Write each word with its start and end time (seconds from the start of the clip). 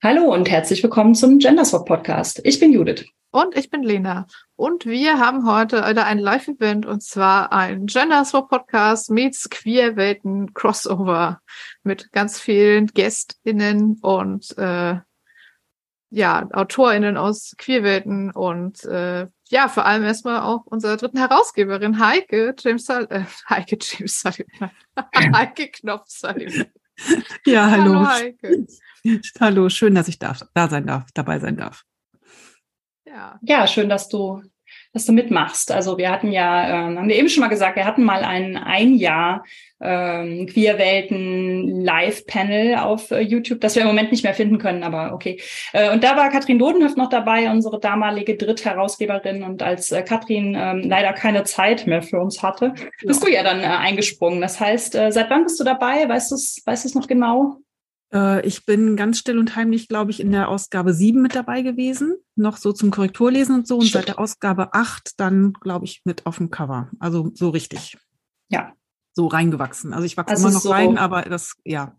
Hallo 0.00 0.32
und 0.32 0.48
herzlich 0.48 0.80
willkommen 0.84 1.16
zum 1.16 1.40
Genderswap 1.40 1.84
Podcast. 1.84 2.40
Ich 2.44 2.60
bin 2.60 2.72
Judith. 2.72 3.04
Und 3.32 3.56
ich 3.56 3.68
bin 3.68 3.82
Lena. 3.82 4.28
Und 4.54 4.86
wir 4.86 5.18
haben 5.18 5.44
heute 5.44 5.78
wieder 5.78 6.06
ein 6.06 6.20
Live-Event 6.20 6.86
und 6.86 7.02
zwar 7.02 7.52
ein 7.52 7.86
Genderswap 7.86 8.48
Podcast 8.48 9.10
meets 9.10 9.50
Queerwelten 9.50 10.54
Crossover 10.54 11.40
mit 11.82 12.12
ganz 12.12 12.38
vielen 12.38 12.86
GästInnen 12.86 13.98
und 14.00 14.56
äh, 14.56 15.00
ja, 16.10 16.48
AutorInnen 16.52 17.16
aus 17.16 17.56
Queerwelten 17.58 18.30
und 18.30 18.84
äh, 18.84 19.26
ja, 19.48 19.68
vor 19.68 19.84
allem 19.84 20.04
erstmal 20.04 20.42
auch 20.42 20.64
unserer 20.64 20.96
dritten 20.96 21.18
Herausgeberin 21.18 21.98
Heike 21.98 22.54
James 22.56 22.88
äh, 22.88 23.24
Heike 23.50 23.78
James 23.80 24.22
Heike 25.34 25.72
Knopf 25.72 26.04
Sullivan. 26.06 26.66
Ja, 27.46 27.70
hallo. 27.70 27.94
Hallo 27.94 28.08
Heike. 28.08 28.66
Hallo, 29.40 29.68
schön, 29.68 29.94
dass 29.94 30.08
ich 30.08 30.18
darf, 30.18 30.42
da 30.54 30.68
sein 30.68 30.86
darf, 30.86 31.06
dabei 31.14 31.38
sein 31.38 31.56
darf. 31.56 31.84
Ja. 33.06 33.38
ja, 33.42 33.66
schön, 33.66 33.88
dass 33.88 34.08
du, 34.08 34.42
dass 34.92 35.04
du 35.04 35.12
mitmachst. 35.12 35.70
Also 35.70 35.98
wir 35.98 36.10
hatten 36.10 36.32
ja, 36.32 36.88
ähm, 36.88 36.98
haben 36.98 37.08
wir 37.08 37.16
eben 37.16 37.28
schon 37.28 37.42
mal 37.42 37.48
gesagt, 37.48 37.76
wir 37.76 37.84
hatten 37.84 38.04
mal 38.04 38.24
ein 38.24 38.56
ein 38.56 38.94
Jahr 38.96 39.44
ähm, 39.80 40.46
Queerwelten 40.46 41.84
Live-Panel 41.84 42.76
auf 42.76 43.10
äh, 43.10 43.20
YouTube, 43.20 43.60
das 43.60 43.76
wir 43.76 43.82
im 43.82 43.88
Moment 43.88 44.10
nicht 44.10 44.24
mehr 44.24 44.34
finden 44.34 44.58
können, 44.58 44.82
aber 44.82 45.12
okay. 45.12 45.40
Äh, 45.72 45.92
und 45.92 46.02
da 46.02 46.16
war 46.16 46.30
Katrin 46.30 46.58
Dodenhöft 46.58 46.96
noch 46.96 47.10
dabei, 47.10 47.50
unsere 47.50 47.78
damalige 47.78 48.36
Drittherausgeberin. 48.36 49.44
Und 49.44 49.62
als 49.62 49.92
äh, 49.92 50.02
Katrin 50.02 50.56
ähm, 50.58 50.82
leider 50.84 51.12
keine 51.12 51.44
Zeit 51.44 51.86
mehr 51.86 52.02
für 52.02 52.18
uns 52.18 52.42
hatte, 52.42 52.74
ja. 52.76 52.86
bist 53.06 53.22
du 53.24 53.30
ja 53.30 53.42
dann 53.42 53.60
äh, 53.60 53.66
eingesprungen. 53.66 54.40
Das 54.40 54.58
heißt, 54.58 54.94
äh, 54.96 55.12
seit 55.12 55.30
wann 55.30 55.44
bist 55.44 55.60
du 55.60 55.64
dabei? 55.64 56.08
Weißt 56.08 56.30
du 56.30 56.34
es 56.34 56.62
weißt 56.64 56.84
du's 56.84 56.94
noch 56.94 57.06
genau? 57.06 57.58
Äh, 58.12 58.46
ich 58.46 58.64
bin 58.64 58.96
ganz 58.96 59.18
still 59.18 59.38
und 59.38 59.56
heimlich, 59.56 59.88
glaube 59.88 60.10
ich, 60.10 60.20
in 60.20 60.30
der 60.30 60.48
Ausgabe 60.48 60.94
7 60.94 61.20
mit 61.20 61.34
dabei 61.34 61.62
gewesen, 61.62 62.16
noch 62.36 62.56
so 62.56 62.72
zum 62.72 62.90
Korrekturlesen 62.90 63.54
und 63.54 63.66
so. 63.66 63.76
Und 63.76 63.86
Stimmt. 63.86 64.06
seit 64.06 64.08
der 64.08 64.18
Ausgabe 64.18 64.74
8 64.74 65.18
dann, 65.18 65.52
glaube 65.54 65.84
ich, 65.84 66.02
mit 66.04 66.26
auf 66.26 66.38
dem 66.38 66.50
Cover. 66.50 66.90
Also 66.98 67.30
so 67.34 67.50
richtig. 67.50 67.98
Ja. 68.50 68.72
So 69.14 69.26
reingewachsen. 69.26 69.92
Also 69.92 70.04
ich 70.04 70.16
wachse 70.16 70.30
also 70.30 70.46
immer 70.46 70.54
noch 70.54 70.60
so 70.60 70.70
rein, 70.70 70.98
aber 70.98 71.22
das, 71.22 71.54
ja. 71.64 71.96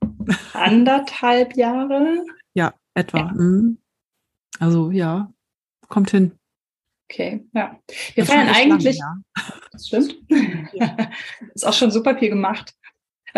Anderthalb 0.54 1.56
Jahre? 1.56 2.24
Ja, 2.54 2.74
etwa. 2.94 3.18
Ja. 3.18 3.32
Mhm. 3.34 3.78
Also 4.60 4.92
ja, 4.92 5.32
kommt 5.88 6.12
hin. 6.12 6.34
Okay, 7.12 7.48
ja. 7.54 7.80
Wir 8.14 8.24
das 8.24 8.34
feiern 8.34 8.50
eigentlich. 8.50 9.00
Lang, 9.00 9.24
ja. 9.36 9.54
Das 9.72 9.88
stimmt. 9.88 10.16
Ja. 10.74 10.96
ist 11.56 11.66
auch 11.66 11.74
schon 11.74 11.92
super 11.92 12.18
viel 12.18 12.30
gemacht. 12.30 12.74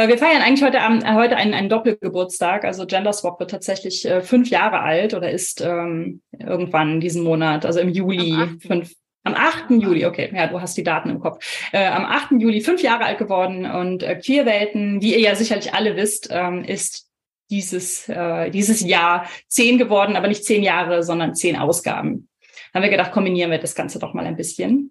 Äh, 0.02 0.08
wir 0.08 0.18
feiern 0.18 0.42
eigentlich 0.42 0.64
heute, 0.64 0.82
Abend, 0.82 1.04
äh, 1.04 1.14
heute 1.14 1.36
einen, 1.36 1.54
einen 1.54 1.70
Doppelgeburtstag. 1.70 2.66
Also 2.66 2.86
Gender 2.86 3.14
Swap 3.14 3.40
wird 3.40 3.52
tatsächlich 3.52 4.06
äh, 4.06 4.22
fünf 4.22 4.50
Jahre 4.50 4.80
alt 4.80 5.14
oder 5.14 5.32
ist 5.32 5.62
ähm, 5.62 6.22
irgendwann 6.38 7.00
diesen 7.00 7.24
Monat, 7.24 7.66
also 7.66 7.80
im 7.80 7.90
Juli, 7.90 8.34
am 8.34 8.56
8. 8.56 8.64
fünf, 8.64 8.94
am 9.24 9.36
8. 9.36 9.72
Juli, 9.72 10.06
okay, 10.06 10.32
ja, 10.34 10.48
du 10.48 10.60
hast 10.60 10.76
die 10.78 10.84
Daten 10.84 11.10
im 11.10 11.20
Kopf. 11.20 11.44
Äh, 11.72 11.86
am 11.86 12.06
8. 12.06 12.32
Juli 12.40 12.62
fünf 12.62 12.82
Jahre 12.82 13.06
alt 13.06 13.20
geworden 13.20 13.66
und 13.70 14.04
äh, 14.04 14.16
Queerwelten, 14.16 15.02
wie 15.02 15.14
ihr 15.14 15.22
ja 15.22 15.36
sicherlich 15.36 15.74
alle 15.74 15.96
wisst, 15.96 16.30
ähm, 16.32 16.64
ist 16.64 17.08
dieses, 17.52 18.08
äh, 18.10 18.50
dieses 18.50 18.82
Jahr 18.82 19.28
zehn 19.48 19.78
geworden, 19.78 20.16
aber 20.16 20.28
nicht 20.28 20.46
zehn 20.46 20.64
Jahre, 20.64 21.04
sondern 21.04 21.36
zehn 21.36 21.58
Ausgaben. 21.58 22.30
Haben 22.74 22.84
wir 22.84 22.90
gedacht, 22.90 23.12
kombinieren 23.12 23.52
wir 23.52 23.58
das 23.58 23.76
Ganze 23.76 24.00
doch 24.00 24.14
mal 24.14 24.26
ein 24.26 24.38
bisschen 24.38 24.91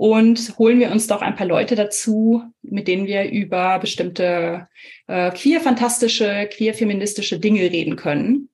und 0.00 0.56
holen 0.56 0.80
wir 0.80 0.92
uns 0.92 1.08
doch 1.08 1.20
ein 1.20 1.36
paar 1.36 1.46
Leute 1.46 1.74
dazu, 1.74 2.42
mit 2.62 2.88
denen 2.88 3.06
wir 3.06 3.30
über 3.30 3.78
bestimmte 3.80 4.66
äh, 5.06 5.30
queer-fantastische, 5.30 6.48
queer-feministische 6.50 7.38
Dinge 7.38 7.60
reden 7.60 7.96
können. 7.96 8.48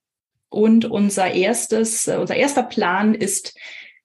Und 0.48 0.87
unser 0.87 1.31
erstes, 1.31 2.09
äh, 2.09 2.16
unser 2.16 2.34
erster 2.34 2.65
Plan 2.65 3.15
ist, 3.15 3.56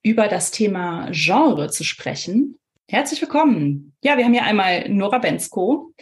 über 0.04 0.28
das 0.28 0.52
Thema 0.52 1.10
Genre 1.10 1.72
zu 1.72 1.84
sprechen. 1.84 2.60
Herzlich 2.88 3.20
willkommen. 3.22 3.96
Ja, 4.04 4.18
wir 4.18 4.26
haben 4.26 4.34
hier 4.34 4.46
einmal 4.46 4.88
Nora 4.90 5.18
Bensko. 5.18 5.96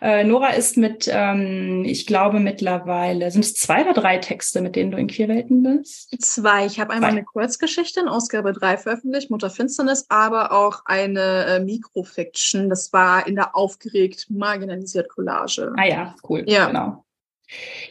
Äh, 0.00 0.24
Nora 0.24 0.50
ist 0.50 0.76
mit, 0.76 1.08
ähm, 1.10 1.84
ich 1.84 2.06
glaube 2.06 2.40
mittlerweile, 2.40 3.30
sind 3.30 3.44
es 3.44 3.54
zwei 3.54 3.82
oder 3.82 3.94
drei 3.94 4.18
Texte, 4.18 4.60
mit 4.60 4.76
denen 4.76 4.90
du 4.90 4.98
in 4.98 5.06
Queerwelten 5.06 5.62
bist? 5.62 6.14
Zwei. 6.20 6.66
Ich 6.66 6.78
habe 6.78 6.92
einmal 6.92 7.10
zwei. 7.10 7.18
eine 7.18 7.24
Kurzgeschichte 7.24 8.00
in 8.00 8.08
Ausgabe 8.08 8.52
3 8.52 8.76
veröffentlicht, 8.76 9.30
Mutter 9.30 9.50
Finsternis, 9.50 10.06
aber 10.08 10.52
auch 10.52 10.82
eine 10.84 11.46
äh, 11.46 11.60
Mikrofiction. 11.60 12.68
Das 12.68 12.92
war 12.92 13.26
in 13.26 13.36
der 13.36 13.56
aufgeregt 13.56 14.26
marginalisiert 14.28 15.08
Collage. 15.08 15.72
Ah 15.76 15.86
ja, 15.86 16.14
cool. 16.28 16.44
Ja. 16.46 16.66
Genau. 16.66 17.05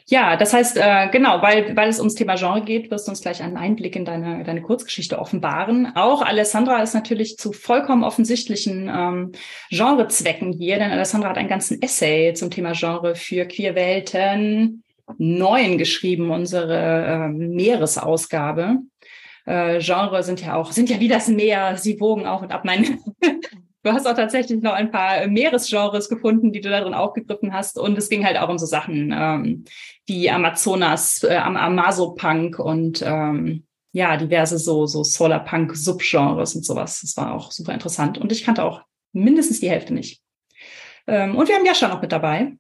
Ja, 0.07 0.35
das 0.35 0.53
heißt, 0.53 0.77
äh, 0.77 1.09
genau, 1.11 1.41
weil, 1.41 1.75
weil 1.75 1.89
es 1.89 1.99
ums 1.99 2.15
Thema 2.15 2.35
Genre 2.35 2.61
geht, 2.61 2.91
wirst 2.91 3.07
du 3.07 3.11
uns 3.11 3.21
gleich 3.21 3.41
einen 3.41 3.57
Einblick 3.57 3.95
in 3.95 4.05
deine, 4.05 4.43
deine 4.43 4.61
Kurzgeschichte 4.61 5.17
offenbaren. 5.17 5.95
Auch 5.95 6.21
Alessandra 6.21 6.81
ist 6.83 6.93
natürlich 6.93 7.37
zu 7.37 7.53
vollkommen 7.53 8.03
offensichtlichen 8.03 8.89
ähm, 8.93 9.31
Genrezwecken 9.69 10.51
hier, 10.51 10.77
denn 10.77 10.91
Alessandra 10.91 11.29
hat 11.29 11.37
einen 11.37 11.49
ganzen 11.49 11.81
Essay 11.81 12.33
zum 12.33 12.51
Thema 12.51 12.73
Genre 12.73 13.15
für 13.15 13.45
Queerwelten 13.45 14.83
neun 15.17 15.77
geschrieben, 15.77 16.31
unsere 16.31 17.05
äh, 17.05 17.27
Meeresausgabe. 17.29 18.79
Äh, 19.45 19.79
Genre 19.79 20.23
sind 20.23 20.41
ja 20.41 20.55
auch, 20.55 20.71
sind 20.71 20.89
ja 20.89 20.99
wie 20.99 21.07
das 21.07 21.27
Meer, 21.27 21.77
sie 21.77 21.99
wogen 21.99 22.25
auf 22.25 22.41
und 22.41 22.51
ab. 22.51 22.65
Mein 22.65 22.99
Du 23.85 23.93
hast 23.93 24.07
auch 24.07 24.15
tatsächlich 24.15 24.63
noch 24.63 24.73
ein 24.73 24.89
paar 24.89 25.27
Meeresgenres 25.27 26.09
gefunden, 26.09 26.51
die 26.51 26.59
du 26.59 26.71
darin 26.71 26.95
aufgegriffen 26.95 27.53
hast. 27.53 27.77
Und 27.77 27.95
es 27.99 28.09
ging 28.09 28.25
halt 28.25 28.35
auch 28.35 28.49
um 28.49 28.57
so 28.57 28.65
Sachen 28.65 29.13
ähm, 29.15 29.65
wie 30.07 30.27
Amazonas, 30.27 31.21
äh, 31.21 31.35
Amazo-Punk 31.35 32.57
und 32.57 33.03
ähm, 33.05 33.63
ja, 33.91 34.17
diverse 34.17 34.57
so, 34.57 34.87
so 34.87 35.03
Solar-Punk-Subgenres 35.03 36.55
und 36.55 36.65
sowas. 36.65 37.01
Das 37.01 37.15
war 37.15 37.35
auch 37.35 37.51
super 37.51 37.75
interessant. 37.75 38.17
Und 38.17 38.31
ich 38.31 38.43
kannte 38.43 38.63
auch 38.63 38.81
mindestens 39.13 39.59
die 39.59 39.69
Hälfte 39.69 39.93
nicht. 39.93 40.19
Ähm, 41.05 41.35
und 41.35 41.47
wir 41.47 41.55
haben 41.55 41.65
Jascha 41.67 41.87
noch 41.87 42.01
mit 42.01 42.11
dabei. 42.11 42.57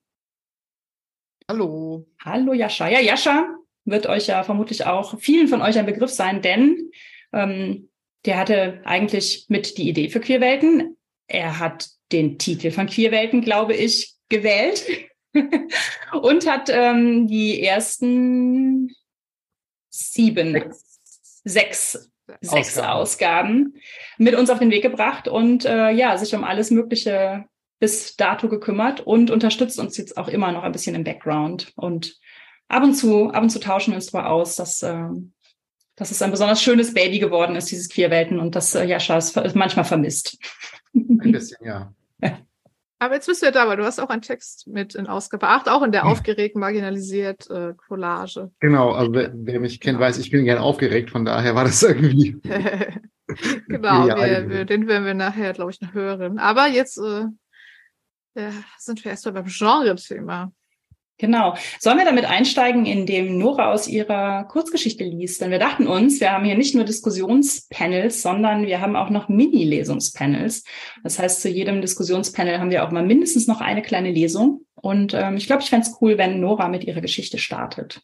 Hallo. 1.49 2.05
Hallo 2.23 2.53
Jascha. 2.53 2.87
Ja, 2.87 2.99
Jascha 2.99 3.47
wird 3.83 4.05
euch 4.05 4.27
ja 4.27 4.43
vermutlich 4.43 4.85
auch 4.85 5.19
vielen 5.19 5.47
von 5.47 5.63
euch 5.63 5.79
ein 5.79 5.87
Begriff 5.87 6.11
sein, 6.11 6.43
denn 6.43 6.91
ähm, 7.33 7.89
der 8.25 8.37
hatte 8.37 8.81
eigentlich 8.85 9.47
mit 9.49 9.79
die 9.79 9.89
Idee 9.89 10.09
für 10.09 10.19
Queerwelten. 10.19 10.94
Er 11.27 11.59
hat 11.59 11.89
den 12.11 12.37
Titel 12.37 12.71
von 12.71 12.87
Queerwelten, 12.87 13.41
glaube 13.41 13.73
ich, 13.73 14.15
gewählt 14.29 14.85
und 16.21 16.49
hat 16.49 16.69
ähm, 16.69 17.27
die 17.27 17.61
ersten 17.61 18.93
sieben, 19.89 20.53
sechs, 20.53 21.41
sechs, 21.43 22.11
sechs 22.41 22.77
Ausgaben. 22.77 22.89
Ausgaben. 22.89 23.73
mit 24.17 24.35
uns 24.35 24.49
auf 24.49 24.59
den 24.59 24.71
Weg 24.71 24.83
gebracht 24.83 25.27
und 25.27 25.65
äh, 25.65 25.91
ja, 25.91 26.17
sich 26.17 26.33
um 26.35 26.43
alles 26.43 26.71
Mögliche 26.71 27.45
bis 27.79 28.15
dato 28.15 28.49
gekümmert 28.49 29.01
und 29.01 29.31
unterstützt 29.31 29.79
uns 29.79 29.97
jetzt 29.97 30.17
auch 30.17 30.27
immer 30.27 30.51
noch 30.51 30.63
ein 30.63 30.71
bisschen 30.71 30.95
im 30.95 31.03
Background. 31.03 31.73
Und 31.75 32.17
ab 32.67 32.83
und 32.83 32.95
zu, 32.95 33.29
ab 33.29 33.43
und 33.43 33.49
zu 33.49 33.59
tauschen 33.59 33.91
wir 33.91 33.95
uns 33.95 34.07
zwar 34.07 34.29
aus, 34.29 34.55
dass, 34.55 34.81
äh, 34.81 35.09
dass 35.95 36.11
es 36.11 36.21
ein 36.21 36.31
besonders 36.31 36.61
schönes 36.61 36.93
Baby 36.93 37.19
geworden 37.19 37.55
ist, 37.55 37.69
dieses 37.71 37.89
Queerwelten, 37.89 38.39
und 38.39 38.55
dass 38.55 38.75
äh, 38.75 38.85
Jascha 38.85 39.17
es 39.17 39.35
manchmal 39.55 39.85
vermisst. 39.85 40.37
Ein 40.95 41.31
bisschen, 41.31 41.65
ja. 41.65 41.93
Aber 42.97 43.15
jetzt 43.15 43.27
bist 43.27 43.41
du 43.41 43.47
ja 43.47 43.51
da, 43.51 43.67
weil 43.67 43.77
du 43.77 43.83
hast 43.83 43.99
auch 43.99 44.09
einen 44.09 44.21
Text 44.21 44.67
mit 44.67 44.95
in 44.95 45.07
Ausgabe 45.07 45.47
8, 45.47 45.67
auch 45.67 45.83
in 45.83 45.91
der 45.91 46.05
aufgeregt, 46.05 46.55
marginalisiert 46.55 47.49
äh, 47.49 47.73
Collage. 47.73 48.51
Genau, 48.61 48.91
also 48.91 49.13
wer, 49.13 49.31
wer 49.33 49.59
mich 49.59 49.81
kennt, 49.81 49.99
weiß, 49.99 50.17
ich 50.17 50.31
bin 50.31 50.45
gern 50.45 50.59
aufgeregt, 50.59 51.11
von 51.11 51.25
daher 51.25 51.55
war 51.55 51.65
das 51.65 51.83
irgendwie. 51.83 52.39
genau, 53.67 54.07
wir, 54.07 54.49
wir, 54.49 54.65
den 54.65 54.87
werden 54.87 55.05
wir 55.05 55.13
nachher, 55.13 55.51
glaube 55.51 55.71
ich, 55.71 55.81
noch 55.81 55.93
hören. 55.93 56.39
Aber 56.39 56.67
jetzt 56.67 56.97
äh, 56.97 57.25
ja, 58.35 58.51
sind 58.77 59.03
wir 59.03 59.11
erstmal 59.11 59.33
beim 59.33 59.45
Genre-Thema. 59.47 60.51
Genau. 61.17 61.55
Sollen 61.79 61.97
wir 61.97 62.05
damit 62.05 62.25
einsteigen, 62.25 62.85
indem 62.85 63.37
Nora 63.37 63.71
aus 63.71 63.87
ihrer 63.87 64.43
Kurzgeschichte 64.45 65.05
liest? 65.05 65.39
Denn 65.39 65.49
wir 65.49 65.59
dachten 65.59 65.87
uns, 65.87 66.19
wir 66.19 66.33
haben 66.33 66.43
hier 66.43 66.57
nicht 66.57 66.75
nur 66.75 66.83
Diskussionspanels, 66.83 68.21
sondern 68.21 68.65
wir 68.65 68.81
haben 68.81 68.97
auch 68.97 69.09
noch 69.09 69.29
Mini-Lesungspanels. 69.29 70.65
Das 71.03 71.17
heißt, 71.17 71.41
zu 71.41 71.49
jedem 71.49 71.79
Diskussionspanel 71.79 72.59
haben 72.59 72.69
wir 72.69 72.85
auch 72.85 72.91
mal 72.91 73.05
mindestens 73.05 73.47
noch 73.47 73.61
eine 73.61 73.81
kleine 73.81 74.11
Lesung. 74.11 74.65
Und 74.75 75.13
ähm, 75.13 75.37
ich 75.37 75.47
glaube, 75.47 75.63
ich 75.63 75.69
fände 75.69 75.87
es 75.87 75.95
cool, 76.01 76.17
wenn 76.17 76.41
Nora 76.41 76.67
mit 76.67 76.83
ihrer 76.83 77.01
Geschichte 77.01 77.37
startet. 77.37 78.01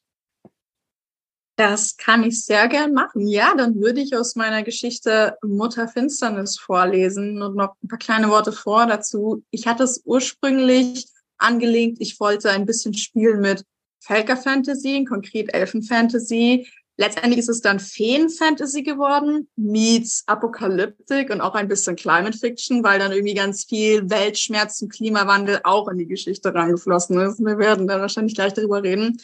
Das 1.57 1.97
kann 1.97 2.23
ich 2.23 2.45
sehr 2.45 2.67
gern 2.69 2.93
machen. 2.93 3.27
Ja, 3.27 3.53
dann 3.55 3.75
würde 3.75 4.01
ich 4.01 4.15
aus 4.15 4.35
meiner 4.35 4.63
Geschichte 4.63 5.35
Mutter 5.43 5.87
Finsternis 5.87 6.57
vorlesen 6.57 7.41
und 7.41 7.55
noch 7.55 7.75
ein 7.83 7.87
paar 7.87 7.99
kleine 7.99 8.29
Worte 8.29 8.51
vor 8.53 8.87
dazu. 8.87 9.43
Ich 9.51 9.67
hatte 9.67 9.83
es 9.83 10.01
ursprünglich 10.05 11.10
angelegt. 11.41 11.97
Ich 11.99 12.19
wollte 12.19 12.51
ein 12.51 12.65
bisschen 12.65 12.93
spielen 12.93 13.41
mit 13.41 13.63
Völkerfantasy, 13.99 15.05
konkret 15.07 15.53
Elfenfantasy. 15.53 16.67
Letztendlich 16.97 17.39
ist 17.39 17.49
es 17.49 17.61
dann 17.61 17.79
Feenfantasy 17.79 18.83
geworden, 18.83 19.47
meets 19.55 20.23
Apokalyptik 20.27 21.31
und 21.31 21.41
auch 21.41 21.55
ein 21.55 21.67
bisschen 21.67 21.95
Climate 21.95 22.37
Fiction, 22.37 22.83
weil 22.83 22.99
dann 22.99 23.11
irgendwie 23.11 23.33
ganz 23.33 23.65
viel 23.65 24.09
Weltschmerz 24.09 24.81
und 24.81 24.93
Klimawandel 24.93 25.61
auch 25.63 25.87
in 25.87 25.97
die 25.97 26.07
Geschichte 26.07 26.53
reingeflossen 26.53 27.19
ist. 27.19 27.39
Wir 27.39 27.57
werden 27.57 27.87
da 27.87 27.99
wahrscheinlich 27.99 28.35
gleich 28.35 28.53
darüber 28.53 28.83
reden. 28.83 29.17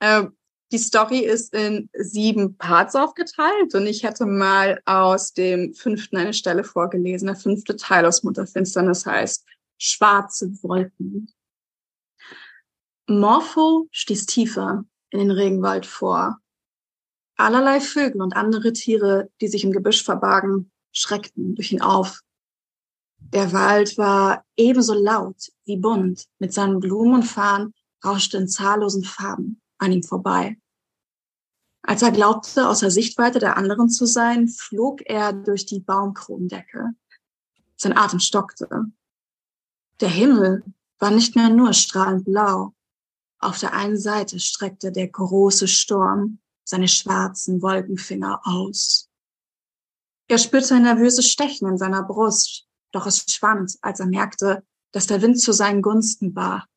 Äh, 0.00 0.24
die 0.72 0.78
Story 0.78 1.18
ist 1.20 1.52
in 1.54 1.90
sieben 1.94 2.56
Parts 2.56 2.94
aufgeteilt 2.94 3.74
und 3.74 3.86
ich 3.86 4.04
hätte 4.04 4.24
mal 4.24 4.80
aus 4.84 5.32
dem 5.32 5.74
fünften 5.74 6.16
eine 6.16 6.32
Stelle 6.32 6.62
vorgelesen. 6.62 7.26
Der 7.26 7.36
fünfte 7.36 7.76
Teil 7.76 8.06
aus 8.06 8.22
Mutterfinsternis 8.22 9.04
heißt 9.04 9.44
Schwarze 9.78 10.52
Wolken. 10.62 11.32
Morpho 13.10 13.88
stieß 13.90 14.26
tiefer 14.26 14.84
in 15.10 15.18
den 15.18 15.32
Regenwald 15.32 15.84
vor. 15.84 16.38
Allerlei 17.36 17.80
Vögel 17.80 18.22
und 18.22 18.36
andere 18.36 18.72
Tiere, 18.72 19.30
die 19.40 19.48
sich 19.48 19.64
im 19.64 19.72
Gebüsch 19.72 20.04
verbargen, 20.04 20.70
schreckten 20.92 21.56
durch 21.56 21.72
ihn 21.72 21.82
auf. 21.82 22.20
Der 23.18 23.52
Wald 23.52 23.98
war 23.98 24.44
ebenso 24.56 24.94
laut 24.94 25.50
wie 25.64 25.76
bunt. 25.76 26.26
Mit 26.38 26.52
seinen 26.52 26.78
Blumen 26.78 27.14
und 27.14 27.22
Farn 27.24 27.74
rauschte 28.04 28.36
in 28.36 28.46
zahllosen 28.46 29.02
Farben 29.02 29.60
an 29.78 29.90
ihm 29.90 30.04
vorbei. 30.04 30.56
Als 31.82 32.02
er 32.02 32.12
glaubte, 32.12 32.68
außer 32.68 32.92
Sichtweite 32.92 33.40
der 33.40 33.56
anderen 33.56 33.88
zu 33.88 34.06
sein, 34.06 34.46
flog 34.46 35.00
er 35.06 35.32
durch 35.32 35.66
die 35.66 35.80
Baumkronendecke. 35.80 36.90
Sein 37.76 37.96
Atem 37.96 38.20
stockte. 38.20 38.68
Der 40.00 40.10
Himmel 40.10 40.62
war 40.98 41.10
nicht 41.10 41.34
mehr 41.34 41.48
nur 41.48 41.72
strahlend 41.72 42.24
blau. 42.24 42.74
Auf 43.40 43.58
der 43.58 43.72
einen 43.72 43.98
Seite 43.98 44.38
streckte 44.38 44.92
der 44.92 45.08
große 45.08 45.66
Sturm 45.66 46.40
seine 46.62 46.88
schwarzen 46.88 47.62
Wolkenfinger 47.62 48.42
aus. 48.44 49.08
Er 50.28 50.38
spürte 50.38 50.74
ein 50.74 50.82
nervöses 50.82 51.28
Stechen 51.28 51.66
in 51.66 51.78
seiner 51.78 52.02
Brust, 52.02 52.68
doch 52.92 53.06
es 53.06 53.24
schwand, 53.32 53.76
als 53.80 53.98
er 53.98 54.06
merkte, 54.06 54.64
dass 54.92 55.06
der 55.06 55.22
Wind 55.22 55.40
zu 55.40 55.52
seinen 55.52 55.80
Gunsten 55.82 56.36
war. 56.36 56.68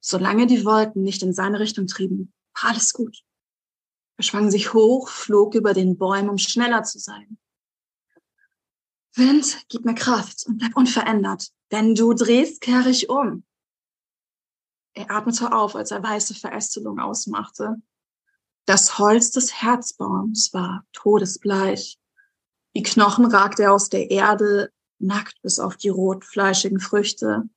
Solange 0.00 0.46
die 0.46 0.64
Wolken 0.64 1.02
nicht 1.02 1.22
in 1.22 1.32
seine 1.32 1.60
Richtung 1.60 1.86
trieben, 1.86 2.32
war 2.54 2.70
alles 2.70 2.92
gut. 2.92 3.22
Er 4.16 4.24
schwang 4.24 4.50
sich 4.50 4.74
hoch, 4.74 5.08
flog 5.08 5.54
über 5.54 5.74
den 5.74 5.96
Bäumen, 5.96 6.28
um 6.28 6.38
schneller 6.38 6.82
zu 6.82 6.98
sein. 6.98 7.38
Wind, 9.14 9.64
gib 9.68 9.84
mir 9.84 9.94
Kraft 9.94 10.44
und 10.46 10.58
bleib 10.58 10.76
unverändert, 10.76 11.50
denn 11.70 11.94
du 11.94 12.14
drehst 12.14 12.60
kehrig 12.60 13.08
um. 13.08 13.44
Er 14.98 15.12
atmete 15.12 15.52
auf, 15.52 15.76
als 15.76 15.92
er 15.92 16.02
weiße 16.02 16.34
Verästelung 16.34 16.98
ausmachte. 16.98 17.76
Das 18.66 18.98
Holz 18.98 19.30
des 19.30 19.62
Herzbaums 19.62 20.52
war 20.52 20.84
todesbleich. 20.92 22.00
Die 22.74 22.82
Knochen 22.82 23.26
ragte 23.26 23.70
aus 23.70 23.90
der 23.90 24.10
Erde, 24.10 24.72
nackt 24.98 25.40
bis 25.40 25.60
auf 25.60 25.76
die 25.76 25.88
rotfleischigen 25.88 26.80
Früchte. 26.80 27.48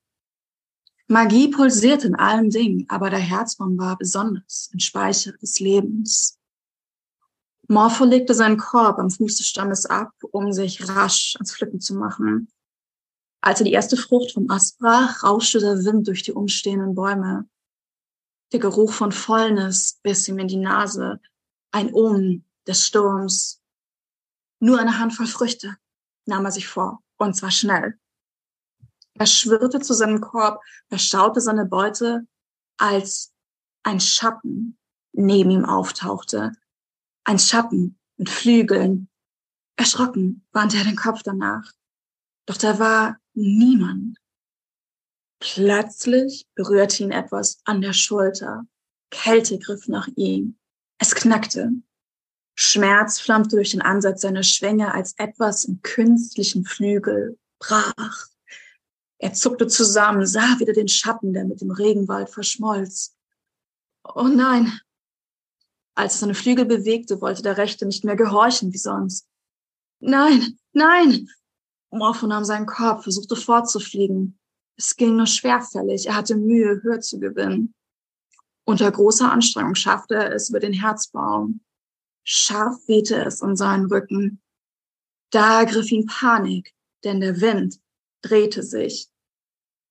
Magie 1.08 1.48
pulsierte 1.48 2.06
in 2.06 2.14
allen 2.14 2.50
Dingen, 2.50 2.86
aber 2.88 3.10
der 3.10 3.18
Herzbaum 3.18 3.76
war 3.76 3.98
besonders, 3.98 4.70
ein 4.72 4.78
Speicher 4.78 5.32
des 5.32 5.58
Lebens. 5.58 6.38
Morpho 7.66 8.04
legte 8.04 8.34
seinen 8.34 8.56
Korb 8.56 9.00
am 9.00 9.10
Fuß 9.10 9.38
des 9.38 9.48
Stammes 9.48 9.84
ab, 9.84 10.12
um 10.30 10.52
sich 10.52 10.88
rasch 10.88 11.34
ans 11.34 11.52
Pflücken 11.56 11.80
zu 11.80 11.96
machen. 11.96 12.52
Als 13.44 13.60
er 13.60 13.64
die 13.64 13.72
erste 13.72 13.96
Frucht 13.96 14.32
vom 14.32 14.48
Ast 14.50 14.78
brach, 14.78 15.24
rauschte 15.24 15.58
der 15.58 15.84
Wind 15.84 16.06
durch 16.06 16.22
die 16.22 16.32
umstehenden 16.32 16.94
Bäume. 16.94 17.48
Der 18.52 18.60
Geruch 18.60 18.92
von 18.92 19.10
Fäulnis 19.10 19.98
biss 20.02 20.28
ihm 20.28 20.38
in 20.38 20.46
die 20.46 20.58
Nase, 20.58 21.20
ein 21.72 21.92
Omen 21.92 22.44
des 22.68 22.86
Sturms. 22.86 23.60
Nur 24.60 24.78
eine 24.78 25.00
Handvoll 25.00 25.26
Früchte 25.26 25.76
nahm 26.24 26.44
er 26.44 26.52
sich 26.52 26.68
vor, 26.68 27.02
und 27.18 27.34
zwar 27.34 27.50
schnell. 27.50 27.98
Er 29.14 29.26
schwirrte 29.26 29.80
zu 29.80 29.92
seinem 29.92 30.20
Korb, 30.20 30.62
er 30.88 30.98
schaute 30.98 31.40
seine 31.40 31.66
Beute, 31.66 32.26
als 32.78 33.32
ein 33.82 33.98
Schatten 33.98 34.78
neben 35.12 35.50
ihm 35.50 35.64
auftauchte. 35.64 36.52
Ein 37.24 37.40
Schatten 37.40 37.98
mit 38.16 38.30
Flügeln. 38.30 39.08
Erschrocken 39.74 40.46
wandte 40.52 40.76
er 40.76 40.84
den 40.84 40.96
Kopf 40.96 41.24
danach. 41.24 41.72
Doch 42.46 42.56
da 42.56 42.78
war 42.78 43.18
niemand. 43.34 44.18
Plötzlich 45.40 46.46
berührte 46.54 47.02
ihn 47.02 47.10
etwas 47.10 47.60
an 47.64 47.80
der 47.80 47.92
Schulter. 47.92 48.64
Kälte 49.10 49.58
griff 49.58 49.88
nach 49.88 50.08
ihm. 50.16 50.56
Es 50.98 51.14
knackte. 51.14 51.70
Schmerz 52.54 53.18
flammte 53.18 53.56
durch 53.56 53.72
den 53.72 53.82
Ansatz 53.82 54.20
seiner 54.20 54.42
Schwänge, 54.42 54.94
als 54.94 55.14
etwas 55.16 55.64
im 55.64 55.82
künstlichen 55.82 56.64
Flügel 56.64 57.38
brach. 57.58 58.28
Er 59.18 59.32
zuckte 59.32 59.66
zusammen, 59.66 60.26
sah 60.26 60.58
wieder 60.58 60.72
den 60.72 60.88
Schatten, 60.88 61.32
der 61.32 61.44
mit 61.44 61.60
dem 61.60 61.70
Regenwald 61.70 62.30
verschmolz. 62.30 63.16
Oh 64.04 64.28
nein! 64.28 64.80
Als 65.94 66.14
er 66.14 66.18
seine 66.20 66.34
Flügel 66.34 66.64
bewegte, 66.64 67.20
wollte 67.20 67.42
der 67.42 67.56
Rechte 67.56 67.86
nicht 67.86 68.04
mehr 68.04 68.16
gehorchen 68.16 68.72
wie 68.72 68.78
sonst. 68.78 69.26
Nein, 70.00 70.58
nein! 70.72 71.28
Morpho 71.92 72.26
nahm 72.26 72.44
seinen 72.44 72.66
Korb, 72.66 73.02
versuchte 73.02 73.36
fortzufliegen. 73.36 74.38
Es 74.76 74.96
ging 74.96 75.16
nur 75.16 75.26
schwerfällig. 75.26 76.06
Er 76.06 76.16
hatte 76.16 76.36
Mühe, 76.36 76.82
Höhe 76.82 77.00
zu 77.00 77.20
gewinnen. 77.20 77.74
Unter 78.64 78.90
großer 78.90 79.30
Anstrengung 79.30 79.74
schaffte 79.74 80.14
er 80.14 80.32
es 80.32 80.48
über 80.48 80.60
den 80.60 80.72
Herzbaum. 80.72 81.60
Scharf 82.24 82.76
wehte 82.86 83.16
es 83.24 83.42
um 83.42 83.56
seinen 83.56 83.86
Rücken. 83.86 84.40
Da 85.30 85.60
ergriff 85.60 85.90
ihn 85.90 86.06
Panik, 86.06 86.72
denn 87.04 87.20
der 87.20 87.40
Wind 87.40 87.80
drehte 88.22 88.62
sich. 88.62 89.08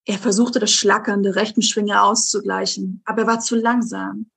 Er 0.05 0.17
versuchte 0.17 0.59
das 0.59 0.71
Schlackern 0.71 1.21
der 1.21 1.35
rechten 1.35 1.61
Schwinge 1.61 2.01
auszugleichen, 2.01 3.01
aber 3.05 3.23
er 3.23 3.27
war 3.27 3.39
zu 3.39 3.55
langsam. 3.55 4.31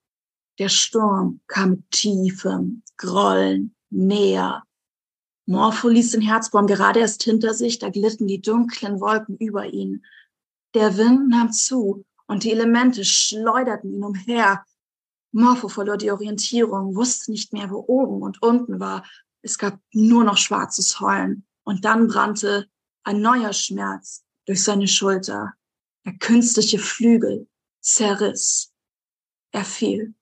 Der 0.59 0.69
Sturm 0.69 1.41
kam 1.47 1.71
mit 1.71 1.91
tiefem 1.91 2.83
Grollen 2.97 3.75
näher. 3.91 4.63
Morpho 5.47 5.89
ließ 5.89 6.13
den 6.13 6.23
Herzbaum 6.23 6.67
gerade 6.67 7.01
erst 7.01 7.23
hinter 7.23 7.53
sich, 7.53 7.79
da 7.79 7.91
glitten 7.91 8.27
die 8.27 8.41
dunklen 8.41 9.01
Wolken 9.01 9.37
über 9.37 9.67
ihn. 9.67 10.05
Der 10.75 10.97
Wind 10.97 11.29
nahm 11.29 11.53
zu 11.53 12.05
und 12.27 12.45
die 12.45 12.53
Elemente 12.53 13.05
schleuderten 13.05 13.93
ihn 13.93 14.03
umher. 14.03 14.65
Morpho 15.33 15.69
verlor 15.69 15.97
die 15.97 16.11
Orientierung, 16.11 16.95
wusste 16.97 17.31
nicht 17.31 17.53
mehr, 17.53 17.71
wo 17.71 17.85
oben 17.87 18.23
und 18.23 18.41
unten 18.43 18.81
war. 18.81 19.05
Es 19.43 19.59
gab 19.59 19.79
nur 19.93 20.25
noch 20.25 20.39
schwarzes 20.39 21.01
Heulen. 21.01 21.45
Und 21.65 21.85
dann 21.85 22.09
brannte 22.09 22.69
ein 23.05 23.21
neuer 23.21 23.53
Schmerz 23.53 24.25
durch 24.47 24.63
seine 24.63 24.89
Schulter. 24.89 25.55
Der 26.05 26.15
künstliche 26.15 26.79
Flügel 26.79 27.49
zerriss. 27.81 28.73
Er 29.53 29.65
fiel. 29.65 30.15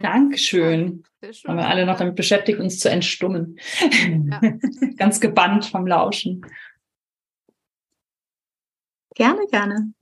Dankeschön. 0.00 1.04
Haben 1.46 1.56
wir 1.56 1.68
alle 1.68 1.86
noch 1.86 1.98
damit 1.98 2.16
beschäftigt, 2.16 2.58
uns 2.58 2.80
zu 2.80 2.90
entstummen. 2.90 3.58
Ja. 4.30 4.40
Ganz 4.96 5.20
gebannt 5.20 5.66
vom 5.66 5.86
Lauschen. 5.86 6.44
Gerne, 9.14 9.46
gerne. 9.50 9.92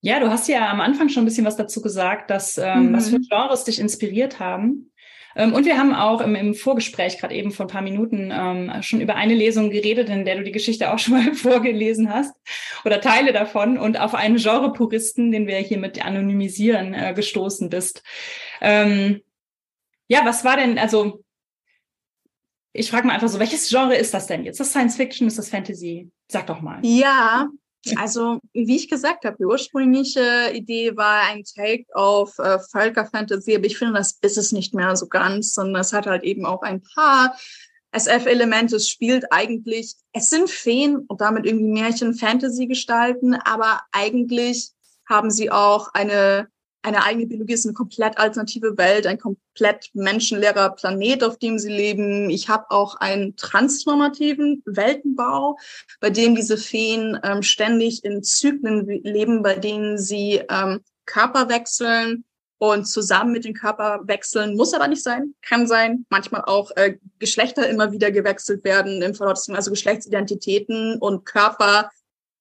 Ja, 0.00 0.20
du 0.20 0.30
hast 0.30 0.48
ja 0.48 0.70
am 0.70 0.80
Anfang 0.80 1.08
schon 1.08 1.22
ein 1.22 1.26
bisschen 1.26 1.46
was 1.46 1.56
dazu 1.56 1.82
gesagt, 1.82 2.30
dass 2.30 2.56
ähm, 2.58 2.88
mhm. 2.88 2.92
was 2.94 3.10
für 3.10 3.20
Genres 3.20 3.64
dich 3.64 3.78
inspiriert 3.78 4.40
haben. 4.40 4.92
Ähm, 5.36 5.52
und 5.52 5.66
wir 5.66 5.78
haben 5.78 5.94
auch 5.94 6.20
im, 6.20 6.34
im 6.34 6.54
Vorgespräch 6.54 7.18
gerade 7.18 7.34
eben 7.34 7.50
vor 7.50 7.66
ein 7.66 7.72
paar 7.72 7.82
Minuten 7.82 8.32
ähm, 8.32 8.72
schon 8.82 9.00
über 9.00 9.16
eine 9.16 9.34
Lesung 9.34 9.70
geredet, 9.70 10.08
in 10.08 10.24
der 10.24 10.36
du 10.36 10.44
die 10.44 10.52
Geschichte 10.52 10.92
auch 10.92 10.98
schon 11.00 11.14
mal 11.14 11.34
vorgelesen 11.34 12.12
hast 12.12 12.34
oder 12.84 13.00
Teile 13.00 13.32
davon 13.32 13.78
und 13.78 13.98
auf 13.98 14.14
einen 14.14 14.36
Genre-Puristen, 14.36 15.32
den 15.32 15.46
wir 15.46 15.56
hier 15.58 15.78
mit 15.78 16.04
anonymisieren, 16.04 16.94
äh, 16.94 17.14
gestoßen 17.14 17.68
bist. 17.70 18.02
Ähm, 18.60 19.22
ja, 20.08 20.20
was 20.24 20.44
war 20.44 20.56
denn, 20.56 20.78
also 20.78 21.24
ich 22.72 22.90
frage 22.90 23.06
mal 23.06 23.14
einfach 23.14 23.28
so, 23.28 23.38
welches 23.38 23.68
Genre 23.68 23.94
ist 23.94 24.12
das 24.14 24.26
denn 24.26 24.44
jetzt? 24.44 24.54
Ist 24.54 24.60
das 24.60 24.70
Science 24.70 24.96
Fiction? 24.96 25.28
Ist 25.28 25.38
das 25.38 25.48
Fantasy? 25.48 26.10
Sag 26.26 26.48
doch 26.48 26.60
mal. 26.60 26.80
Ja, 26.82 27.48
also, 27.96 28.40
wie 28.52 28.76
ich 28.76 28.88
gesagt 28.88 29.24
habe, 29.24 29.36
die 29.38 29.44
ursprüngliche 29.44 30.50
Idee 30.52 30.96
war 30.96 31.22
ein 31.30 31.44
Take 31.44 31.84
auf 31.94 32.38
äh, 32.38 32.58
Völkerfantasy, 32.58 33.54
aber 33.54 33.66
ich 33.66 33.78
finde, 33.78 33.94
das 33.94 34.18
ist 34.22 34.38
es 34.38 34.52
nicht 34.52 34.74
mehr 34.74 34.96
so 34.96 35.06
ganz, 35.06 35.54
sondern 35.54 35.80
es 35.80 35.92
hat 35.92 36.06
halt 36.06 36.22
eben 36.22 36.46
auch 36.46 36.62
ein 36.62 36.82
paar 36.82 37.36
SF-Elemente. 37.92 38.76
Es 38.76 38.88
spielt 38.88 39.30
eigentlich, 39.32 39.94
es 40.12 40.30
sind 40.30 40.50
Feen 40.50 40.96
und 40.96 41.20
damit 41.20 41.46
irgendwie 41.46 41.80
Märchen-Fantasy 41.80 42.66
gestalten, 42.66 43.34
aber 43.34 43.80
eigentlich 43.92 44.70
haben 45.08 45.30
sie 45.30 45.50
auch 45.50 45.92
eine 45.92 46.48
eine 46.84 47.02
eigene 47.02 47.26
Biologie 47.26 47.54
ist 47.54 47.64
eine 47.64 47.72
komplett 47.72 48.18
alternative 48.18 48.76
Welt, 48.76 49.06
ein 49.06 49.18
komplett 49.18 49.88
menschenleerer 49.94 50.70
Planet, 50.70 51.24
auf 51.24 51.38
dem 51.38 51.58
sie 51.58 51.72
leben. 51.72 52.28
Ich 52.28 52.50
habe 52.50 52.70
auch 52.70 52.96
einen 52.96 53.36
transformativen 53.36 54.62
Weltenbau, 54.66 55.56
bei 56.00 56.10
dem 56.10 56.34
diese 56.34 56.58
Feen 56.58 57.18
ähm, 57.24 57.42
ständig 57.42 58.04
in 58.04 58.22
Zyklen 58.22 58.86
leben, 59.02 59.42
bei 59.42 59.54
denen 59.54 59.96
sie 59.98 60.42
ähm, 60.50 60.80
Körper 61.06 61.48
wechseln 61.48 62.24
und 62.58 62.84
zusammen 62.84 63.32
mit 63.32 63.46
den 63.46 63.54
Körper 63.54 64.00
wechseln. 64.04 64.54
Muss 64.54 64.74
aber 64.74 64.88
nicht 64.88 65.02
sein, 65.02 65.34
kann 65.40 65.66
sein. 65.66 66.04
Manchmal 66.10 66.42
auch 66.42 66.70
äh, 66.76 66.98
Geschlechter 67.18 67.66
immer 67.66 67.92
wieder 67.92 68.10
gewechselt 68.10 68.62
werden 68.62 69.00
im 69.00 69.14
Verlauf 69.14 69.38
des, 69.38 69.48
also 69.48 69.70
Geschlechtsidentitäten 69.70 70.98
und 70.98 71.24
Körper 71.24 71.88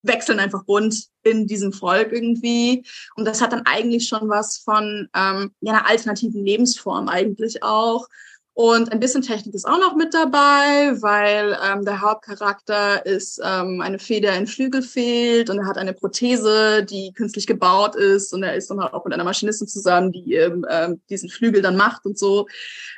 wechseln 0.04 0.40
einfach 0.40 0.68
rund 0.68 1.08
in 1.24 1.48
diesem 1.48 1.74
Volk 1.74 2.12
irgendwie. 2.12 2.86
Und 3.16 3.26
das 3.26 3.42
hat 3.42 3.54
dann 3.54 3.66
eigentlich 3.66 4.08
schon 4.08 4.30
was 4.30 4.58
von 4.58 5.10
ähm, 5.16 5.52
ja, 5.62 5.74
einer 5.74 5.90
alternativen 5.90 6.46
Lebensform 6.46 7.08
eigentlich 7.08 7.64
auch. 7.64 8.08
Und 8.56 8.92
ein 8.92 9.00
bisschen 9.00 9.24
Technik 9.24 9.56
ist 9.56 9.66
auch 9.68 9.80
noch 9.80 9.96
mit 9.96 10.14
dabei, 10.14 11.02
weil 11.02 11.58
ähm, 11.66 11.86
der 11.86 12.02
Hauptcharakter 12.02 13.04
ist 13.04 13.42
ähm, 13.44 13.82
eine 13.82 13.98
Fee, 13.98 14.20
der 14.20 14.34
ein 14.34 14.46
Flügel 14.46 14.84
fehlt 14.84 15.50
und 15.50 15.58
er 15.58 15.66
hat 15.66 15.80
eine 15.80 15.94
Prothese, 15.94 16.84
die 16.84 17.14
künstlich 17.14 17.48
gebaut 17.48 17.96
ist 17.96 18.32
und 18.32 18.44
er 18.44 18.54
ist 18.54 18.70
dann 18.70 18.80
auch 18.80 19.06
mit 19.06 19.14
einer 19.16 19.24
Maschinistin 19.24 19.68
zusammen, 19.68 20.12
die 20.12 20.36
ähm, 20.36 21.02
diesen 21.10 21.30
Flügel 21.30 21.64
dann 21.64 21.78
macht 21.78 22.06
und 22.06 22.20
so. 22.20 22.46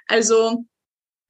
Also 0.08 0.66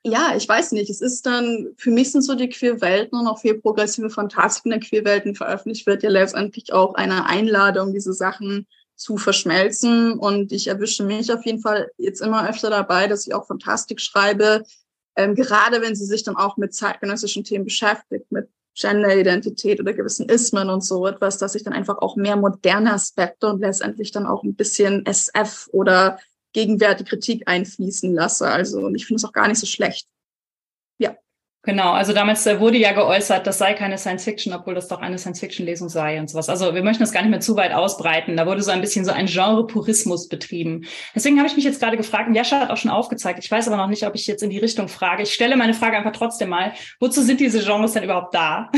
ja, 0.06 0.36
ich 0.36 0.48
weiß 0.48 0.74
nicht. 0.74 0.90
Es 0.92 1.02
ist 1.02 1.26
dann, 1.26 1.74
für 1.78 1.90
mich 1.90 2.12
sind 2.12 2.22
so 2.22 2.36
die 2.36 2.50
Queerwelten 2.50 3.20
und 3.20 3.26
auch 3.26 3.40
viel 3.40 3.60
progressive 3.60 4.12
Fantastik 4.12 4.66
in 4.66 4.72
der 4.72 4.80
Queerwelten 4.80 5.34
veröffentlicht 5.34 5.88
wird 5.88 6.04
ja 6.04 6.12
letztendlich 6.12 6.72
auch 6.74 6.94
eine 6.94 7.26
Einladung, 7.26 7.92
diese 7.92 8.14
Sachen 8.14 8.68
zu 8.96 9.18
verschmelzen. 9.18 10.20
Und 10.20 10.52
ich 10.52 10.68
erwische 10.68 11.04
mich 11.04 11.34
auf 11.34 11.44
jeden 11.44 11.60
Fall 11.60 11.90
jetzt 11.98 12.22
immer 12.22 12.48
öfter 12.48 12.70
dabei, 12.70 13.08
dass 13.08 13.26
ich 13.26 13.34
auch 13.34 13.48
Fantastik 13.48 14.00
schreibe, 14.00 14.64
ähm, 15.16 15.34
gerade 15.34 15.82
wenn 15.82 15.96
sie 15.96 16.06
sich 16.06 16.24
dann 16.24 16.36
auch 16.36 16.56
mit 16.58 16.76
zeitgenössischen 16.76 17.44
Themen 17.44 17.66
beschäftigt, 17.66 18.32
mit 18.32 18.48
Genderidentität 18.80 19.80
oder 19.80 19.94
gewissen 19.94 20.30
Ismen 20.30 20.70
und 20.70 20.82
so 20.82 21.08
etwas, 21.08 21.40
dass 21.40 21.56
ich 21.56 21.64
dann 21.64 21.74
einfach 21.74 21.98
auch 21.98 22.16
mehr 22.16 22.36
moderne 22.36 22.94
Aspekte 22.94 23.48
und 23.48 23.62
letztendlich 23.62 24.12
dann 24.12 24.28
auch 24.28 24.44
ein 24.44 24.56
bisschen 24.56 25.04
SF 25.06 25.68
oder 25.72 26.20
gegenwärtige 26.56 27.10
Kritik 27.10 27.44
einfließen 27.46 28.14
lasse. 28.14 28.48
Also, 28.48 28.90
ich 28.96 29.06
finde 29.06 29.18
es 29.18 29.26
auch 29.26 29.34
gar 29.34 29.48
nicht 29.48 29.60
so 29.60 29.68
schlecht. 29.68 30.08
Ja. 30.98 31.16
Genau, 31.64 31.92
also 31.92 32.14
damals 32.14 32.46
äh, 32.46 32.60
wurde 32.60 32.78
ja 32.78 32.94
geäußert, 32.94 33.46
das 33.46 33.58
sei 33.58 33.74
keine 33.74 33.98
Science 33.98 34.24
Fiction, 34.24 34.54
obwohl 34.54 34.74
das 34.74 34.88
doch 34.88 35.02
eine 35.02 35.18
Science 35.18 35.40
Fiction 35.40 35.66
Lesung 35.66 35.90
sei 35.90 36.20
und 36.20 36.30
sowas. 36.30 36.48
Also 36.48 36.74
wir 36.74 36.84
möchten 36.84 37.04
das 37.04 37.12
gar 37.12 37.22
nicht 37.22 37.32
mehr 37.32 37.42
zu 37.42 37.56
weit 37.58 37.74
ausbreiten. 37.74 38.38
Da 38.38 38.46
wurde 38.46 38.62
so 38.62 38.72
ein 38.72 38.82
bisschen 38.82 39.04
so 39.04 39.12
ein 39.12 39.26
Genre-Purismus 39.26 40.30
betrieben. 40.30 40.86
Deswegen 41.14 41.38
habe 41.40 41.48
ich 41.48 41.56
mich 41.56 41.66
jetzt 41.66 41.82
gerade 41.82 41.98
gefragt, 41.98 42.30
und 42.30 42.36
Jascha 42.36 42.62
hat 42.62 42.70
auch 42.70 42.78
schon 42.78 42.92
aufgezeigt, 42.92 43.40
ich 43.44 43.52
weiß 43.52 43.68
aber 43.68 43.78
noch 43.78 43.88
nicht, 43.88 44.06
ob 44.08 44.16
ich 44.16 44.28
jetzt 44.28 44.44
in 44.44 44.50
die 44.50 44.60
Richtung 44.60 44.88
frage. 44.88 45.24
Ich 45.24 45.34
stelle 45.34 45.58
meine 45.58 45.74
Frage 45.74 45.98
einfach 45.98 46.14
trotzdem 46.14 46.50
mal, 46.50 46.74
wozu 47.00 47.22
sind 47.22 47.40
diese 47.40 47.64
Genres 47.64 47.94
denn 47.94 48.04
überhaupt 48.04 48.34
da? 48.34 48.72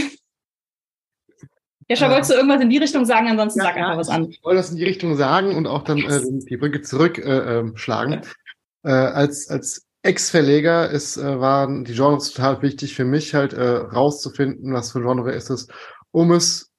Jascha, 1.89 2.07
äh, 2.07 2.11
wolltest 2.11 2.31
du 2.31 2.35
irgendwas 2.35 2.61
in 2.61 2.69
die 2.69 2.77
Richtung 2.77 3.05
sagen? 3.05 3.27
Ansonsten 3.27 3.59
ja, 3.59 3.65
sag 3.65 3.75
einfach 3.77 3.91
ja, 3.91 3.97
was 3.97 4.09
an. 4.09 4.29
Ich 4.29 4.43
wollte 4.43 4.57
das 4.57 4.71
in 4.71 4.77
die 4.77 4.85
Richtung 4.85 5.15
sagen 5.15 5.55
und 5.55 5.67
auch 5.67 5.83
dann 5.83 5.99
äh, 5.99 6.21
die 6.49 6.57
Brücke 6.57 6.81
zurückschlagen. 6.81 8.13
Äh, 8.13 8.89
äh, 8.89 8.89
äh, 8.89 8.91
als 8.91 9.49
als 9.49 9.87
Ex-Verleger 10.03 10.89
ist, 10.89 11.17
äh, 11.17 11.39
waren 11.39 11.83
die 11.83 11.93
Genres 11.93 12.31
total 12.31 12.61
wichtig 12.61 12.95
für 12.95 13.05
mich, 13.05 13.33
halt 13.33 13.53
äh, 13.53 13.67
rauszufinden, 13.67 14.73
was 14.73 14.91
für 14.91 15.01
Genre 15.01 15.33
ist 15.33 15.49
es, 15.49 15.67
um 16.11 16.31
es 16.31 16.71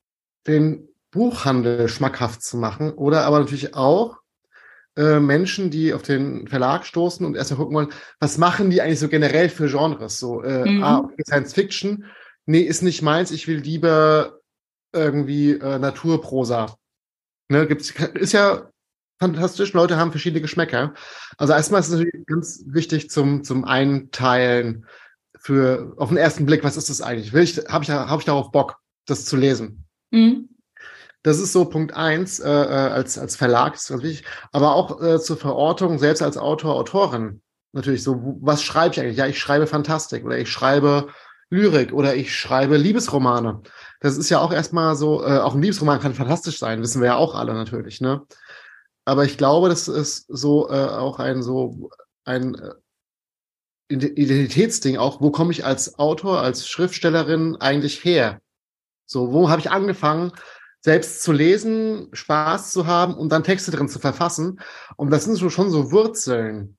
den 0.47 0.89
Buchhandel 1.11 1.89
schmackhaft 1.89 2.43
zu 2.43 2.57
machen 2.57 2.93
oder 2.93 3.25
aber 3.25 3.41
natürlich 3.41 3.75
auch 3.75 4.19
äh, 4.97 5.21
Menschen, 5.21 5.71
die 5.71 5.93
auf 5.93 6.03
den 6.03 6.49
Verlag 6.49 6.87
stoßen 6.87 7.25
und 7.25 7.37
erstmal 7.37 7.59
gucken 7.59 7.77
wollen, 7.77 7.93
was 8.21 8.39
machen 8.39 8.71
die 8.71 8.83
eigentlich 8.83 8.99
so 8.99 9.09
generell 9.09 9.49
für 9.49 9.69
Genres? 9.69 10.19
So, 10.19 10.43
äh, 10.43 10.69
mhm. 10.71 10.83
ah, 10.83 11.09
Science 11.27 11.55
Fiction, 11.55 12.05
nee, 12.47 12.61
ist 12.61 12.83
nicht 12.83 13.03
meins, 13.03 13.31
ich 13.31 13.47
will 13.47 13.59
lieber 13.59 14.38
irgendwie 14.93 15.53
äh, 15.53 15.79
Naturprosa. 15.79 16.77
Ne, 17.49 17.67
gibt's, 17.67 17.91
ist 18.15 18.33
ja 18.33 18.71
fantastisch, 19.19 19.73
Leute 19.73 19.97
haben 19.97 20.11
verschiedene 20.11 20.41
Geschmäcker. 20.41 20.95
Also 21.37 21.53
erstmal 21.53 21.81
ist 21.81 21.89
es 21.89 21.93
natürlich 21.93 22.27
ganz 22.27 22.65
wichtig 22.67 23.11
zum, 23.11 23.45
zum 23.45 23.65
Einteilen 23.65 24.87
für, 25.41 25.95
auf 25.97 26.09
den 26.09 26.19
ersten 26.19 26.47
Blick, 26.47 26.65
was 26.65 26.77
ist 26.77 26.91
das 26.91 27.01
eigentlich? 27.01 27.33
Will 27.33 27.43
ich, 27.43 27.59
habe 27.69 27.85
ich, 27.85 27.91
hab 27.91 28.19
ich 28.19 28.27
darauf 28.27 28.51
Bock, 28.51 28.79
das 29.07 29.25
zu 29.25 29.37
lesen? 29.37 29.85
Mhm. 30.11 30.49
Das 31.23 31.41
ist 31.41 31.53
so 31.53 31.65
Punkt 31.65 31.95
eins 31.95 32.39
äh, 32.39 32.49
äh 32.49 32.53
als, 32.53 33.19
als 33.19 33.37
Verlag, 33.37 33.75
ist 33.75 33.89
ganz 33.89 34.03
wichtig. 34.03 34.27
Aber 34.53 34.75
auch 34.75 35.03
äh, 35.03 35.21
zur 35.21 35.37
Verortung, 35.37 35.99
selbst 35.99 36.23
als 36.23 36.37
Autor, 36.37 36.77
Autorin. 36.77 37.43
Natürlich 37.73 38.03
so, 38.03 38.39
was 38.41 38.63
schreibe 38.63 38.95
ich 38.95 39.01
eigentlich? 39.01 39.17
Ja, 39.17 39.27
ich 39.27 39.39
schreibe 39.39 39.67
Fantastik 39.67 40.25
oder 40.25 40.39
ich 40.39 40.51
schreibe 40.51 41.09
Lyrik 41.51 41.93
oder 41.93 42.15
ich 42.15 42.35
schreibe 42.35 42.77
Liebesromane. 42.77 43.63
Das 44.01 44.17
ist 44.17 44.31
ja 44.31 44.41
auch 44.41 44.53
erstmal 44.53 44.95
so, 44.97 45.25
äh, 45.25 45.39
auch 45.39 45.55
ein 45.55 45.63
Liebesroman 45.63 46.01
kann 46.01 46.15
fantastisch 46.15 46.59
sein, 46.59 46.81
wissen 46.83 47.01
wir 47.01 47.09
ja 47.09 47.17
auch 47.17 47.35
alle 47.35 47.55
natürlich, 47.55 48.01
ne? 48.01 48.23
Aber 49.05 49.25
ich 49.25 49.39
glaube, 49.39 49.69
das 49.69 49.89
ist 49.89 50.27
so 50.29 50.69
äh, 50.71 50.89
auch 50.89 51.19
ein 51.19 51.43
so 51.43 51.91
ein 52.25 52.55
äh, 52.55 52.75
Identitätsding 53.89 54.99
auch, 54.99 55.21
wo 55.21 55.31
komme 55.31 55.51
ich 55.51 55.65
als 55.65 55.99
Autor, 55.99 56.43
als 56.43 56.69
Schriftstellerin 56.69 57.57
eigentlich 57.57 58.05
her? 58.05 58.41
So, 59.07 59.33
wo 59.33 59.49
habe 59.49 59.61
ich 59.61 59.71
angefangen, 59.71 60.33
selbst 60.81 61.23
zu 61.23 61.33
lesen, 61.33 62.09
Spaß 62.13 62.71
zu 62.73 62.87
haben 62.87 63.15
und 63.15 63.31
dann 63.31 63.45
Texte 63.45 63.71
drin 63.71 63.89
zu 63.89 63.99
verfassen? 63.99 64.61
Und 64.97 65.11
das 65.11 65.25
sind 65.25 65.39
schon 65.51 65.71
so 65.71 65.91
Wurzeln, 65.91 66.78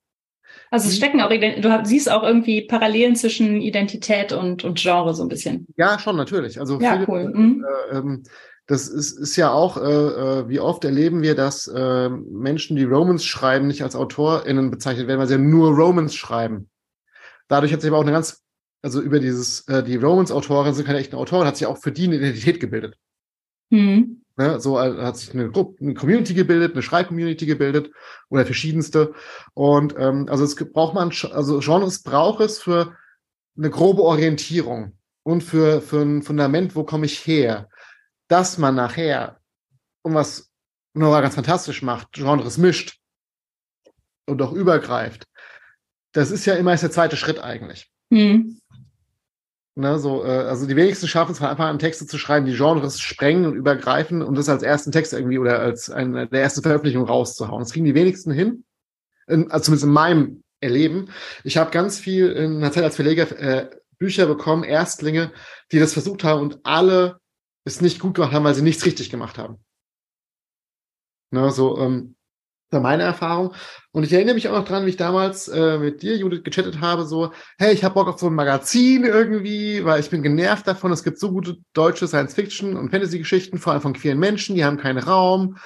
also 0.70 0.86
es 0.86 0.94
mhm. 0.94 0.96
stecken 0.96 1.20
auch, 1.20 1.30
du 1.30 1.84
siehst 1.84 2.10
auch 2.10 2.22
irgendwie 2.22 2.62
Parallelen 2.62 3.16
zwischen 3.16 3.60
Identität 3.60 4.32
und, 4.32 4.64
und 4.64 4.78
Genre 4.78 5.14
so 5.14 5.22
ein 5.22 5.28
bisschen. 5.28 5.66
Ja, 5.76 5.98
schon, 5.98 6.16
natürlich. 6.16 6.60
Also 6.60 6.80
ja, 6.80 6.92
viele, 6.92 7.08
cool. 7.08 7.32
Mhm. 7.34 7.64
Äh, 7.90 7.96
ähm, 7.98 8.22
das 8.66 8.86
ist, 8.86 9.18
ist 9.18 9.34
ja 9.34 9.50
auch, 9.50 9.76
äh, 9.76 9.80
äh, 9.80 10.48
wie 10.48 10.60
oft 10.60 10.84
erleben 10.84 11.22
wir, 11.22 11.34
dass 11.34 11.66
äh, 11.66 12.08
Menschen, 12.08 12.76
die 12.76 12.84
Romans 12.84 13.24
schreiben, 13.24 13.66
nicht 13.66 13.82
als 13.82 13.96
AutorInnen 13.96 14.70
bezeichnet 14.70 15.08
werden, 15.08 15.18
weil 15.18 15.26
sie 15.26 15.34
ja 15.34 15.40
nur 15.40 15.74
Romans 15.74 16.14
schreiben. 16.14 16.70
Dadurch 17.48 17.72
hat 17.72 17.80
sich 17.80 17.90
aber 17.90 17.98
auch 17.98 18.04
eine 18.04 18.12
ganz, 18.12 18.44
also 18.80 19.00
über 19.00 19.18
dieses, 19.18 19.66
äh, 19.66 19.82
die 19.82 19.96
Romans-Autorin 19.96 20.72
sind 20.72 20.86
keine 20.86 21.00
echten 21.00 21.16
Autoren, 21.16 21.48
hat 21.48 21.56
sich 21.56 21.66
auch 21.66 21.78
für 21.78 21.90
die 21.90 22.04
eine 22.04 22.16
Identität 22.16 22.60
gebildet. 22.60 22.94
Mhm. 23.70 24.22
Ne, 24.40 24.58
so 24.58 24.80
hat 24.80 25.18
sich 25.18 25.34
eine, 25.34 25.50
Gruppe, 25.50 25.84
eine 25.84 25.92
Community 25.92 26.32
gebildet, 26.32 26.72
eine 26.72 26.80
Schreibcommunity 26.80 27.44
gebildet 27.44 27.90
oder 28.30 28.46
verschiedenste. 28.46 29.12
Und 29.52 29.94
ähm, 29.98 30.28
also 30.30 30.44
es 30.44 30.54
braucht 30.54 30.94
man, 30.94 31.12
also 31.32 31.58
Genres 31.58 32.02
braucht 32.02 32.40
es 32.40 32.58
für 32.58 32.96
eine 33.58 33.68
grobe 33.68 34.00
Orientierung 34.00 34.96
und 35.24 35.42
für, 35.42 35.82
für 35.82 36.00
ein 36.00 36.22
Fundament, 36.22 36.74
wo 36.74 36.84
komme 36.84 37.04
ich 37.04 37.26
her, 37.26 37.68
dass 38.28 38.56
man 38.56 38.76
nachher, 38.76 39.40
und 40.00 40.14
was 40.14 40.50
Nora 40.94 41.20
ganz 41.20 41.34
fantastisch 41.34 41.82
macht, 41.82 42.12
Genres 42.12 42.56
mischt 42.56 42.98
und 44.24 44.40
auch 44.40 44.52
übergreift. 44.52 45.26
Das 46.12 46.30
ist 46.30 46.46
ja 46.46 46.54
immer 46.54 46.70
erst 46.70 46.84
der 46.84 46.92
zweite 46.92 47.18
Schritt 47.18 47.40
eigentlich. 47.40 47.92
Mhm. 48.08 48.58
Ne, 49.80 49.98
so, 49.98 50.22
äh, 50.24 50.28
also 50.28 50.66
die 50.66 50.76
wenigsten 50.76 51.08
schaffen 51.08 51.32
es 51.32 51.40
einfach 51.40 51.64
an 51.64 51.78
Texte 51.78 52.06
zu 52.06 52.18
schreiben, 52.18 52.44
die 52.44 52.54
Genres 52.54 53.00
sprengen 53.00 53.46
und 53.46 53.54
übergreifen 53.54 54.22
und 54.22 54.36
das 54.36 54.50
als 54.50 54.62
ersten 54.62 54.92
Text 54.92 55.14
irgendwie 55.14 55.38
oder 55.38 55.58
als 55.58 55.88
eine 55.88 56.28
der 56.28 56.42
ersten 56.42 56.60
Veröffentlichung 56.60 57.04
rauszuhauen. 57.04 57.60
Das 57.60 57.72
kriegen 57.72 57.86
die 57.86 57.94
wenigsten 57.94 58.30
hin, 58.30 58.64
in, 59.26 59.50
also 59.50 59.64
zumindest 59.64 59.86
in 59.86 59.92
meinem 59.92 60.42
Erleben. 60.60 61.08
Ich 61.44 61.56
habe 61.56 61.70
ganz 61.70 61.98
viel 61.98 62.30
in 62.30 62.60
der 62.60 62.72
Zeit 62.72 62.84
als 62.84 62.96
Verleger 62.96 63.30
äh, 63.38 63.70
Bücher 63.96 64.26
bekommen, 64.26 64.64
Erstlinge, 64.64 65.32
die 65.72 65.78
das 65.78 65.94
versucht 65.94 66.24
haben 66.24 66.42
und 66.42 66.60
alle 66.62 67.18
es 67.64 67.80
nicht 67.80 68.00
gut 68.00 68.16
gemacht 68.16 68.34
haben, 68.34 68.44
weil 68.44 68.54
sie 68.54 68.62
nichts 68.62 68.84
richtig 68.84 69.08
gemacht 69.08 69.38
haben. 69.38 69.64
Ne, 71.30 71.50
so, 71.52 71.78
ähm, 71.78 72.16
war 72.70 72.80
meine 72.80 73.02
Erfahrung. 73.02 73.52
Und 73.92 74.04
ich 74.04 74.12
erinnere 74.12 74.34
mich 74.34 74.48
auch 74.48 74.56
noch 74.56 74.64
dran, 74.64 74.86
wie 74.86 74.90
ich 74.90 74.96
damals 74.96 75.48
äh, 75.48 75.78
mit 75.78 76.02
dir, 76.02 76.16
Judith, 76.16 76.44
gechattet 76.44 76.80
habe, 76.80 77.04
so, 77.04 77.32
hey, 77.58 77.72
ich 77.72 77.82
habe 77.82 77.94
Bock 77.94 78.08
auf 78.08 78.20
so 78.20 78.28
ein 78.28 78.34
Magazin 78.34 79.04
irgendwie, 79.04 79.84
weil 79.84 80.00
ich 80.00 80.10
bin 80.10 80.22
genervt 80.22 80.66
davon, 80.66 80.92
es 80.92 81.02
gibt 81.02 81.18
so 81.18 81.32
gute 81.32 81.58
deutsche 81.72 82.06
Science-Fiction- 82.06 82.76
und 82.76 82.90
Fantasy-Geschichten, 82.90 83.58
vor 83.58 83.72
allem 83.72 83.82
von 83.82 83.92
queeren 83.92 84.18
Menschen, 84.18 84.54
die 84.54 84.64
haben 84.64 84.76
keinen 84.76 84.98
Raum. 84.98 85.56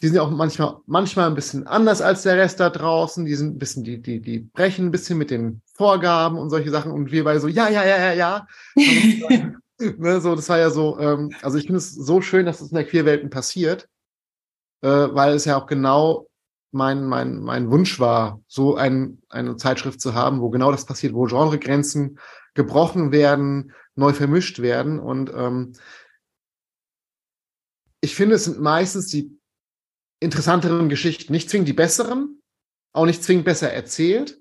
Die 0.00 0.06
sind 0.06 0.16
ja 0.16 0.22
auch 0.22 0.30
manchmal, 0.30 0.76
manchmal 0.86 1.26
ein 1.26 1.34
bisschen 1.34 1.66
anders 1.66 2.00
als 2.00 2.22
der 2.22 2.36
Rest 2.36 2.60
da 2.60 2.70
draußen. 2.70 3.24
Die 3.24 3.34
sind 3.34 3.56
ein 3.56 3.58
bisschen, 3.58 3.82
die, 3.82 4.00
die, 4.00 4.20
die 4.20 4.38
brechen 4.38 4.86
ein 4.86 4.90
bisschen 4.92 5.18
mit 5.18 5.30
den 5.30 5.60
Vorgaben 5.74 6.38
und 6.38 6.50
solche 6.50 6.70
Sachen. 6.70 6.92
Und 6.92 7.10
wir 7.10 7.24
beide 7.24 7.40
so, 7.40 7.48
ja, 7.48 7.68
ja, 7.68 7.84
ja, 7.84 8.12
ja, 8.12 8.12
ja. 8.12 8.46
ne, 9.78 10.20
so, 10.20 10.34
das 10.36 10.48
war 10.48 10.58
ja 10.58 10.70
so, 10.70 10.98
ähm, 11.00 11.30
also 11.42 11.58
ich 11.58 11.64
finde 11.64 11.78
es 11.78 11.92
so 11.92 12.20
schön, 12.20 12.46
dass 12.46 12.58
das 12.58 12.70
in 12.70 12.76
der 12.76 12.86
Queerwelten 12.86 13.28
passiert, 13.28 13.88
äh, 14.82 14.88
weil 14.88 15.34
es 15.34 15.44
ja 15.44 15.60
auch 15.60 15.66
genau 15.66 16.28
mein, 16.70 17.04
mein, 17.06 17.40
mein 17.40 17.70
Wunsch 17.70 17.98
war, 17.98 18.42
so 18.46 18.76
ein, 18.76 19.22
eine 19.28 19.56
Zeitschrift 19.56 20.00
zu 20.00 20.14
haben, 20.14 20.40
wo 20.40 20.50
genau 20.50 20.70
das 20.70 20.86
passiert, 20.86 21.14
wo 21.14 21.24
Genregrenzen 21.24 22.18
gebrochen 22.54 23.12
werden, 23.12 23.72
neu 23.94 24.12
vermischt 24.12 24.60
werden. 24.60 24.98
Und 24.98 25.30
ähm, 25.34 25.72
ich 28.00 28.14
finde, 28.14 28.36
es 28.36 28.44
sind 28.44 28.60
meistens 28.60 29.06
die 29.08 29.38
interessanteren 30.20 30.88
Geschichten, 30.88 31.32
nicht 31.32 31.48
zwingend 31.50 31.68
die 31.68 31.74
besseren, 31.74 32.42
auch 32.92 33.06
nicht 33.06 33.22
zwingend 33.22 33.44
besser 33.44 33.72
erzählt, 33.72 34.40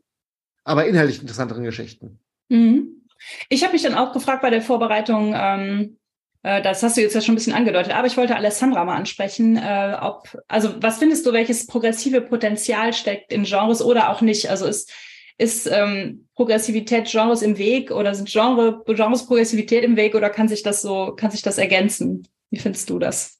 aber 0.64 0.88
inhaltlich 0.88 1.22
interessanteren 1.22 1.64
Geschichten. 1.64 2.20
Mhm. 2.50 3.06
Ich 3.50 3.64
habe 3.64 3.74
mich 3.74 3.84
dann 3.84 3.96
auch 3.96 4.14
gefragt 4.14 4.42
bei 4.42 4.50
der 4.50 4.62
Vorbereitung, 4.62 5.34
ähm, 5.36 5.82
äh, 5.82 5.98
das 6.44 6.84
hast 6.84 6.98
du 6.98 7.02
jetzt 7.02 7.16
ja 7.16 7.22
schon 7.22 7.34
ein 7.34 7.38
bisschen 7.38 7.54
angedeutet, 7.54 7.94
aber 7.94 8.08
ich 8.08 8.18
wollte 8.18 8.36
Alessandra 8.36 8.84
mal 8.86 8.96
ansprechen, 8.96 9.58
äh, 9.58 9.98
ob, 10.02 10.38
also 10.48 10.82
was 10.82 11.00
findest 11.00 11.26
du, 11.26 11.34
welches 11.34 11.68
progressive 11.68 12.22
Potenzial 12.22 12.94
steckt 12.94 13.34
in 13.34 13.44
Genres 13.44 13.82
oder 13.82 14.10
auch 14.10 14.22
nicht? 14.22 14.50
Also 14.50 14.66
ist, 14.66 14.92
ist 15.38 15.70
ähm, 15.72 16.28
Progressivität 16.36 17.10
Genres 17.10 17.42
im 17.42 17.58
Weg 17.58 17.92
oder 17.92 18.14
sind 18.14 18.30
Genre, 18.30 18.84
Genres 18.86 19.26
Progressivität 19.26 19.84
im 19.84 19.96
Weg 19.96 20.16
oder 20.16 20.30
kann 20.30 20.48
sich 20.48 20.64
das 20.64 20.82
so, 20.82 21.14
kann 21.16 21.32
sich 21.32 21.42
das 21.42 21.58
ergänzen? 21.58 22.28
Wie 22.50 22.60
findest 22.60 22.90
du 22.90 23.00
das? 23.00 23.40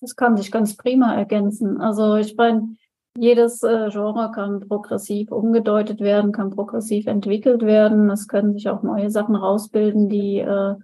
Das 0.00 0.14
kann 0.14 0.36
sich 0.36 0.50
ganz 0.50 0.76
prima 0.76 1.14
ergänzen. 1.14 1.80
Also 1.80 2.16
ich 2.16 2.36
meine, 2.36 2.76
jedes 3.16 3.62
äh, 3.64 3.88
Genre 3.90 4.30
kann 4.32 4.60
progressiv 4.60 5.32
umgedeutet 5.32 6.00
werden, 6.00 6.32
kann 6.32 6.50
progressiv 6.50 7.06
entwickelt 7.06 7.62
werden. 7.62 8.08
Es 8.10 8.28
können 8.28 8.52
sich 8.52 8.68
auch 8.68 8.82
neue 8.82 9.10
Sachen 9.10 9.34
rausbilden, 9.34 10.08
die, 10.08 10.38
äh, 10.38 10.74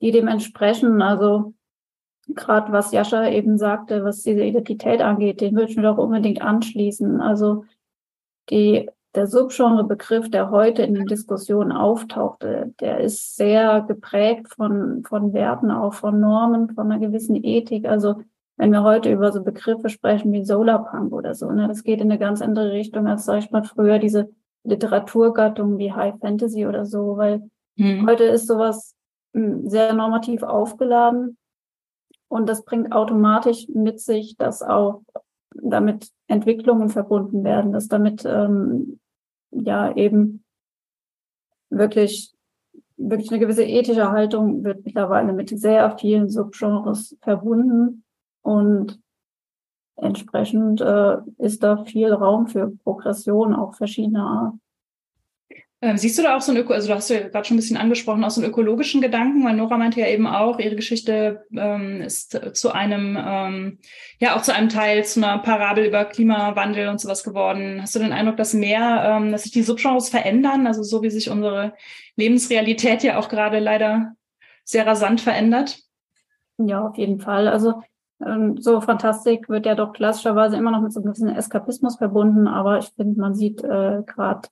die 0.00 0.10
dem 0.10 0.28
entsprechen. 0.28 1.02
Also 1.02 1.54
gerade 2.34 2.72
was 2.72 2.92
Jascha 2.92 3.28
eben 3.28 3.58
sagte, 3.58 4.04
was 4.04 4.22
diese 4.22 4.44
Identität 4.44 5.00
angeht, 5.00 5.40
den 5.40 5.54
würde 5.54 5.70
ich 5.70 5.76
mir 5.76 5.82
doch 5.82 5.98
unbedingt 5.98 6.42
anschließen. 6.42 7.20
Also 7.20 7.64
die, 8.50 8.88
der 9.14 9.26
Subgenre-Begriff, 9.26 10.30
der 10.30 10.50
heute 10.50 10.82
in 10.82 10.94
den 10.94 11.06
Diskussionen 11.06 11.72
auftauchte, 11.72 12.74
der 12.80 13.00
ist 13.00 13.36
sehr 13.36 13.82
geprägt 13.82 14.48
von, 14.54 15.02
von 15.04 15.32
Werten, 15.32 15.70
auch 15.70 15.94
von 15.94 16.20
Normen, 16.20 16.70
von 16.74 16.90
einer 16.90 17.00
gewissen 17.00 17.36
Ethik. 17.36 17.86
Also 17.86 18.22
wenn 18.56 18.72
wir 18.72 18.82
heute 18.82 19.10
über 19.10 19.32
so 19.32 19.42
Begriffe 19.42 19.88
sprechen 19.88 20.32
wie 20.32 20.44
Solarpunk 20.44 21.12
oder 21.12 21.34
so, 21.34 21.50
ne, 21.50 21.66
das 21.66 21.82
geht 21.82 22.00
in 22.00 22.10
eine 22.10 22.18
ganz 22.18 22.42
andere 22.42 22.72
Richtung 22.72 23.06
als, 23.06 23.24
sag 23.24 23.38
ich 23.38 23.50
mal, 23.50 23.64
früher 23.64 23.98
diese 23.98 24.30
Literaturgattungen 24.64 25.78
wie 25.78 25.92
High 25.92 26.16
Fantasy 26.20 26.66
oder 26.66 26.84
so, 26.84 27.16
weil 27.16 27.48
hm. 27.78 28.06
heute 28.06 28.24
ist 28.24 28.46
sowas 28.46 28.94
sehr 29.32 29.92
normativ 29.92 30.42
aufgeladen 30.42 31.36
und 32.28 32.48
das 32.48 32.64
bringt 32.64 32.92
automatisch 32.92 33.68
mit 33.68 34.00
sich, 34.00 34.36
dass 34.36 34.62
auch 34.62 35.02
damit 35.54 36.10
Entwicklungen 36.28 36.88
verbunden 36.88 37.44
werden, 37.44 37.72
dass 37.72 37.88
damit 37.88 38.24
ähm, 38.24 39.00
ja 39.50 39.94
eben 39.94 40.44
wirklich 41.70 42.34
wirklich 43.00 43.30
eine 43.30 43.40
gewisse 43.40 43.64
ethische 43.64 44.10
Haltung 44.10 44.62
wird 44.62 44.84
mittlerweile 44.84 45.32
mit 45.32 45.48
sehr 45.48 45.96
vielen 45.98 46.28
Subgenres 46.28 47.16
verbunden 47.22 48.04
und 48.42 49.00
entsprechend 49.96 50.80
äh, 50.80 51.16
ist 51.38 51.62
da 51.62 51.84
viel 51.84 52.12
Raum 52.12 52.46
für 52.46 52.70
Progression 52.84 53.54
auch 53.54 53.74
verschiedener 53.74 54.24
Art. 54.24 54.54
Ähm, 55.82 55.96
siehst 55.96 56.18
du 56.18 56.22
da 56.22 56.36
auch 56.36 56.42
so 56.42 56.52
ein 56.52 56.58
Öko, 56.58 56.74
also 56.74 56.88
du 56.88 56.94
hast 56.94 57.08
ja 57.08 57.26
gerade 57.28 57.46
schon 57.46 57.54
ein 57.54 57.60
bisschen 57.60 57.78
angesprochen, 57.78 58.22
auch 58.22 58.30
so 58.30 58.42
einen 58.42 58.50
ökologischen 58.50 59.00
Gedanken, 59.00 59.42
weil 59.44 59.56
Nora 59.56 59.78
meinte 59.78 59.98
ja 59.98 60.08
eben 60.08 60.26
auch, 60.26 60.58
ihre 60.58 60.76
Geschichte 60.76 61.46
ähm, 61.56 62.02
ist 62.02 62.38
zu 62.54 62.72
einem, 62.72 63.18
ähm, 63.18 63.78
ja 64.18 64.36
auch 64.36 64.42
zu 64.42 64.54
einem 64.54 64.68
Teil 64.68 65.06
zu 65.06 65.24
einer 65.24 65.38
Parabel 65.38 65.86
über 65.86 66.04
Klimawandel 66.04 66.88
und 66.88 67.00
sowas 67.00 67.24
geworden. 67.24 67.80
Hast 67.80 67.94
du 67.94 67.98
den 67.98 68.12
Eindruck, 68.12 68.36
dass 68.36 68.52
mehr, 68.52 69.04
ähm, 69.06 69.32
dass 69.32 69.44
sich 69.44 69.52
die 69.52 69.62
Subgenres 69.62 70.10
verändern, 70.10 70.66
also 70.66 70.82
so 70.82 71.02
wie 71.02 71.10
sich 71.10 71.30
unsere 71.30 71.72
Lebensrealität 72.16 73.02
ja 73.02 73.18
auch 73.18 73.30
gerade 73.30 73.58
leider 73.58 74.12
sehr 74.64 74.86
rasant 74.86 75.22
verändert? 75.22 75.78
Ja, 76.58 76.86
auf 76.88 76.98
jeden 76.98 77.20
Fall. 77.20 77.48
Also 77.48 77.82
ähm, 78.22 78.58
so 78.58 78.82
Fantastik 78.82 79.48
wird 79.48 79.64
ja 79.64 79.74
doch 79.74 79.94
klassischerweise 79.94 80.58
immer 80.58 80.72
noch 80.72 80.82
mit 80.82 80.92
so 80.92 81.00
ein 81.00 81.10
bisschen 81.10 81.34
Eskapismus 81.34 81.96
verbunden, 81.96 82.48
aber 82.48 82.80
ich 82.80 82.90
finde, 82.94 83.18
man 83.18 83.34
sieht 83.34 83.64
äh, 83.64 84.02
gerade 84.04 84.48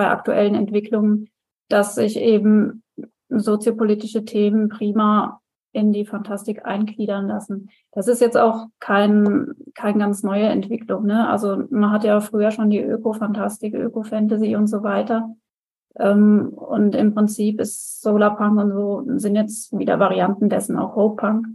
bei 0.00 0.08
aktuellen 0.08 0.54
Entwicklungen, 0.54 1.28
dass 1.68 1.94
sich 1.94 2.18
eben 2.18 2.82
soziopolitische 3.28 4.24
Themen 4.24 4.70
prima 4.70 5.42
in 5.72 5.92
die 5.92 6.06
Fantastik 6.06 6.64
eingliedern 6.64 7.28
lassen. 7.28 7.68
Das 7.92 8.08
ist 8.08 8.22
jetzt 8.22 8.38
auch 8.38 8.68
kein, 8.78 9.52
kein 9.74 9.98
ganz 9.98 10.22
neue 10.22 10.46
Entwicklung. 10.46 11.04
Ne? 11.04 11.28
Also 11.28 11.64
man 11.68 11.90
hat 11.90 12.04
ja 12.04 12.18
früher 12.20 12.50
schon 12.50 12.70
die 12.70 12.80
Öko-Fantastik, 12.80 13.74
Öko-Fantasy 13.74 14.56
und 14.56 14.68
so 14.68 14.82
weiter. 14.82 15.36
Ähm, 15.96 16.48
und 16.48 16.94
im 16.94 17.14
Prinzip 17.14 17.60
ist 17.60 18.00
Solarpunk 18.00 18.58
und 18.58 18.72
so 18.72 19.04
sind 19.18 19.34
jetzt 19.34 19.78
wieder 19.78 19.98
Varianten 19.98 20.48
dessen, 20.48 20.78
auch 20.78 20.96
Hope-Punk. 20.96 21.46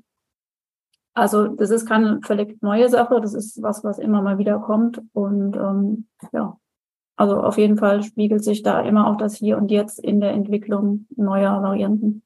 Also 1.15 1.47
das 1.47 1.71
ist 1.71 1.87
keine 1.87 2.19
völlig 2.21 2.61
neue 2.61 2.89
Sache, 2.89 3.19
das 3.21 3.33
ist 3.33 3.63
was, 3.63 3.83
was 3.83 3.97
immer 3.97 4.21
mal 4.21 4.37
wieder 4.37 4.59
kommt. 4.59 5.01
Und 5.13 5.55
ähm, 5.55 6.05
ja, 6.31 6.59
also 7.15 7.39
auf 7.39 7.57
jeden 7.57 7.77
Fall 7.77 8.03
spiegelt 8.03 8.43
sich 8.43 8.63
da 8.63 8.81
immer 8.81 9.07
auch 9.07 9.17
das 9.17 9.35
Hier 9.37 9.57
und 9.57 9.71
Jetzt 9.71 9.99
in 9.99 10.19
der 10.19 10.31
Entwicklung 10.31 11.07
neuer 11.15 11.61
Varianten. 11.61 12.23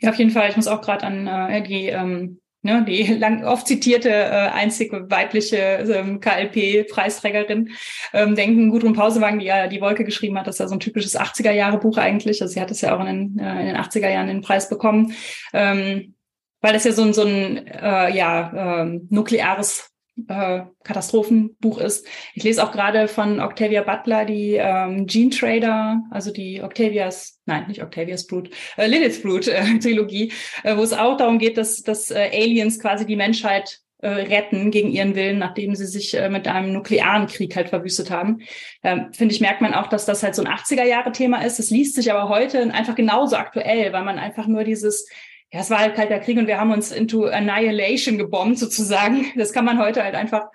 Ja, 0.00 0.10
auf 0.10 0.16
jeden 0.16 0.30
Fall. 0.30 0.50
Ich 0.50 0.56
muss 0.56 0.68
auch 0.68 0.82
gerade 0.82 1.06
an 1.06 1.26
äh, 1.26 1.62
die 1.62 1.86
ähm, 1.86 2.40
ne, 2.62 2.84
die 2.86 3.02
lang 3.18 3.44
oft 3.44 3.66
zitierte 3.66 4.10
äh, 4.10 4.48
einzige 4.52 5.10
weibliche 5.10 5.56
ähm, 5.56 6.20
KLP-Preisträgerin 6.20 7.70
ähm, 8.12 8.34
denken. 8.34 8.70
Gudrun 8.70 8.94
Pausewagen, 8.94 9.38
die 9.38 9.46
ja 9.46 9.66
die 9.66 9.80
Wolke 9.80 10.04
geschrieben 10.04 10.38
hat, 10.38 10.46
das 10.46 10.56
ist 10.56 10.60
ja 10.60 10.68
so 10.68 10.74
ein 10.74 10.80
typisches 10.80 11.18
80er-Jahre-Buch 11.18 11.98
eigentlich. 11.98 12.40
Also 12.40 12.54
sie 12.54 12.60
hat 12.60 12.70
es 12.70 12.80
ja 12.80 12.96
auch 12.96 13.00
in 13.00 13.06
den, 13.06 13.38
äh, 13.38 13.60
in 13.60 13.66
den 13.66 13.76
80er 13.76 14.08
Jahren 14.08 14.28
den 14.28 14.40
Preis 14.40 14.68
bekommen, 14.68 15.12
ähm, 15.52 16.14
weil 16.60 16.72
das 16.72 16.84
ja 16.84 16.92
so 16.92 17.02
ein, 17.02 17.12
so 17.12 17.22
ein 17.22 17.66
äh, 17.66 18.16
ja, 18.16 18.82
ähm, 18.82 19.08
nukleares 19.10 19.91
äh, 20.28 20.62
Katastrophenbuch 20.84 21.78
ist. 21.78 22.06
Ich 22.34 22.42
lese 22.42 22.62
auch 22.62 22.72
gerade 22.72 23.08
von 23.08 23.40
Octavia 23.40 23.82
Butler 23.82 24.24
die 24.24 24.54
ähm, 24.54 25.06
Gene 25.06 25.30
Trader, 25.30 26.02
also 26.10 26.32
die 26.32 26.62
Octavias, 26.62 27.40
nein, 27.46 27.66
nicht 27.68 27.82
Octavias 27.82 28.26
Brut, 28.26 28.50
äh, 28.76 28.86
Lilith's 28.86 29.22
Brut 29.22 29.48
äh, 29.48 29.78
Trilogie, 29.80 30.32
äh, 30.62 30.76
wo 30.76 30.82
es 30.82 30.92
auch 30.92 31.16
darum 31.16 31.38
geht, 31.38 31.56
dass, 31.56 31.82
dass 31.82 32.10
äh, 32.10 32.30
Aliens 32.32 32.78
quasi 32.78 33.06
die 33.06 33.16
Menschheit 33.16 33.80
äh, 34.02 34.08
retten 34.08 34.70
gegen 34.70 34.90
ihren 34.90 35.14
Willen, 35.14 35.38
nachdem 35.38 35.76
sie 35.76 35.86
sich 35.86 36.14
äh, 36.14 36.28
mit 36.28 36.48
einem 36.48 36.72
nuklearen 36.72 37.28
Krieg 37.28 37.54
halt 37.54 37.68
verwüstet 37.68 38.10
haben. 38.10 38.40
Ähm, 38.82 39.12
Finde 39.12 39.32
ich, 39.32 39.40
merkt 39.40 39.60
man 39.60 39.74
auch, 39.74 39.86
dass 39.86 40.06
das 40.06 40.22
halt 40.22 40.34
so 40.34 40.42
ein 40.42 40.52
80er-Jahre-Thema 40.52 41.44
ist. 41.44 41.60
Es 41.60 41.70
liest 41.70 41.94
sich 41.94 42.12
aber 42.12 42.28
heute 42.28 42.62
einfach 42.74 42.96
genauso 42.96 43.36
aktuell, 43.36 43.92
weil 43.92 44.04
man 44.04 44.18
einfach 44.18 44.48
nur 44.48 44.64
dieses 44.64 45.06
ja, 45.52 45.60
es 45.60 45.68
war 45.68 45.80
halt 45.80 45.94
kalter 45.94 46.18
Krieg 46.18 46.38
und 46.38 46.46
wir 46.46 46.58
haben 46.58 46.72
uns 46.72 46.90
into 46.90 47.26
Annihilation 47.26 48.16
gebombt 48.16 48.58
sozusagen. 48.58 49.26
Das 49.36 49.52
kann 49.52 49.66
man 49.66 49.78
heute 49.78 50.02
halt 50.02 50.14
einfach 50.14 50.48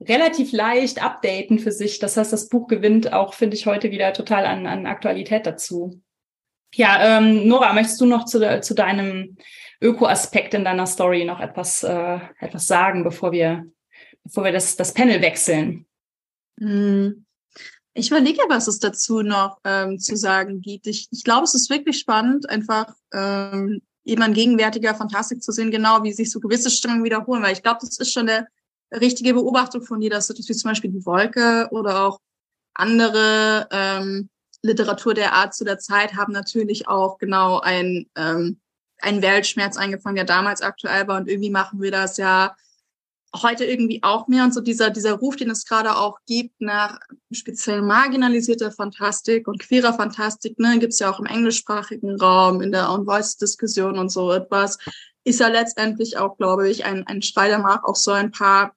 relativ 0.00 0.50
leicht 0.50 1.02
updaten 1.02 1.60
für 1.60 1.70
sich. 1.70 2.00
Das 2.00 2.16
heißt, 2.16 2.32
das 2.32 2.48
Buch 2.48 2.66
gewinnt 2.66 3.12
auch, 3.12 3.34
finde 3.34 3.56
ich, 3.56 3.66
heute 3.66 3.92
wieder 3.92 4.12
total 4.12 4.46
an, 4.46 4.66
an 4.66 4.86
Aktualität 4.86 5.46
dazu. 5.46 6.02
Ja, 6.74 7.18
ähm, 7.18 7.46
Nora, 7.46 7.72
möchtest 7.72 8.00
du 8.00 8.06
noch 8.06 8.24
zu, 8.24 8.60
zu 8.62 8.74
deinem 8.74 9.36
Öko-Aspekt 9.80 10.54
in 10.54 10.64
deiner 10.64 10.86
Story 10.86 11.24
noch 11.24 11.38
etwas, 11.38 11.84
äh, 11.84 12.18
etwas 12.40 12.66
sagen, 12.66 13.04
bevor 13.04 13.30
wir, 13.30 13.64
bevor 14.24 14.42
wir 14.42 14.52
das, 14.52 14.74
das 14.74 14.92
Panel 14.92 15.22
wechseln? 15.22 15.86
Hm. 16.58 17.26
Ich 17.94 18.10
überlege, 18.10 18.40
was 18.48 18.66
es 18.66 18.80
dazu 18.80 19.22
noch 19.22 19.58
ähm, 19.64 19.98
zu 19.98 20.16
sagen 20.16 20.62
gibt. 20.62 20.86
Ich, 20.88 21.08
ich 21.12 21.22
glaube, 21.22 21.44
es 21.44 21.54
ist 21.54 21.70
wirklich 21.70 21.98
spannend, 21.98 22.48
einfach 22.48 22.94
ähm, 23.12 23.82
eben 24.04 24.22
an 24.22 24.34
gegenwärtiger 24.34 24.94
Fantastik 24.94 25.42
zu 25.42 25.52
sehen, 25.52 25.70
genau 25.70 26.02
wie 26.02 26.12
sich 26.12 26.30
so 26.30 26.40
gewisse 26.40 26.70
Stimmungen 26.70 27.04
wiederholen. 27.04 27.42
Weil 27.42 27.52
ich 27.52 27.62
glaube, 27.62 27.78
das 27.80 27.98
ist 27.98 28.12
schon 28.12 28.28
eine 28.28 28.48
richtige 28.92 29.34
Beobachtung 29.34 29.82
von 29.82 30.00
dir, 30.00 30.10
dass 30.10 30.26
du 30.26 30.34
wie 30.34 30.42
zum 30.42 30.70
Beispiel 30.70 30.90
die 30.90 31.06
Wolke 31.06 31.68
oder 31.70 32.06
auch 32.06 32.20
andere 32.74 33.68
ähm, 33.70 34.28
Literatur 34.62 35.14
der 35.14 35.34
Art 35.34 35.54
zu 35.54 35.64
der 35.64 35.78
Zeit 35.78 36.14
haben 36.14 36.32
natürlich 36.32 36.88
auch 36.88 37.18
genau 37.18 37.60
ein, 37.60 38.06
ähm, 38.16 38.60
einen 39.00 39.22
Weltschmerz 39.22 39.76
eingefangen, 39.76 40.16
der 40.16 40.24
damals 40.24 40.62
aktuell 40.62 41.06
war. 41.08 41.18
Und 41.18 41.28
irgendwie 41.28 41.50
machen 41.50 41.80
wir 41.80 41.90
das 41.90 42.16
ja 42.16 42.54
heute 43.40 43.64
irgendwie 43.64 44.02
auch 44.02 44.28
mehr 44.28 44.44
und 44.44 44.52
so 44.52 44.60
dieser, 44.60 44.90
dieser 44.90 45.14
Ruf, 45.14 45.36
den 45.36 45.50
es 45.50 45.64
gerade 45.64 45.96
auch 45.96 46.18
gibt 46.26 46.60
nach 46.60 46.98
speziell 47.30 47.80
marginalisierter 47.80 48.70
Fantastik 48.70 49.48
und 49.48 49.58
queerer 49.58 49.94
Fantastik, 49.94 50.58
ne, 50.58 50.78
gibt's 50.78 50.98
ja 50.98 51.10
auch 51.10 51.18
im 51.18 51.26
englischsprachigen 51.26 52.20
Raum, 52.20 52.60
in 52.60 52.72
der 52.72 52.90
On-Voice-Diskussion 52.90 53.98
und 53.98 54.10
so 54.10 54.32
etwas, 54.32 54.78
ist 55.24 55.40
ja 55.40 55.48
letztendlich 55.48 56.18
auch, 56.18 56.36
glaube 56.36 56.68
ich, 56.68 56.84
ein, 56.84 57.06
ein 57.06 57.22
Schrei 57.22 57.48
danach, 57.48 57.84
auch 57.84 57.96
so 57.96 58.10
ein 58.10 58.32
paar 58.32 58.74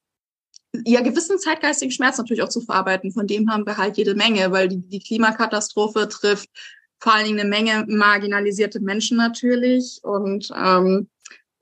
ja, 0.85 1.01
gewissen 1.01 1.39
zeitgeistigen 1.39 1.91
Schmerz 1.91 2.17
natürlich 2.17 2.43
auch 2.43 2.49
zu 2.49 2.61
verarbeiten. 2.61 3.11
Von 3.11 3.27
dem 3.27 3.49
haben 3.49 3.65
wir 3.65 3.77
halt 3.77 3.97
jede 3.97 4.15
Menge, 4.15 4.51
weil 4.51 4.67
die, 4.67 4.77
die 4.77 4.99
Klimakatastrophe 4.99 6.07
trifft 6.09 6.49
vor 6.99 7.13
allen 7.13 7.25
Dingen 7.25 7.39
eine 7.39 7.49
Menge 7.49 7.85
marginalisierte 7.87 8.79
Menschen 8.79 9.17
natürlich 9.17 9.99
und 10.03 10.51
ähm, 10.55 11.09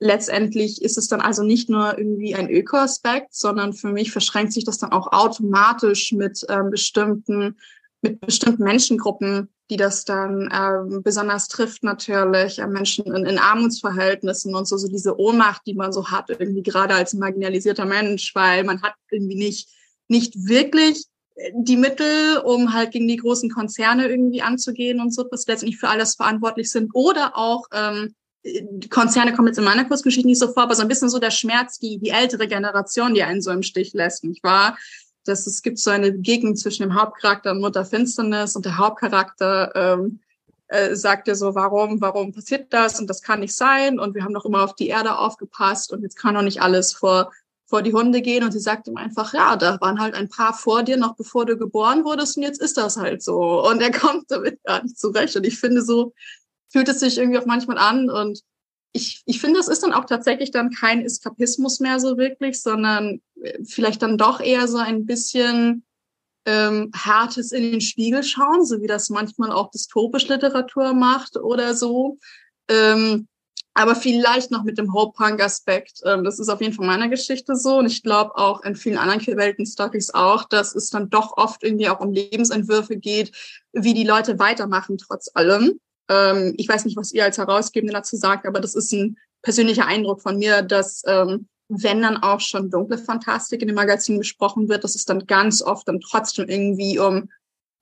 letztendlich 0.04 0.82
ist 0.82 0.98
es 0.98 1.08
dann 1.08 1.22
also 1.22 1.42
nicht 1.42 1.70
nur 1.70 1.96
irgendwie 1.96 2.34
ein 2.34 2.50
Öko-Aspekt, 2.50 3.34
sondern 3.34 3.72
für 3.72 3.90
mich 3.90 4.12
verschränkt 4.12 4.52
sich 4.52 4.64
das 4.64 4.76
dann 4.76 4.92
auch 4.92 5.12
automatisch 5.12 6.12
mit 6.12 6.44
ähm, 6.50 6.70
bestimmten 6.70 7.56
mit 8.02 8.20
bestimmten 8.20 8.64
Menschengruppen, 8.64 9.48
die 9.70 9.78
das 9.78 10.04
dann 10.04 10.52
ähm, 10.52 11.02
besonders 11.02 11.48
trifft 11.48 11.82
natürlich, 11.84 12.58
äh, 12.58 12.66
Menschen 12.66 13.06
in, 13.06 13.24
in 13.24 13.38
Armutsverhältnissen 13.38 14.54
und 14.54 14.68
so, 14.68 14.76
so 14.76 14.88
diese 14.88 15.18
Ohnmacht, 15.18 15.62
die 15.66 15.72
man 15.72 15.90
so 15.90 16.10
hat, 16.10 16.28
irgendwie 16.28 16.62
gerade 16.62 16.92
als 16.92 17.14
marginalisierter 17.14 17.86
Mensch, 17.86 18.34
weil 18.34 18.62
man 18.64 18.82
hat 18.82 18.92
irgendwie 19.10 19.36
nicht, 19.36 19.70
nicht 20.08 20.34
wirklich 20.36 21.06
die 21.54 21.78
Mittel, 21.78 22.42
um 22.44 22.74
halt 22.74 22.90
gegen 22.90 23.08
die 23.08 23.16
großen 23.16 23.50
Konzerne 23.50 24.06
irgendwie 24.06 24.42
anzugehen 24.42 25.00
und 25.00 25.14
so, 25.14 25.24
was 25.30 25.46
letztendlich 25.46 25.80
für 25.80 25.88
alles 25.88 26.14
verantwortlich 26.14 26.70
sind 26.70 26.94
oder 26.94 27.38
auch 27.38 27.64
ähm, 27.72 28.14
Konzerne 28.90 29.32
kommen 29.32 29.48
jetzt 29.48 29.58
in 29.58 29.64
meiner 29.64 29.86
Kurzgeschichte 29.86 30.28
nicht 30.28 30.38
so 30.38 30.52
vor, 30.52 30.64
aber 30.64 30.74
so 30.74 30.82
ein 30.82 30.88
bisschen 30.88 31.08
so 31.08 31.18
der 31.18 31.30
Schmerz, 31.30 31.78
die, 31.78 31.98
die 31.98 32.10
ältere 32.10 32.46
Generation, 32.46 33.14
die 33.14 33.22
einen 33.22 33.40
so 33.40 33.50
im 33.50 33.62
Stich 33.62 33.92
lässt, 33.94 34.24
nicht 34.24 34.44
wahr? 34.44 34.76
Dass 35.24 35.46
es 35.46 35.62
gibt 35.62 35.78
so 35.78 35.90
eine 35.90 36.12
Begegnung 36.12 36.54
zwischen 36.54 36.82
dem 36.82 36.94
Hauptcharakter 36.94 37.52
und 37.52 37.60
Mutter 37.60 37.84
Finsternis 37.84 38.54
und 38.54 38.66
der 38.66 38.76
Hauptcharakter 38.76 39.72
ähm, 39.74 40.20
äh, 40.68 40.94
sagt 40.94 41.28
er 41.28 41.36
so, 41.36 41.54
warum, 41.54 42.00
warum 42.02 42.32
passiert 42.32 42.72
das 42.72 43.00
und 43.00 43.08
das 43.08 43.22
kann 43.22 43.40
nicht 43.40 43.54
sein 43.54 43.98
und 43.98 44.14
wir 44.14 44.24
haben 44.24 44.34
doch 44.34 44.44
immer 44.44 44.62
auf 44.62 44.74
die 44.74 44.88
Erde 44.88 45.16
aufgepasst 45.18 45.92
und 45.92 46.02
jetzt 46.02 46.16
kann 46.16 46.34
doch 46.34 46.42
nicht 46.42 46.60
alles 46.60 46.92
vor 46.92 47.30
vor 47.66 47.82
die 47.82 47.94
Hunde 47.94 48.20
gehen 48.20 48.44
und 48.44 48.52
sie 48.52 48.60
sagt 48.60 48.88
ihm 48.88 48.96
einfach, 48.96 49.32
ja, 49.32 49.56
da 49.56 49.80
waren 49.80 49.98
halt 49.98 50.14
ein 50.14 50.28
paar 50.28 50.52
vor 50.52 50.82
dir, 50.82 50.96
noch 50.96 51.16
bevor 51.16 51.46
du 51.46 51.56
geboren 51.56 52.04
wurdest 52.04 52.36
und 52.36 52.42
jetzt 52.42 52.60
ist 52.60 52.76
das 52.76 52.96
halt 52.96 53.22
so. 53.22 53.66
Und 53.66 53.80
er 53.80 53.90
kommt 53.98 54.30
damit 54.30 54.62
gar 54.64 54.82
nicht 54.82 54.98
zurecht. 54.98 55.34
Und 55.34 55.46
ich 55.46 55.58
finde, 55.58 55.82
so 55.82 56.12
fühlt 56.74 56.88
es 56.88 56.98
sich 56.98 57.18
irgendwie 57.18 57.38
auch 57.38 57.46
manchmal 57.46 57.78
an 57.78 58.10
und 58.10 58.40
ich, 58.90 59.22
ich 59.26 59.40
finde, 59.40 59.58
das 59.58 59.68
ist 59.68 59.84
dann 59.84 59.92
auch 59.92 60.06
tatsächlich 60.06 60.50
dann 60.50 60.70
kein 60.70 61.04
Eskapismus 61.04 61.78
mehr 61.78 62.00
so 62.00 62.16
wirklich, 62.18 62.60
sondern 62.60 63.20
äh, 63.40 63.62
vielleicht 63.64 64.02
dann 64.02 64.18
doch 64.18 64.40
eher 64.40 64.66
so 64.66 64.78
ein 64.78 65.06
bisschen 65.06 65.84
ähm, 66.46 66.90
hartes 66.92 67.52
in 67.52 67.62
den 67.62 67.80
Spiegel 67.80 68.24
schauen, 68.24 68.64
so 68.64 68.82
wie 68.82 68.88
das 68.88 69.08
manchmal 69.08 69.52
auch 69.52 69.70
dystopische 69.70 70.34
Literatur 70.34 70.94
macht 70.94 71.36
oder 71.36 71.74
so. 71.74 72.18
Ähm, 72.68 73.28
aber 73.72 73.94
vielleicht 73.94 74.50
noch 74.50 74.64
mit 74.64 74.76
dem 74.76 74.92
Hope-Punk-Aspekt. 74.92 76.00
Ähm, 76.04 76.24
das 76.24 76.40
ist 76.40 76.48
auf 76.48 76.60
jeden 76.60 76.74
Fall 76.74 76.86
meiner 76.86 77.08
Geschichte 77.08 77.54
so. 77.54 77.78
Und 77.78 77.86
ich 77.86 78.02
glaube 78.02 78.36
auch 78.36 78.62
in 78.62 78.74
vielen 78.74 78.98
anderen 78.98 79.24
Welten-Stories 79.24 80.12
auch, 80.12 80.42
dass 80.44 80.74
es 80.74 80.90
dann 80.90 81.08
doch 81.08 81.36
oft 81.36 81.62
irgendwie 81.62 81.88
auch 81.88 82.00
um 82.00 82.12
Lebensentwürfe 82.12 82.96
geht, 82.96 83.30
wie 83.72 83.94
die 83.94 84.04
Leute 84.04 84.40
weitermachen 84.40 84.98
trotz 84.98 85.30
allem. 85.34 85.78
Ähm, 86.08 86.54
ich 86.56 86.68
weiß 86.68 86.84
nicht, 86.84 86.96
was 86.96 87.12
ihr 87.12 87.24
als 87.24 87.38
Herausgebende 87.38 87.92
dazu 87.92 88.16
sagt, 88.16 88.46
aber 88.46 88.60
das 88.60 88.74
ist 88.74 88.92
ein 88.92 89.16
persönlicher 89.42 89.86
Eindruck 89.86 90.22
von 90.22 90.38
mir, 90.38 90.62
dass 90.62 91.02
ähm, 91.06 91.48
wenn 91.68 92.02
dann 92.02 92.18
auch 92.18 92.40
schon 92.40 92.70
dunkle 92.70 92.98
Fantastik 92.98 93.62
in 93.62 93.68
dem 93.68 93.76
Magazin 93.76 94.18
besprochen 94.18 94.68
wird, 94.68 94.84
dass 94.84 94.94
es 94.94 95.04
dann 95.04 95.26
ganz 95.26 95.62
oft 95.62 95.88
dann 95.88 96.00
trotzdem 96.00 96.48
irgendwie 96.48 96.98
um 96.98 97.28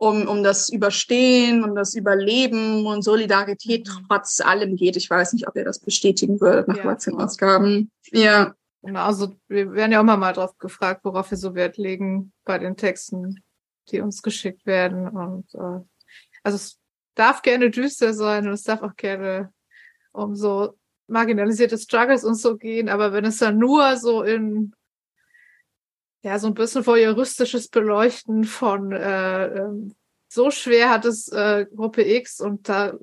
um, 0.02 0.26
um 0.26 0.42
das 0.42 0.68
Überstehen 0.68 1.62
und 1.62 1.76
das 1.76 1.94
Überleben 1.94 2.86
und 2.86 3.02
Solidarität 3.02 3.86
mhm. 3.86 4.06
trotz 4.08 4.40
allem 4.40 4.74
geht. 4.74 4.96
Ich 4.96 5.08
weiß 5.08 5.32
nicht, 5.32 5.46
ob 5.46 5.54
ihr 5.54 5.64
das 5.64 5.78
bestätigen 5.78 6.40
würdet 6.40 6.66
nach 6.66 6.78
ja. 6.78 6.82
14 6.82 7.14
Ausgaben. 7.14 7.88
Ja. 8.10 8.52
Genau, 8.82 9.04
also 9.04 9.36
wir 9.46 9.70
werden 9.74 9.92
ja 9.92 10.00
auch 10.00 10.04
mal 10.04 10.32
drauf 10.32 10.58
gefragt, 10.58 11.02
worauf 11.04 11.30
wir 11.30 11.38
so 11.38 11.54
Wert 11.54 11.76
legen 11.76 12.32
bei 12.44 12.58
den 12.58 12.76
Texten, 12.76 13.44
die 13.90 14.00
uns 14.00 14.22
geschickt 14.22 14.66
werden. 14.66 15.06
Und 15.06 15.54
äh, 15.54 15.84
also 16.42 16.56
es 16.56 16.78
darf 17.14 17.42
gerne 17.42 17.70
düster 17.70 18.14
sein 18.14 18.46
und 18.46 18.54
es 18.54 18.62
darf 18.62 18.82
auch 18.82 18.96
gerne 18.96 19.52
um 20.12 20.34
so 20.34 20.78
marginalisierte 21.06 21.78
Struggles 21.78 22.24
und 22.24 22.36
so 22.36 22.56
gehen, 22.56 22.88
aber 22.88 23.12
wenn 23.12 23.24
es 23.24 23.38
dann 23.38 23.58
nur 23.58 23.96
so 23.96 24.22
in 24.22 24.74
ja, 26.24 26.38
so 26.38 26.46
ein 26.46 26.54
bisschen 26.54 26.86
voyeuristisches 26.86 27.68
Beleuchten 27.68 28.44
von 28.44 28.92
äh, 28.92 29.46
ähm, 29.46 29.94
so 30.28 30.50
schwer 30.50 30.88
hat 30.88 31.04
es 31.04 31.28
äh, 31.28 31.66
Gruppe 31.74 32.02
X 32.02 32.40
und 32.40 32.68
da, 32.68 32.94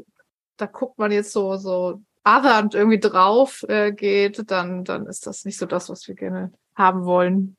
da 0.58 0.66
guckt 0.66 0.98
man 0.98 1.12
jetzt 1.12 1.32
so, 1.32 1.58
so 1.58 2.02
othernd 2.26 2.76
irgendwie 2.76 3.00
drauf 3.00 3.64
äh, 3.68 3.92
geht, 3.92 4.50
dann, 4.50 4.84
dann 4.84 5.06
ist 5.06 5.28
das 5.28 5.46
nicht 5.46 5.58
so 5.58 5.66
das, 5.66 5.90
was 5.90 6.08
wir 6.08 6.16
gerne 6.16 6.52
haben 6.76 7.06
wollen. 7.06 7.58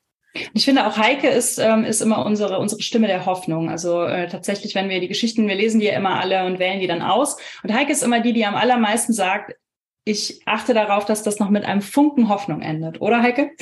Ich 0.53 0.65
finde 0.65 0.87
auch 0.87 0.97
Heike 0.97 1.27
ist, 1.27 1.57
ähm, 1.57 1.83
ist 1.83 2.01
immer 2.01 2.25
unsere, 2.25 2.59
unsere 2.59 2.81
Stimme 2.81 3.07
der 3.07 3.25
Hoffnung. 3.25 3.69
Also 3.69 4.03
äh, 4.03 4.29
tatsächlich, 4.29 4.75
wenn 4.75 4.89
wir 4.89 5.01
die 5.01 5.07
Geschichten, 5.07 5.47
wir 5.47 5.55
lesen 5.55 5.79
die 5.79 5.87
ja 5.87 5.97
immer 5.97 6.19
alle 6.19 6.45
und 6.45 6.59
wählen 6.59 6.79
die 6.79 6.87
dann 6.87 7.01
aus. 7.01 7.37
Und 7.63 7.73
Heike 7.73 7.91
ist 7.91 8.03
immer 8.03 8.21
die, 8.21 8.33
die 8.33 8.45
am 8.45 8.55
allermeisten 8.55 9.13
sagt, 9.13 9.55
ich 10.05 10.41
achte 10.45 10.73
darauf, 10.73 11.05
dass 11.05 11.23
das 11.23 11.39
noch 11.39 11.49
mit 11.49 11.65
einem 11.65 11.81
Funken 11.81 12.29
Hoffnung 12.29 12.61
endet, 12.61 13.01
oder 13.01 13.21
Heike? 13.21 13.51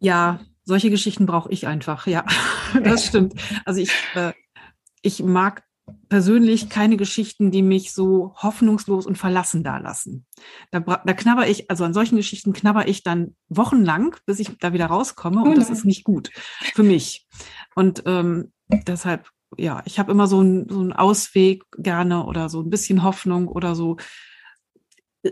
Ja, 0.00 0.40
solche 0.64 0.90
Geschichten 0.90 1.24
brauche 1.24 1.50
ich 1.50 1.66
einfach, 1.66 2.06
ja, 2.06 2.26
das 2.84 3.06
stimmt. 3.06 3.32
Also 3.64 3.80
ich, 3.80 3.90
äh, 4.14 4.32
ich 5.00 5.22
mag 5.22 5.62
persönlich 6.08 6.68
keine 6.68 6.96
Geschichten, 6.96 7.50
die 7.50 7.62
mich 7.62 7.92
so 7.92 8.34
hoffnungslos 8.36 9.06
und 9.06 9.18
verlassen 9.18 9.62
dalassen. 9.62 10.26
Da, 10.70 10.80
da 10.80 11.12
knabber 11.12 11.48
ich, 11.48 11.70
also 11.70 11.84
an 11.84 11.94
solchen 11.94 12.16
Geschichten 12.16 12.52
knabber 12.52 12.88
ich 12.88 13.02
dann 13.02 13.34
wochenlang, 13.48 14.16
bis 14.26 14.40
ich 14.40 14.56
da 14.58 14.72
wieder 14.72 14.86
rauskomme 14.86 15.42
und 15.42 15.56
das 15.56 15.70
ist 15.70 15.84
nicht 15.84 16.04
gut 16.04 16.30
für 16.74 16.82
mich. 16.82 17.26
Und 17.74 18.02
ähm, 18.06 18.52
deshalb, 18.68 19.28
ja, 19.58 19.82
ich 19.84 19.98
habe 19.98 20.12
immer 20.12 20.26
so, 20.26 20.40
ein, 20.40 20.68
so 20.68 20.80
einen 20.80 20.92
Ausweg 20.92 21.64
gerne 21.76 22.24
oder 22.24 22.48
so 22.48 22.62
ein 22.62 22.70
bisschen 22.70 23.02
Hoffnung 23.02 23.48
oder 23.48 23.74
so 23.74 23.96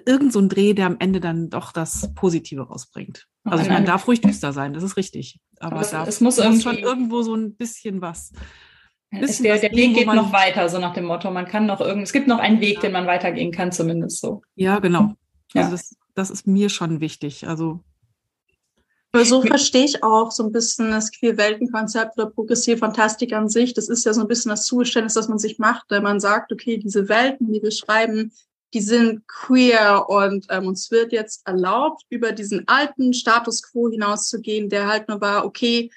irgend 0.06 0.32
so 0.32 0.40
ein 0.40 0.48
Dreh, 0.48 0.72
der 0.72 0.86
am 0.86 0.96
Ende 0.98 1.20
dann 1.20 1.50
doch 1.50 1.70
das 1.70 2.14
Positive 2.14 2.62
rausbringt. 2.62 3.26
Also 3.44 3.70
man 3.70 3.84
darf 3.84 4.06
ruhig 4.06 4.20
düster 4.20 4.52
sein, 4.52 4.72
das 4.72 4.82
ist 4.82 4.96
richtig. 4.96 5.38
Aber, 5.58 5.76
Aber 5.76 5.82
es, 5.82 5.90
darf, 5.90 6.08
es 6.08 6.20
muss, 6.20 6.38
muss 6.38 6.62
schon 6.62 6.78
irgendwo 6.78 7.22
so 7.22 7.34
ein 7.34 7.56
bisschen 7.56 8.00
was. 8.00 8.32
Bisschen 9.20 9.44
der, 9.44 9.58
der 9.58 9.72
Weg 9.72 9.94
geht 9.94 10.06
noch 10.06 10.32
weiter, 10.32 10.68
so 10.68 10.78
nach 10.78 10.94
dem 10.94 11.04
Motto. 11.04 11.30
Man 11.30 11.46
kann 11.46 11.66
noch 11.66 11.80
irgend, 11.80 12.02
es 12.02 12.12
gibt 12.12 12.28
noch 12.28 12.38
einen 12.38 12.60
Weg, 12.60 12.76
ja. 12.76 12.80
den 12.82 12.92
man 12.92 13.06
weitergehen 13.06 13.52
kann, 13.52 13.70
zumindest 13.70 14.20
so. 14.20 14.42
Ja, 14.54 14.78
genau. 14.78 15.14
Ja. 15.52 15.62
Also 15.62 15.72
das, 15.72 15.96
das 16.14 16.30
ist 16.30 16.46
mir 16.46 16.70
schon 16.70 17.00
wichtig. 17.00 17.46
Also 17.46 17.80
aber 19.14 19.26
so 19.26 19.42
verstehe 19.42 19.84
ich 19.84 20.02
auch 20.02 20.30
so 20.30 20.42
ein 20.42 20.52
bisschen 20.52 20.90
das 20.90 21.12
Queer-Welten-Konzept 21.12 22.16
oder 22.16 22.30
progressive 22.30 22.78
Fantastik 22.78 23.34
an 23.34 23.50
sich. 23.50 23.74
Das 23.74 23.90
ist 23.90 24.06
ja 24.06 24.14
so 24.14 24.22
ein 24.22 24.28
bisschen 24.28 24.48
das 24.48 24.64
Zugeständnis, 24.64 25.12
das 25.12 25.28
man 25.28 25.38
sich 25.38 25.58
macht, 25.58 25.84
wenn 25.90 26.02
man 26.02 26.18
sagt, 26.18 26.50
okay, 26.50 26.78
diese 26.78 27.10
Welten, 27.10 27.52
die 27.52 27.62
wir 27.62 27.72
schreiben, 27.72 28.32
die 28.72 28.80
sind 28.80 29.28
queer 29.28 30.06
und 30.08 30.46
ähm, 30.48 30.66
uns 30.66 30.90
wird 30.90 31.12
jetzt 31.12 31.46
erlaubt, 31.46 32.04
über 32.08 32.32
diesen 32.32 32.66
alten 32.68 33.12
Status 33.12 33.62
quo 33.62 33.90
hinauszugehen, 33.90 34.70
der 34.70 34.86
halt 34.86 35.08
nur 35.08 35.20
war, 35.20 35.44
okay, 35.44 35.90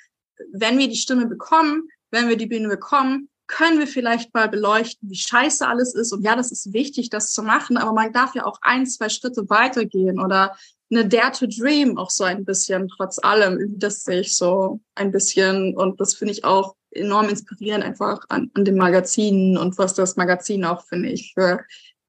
wenn 0.51 0.78
wir 0.78 0.89
die 0.89 0.97
Stimme 0.97 1.25
bekommen, 1.25 1.88
wenn 2.15 2.30
wir 2.30 2.38
die 2.38 2.47
Bühne 2.47 2.69
bekommen, 2.69 3.30
können 3.47 3.78
wir 3.78 3.88
vielleicht 3.88 4.34
mal 4.34 4.49
beleuchten, 4.49 5.10
wie 5.10 5.15
scheiße 5.15 5.67
alles 5.67 5.93
ist. 5.93 6.12
Und 6.12 6.23
ja, 6.23 6.36
das 6.36 6.51
ist 6.51 6.73
wichtig, 6.73 7.10
das 7.10 7.32
zu 7.32 7.43
machen, 7.43 7.78
aber 7.78 7.93
man 7.93 8.12
darf 8.12 8.34
ja 8.34 8.45
auch 8.45 8.58
ein, 8.62 8.88
zwei 8.88 9.10
Schritte 9.10 9.47
weitergehen 9.49 10.19
oder 10.19 10.56
eine 10.91 11.08
Dare 11.08 11.32
to 11.32 11.45
Dream 11.47 11.97
auch 11.97 12.10
so 12.10 12.23
ein 12.23 12.45
bisschen, 12.45 12.88
trotz 12.88 13.19
allem, 13.19 13.78
das 13.78 14.04
sehe 14.04 14.21
ich 14.21 14.36
so 14.36 14.80
ein 14.95 15.12
bisschen. 15.12 15.75
Und 15.75 15.99
das 15.99 16.15
finde 16.15 16.34
ich 16.34 16.43
auch 16.43 16.75
enorm 16.91 17.30
inspirierend 17.30 17.84
einfach 17.84 18.23
an, 18.30 18.49
an 18.54 18.65
den 18.65 18.78
Magazinen 18.78 19.58
und 19.58 19.78
was 19.78 19.93
das 19.93 20.15
Magazin 20.15 20.63
auch, 20.63 20.86
finde 20.86 21.10
ich, 21.10 21.34
für 21.34 21.63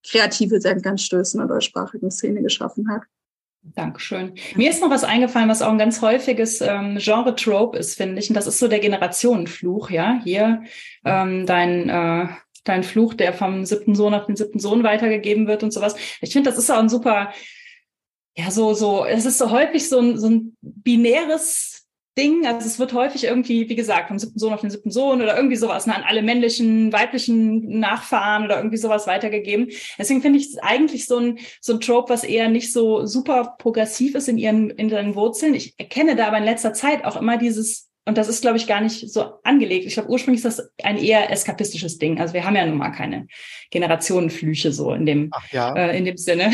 kreative 0.09 0.61
Denkanstöße 0.61 1.37
in 1.37 1.47
der 1.47 1.57
deutschsprachigen 1.57 2.11
Szene 2.11 2.43
geschaffen 2.43 2.89
hat. 2.89 3.03
Dankeschön. 3.75 4.35
Mir 4.55 4.71
ist 4.71 4.81
noch 4.81 4.91
was 4.91 5.05
eingefallen, 5.05 5.49
was 5.49 5.63
auch 5.63 5.71
ein 5.71 5.79
ganz 5.79 6.01
häufiges 6.01 6.61
ähm, 6.61 6.99
Genre-Trope 6.99 7.77
ist, 7.77 7.97
finde 7.97 8.21
ich. 8.21 8.29
Und 8.31 8.35
das 8.35 8.47
ist 8.47 8.59
so 8.59 8.69
der 8.69 8.79
Generationenfluch, 8.79 9.91
ja. 9.91 10.21
Hier 10.23 10.63
ähm, 11.05 11.47
dein, 11.47 11.89
äh, 11.89 12.29
dein 12.65 12.85
Fluch, 12.85 13.15
der 13.15 13.33
vom 13.33 13.65
siebten 13.65 13.95
Sohn 13.95 14.15
auf 14.15 14.27
den 14.27 14.37
siebten 14.37 14.59
Sohn 14.59 14.83
weitergegeben 14.83 15.47
wird 15.47 15.63
und 15.63 15.73
sowas. 15.73 15.97
Ich 16.21 16.33
finde, 16.33 16.51
das 16.51 16.59
ist 16.59 16.71
auch 16.71 16.79
ein 16.79 16.89
super, 16.89 17.33
ja, 18.37 18.51
so, 18.51 18.75
so, 18.75 19.05
es 19.05 19.27
ist 19.27 19.39
so 19.39 19.51
häufig 19.51 19.89
so 19.89 19.99
ein, 19.99 20.19
so 20.19 20.29
ein 20.29 20.57
binäres 20.61 21.76
Ding. 22.17 22.47
Also 22.47 22.67
es 22.67 22.79
wird 22.79 22.93
häufig 22.93 23.25
irgendwie, 23.25 23.69
wie 23.69 23.77
gesagt, 23.77 24.09
vom 24.09 24.19
siebten 24.19 24.39
Sohn 24.39 24.53
auf 24.53 24.61
den 24.61 24.71
siebten 24.71 24.91
Sohn 24.91 25.21
oder 25.21 25.37
irgendwie 25.37 25.57
sowas 25.57 25.87
ne, 25.87 25.95
an 25.95 26.03
alle 26.03 26.23
männlichen, 26.23 26.93
weiblichen 26.93 27.79
Nachfahren 27.79 28.45
oder 28.45 28.57
irgendwie 28.57 28.79
sowas 28.79 29.07
weitergegeben. 29.07 29.69
Deswegen 29.99 30.23
finde 30.23 30.39
ich 30.39 30.47
es 30.47 30.59
eigentlich 30.59 31.07
so 31.07 31.19
ein, 31.19 31.39
so 31.61 31.75
ein 31.75 31.81
Trope, 31.81 32.11
was 32.11 32.25
eher 32.25 32.49
nicht 32.49 32.73
so 32.73 33.05
super 33.07 33.57
progressiv 33.59 34.15
ist 34.15 34.29
in 34.29 34.39
ihren, 34.39 34.71
in 34.71 34.89
ihren 34.89 35.15
Wurzeln. 35.15 35.55
Ich 35.55 35.75
erkenne 35.79 36.17
da 36.17 36.29
aber 36.29 36.39
in 36.39 36.45
letzter 36.45 36.73
Zeit 36.73 37.05
auch 37.05 37.17
immer 37.17 37.37
dieses 37.37 37.87
und 38.09 38.17
das 38.17 38.29
ist, 38.29 38.41
glaube 38.41 38.57
ich, 38.57 38.69
gar 38.69 38.81
nicht 38.81 39.11
so 39.11 39.41
angelegt. 39.43 39.85
Ich 39.85 39.95
glaube, 39.95 40.11
ursprünglich 40.11 40.45
ist 40.45 40.59
das 40.59 40.71
ein 40.85 40.97
eher 40.97 41.29
eskapistisches 41.33 41.99
Ding. 41.99 42.21
Also 42.21 42.35
wir 42.35 42.45
haben 42.45 42.55
ja 42.55 42.65
nun 42.65 42.79
mal 42.79 42.91
keine 42.91 43.27
Generationenflüche 43.73 44.71
so 44.71 44.93
in 44.93 45.07
dem, 45.07 45.31
ja. 45.51 45.75
äh, 45.75 45.99
in 45.99 46.05
dem 46.05 46.17
Sinne. 46.17 46.53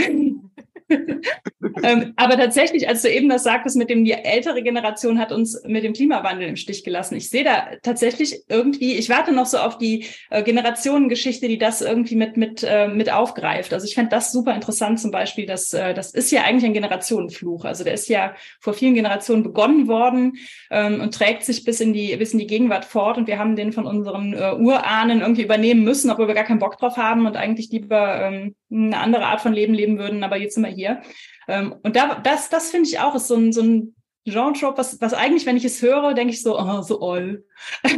ähm, 1.82 2.12
aber 2.16 2.36
tatsächlich, 2.36 2.88
als 2.88 3.02
du 3.02 3.10
eben 3.10 3.28
das 3.28 3.44
sagtest, 3.44 3.76
mit 3.76 3.90
dem 3.90 4.04
die 4.04 4.12
ältere 4.12 4.62
Generation 4.62 5.18
hat 5.18 5.32
uns 5.32 5.62
mit 5.66 5.84
dem 5.84 5.92
Klimawandel 5.92 6.48
im 6.48 6.56
Stich 6.56 6.84
gelassen. 6.84 7.16
Ich 7.16 7.30
sehe 7.30 7.44
da 7.44 7.68
tatsächlich 7.82 8.42
irgendwie, 8.48 8.94
ich 8.94 9.08
warte 9.08 9.32
noch 9.32 9.46
so 9.46 9.58
auf 9.58 9.78
die 9.78 10.06
äh, 10.30 10.42
Generationengeschichte, 10.42 11.48
die 11.48 11.58
das 11.58 11.80
irgendwie 11.80 12.16
mit 12.16 12.36
mit 12.36 12.64
äh, 12.66 12.88
mit 12.88 13.12
aufgreift. 13.12 13.72
Also 13.72 13.86
ich 13.86 13.94
fände 13.94 14.10
das 14.10 14.32
super 14.32 14.54
interessant, 14.54 15.00
zum 15.00 15.10
Beispiel, 15.10 15.46
dass 15.46 15.72
äh, 15.72 15.94
das 15.94 16.12
ist 16.12 16.30
ja 16.30 16.42
eigentlich 16.42 16.64
ein 16.64 16.74
Generationenfluch. 16.74 17.64
Also 17.64 17.84
der 17.84 17.94
ist 17.94 18.08
ja 18.08 18.34
vor 18.60 18.74
vielen 18.74 18.94
Generationen 18.94 19.42
begonnen 19.42 19.88
worden 19.88 20.38
ähm, 20.70 21.00
und 21.00 21.14
trägt 21.14 21.44
sich 21.44 21.64
bis 21.64 21.80
in 21.80 21.92
die 21.92 22.16
bis 22.16 22.32
in 22.32 22.38
die 22.38 22.46
Gegenwart 22.46 22.84
fort. 22.84 23.18
Und 23.18 23.26
wir 23.26 23.38
haben 23.38 23.56
den 23.56 23.72
von 23.72 23.86
unseren 23.86 24.32
äh, 24.34 24.54
Urahnen 24.58 25.20
irgendwie 25.20 25.42
übernehmen 25.42 25.84
müssen, 25.84 26.10
obwohl 26.10 26.28
wir 26.28 26.34
gar 26.34 26.44
keinen 26.44 26.58
Bock 26.58 26.78
drauf 26.78 26.96
haben 26.96 27.26
und 27.26 27.36
eigentlich 27.36 27.70
lieber 27.70 28.20
ähm, 28.20 28.54
eine 28.70 28.98
andere 28.98 29.26
Art 29.26 29.40
von 29.40 29.52
Leben 29.52 29.74
leben 29.74 29.98
würden. 29.98 30.24
Aber 30.24 30.36
jetzt 30.36 30.54
sind 30.54 30.64
wir 30.64 30.70
hier. 30.70 31.02
Ähm, 31.48 31.74
und 31.82 31.96
da, 31.96 32.20
das, 32.20 32.48
das 32.48 32.70
finde 32.70 32.88
ich 32.88 32.98
auch, 32.98 33.14
ist 33.14 33.28
so 33.28 33.36
ein, 33.36 33.52
so 33.52 33.62
ein 33.62 33.94
Genre-Trope, 34.24 34.78
was, 34.78 35.00
was 35.00 35.14
eigentlich, 35.14 35.46
wenn 35.46 35.56
ich 35.56 35.64
es 35.64 35.82
höre, 35.82 36.14
denke 36.14 36.32
ich 36.32 36.42
so, 36.42 36.58
oh, 36.58 36.82
so 36.82 37.00
oll. 37.00 37.44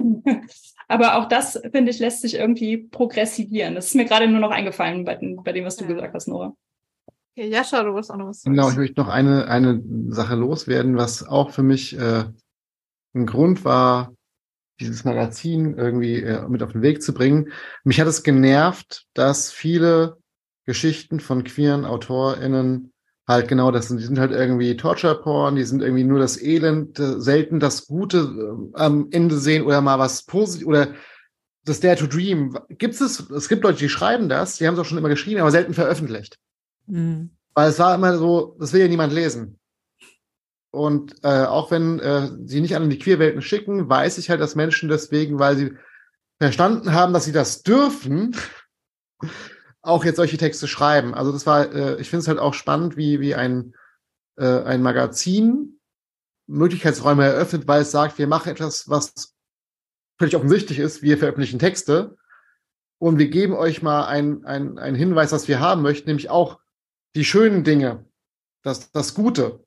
Aber 0.88 1.16
auch 1.16 1.28
das, 1.28 1.60
finde 1.72 1.90
ich, 1.90 1.98
lässt 1.98 2.22
sich 2.22 2.34
irgendwie 2.34 2.76
progressivieren. 2.76 3.74
Das 3.74 3.86
ist 3.86 3.94
mir 3.94 4.04
gerade 4.04 4.28
nur 4.28 4.40
noch 4.40 4.50
eingefallen 4.50 5.04
bei, 5.04 5.18
bei 5.42 5.52
dem, 5.52 5.64
was 5.64 5.76
du 5.76 5.84
ja. 5.84 5.92
gesagt 5.92 6.14
hast, 6.14 6.28
Nora. 6.28 6.54
Okay, 7.36 7.48
Jascha, 7.48 7.82
du 7.82 7.94
wirst 7.94 8.10
auch 8.10 8.16
noch 8.16 8.28
was 8.28 8.42
sagen. 8.42 8.54
Genau, 8.54 8.70
ich 8.70 8.76
möchte 8.76 9.00
noch 9.00 9.08
eine, 9.08 9.48
eine 9.48 9.82
Sache 10.08 10.34
loswerden, 10.34 10.96
was 10.96 11.26
auch 11.26 11.50
für 11.50 11.62
mich 11.62 11.98
äh, 11.98 12.24
ein 13.14 13.26
Grund 13.26 13.64
war, 13.64 14.14
dieses 14.80 15.04
Magazin 15.04 15.76
irgendwie 15.76 16.22
äh, 16.22 16.46
mit 16.48 16.62
auf 16.62 16.72
den 16.72 16.82
Weg 16.82 17.02
zu 17.02 17.12
bringen. 17.14 17.50
Mich 17.82 18.00
hat 18.00 18.08
es 18.08 18.22
genervt, 18.22 19.06
dass 19.14 19.50
viele 19.50 20.18
Geschichten 20.64 21.20
von 21.20 21.44
queeren 21.44 21.84
AutorInnen 21.84 22.92
halt 23.26 23.48
genau 23.48 23.70
das 23.70 23.88
sind. 23.88 24.00
Die 24.00 24.04
sind 24.04 24.18
halt 24.18 24.32
irgendwie 24.32 24.76
Torture-Porn, 24.76 25.56
die 25.56 25.64
sind 25.64 25.82
irgendwie 25.82 26.04
nur 26.04 26.18
das 26.18 26.40
Elend, 26.40 26.98
äh, 26.98 27.20
selten 27.20 27.60
das 27.60 27.86
Gute 27.86 28.18
äh, 28.18 28.78
am 28.78 29.08
Ende 29.10 29.38
sehen 29.38 29.64
oder 29.64 29.80
mal 29.80 29.98
was 29.98 30.24
Positives 30.24 30.66
oder 30.66 30.94
das 31.64 31.80
Dare 31.80 31.96
to 31.96 32.06
Dream. 32.06 32.58
Gibt 32.68 33.00
es, 33.00 33.30
es 33.30 33.48
gibt 33.48 33.64
Leute, 33.64 33.78
die 33.78 33.88
schreiben 33.88 34.28
das, 34.28 34.56
die 34.56 34.66
haben 34.66 34.74
es 34.74 34.80
auch 34.80 34.84
schon 34.84 34.98
immer 34.98 35.08
geschrieben, 35.08 35.40
aber 35.40 35.50
selten 35.50 35.74
veröffentlicht. 35.74 36.38
Mhm. 36.86 37.30
Weil 37.54 37.70
es 37.70 37.78
war 37.78 37.94
immer 37.94 38.18
so, 38.18 38.56
das 38.58 38.72
will 38.72 38.80
ja 38.80 38.88
niemand 38.88 39.12
lesen. 39.12 39.58
Und 40.70 41.14
äh, 41.22 41.44
auch 41.44 41.70
wenn 41.70 42.00
äh, 42.00 42.28
sie 42.46 42.60
nicht 42.60 42.74
an 42.74 42.90
die 42.90 42.98
Queerwelten 42.98 43.42
schicken, 43.42 43.88
weiß 43.88 44.18
ich 44.18 44.28
halt, 44.28 44.40
dass 44.40 44.56
Menschen 44.56 44.88
deswegen, 44.88 45.38
weil 45.38 45.56
sie 45.56 45.72
verstanden 46.40 46.92
haben, 46.92 47.12
dass 47.12 47.24
sie 47.24 47.32
das 47.32 47.62
dürfen, 47.62 48.36
auch 49.84 50.04
jetzt 50.04 50.16
solche 50.16 50.36
Texte 50.36 50.68
schreiben. 50.68 51.14
Also 51.14 51.32
das 51.32 51.46
war, 51.46 51.72
äh, 51.72 52.00
ich 52.00 52.10
finde 52.10 52.22
es 52.22 52.28
halt 52.28 52.38
auch 52.38 52.54
spannend, 52.54 52.96
wie, 52.96 53.20
wie 53.20 53.34
ein, 53.34 53.74
äh, 54.36 54.62
ein 54.62 54.82
Magazin 54.82 55.80
Möglichkeitsräume 56.46 57.24
eröffnet, 57.24 57.66
weil 57.66 57.82
es 57.82 57.90
sagt, 57.90 58.18
wir 58.18 58.26
machen 58.26 58.50
etwas, 58.50 58.88
was 58.88 59.34
völlig 60.18 60.36
offensichtlich 60.36 60.78
ist, 60.78 61.02
wir 61.02 61.16
veröffentlichen 61.16 61.58
Texte 61.58 62.16
und 62.98 63.18
wir 63.18 63.28
geben 63.28 63.54
euch 63.54 63.82
mal 63.82 64.04
einen 64.04 64.44
ein 64.44 64.94
Hinweis, 64.94 65.32
was 65.32 65.48
wir 65.48 65.60
haben 65.60 65.80
möchten, 65.82 66.08
nämlich 66.08 66.28
auch 66.28 66.60
die 67.16 67.24
schönen 67.24 67.64
Dinge, 67.64 68.04
das, 68.62 68.92
das 68.92 69.14
Gute 69.14 69.64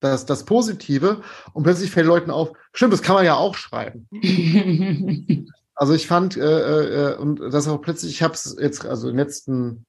das, 0.00 0.26
das 0.26 0.44
Positive 0.44 1.22
und 1.52 1.62
plötzlich 1.62 1.90
fällt 1.90 2.06
Leuten 2.06 2.30
auf, 2.30 2.52
stimmt, 2.72 2.92
das 2.92 3.02
kann 3.02 3.16
man 3.16 3.24
ja 3.24 3.34
auch 3.36 3.54
schreiben. 3.54 4.08
also 5.76 5.92
ich 5.92 6.06
fand, 6.06 6.36
äh, 6.36 7.12
äh, 7.12 7.16
und 7.16 7.38
das 7.38 7.68
auch 7.68 7.80
plötzlich, 7.80 8.12
ich 8.12 8.22
habe 8.22 8.34
es 8.34 8.56
jetzt 8.58 8.84
also 8.84 9.08
in 9.08 9.16
den 9.16 9.24
letzten 9.24 9.86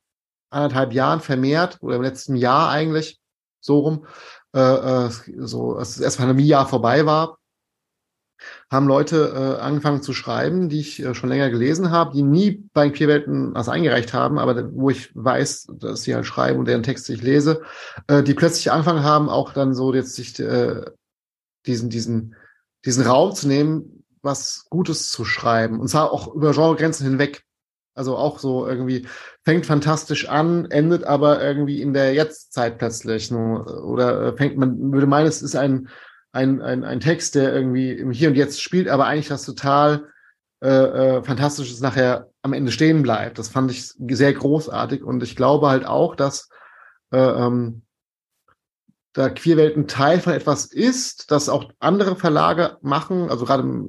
anderthalb 0.49 0.93
Jahren 0.93 1.21
vermehrt, 1.21 1.77
oder 1.81 1.95
im 1.95 2.01
letzten 2.01 2.35
Jahr 2.35 2.69
eigentlich, 2.69 3.19
so 3.61 3.79
rum, 3.79 4.05
äh, 4.53 4.59
äh 4.59 5.09
so 5.37 5.75
als 5.75 5.95
das 5.95 6.01
erste 6.01 6.19
Pandemiejahr 6.19 6.67
vorbei 6.67 7.05
war, 7.05 7.37
haben 8.69 8.87
Leute 8.87 9.33
äh, 9.33 9.61
angefangen 9.61 10.01
zu 10.01 10.13
schreiben, 10.13 10.69
die 10.69 10.81
ich 10.81 11.01
äh, 11.01 11.15
schon 11.15 11.29
länger 11.29 11.49
gelesen 11.49 11.89
habe, 11.89 12.13
die 12.13 12.21
nie 12.21 12.63
bei 12.73 12.89
Queerwelten 12.89 13.55
was 13.55 13.69
eingereicht 13.69 14.13
haben, 14.13 14.37
aber 14.37 14.71
wo 14.73 14.89
ich 14.89 15.09
weiß, 15.15 15.69
dass 15.79 16.03
sie 16.03 16.13
halt 16.13 16.25
schreiben 16.25 16.59
und 16.59 16.67
deren 16.67 16.83
Texte 16.83 17.13
ich 17.13 17.21
lese, 17.21 17.61
äh, 18.07 18.23
die 18.23 18.33
plötzlich 18.33 18.71
angefangen 18.71 19.03
haben, 19.03 19.29
auch 19.29 19.53
dann 19.53 19.73
so 19.73 19.93
jetzt 19.93 20.15
sich 20.15 20.37
äh, 20.39 20.81
diesen, 21.65 21.89
diesen, 21.89 22.35
diesen 22.85 23.05
Raum 23.05 23.33
zu 23.33 23.47
nehmen, 23.47 23.96
was 24.27 24.67
Gutes 24.69 25.09
zu 25.09 25.25
schreiben. 25.25 25.79
Und 25.79 25.87
zwar 25.87 26.11
auch 26.11 26.33
über 26.35 26.51
Genregrenzen 26.51 27.07
hinweg. 27.07 27.43
Also 27.95 28.15
auch 28.15 28.37
so 28.37 28.67
irgendwie 28.67 29.07
fängt 29.43 29.65
fantastisch 29.65 30.29
an, 30.29 30.69
endet 30.69 31.03
aber 31.03 31.43
irgendwie 31.43 31.81
in 31.81 31.93
der 31.93 32.13
Jetztzeit 32.13 32.77
plötzlich. 32.77 33.33
Oder 33.33 34.27
äh, 34.27 34.37
fängt, 34.37 34.55
man 34.57 34.93
würde 34.93 35.07
meinen, 35.07 35.25
es 35.25 35.41
ist 35.41 35.55
ein 35.55 35.89
ein, 36.37 36.61
ein, 36.61 36.83
ein 36.83 36.99
Text, 36.99 37.35
der 37.35 37.53
irgendwie 37.53 37.91
im 37.91 38.11
Hier 38.11 38.29
und 38.29 38.35
Jetzt 38.35 38.61
spielt, 38.61 38.87
aber 38.87 39.05
eigentlich 39.05 39.31
was 39.31 39.43
total 39.43 40.09
äh, 40.61 40.67
äh, 40.69 41.23
Fantastisches 41.23 41.81
nachher 41.81 42.29
am 42.41 42.53
Ende 42.53 42.71
stehen 42.71 43.01
bleibt. 43.01 43.39
Das 43.39 43.49
fand 43.49 43.71
ich 43.71 43.93
sehr 43.97 44.33
großartig 44.33 45.03
und 45.03 45.23
ich 45.23 45.35
glaube 45.35 45.69
halt 45.69 45.85
auch, 45.85 46.15
dass 46.15 46.49
äh, 47.11 47.17
ähm, 47.17 47.83
da 49.13 49.29
Queerwelt 49.29 49.89
Teil 49.89 50.19
von 50.19 50.33
etwas 50.33 50.65
ist, 50.65 51.31
das 51.31 51.49
auch 51.49 51.71
andere 51.79 52.15
Verlage 52.15 52.77
machen, 52.81 53.31
also 53.31 53.45
gerade 53.45 53.87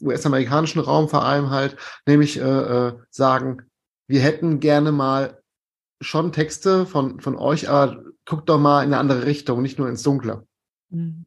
US-amerikanischen 0.00 0.80
Raum 0.80 1.08
vor 1.08 1.24
allem 1.24 1.50
halt, 1.50 1.76
nämlich 2.06 2.38
äh, 2.38 2.42
äh, 2.42 2.92
sagen, 3.10 3.62
wir 4.06 4.20
hätten 4.20 4.60
gerne 4.60 4.92
mal 4.92 5.42
schon 6.00 6.32
Texte 6.32 6.86
von, 6.86 7.20
von 7.20 7.36
euch, 7.36 7.68
aber 7.68 8.02
guckt 8.24 8.48
doch 8.48 8.58
mal 8.58 8.82
in 8.82 8.92
eine 8.92 8.98
andere 8.98 9.26
Richtung, 9.26 9.62
nicht 9.62 9.78
nur 9.78 9.88
ins 9.88 10.02
Dunkle. 10.02 10.46
Mhm. 10.90 11.24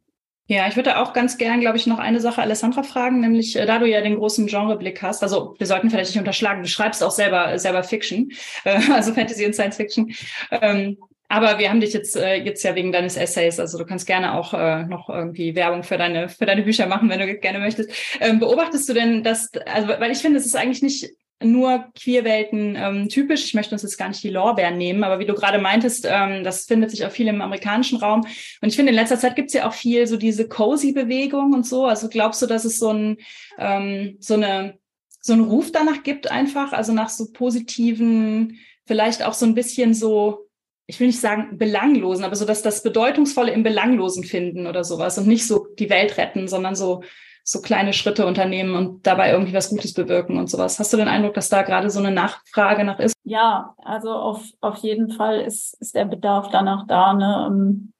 Ja, 0.47 0.67
ich 0.67 0.75
würde 0.75 0.97
auch 0.97 1.13
ganz 1.13 1.37
gern, 1.37 1.61
glaube 1.61 1.77
ich, 1.77 1.87
noch 1.87 1.99
eine 1.99 2.19
Sache 2.19 2.41
Alessandra 2.41 2.83
fragen, 2.83 3.21
nämlich 3.21 3.55
äh, 3.55 3.65
da 3.65 3.79
du 3.79 3.87
ja 3.87 4.01
den 4.01 4.17
großen 4.17 4.47
Genreblick 4.47 5.01
hast, 5.01 5.23
also 5.23 5.55
wir 5.57 5.65
sollten 5.65 5.89
vielleicht 5.89 6.11
nicht 6.11 6.19
unterschlagen, 6.19 6.63
du 6.63 6.67
schreibst 6.67 7.01
auch 7.03 7.11
selber 7.11 7.57
selber 7.57 7.83
Fiction, 7.83 8.31
äh, 8.65 8.81
also 8.91 9.13
Fantasy 9.13 9.45
und 9.45 9.53
Science 9.53 9.77
Fiction. 9.77 10.13
Ähm, 10.49 10.97
aber 11.31 11.59
wir 11.59 11.69
haben 11.69 11.79
dich 11.79 11.93
jetzt 11.93 12.17
äh, 12.17 12.35
jetzt 12.35 12.61
ja 12.63 12.75
wegen 12.75 12.91
deines 12.91 13.15
Essays, 13.15 13.57
also 13.57 13.77
du 13.77 13.85
kannst 13.85 14.05
gerne 14.05 14.33
auch 14.33 14.53
äh, 14.53 14.83
noch 14.83 15.09
irgendwie 15.09 15.55
Werbung 15.55 15.83
für 15.83 15.97
deine 15.97 16.27
für 16.27 16.45
deine 16.45 16.63
Bücher 16.63 16.87
machen, 16.87 17.09
wenn 17.09 17.19
du 17.19 17.37
gerne 17.37 17.59
möchtest. 17.59 17.89
Ähm, 18.19 18.39
beobachtest 18.39 18.89
du 18.89 18.93
denn 18.93 19.23
das, 19.23 19.49
also 19.65 19.87
weil 19.87 20.11
ich 20.11 20.17
finde, 20.17 20.39
es 20.39 20.45
ist 20.45 20.57
eigentlich 20.57 20.81
nicht 20.81 21.09
nur 21.41 21.85
Queerwelten 21.95 22.75
ähm, 22.75 23.09
typisch. 23.09 23.45
Ich 23.45 23.53
möchte 23.53 23.73
uns 23.73 23.81
jetzt 23.81 23.97
gar 23.97 24.09
nicht 24.09 24.21
die 24.23 24.29
Lorbeeren 24.29 24.77
nehmen, 24.77 25.05
aber 25.05 25.19
wie 25.19 25.25
du 25.25 25.33
gerade 25.33 25.57
meintest, 25.57 26.05
ähm, 26.07 26.43
das 26.43 26.65
findet 26.65 26.91
sich 26.91 27.05
auch 27.05 27.11
viel 27.11 27.29
im 27.29 27.41
amerikanischen 27.41 27.97
Raum. 27.97 28.27
Und 28.61 28.69
ich 28.69 28.75
finde, 28.75 28.91
in 28.91 28.97
letzter 28.97 29.17
Zeit 29.17 29.37
gibt 29.37 29.47
es 29.47 29.53
ja 29.53 29.67
auch 29.67 29.73
viel 29.73 30.07
so 30.07 30.17
diese 30.17 30.49
Cozy-Bewegung 30.49 31.53
und 31.53 31.65
so. 31.65 31.85
Also 31.85 32.09
glaubst 32.09 32.41
du, 32.41 32.45
dass 32.45 32.65
es 32.65 32.77
so 32.77 32.89
ein 32.91 33.17
ähm, 33.57 34.17
so 34.19 34.33
eine 34.33 34.77
so 35.21 35.31
einen 35.31 35.43
Ruf 35.43 35.71
danach 35.71 36.03
gibt 36.03 36.29
einfach, 36.29 36.73
also 36.73 36.91
nach 36.91 37.09
so 37.09 37.31
positiven, 37.31 38.59
vielleicht 38.85 39.23
auch 39.23 39.33
so 39.33 39.45
ein 39.45 39.55
bisschen 39.55 39.93
so 39.93 40.50
ich 40.91 40.99
will 40.99 41.07
nicht 41.07 41.21
sagen 41.21 41.57
belanglosen, 41.57 42.25
aber 42.25 42.35
so 42.35 42.43
dass 42.43 42.61
das 42.61 42.83
Bedeutungsvolle 42.83 43.53
im 43.53 43.63
Belanglosen 43.63 44.25
finden 44.25 44.67
oder 44.67 44.83
sowas 44.83 45.17
und 45.17 45.25
nicht 45.25 45.47
so 45.47 45.65
die 45.79 45.89
Welt 45.89 46.17
retten, 46.17 46.49
sondern 46.49 46.75
so 46.75 47.01
so 47.43 47.61
kleine 47.61 47.93
Schritte 47.93 48.25
unternehmen 48.25 48.75
und 48.75 49.07
dabei 49.07 49.31
irgendwie 49.31 49.53
was 49.53 49.69
Gutes 49.69 49.93
bewirken 49.93 50.37
und 50.37 50.49
sowas. 50.49 50.77
Hast 50.79 50.91
du 50.91 50.97
den 50.97 51.07
Eindruck, 51.07 51.33
dass 51.33 51.47
da 51.47 51.61
gerade 51.61 51.89
so 51.89 51.99
eine 51.99 52.11
Nachfrage 52.11 52.83
nach 52.83 52.99
ist? 52.99 53.15
Ja, 53.23 53.73
also 53.77 54.11
auf, 54.11 54.43
auf 54.59 54.77
jeden 54.79 55.11
Fall 55.11 55.39
ist, 55.39 55.79
ist 55.81 55.95
der 55.95 56.05
Bedarf 56.05 56.49
danach 56.51 56.85
da. 56.87 57.13
Ne? 57.13 57.47
Ähm, 57.49 57.93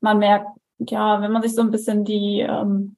man 0.00 0.18
merkt, 0.18 0.46
ja, 0.78 1.20
wenn 1.20 1.32
man 1.32 1.42
sich 1.42 1.54
so 1.54 1.62
ein 1.62 1.72
bisschen 1.72 2.04
die, 2.04 2.40
ähm, 2.40 2.96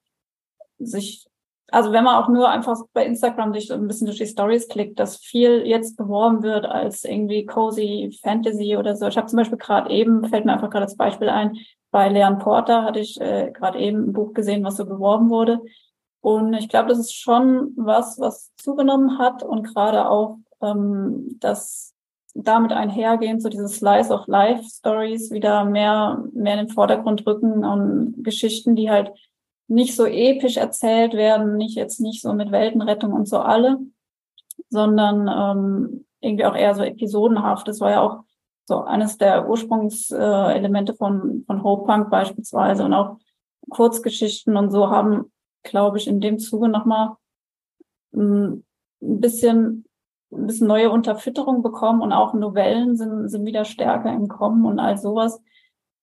sich, 0.79 1.27
also 1.73 1.91
wenn 1.93 2.05
man 2.05 2.23
auch 2.23 2.29
nur 2.29 2.49
einfach 2.51 2.79
bei 2.93 3.05
Instagram 3.07 3.55
sich 3.55 3.73
ein 3.73 3.87
bisschen 3.89 4.07
durch 4.07 4.19
die 4.19 4.27
Stories 4.27 4.69
klickt, 4.69 5.01
dass 5.01 5.17
viel 5.17 5.67
jetzt 5.67 5.97
beworben 5.97 6.43
wird 6.43 6.67
als 6.67 7.05
irgendwie 7.05 7.47
cozy 7.47 8.17
Fantasy 8.23 8.77
oder 8.77 8.95
so. 8.95 9.07
Ich 9.07 9.17
habe 9.17 9.27
zum 9.27 9.39
Beispiel 9.39 9.59
gerade 9.59 9.91
eben, 9.91 10.29
fällt 10.29 10.45
mir 10.45 10.53
einfach 10.53 10.71
gerade 10.71 10.85
das 10.85 10.97
Beispiel 10.97 11.31
ein, 11.31 11.57
bei 11.91 12.09
Leon 12.09 12.39
Porter 12.39 12.85
hatte 12.85 13.01
ich 13.01 13.21
äh, 13.21 13.51
gerade 13.53 13.79
eben 13.79 14.09
ein 14.09 14.13
Buch 14.13 14.35
gesehen, 14.35 14.65
was 14.65 14.77
so 14.77 14.85
beworben 14.85 15.31
wurde. 15.31 15.61
Und 16.21 16.53
ich 16.55 16.69
glaube, 16.69 16.91
das 16.91 16.99
ist 16.99 17.15
schon 17.15 17.73
was, 17.77 18.19
was 18.21 18.55
zugenommen 18.57 19.19
hat 19.19 19.43
und 19.43 19.63
gerade 19.65 20.09
auch 20.09 20.39
ähm, 20.63 21.37
das 21.41 21.95
damit 22.35 22.73
einhergehend, 22.73 23.43
so 23.43 23.49
diese 23.49 23.69
Slice 23.69 24.13
of 24.13 24.27
Life 24.27 24.65
Stories 24.65 25.31
wieder 25.31 25.65
mehr, 25.65 26.25
mehr 26.33 26.55
in 26.61 26.67
den 26.67 26.75
Vordergrund 26.75 27.27
rücken 27.27 27.65
und 27.65 28.23
Geschichten, 28.23 28.77
die 28.77 28.91
halt 28.91 29.11
nicht 29.73 29.97
so 29.97 30.05
episch 30.05 30.59
erzählt 30.59 31.15
werden, 31.15 31.57
nicht 31.57 31.77
jetzt 31.77 32.01
nicht 32.01 32.21
so 32.21 32.35
mit 32.35 32.53
Weltenrettung 32.53 33.13
und 33.13 33.27
so 33.27 33.39
alle, 33.39 33.79
sondern 34.69 35.29
ähm, 35.29 36.05
irgendwie 36.21 36.45
auch 36.45 36.55
eher 36.55 36.75
so 36.75 36.83
episodenhaft. 36.83 37.67
Das 37.67 37.81
war 37.81 37.91
ja 37.91 38.01
auch 38.03 38.25
so 38.67 38.83
eines 38.85 39.17
der 39.17 39.49
Ursprungselemente 39.49 40.95
von, 40.95 41.45
von 41.47 41.63
Hope 41.63 41.87
Punk 41.87 42.11
beispielsweise 42.11 42.85
und 42.85 42.93
auch 42.93 43.17
Kurzgeschichten 43.71 44.57
und 44.57 44.71
so 44.71 44.91
haben, 44.91 45.33
glaube 45.63 45.97
ich, 45.97 46.07
in 46.07 46.21
dem 46.21 46.39
Zuge 46.39 46.69
nochmal 46.69 47.17
hm, 48.13 48.65
ein 49.01 49.21
bisschen, 49.21 49.87
ein 50.33 50.47
bisschen 50.47 50.67
neue 50.67 50.91
Unterfütterung 50.91 51.63
bekommen 51.63 52.03
und 52.03 52.13
auch 52.13 52.35
Novellen 52.35 52.97
sind, 52.97 53.31
sind 53.31 53.47
wieder 53.47 53.65
stärker 53.65 54.13
im 54.13 54.29
Kommen 54.29 54.67
und 54.67 54.79
all 54.79 54.99
sowas. 54.99 55.41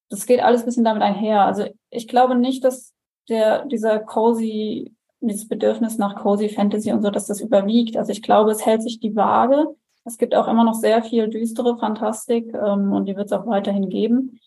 Das 0.10 0.26
geht 0.26 0.42
alles 0.42 0.62
ein 0.62 0.66
bisschen 0.66 0.86
damit 0.86 1.04
einher. 1.04 1.44
Also 1.44 1.66
ich 1.92 2.08
glaube 2.08 2.36
nicht, 2.36 2.64
dass 2.64 2.96
der, 3.30 3.66
dieser 3.66 4.00
cozy, 4.00 4.94
dieses 5.22 5.48
Bedürfnis 5.48 5.98
nach 5.98 6.16
cozy 6.16 6.50
Fantasy 6.50 6.92
und 6.92 7.02
so, 7.02 7.10
dass 7.10 7.28
das 7.28 7.42
überwiegt. 7.42 7.98
Also 7.98 8.12
ich 8.12 8.22
glaube, 8.22 8.52
es 8.52 8.66
hält 8.66 8.84
sich 8.84 9.00
die 9.00 9.16
Waage. 9.16 9.76
Es 10.06 10.18
gibt 10.18 10.36
auch 10.36 10.48
immer 10.48 10.64
noch 10.64 10.74
sehr 10.74 11.04
viel 11.04 11.28
düstere 11.28 11.78
Fantastik 11.78 12.54
ähm, 12.54 12.92
und 12.94 13.06
die 13.06 13.16
wird 13.16 13.28
es 13.28 13.34
auch 13.34 13.46
weiterhin 13.48 13.90
geben. 13.90 14.40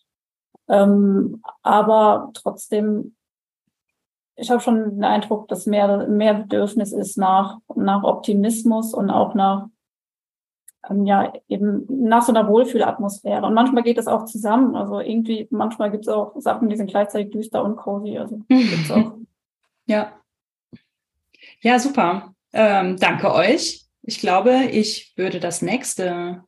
Ähm, 0.69 1.43
aber 1.63 2.31
trotzdem, 2.35 3.15
ich 4.37 4.51
habe 4.51 4.61
schon 4.61 4.97
den 4.97 5.05
Eindruck, 5.05 5.49
dass 5.49 5.67
mehr, 5.67 6.09
mehr 6.09 6.35
Bedürfnis 6.35 6.93
ist 6.93 7.19
nach, 7.19 7.59
nach 7.75 8.03
Optimismus 8.03 8.95
und 8.95 9.11
auch 9.11 9.35
nach 9.35 9.69
ähm, 10.89 11.07
ja, 11.07 11.33
eben 11.49 11.87
nach 11.89 12.23
so 12.23 12.33
einer 12.33 12.49
Wohlfühlatmosphäre. 12.49 13.47
Und 13.47 13.55
manchmal 13.55 13.83
geht 13.83 13.99
das 13.99 14.07
auch 14.07 14.25
zusammen. 14.25 14.75
Also 14.75 15.01
irgendwie, 15.01 15.47
manchmal 15.51 15.91
gibt 15.91 16.05
es 16.05 16.09
auch 16.09 16.35
Sachen, 16.37 16.69
die 16.69 16.77
sind 16.77 16.91
gleichzeitig 16.91 17.31
düster 17.31 17.63
und 17.65 17.77
cozy. 17.77 18.19
Also 18.19 18.41
gibt's 18.49 18.91
auch. 18.91 19.13
Ja. 19.87 20.13
Ja, 21.61 21.79
super. 21.79 22.35
Ähm, 22.53 22.97
danke 22.99 23.33
euch. 23.33 23.85
Ich 24.03 24.19
glaube, 24.19 24.65
ich 24.71 25.13
würde 25.17 25.39
das 25.39 25.63
nächste 25.63 26.43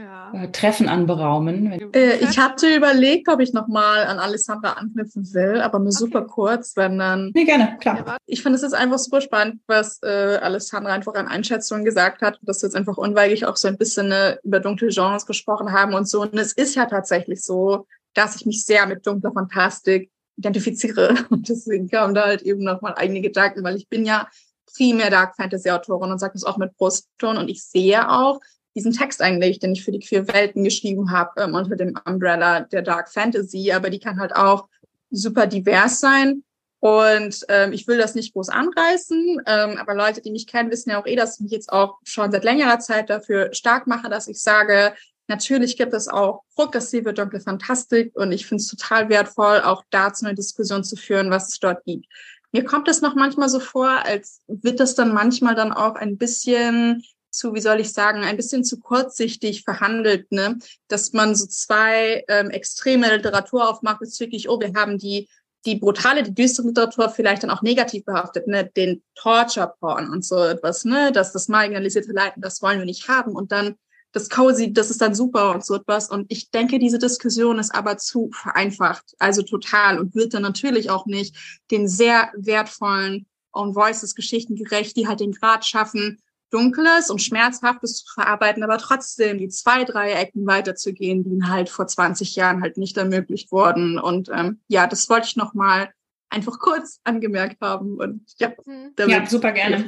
ja. 0.00 0.32
äh, 0.34 0.50
Treffen 0.50 0.88
anberaumen. 0.88 1.92
Äh, 1.94 2.16
ich 2.16 2.38
hatte 2.38 2.74
überlegt, 2.74 3.28
ob 3.28 3.40
ich 3.40 3.52
nochmal 3.52 4.04
an 4.06 4.18
Alessandra 4.18 4.72
anknüpfen 4.72 5.32
will, 5.34 5.60
aber 5.60 5.78
nur 5.78 5.88
okay. 5.88 5.96
super 5.96 6.22
kurz, 6.22 6.76
wenn 6.76 6.98
dann. 6.98 7.30
Nee, 7.34 7.44
gerne, 7.44 7.76
klar. 7.80 8.16
Ich 8.26 8.42
finde 8.42 8.56
es 8.56 8.62
jetzt 8.62 8.74
einfach 8.74 8.98
super 8.98 9.20
spannend, 9.20 9.60
was 9.66 10.00
äh, 10.02 10.38
Alessandra 10.40 10.92
einfach 10.92 11.14
an 11.14 11.28
Einschätzungen 11.28 11.84
gesagt 11.84 12.22
hat, 12.22 12.38
dass 12.42 12.62
jetzt 12.62 12.76
einfach 12.76 12.96
unweilig 12.96 13.46
auch 13.46 13.56
so 13.56 13.68
ein 13.68 13.78
bisschen 13.78 14.12
äh, 14.12 14.36
über 14.42 14.60
dunkle 14.60 14.88
Genres 14.88 15.26
gesprochen 15.26 15.72
haben 15.72 15.94
und 15.94 16.08
so. 16.08 16.22
Und 16.22 16.34
es 16.38 16.52
ist 16.52 16.74
ja 16.74 16.86
tatsächlich 16.86 17.42
so, 17.42 17.86
dass 18.14 18.36
ich 18.36 18.46
mich 18.46 18.64
sehr 18.64 18.86
mit 18.86 19.06
dunkler 19.06 19.32
Fantastik 19.32 20.10
identifiziere. 20.36 21.14
Und 21.30 21.48
deswegen 21.48 21.88
kamen 21.88 22.14
da 22.14 22.24
halt 22.24 22.42
eben 22.42 22.64
nochmal 22.64 22.94
eigene 22.96 23.20
Gedanken, 23.20 23.62
weil 23.62 23.76
ich 23.76 23.88
bin 23.88 24.04
ja 24.04 24.26
primär 24.74 25.10
Dark 25.10 25.36
Fantasy 25.36 25.70
Autorin 25.70 26.12
und 26.12 26.18
sage 26.18 26.34
das 26.34 26.44
auch 26.44 26.56
mit 26.56 26.76
Brustton 26.76 27.36
und 27.36 27.48
ich 27.48 27.64
sehe 27.64 28.08
auch 28.08 28.40
diesen 28.74 28.92
Text 28.92 29.20
eigentlich, 29.20 29.58
den 29.58 29.72
ich 29.72 29.84
für 29.84 29.92
die 29.92 29.98
queer 30.00 30.28
Welten 30.28 30.64
geschrieben 30.64 31.10
habe, 31.10 31.40
ähm, 31.42 31.54
unter 31.54 31.76
dem 31.76 31.98
Umbrella 32.04 32.60
der 32.60 32.82
Dark 32.82 33.08
Fantasy, 33.10 33.72
aber 33.72 33.90
die 33.90 33.98
kann 33.98 34.20
halt 34.20 34.34
auch 34.34 34.68
super 35.10 35.46
divers 35.46 36.00
sein. 36.00 36.44
Und 36.80 37.44
ähm, 37.48 37.72
ich 37.74 37.86
will 37.86 37.98
das 37.98 38.14
nicht 38.14 38.32
groß 38.32 38.48
anreißen, 38.48 39.42
ähm, 39.46 39.76
aber 39.76 39.94
Leute, 39.94 40.22
die 40.22 40.30
mich 40.30 40.46
kennen, 40.46 40.70
wissen 40.70 40.90
ja 40.90 41.00
auch 41.00 41.06
eh, 41.06 41.14
dass 41.14 41.34
ich 41.34 41.40
mich 41.40 41.52
jetzt 41.52 41.70
auch 41.70 41.98
schon 42.04 42.32
seit 42.32 42.42
längerer 42.42 42.78
Zeit 42.78 43.10
dafür 43.10 43.52
stark 43.52 43.86
mache, 43.86 44.08
dass 44.08 44.28
ich 44.28 44.40
sage, 44.40 44.94
natürlich 45.28 45.76
gibt 45.76 45.92
es 45.92 46.08
auch 46.08 46.42
progressive 46.54 47.12
dunkle 47.12 47.40
Fantastik 47.40 48.12
und 48.16 48.32
ich 48.32 48.46
finde 48.46 48.62
es 48.62 48.68
total 48.68 49.10
wertvoll, 49.10 49.60
auch 49.60 49.84
dazu 49.90 50.24
eine 50.24 50.34
Diskussion 50.34 50.82
zu 50.82 50.96
führen, 50.96 51.30
was 51.30 51.48
es 51.48 51.58
dort 51.58 51.84
gibt. 51.84 52.06
Mir 52.52 52.64
kommt 52.64 52.88
es 52.88 53.02
noch 53.02 53.14
manchmal 53.14 53.50
so 53.50 53.60
vor, 53.60 53.88
als 53.88 54.40
wird 54.48 54.80
das 54.80 54.94
dann 54.94 55.12
manchmal 55.12 55.54
dann 55.54 55.72
auch 55.72 55.96
ein 55.96 56.16
bisschen 56.16 57.04
zu, 57.30 57.54
wie 57.54 57.60
soll 57.60 57.80
ich 57.80 57.92
sagen, 57.92 58.22
ein 58.22 58.36
bisschen 58.36 58.64
zu 58.64 58.80
kurzsichtig 58.80 59.62
verhandelt, 59.62 60.30
ne? 60.32 60.58
Dass 60.88 61.12
man 61.12 61.34
so 61.34 61.46
zwei 61.46 62.24
ähm, 62.28 62.50
extreme 62.50 63.14
Literatur 63.14 63.68
aufmacht, 63.68 64.00
wirklich, 64.20 64.48
oh, 64.48 64.60
wir 64.60 64.72
haben 64.74 64.98
die 64.98 65.28
die 65.66 65.76
brutale, 65.76 66.22
die 66.22 66.34
düstere 66.34 66.68
Literatur 66.68 67.10
vielleicht 67.10 67.42
dann 67.42 67.50
auch 67.50 67.62
negativ 67.62 68.04
behaftet, 68.04 68.46
ne, 68.46 68.70
den 68.76 69.02
Torture-Porn 69.16 70.08
und 70.10 70.24
so 70.24 70.42
etwas, 70.42 70.84
ne, 70.84 71.12
dass 71.12 71.32
das 71.32 71.48
marginalisierte 71.48 72.12
Leiden, 72.12 72.40
das 72.40 72.62
wollen 72.62 72.78
wir 72.78 72.86
nicht 72.86 73.08
haben 73.08 73.32
und 73.32 73.52
dann 73.52 73.76
das 74.12 74.28
Cozy, 74.28 74.72
das 74.72 74.90
ist 74.90 75.00
dann 75.00 75.14
super 75.14 75.52
und 75.54 75.64
so 75.64 75.76
etwas. 75.76 76.10
Und 76.10 76.26
ich 76.30 76.50
denke, 76.50 76.80
diese 76.80 76.98
Diskussion 76.98 77.60
ist 77.60 77.72
aber 77.72 77.96
zu 77.96 78.28
vereinfacht, 78.32 79.14
also 79.20 79.42
total 79.42 80.00
und 80.00 80.14
wird 80.14 80.34
dann 80.34 80.42
natürlich 80.42 80.90
auch 80.90 81.06
nicht 81.06 81.36
den 81.70 81.86
sehr 81.86 82.30
wertvollen 82.34 83.26
Own 83.52 83.74
Voices 83.74 84.14
Geschichten 84.14 84.56
gerecht, 84.56 84.96
die 84.96 85.06
halt 85.06 85.20
den 85.20 85.32
Grad 85.32 85.64
schaffen, 85.64 86.20
Dunkles 86.50 87.10
und 87.10 87.22
Schmerzhaftes 87.22 88.04
zu 88.04 88.14
verarbeiten, 88.14 88.62
aber 88.62 88.78
trotzdem 88.78 89.38
die 89.38 89.48
zwei, 89.48 89.84
drei 89.84 90.12
Ecken 90.12 90.46
weiterzugehen, 90.46 91.22
die 91.22 91.30
ihnen 91.30 91.48
halt 91.48 91.68
vor 91.68 91.86
20 91.86 92.36
Jahren 92.36 92.62
halt 92.62 92.76
nicht 92.76 92.96
ermöglicht 92.96 93.52
wurden. 93.52 93.98
Und 93.98 94.30
ähm, 94.32 94.60
ja, 94.68 94.86
das 94.86 95.08
wollte 95.08 95.28
ich 95.28 95.36
nochmal 95.36 95.90
einfach 96.30 96.58
kurz 96.58 97.00
angemerkt 97.04 97.60
haben. 97.60 97.98
Und 97.98 98.22
ja, 98.38 98.52
mhm. 98.64 98.92
ja 98.96 99.26
super 99.26 99.52
gerne. 99.52 99.84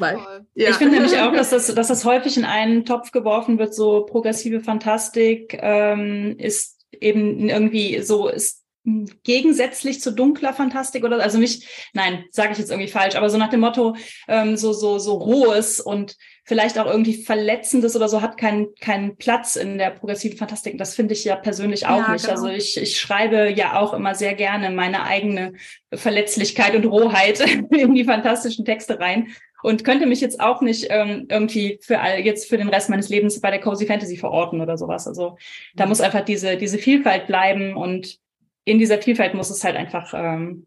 Ja. 0.54 0.70
Ich 0.70 0.76
finde 0.76 0.94
nämlich 0.94 1.18
auch, 1.18 1.32
dass 1.34 1.50
das, 1.50 1.72
dass 1.74 1.88
das 1.88 2.04
häufig 2.04 2.36
in 2.36 2.44
einen 2.44 2.84
Topf 2.84 3.12
geworfen 3.12 3.58
wird, 3.58 3.74
so 3.74 4.04
progressive 4.04 4.60
Fantastik 4.60 5.58
ähm, 5.60 6.36
ist 6.38 6.80
eben 7.00 7.48
irgendwie 7.48 8.02
so, 8.02 8.28
ist 8.28 8.61
gegensätzlich 8.84 10.00
zu 10.00 10.12
dunkler 10.12 10.52
Fantastik 10.52 11.04
oder 11.04 11.22
also 11.22 11.38
nicht, 11.38 11.68
nein, 11.92 12.24
sage 12.30 12.52
ich 12.52 12.58
jetzt 12.58 12.70
irgendwie 12.70 12.90
falsch, 12.90 13.14
aber 13.14 13.30
so 13.30 13.38
nach 13.38 13.50
dem 13.50 13.60
Motto, 13.60 13.94
ähm, 14.26 14.56
so, 14.56 14.72
so, 14.72 14.98
so 14.98 15.14
rohes 15.14 15.80
und 15.80 16.16
vielleicht 16.44 16.78
auch 16.78 16.86
irgendwie 16.86 17.22
Verletzendes 17.22 17.94
oder 17.94 18.08
so 18.08 18.20
hat 18.20 18.36
keinen 18.36 18.74
keinen 18.80 19.16
Platz 19.16 19.54
in 19.54 19.78
der 19.78 19.90
progressiven 19.90 20.36
Fantastik. 20.36 20.76
Das 20.78 20.94
finde 20.94 21.14
ich 21.14 21.24
ja 21.24 21.36
persönlich 21.36 21.86
auch 21.86 21.98
ja, 21.98 22.12
nicht. 22.12 22.24
Genau. 22.24 22.34
Also 22.34 22.48
ich, 22.48 22.76
ich 22.76 22.98
schreibe 22.98 23.50
ja 23.50 23.78
auch 23.78 23.92
immer 23.92 24.16
sehr 24.16 24.34
gerne 24.34 24.70
meine 24.70 25.04
eigene 25.04 25.52
Verletzlichkeit 25.94 26.74
und 26.74 26.84
Rohheit 26.86 27.40
in 27.70 27.94
die 27.94 28.04
fantastischen 28.04 28.64
Texte 28.64 28.98
rein 28.98 29.28
und 29.62 29.84
könnte 29.84 30.06
mich 30.06 30.20
jetzt 30.20 30.40
auch 30.40 30.60
nicht 30.60 30.88
ähm, 30.90 31.26
irgendwie 31.30 31.78
für 31.82 32.00
all, 32.00 32.18
jetzt 32.18 32.48
für 32.48 32.58
den 32.58 32.68
Rest 32.68 32.90
meines 32.90 33.08
Lebens 33.08 33.40
bei 33.40 33.52
der 33.52 33.60
Cozy 33.60 33.86
Fantasy 33.86 34.16
verorten 34.16 34.60
oder 34.60 34.76
sowas. 34.76 35.06
Also 35.06 35.36
da 35.76 35.84
mhm. 35.84 35.90
muss 35.90 36.00
einfach 36.00 36.24
diese 36.24 36.56
diese 36.56 36.78
Vielfalt 36.78 37.28
bleiben 37.28 37.76
und 37.76 38.18
in 38.64 38.78
dieser 38.78 39.00
Vielfalt 39.00 39.34
muss 39.34 39.50
es 39.50 39.64
halt 39.64 39.76
einfach 39.76 40.12
ähm, 40.14 40.66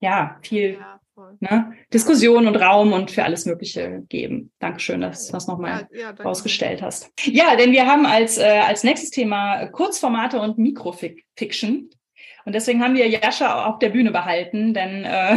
ja 0.00 0.38
viel 0.42 0.74
ja 0.74 0.98
ne, 1.40 1.72
Diskussion 1.92 2.46
und 2.46 2.56
Raum 2.56 2.92
und 2.92 3.10
für 3.10 3.24
alles 3.24 3.46
Mögliche 3.46 4.02
geben. 4.08 4.52
Dankeschön, 4.58 5.00
dass 5.00 5.26
du 5.26 5.32
das 5.32 5.46
nochmal 5.46 5.88
ja, 5.92 6.10
ja, 6.16 6.22
rausgestellt 6.22 6.82
hast. 6.82 7.10
Ja, 7.24 7.56
denn 7.56 7.72
wir 7.72 7.86
haben 7.86 8.06
als, 8.06 8.38
äh, 8.38 8.62
als 8.66 8.84
nächstes 8.84 9.10
Thema 9.10 9.66
Kurzformate 9.66 10.40
und 10.40 10.58
Mikrofiction. 10.58 11.90
Und 12.44 12.54
deswegen 12.54 12.82
haben 12.82 12.94
wir 12.94 13.08
Jascha 13.08 13.66
auf 13.66 13.78
der 13.78 13.90
Bühne 13.90 14.10
behalten, 14.10 14.72
denn 14.72 15.04
äh, 15.04 15.36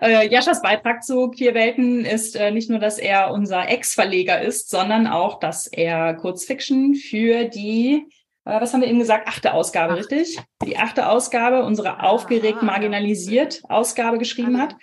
äh, 0.00 0.28
Jaschas 0.28 0.62
Beitrag 0.62 1.02
zu 1.02 1.30
Queerwelten 1.30 2.04
ist 2.04 2.36
äh, 2.36 2.50
nicht 2.50 2.70
nur, 2.70 2.78
dass 2.78 2.98
er 2.98 3.32
unser 3.32 3.68
Ex-Verleger 3.68 4.40
ist, 4.40 4.70
sondern 4.70 5.06
auch, 5.06 5.40
dass 5.40 5.66
er 5.66 6.14
Kurzfiction 6.14 6.94
für 6.94 7.44
die 7.44 8.06
was 8.48 8.72
haben 8.72 8.80
wir 8.80 8.88
eben 8.88 8.98
gesagt? 8.98 9.28
Achte 9.28 9.52
Ausgabe, 9.52 9.92
Acht. 9.92 10.00
richtig? 10.00 10.38
Die 10.64 10.78
achte 10.78 11.08
Ausgabe, 11.08 11.64
unsere 11.64 12.02
aufgeregt 12.02 12.62
marginalisiert 12.62 13.62
Ausgabe 13.68 14.18
geschrieben 14.18 14.60
hat. 14.60 14.76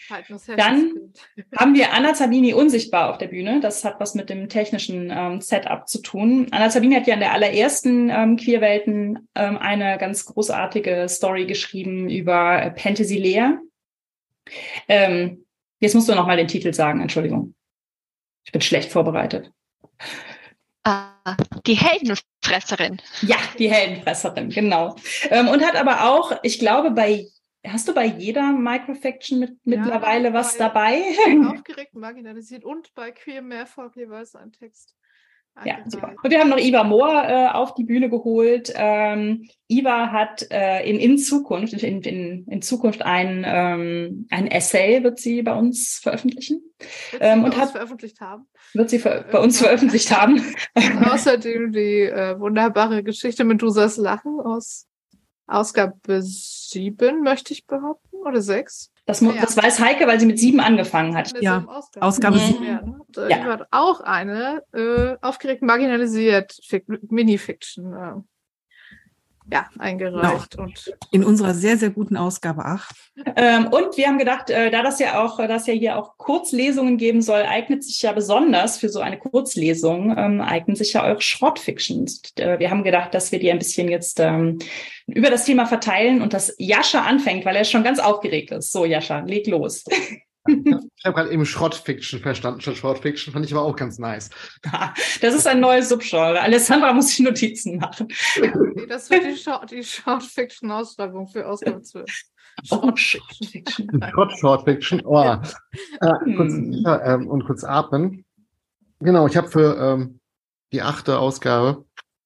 Dann 0.55 1.13
haben 1.57 1.73
wir 1.73 1.93
Anna 1.93 2.13
Zabini 2.13 2.53
unsichtbar 2.53 3.09
auf 3.09 3.17
der 3.17 3.27
Bühne. 3.27 3.59
Das 3.59 3.83
hat 3.83 3.99
was 3.99 4.13
mit 4.15 4.29
dem 4.29 4.49
technischen 4.49 5.11
ähm, 5.11 5.41
Setup 5.41 5.87
zu 5.87 6.01
tun. 6.01 6.47
Anna 6.51 6.69
Zabini 6.69 6.95
hat 6.95 7.07
ja 7.07 7.15
in 7.15 7.19
der 7.19 7.33
allerersten 7.33 8.09
ähm, 8.09 8.37
Queerwelten 8.37 9.27
ähm, 9.35 9.57
eine 9.57 9.97
ganz 9.97 10.25
großartige 10.25 11.07
Story 11.09 11.45
geschrieben 11.45 12.09
über 12.09 12.61
äh, 12.61 12.79
Fantasy 12.79 13.17
Lea. 13.17 13.57
Ähm, 14.87 15.45
jetzt 15.79 15.95
musst 15.95 16.07
du 16.07 16.15
noch 16.15 16.27
mal 16.27 16.37
den 16.37 16.47
Titel 16.47 16.73
sagen, 16.73 17.01
Entschuldigung. 17.01 17.55
Ich 18.45 18.51
bin 18.51 18.61
schlecht 18.61 18.91
vorbereitet. 18.91 19.51
Die 21.65 21.75
Heldenfresserin. 21.75 23.01
Ja, 23.21 23.37
die 23.57 23.71
Heldenfresserin, 23.71 24.49
genau. 24.49 24.95
Ähm, 25.29 25.47
und 25.47 25.65
hat 25.65 25.75
aber 25.75 26.09
auch, 26.11 26.31
ich 26.43 26.59
glaube, 26.59 26.91
bei 26.91 27.25
Hast 27.67 27.87
du 27.87 27.93
bei 27.93 28.05
jeder 28.05 28.51
Microfiction 28.51 29.39
mit, 29.39 29.49
ja, 29.49 29.55
mittlerweile 29.63 30.33
was 30.33 30.57
dabei? 30.57 31.01
Aufgeregt, 31.49 31.95
marginalisiert 31.95 32.63
und 32.63 32.93
bei 32.93 33.11
Queer 33.11 33.41
Mehrfach 33.41 33.95
jeweils 33.95 34.35
ein 34.35 34.51
Text. 34.51 34.95
Ja, 35.63 35.77
super. 35.85 36.13
Und 36.21 36.29
wir 36.29 36.39
haben 36.39 36.49
noch 36.49 36.57
Iva 36.57 36.83
Mohr 36.83 37.23
äh, 37.23 37.47
auf 37.47 37.73
die 37.75 37.85
Bühne 37.85 38.09
geholt. 38.09 38.73
Ähm, 38.75 39.47
Iva 39.69 40.11
hat 40.11 40.45
äh, 40.51 40.87
in, 40.89 40.99
in 40.99 41.17
Zukunft, 41.17 41.71
in, 41.71 42.01
in, 42.01 42.45
in 42.45 42.61
Zukunft 42.61 43.01
ein, 43.03 43.45
ähm, 43.47 44.27
ein 44.29 44.47
Essay 44.47 45.01
wird 45.03 45.17
sie 45.17 45.43
bei 45.43 45.53
uns 45.53 45.99
veröffentlichen. 46.03 46.61
Wird 47.11 47.21
ähm, 47.23 47.45
und 47.45 47.55
hat 47.55 47.71
veröffentlicht 47.71 48.19
haben. 48.19 48.47
Wird 48.73 48.89
sie 48.89 48.99
ver 48.99 49.23
bei 49.31 49.39
uns 49.39 49.59
veröffentlicht 49.59 50.11
haben. 50.11 50.41
Außerdem 51.09 51.71
die 51.71 52.01
äh, 52.01 52.37
wunderbare 52.37 53.01
Geschichte 53.01 53.45
mit 53.45 53.61
Dusas 53.61 53.95
Lachen 53.95 54.41
aus 54.41 54.87
Ausgabe 55.47 56.21
sieben, 56.21 57.21
möchte 57.21 57.53
ich 57.53 57.65
behaupten, 57.65 58.17
oder 58.17 58.41
sechs. 58.41 58.91
Das, 59.05 59.21
ja. 59.21 59.33
das 59.39 59.55
weiß 59.55 59.79
Heike, 59.79 60.07
weil 60.07 60.19
sie 60.19 60.25
mit 60.25 60.39
sieben 60.39 60.59
angefangen 60.59 61.15
hat. 61.15 61.33
Ja, 61.39 61.63
Ausgabe, 61.67 62.05
Ausgabe 62.05 62.39
sieben. 62.39 62.63
Ja, 62.63 62.81
ne? 62.81 63.29
ja. 63.29 63.43
hat 63.43 63.67
auch 63.71 64.01
eine 64.01 64.63
äh, 64.73 65.15
aufgeregt 65.21 65.61
marginalisiert 65.61 66.59
Mini-Fiction. 67.09 68.25
Äh, 69.49 69.55
ja, 69.55 69.69
eingereicht. 69.77 70.51
Genau. 70.51 70.63
Und 70.63 70.93
in 71.11 71.23
unserer 71.23 71.53
sehr, 71.53 71.77
sehr 71.77 71.89
guten 71.89 72.17
Ausgabe 72.17 72.65
8. 72.65 72.95
Ähm, 73.35 73.67
und 73.67 73.97
wir 73.97 74.07
haben 74.07 74.17
gedacht, 74.17 74.49
äh, 74.49 74.71
da 74.71 74.83
das 74.83 74.99
ja 74.99 75.23
auch, 75.23 75.37
dass 75.37 75.67
ja 75.67 75.73
hier 75.73 75.97
auch 75.97 76.17
Kurzlesungen 76.17 76.97
geben 76.97 77.21
soll, 77.21 77.41
eignet 77.41 77.83
sich 77.83 78.01
ja 78.01 78.11
besonders 78.11 78.77
für 78.77 78.89
so 78.89 78.99
eine 78.99 79.17
Kurzlesung, 79.17 80.15
ähm, 80.17 80.41
eignen 80.41 80.75
sich 80.75 80.93
ja 80.93 81.03
eure 81.03 81.21
Shortfictions. 81.21 82.21
Äh, 82.37 82.59
wir 82.59 82.69
haben 82.69 82.83
gedacht, 82.83 83.13
dass 83.13 83.31
wir 83.31 83.39
die 83.39 83.51
ein 83.51 83.59
bisschen 83.59 83.89
jetzt 83.89 84.19
ähm, 84.19 84.59
über 85.07 85.29
das 85.29 85.45
Thema 85.45 85.65
verteilen 85.65 86.21
und 86.21 86.33
dass 86.33 86.53
Jascha 86.57 87.01
anfängt, 87.01 87.45
weil 87.45 87.55
er 87.55 87.65
schon 87.65 87.83
ganz 87.83 87.99
aufgeregt 87.99 88.51
ist. 88.51 88.71
So, 88.71 88.85
Jascha, 88.85 89.19
leg 89.19 89.47
los. 89.47 89.85
Ich 90.47 91.05
habe 91.05 91.15
gerade 91.15 91.31
eben 91.31 91.45
Schrottfiction 91.45 92.19
verstanden 92.19 92.61
statt 92.61 92.77
Shortfiction, 92.77 93.33
fand 93.33 93.45
ich 93.45 93.53
aber 93.53 93.63
auch 93.63 93.75
ganz 93.75 93.97
nice. 93.97 94.29
Das 95.21 95.33
ist 95.33 95.47
ein 95.47 95.59
neues 95.59 95.89
Subgenre. 95.89 96.39
Alessandra 96.39 96.93
muss 96.93 97.09
sich 97.09 97.19
Notizen 97.19 97.77
machen. 97.77 98.07
Das 98.87 99.09
wird 99.09 99.25
die, 99.25 99.37
Short, 99.37 99.71
die 99.71 99.83
Shortfiction-Ausschreibung 99.83 101.27
für 101.27 101.47
Ausgabe 101.47 101.81
12. 101.81 102.05
Shortfiction. 102.63 103.89
Short 104.13 104.39
Shortfiction. 104.39 105.01
Oh. 105.05 105.23
Ja. 105.23 105.41
Äh, 106.01 106.35
kurz, 106.35 106.53
äh, 106.53 107.15
und 107.15 107.45
kurz 107.45 107.63
atmen. 107.63 108.23
Genau, 108.99 109.27
ich 109.27 109.35
habe 109.35 109.47
für 109.49 109.77
ähm, 109.77 110.19
die 110.71 110.81
achte 110.81 111.19
Ausgabe, 111.19 111.85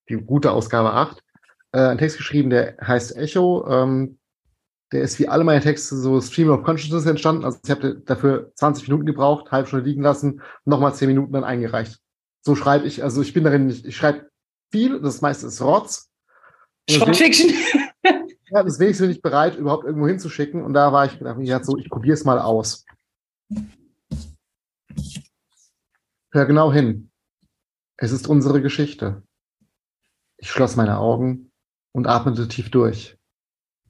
die 0.10 0.16
gute 0.16 0.52
Ausgabe 0.52 0.94
8, 0.94 1.24
äh, 1.72 1.80
einen 1.80 1.98
Text 1.98 2.18
geschrieben, 2.18 2.50
der 2.50 2.78
heißt 2.82 3.16
Echo. 3.16 3.66
Ähm, 3.68 4.19
der 4.92 5.02
ist 5.02 5.20
wie 5.20 5.28
alle 5.28 5.44
meine 5.44 5.62
Texte 5.62 5.96
so 5.96 6.20
Stream 6.20 6.50
of 6.50 6.64
Consciousness 6.64 7.06
entstanden. 7.06 7.46
Also 7.46 7.60
ich 7.64 7.70
habe 7.70 8.02
dafür 8.06 8.52
20 8.56 8.88
Minuten 8.88 9.06
gebraucht, 9.06 9.52
halb 9.52 9.68
Stunde 9.68 9.86
liegen 9.86 10.02
lassen, 10.02 10.42
nochmal 10.66 10.94
10 10.94 11.08
Minuten 11.08 11.34
dann 11.34 11.44
eingereicht. 11.44 12.00
So 12.42 12.56
schreibe 12.56 12.88
ich, 12.88 13.04
also 13.04 13.22
ich 13.22 13.34
bin 13.34 13.44
darin 13.44 13.68
nicht, 13.68 13.86
ich 13.86 13.96
schreibe 13.96 14.30
viel, 14.72 15.00
das 15.02 15.22
meiste 15.22 15.48
ist 15.48 15.62
Rotz. 15.62 16.10
Shortfiction. 16.90 17.52
Ja, 18.52 18.64
deswegen 18.64 18.98
bin 18.98 19.12
ich 19.12 19.22
bereit, 19.22 19.58
überhaupt 19.58 19.86
irgendwo 19.86 20.08
hinzuschicken. 20.08 20.64
Und 20.64 20.74
da 20.74 20.92
war 20.92 21.06
ich, 21.06 21.20
gedacht, 21.20 21.38
ich 21.40 21.54
so, 21.64 21.78
ich 21.78 21.88
probiere 21.88 22.16
es 22.16 22.26
mal 22.26 22.40
aus. 22.40 22.84
Hör 26.32 26.46
genau 26.46 26.74
hin. 26.74 27.12
Es 27.98 28.12
ist 28.12 28.28
unsere 28.28 28.62
Geschichte. 28.62 29.22
Ich 30.38 30.50
schloss 30.50 30.76
meine 30.76 30.98
Augen 30.98 31.52
und 31.92 32.08
atmete 32.08 32.48
tief 32.48 32.72
durch. 32.72 33.18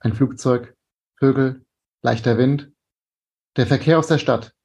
Ein 0.02 0.14
Flugzeug, 0.14 0.76
Vögel, 1.20 1.66
leichter 2.02 2.38
Wind, 2.38 2.72
der 3.58 3.68
Verkehr 3.68 4.00
aus 4.00 4.08
der 4.08 4.20
Stadt, 4.20 4.56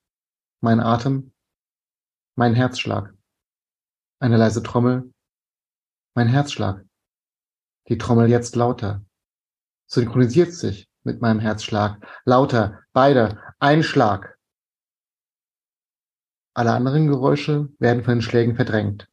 mein 0.61 0.79
Atem, 0.79 1.35
mein 2.37 2.55
Herzschlag. 2.55 3.13
Eine 4.21 4.37
leise 4.37 4.63
Trommel, 4.63 5.13
mein 6.15 6.29
Herzschlag. 6.29 6.85
Die 7.89 7.99
Trommel 7.99 8.31
jetzt 8.31 8.55
lauter. 8.55 9.05
Synchronisiert 9.91 10.53
sich 10.53 10.89
mit 11.03 11.21
meinem 11.21 11.41
Herzschlag. 11.41 12.07
Lauter, 12.25 12.85
beide, 12.93 13.43
ein 13.59 13.83
Schlag. 13.83 14.39
Alle 16.55 16.73
anderen 16.73 17.09
Geräusche 17.09 17.69
werden 17.81 18.05
von 18.05 18.19
den 18.19 18.23
Schlägen 18.23 18.55
verdrängt. 18.55 19.11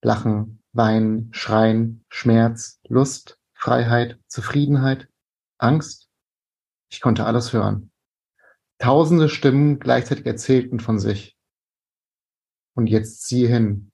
Lachen, 0.00 0.62
Weinen, 0.72 1.34
Schreien, 1.34 2.04
Schmerz, 2.08 2.78
Lust, 2.84 3.40
Freiheit, 3.52 4.20
Zufriedenheit, 4.28 5.08
Angst. 5.58 6.07
Ich 6.90 7.00
konnte 7.00 7.24
alles 7.24 7.52
hören. 7.52 7.90
Tausende 8.78 9.28
Stimmen 9.28 9.78
gleichzeitig 9.78 10.26
erzählten 10.26 10.80
von 10.80 10.98
sich. 10.98 11.36
Und 12.74 12.86
jetzt 12.86 13.22
ziehe 13.22 13.48
hin. 13.48 13.90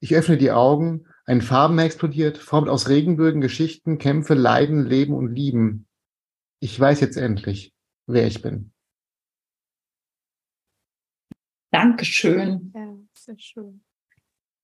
Ich 0.00 0.14
öffne 0.14 0.36
die 0.36 0.50
Augen, 0.50 1.06
ein 1.26 1.40
Farbenmeer 1.40 1.86
explodiert, 1.86 2.38
formt 2.38 2.68
aus 2.68 2.88
Regenbögen 2.88 3.40
Geschichten, 3.40 3.98
Kämpfe, 3.98 4.34
Leiden, 4.34 4.84
Leben 4.84 5.14
und 5.14 5.34
Lieben. 5.34 5.86
Ich 6.60 6.78
weiß 6.78 7.00
jetzt 7.00 7.16
endlich, 7.16 7.74
wer 8.06 8.26
ich 8.26 8.42
bin. 8.42 8.72
Dankeschön. 11.70 12.72
Ja, 12.74 12.96
sehr 13.14 13.38
schön. 13.38 13.84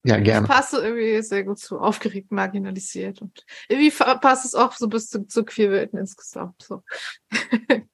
Ja, 0.03 0.19
gerne. 0.19 0.47
Das 0.47 0.57
passt 0.57 0.75
irgendwie 0.75 1.23
sehr 1.23 1.45
gut 1.45 1.59
zu 1.59 1.79
aufgeregt, 1.79 2.33
marginalisiert 2.33 3.21
und 3.21 3.45
irgendwie 3.69 3.91
passt 3.91 4.47
es 4.47 4.55
auch 4.55 4.73
so 4.73 4.89
bis 4.89 5.09
zu, 5.09 5.27
zu 5.27 5.45
Queerwelten 5.45 5.99
insgesamt. 5.99 6.63
So. 6.63 6.83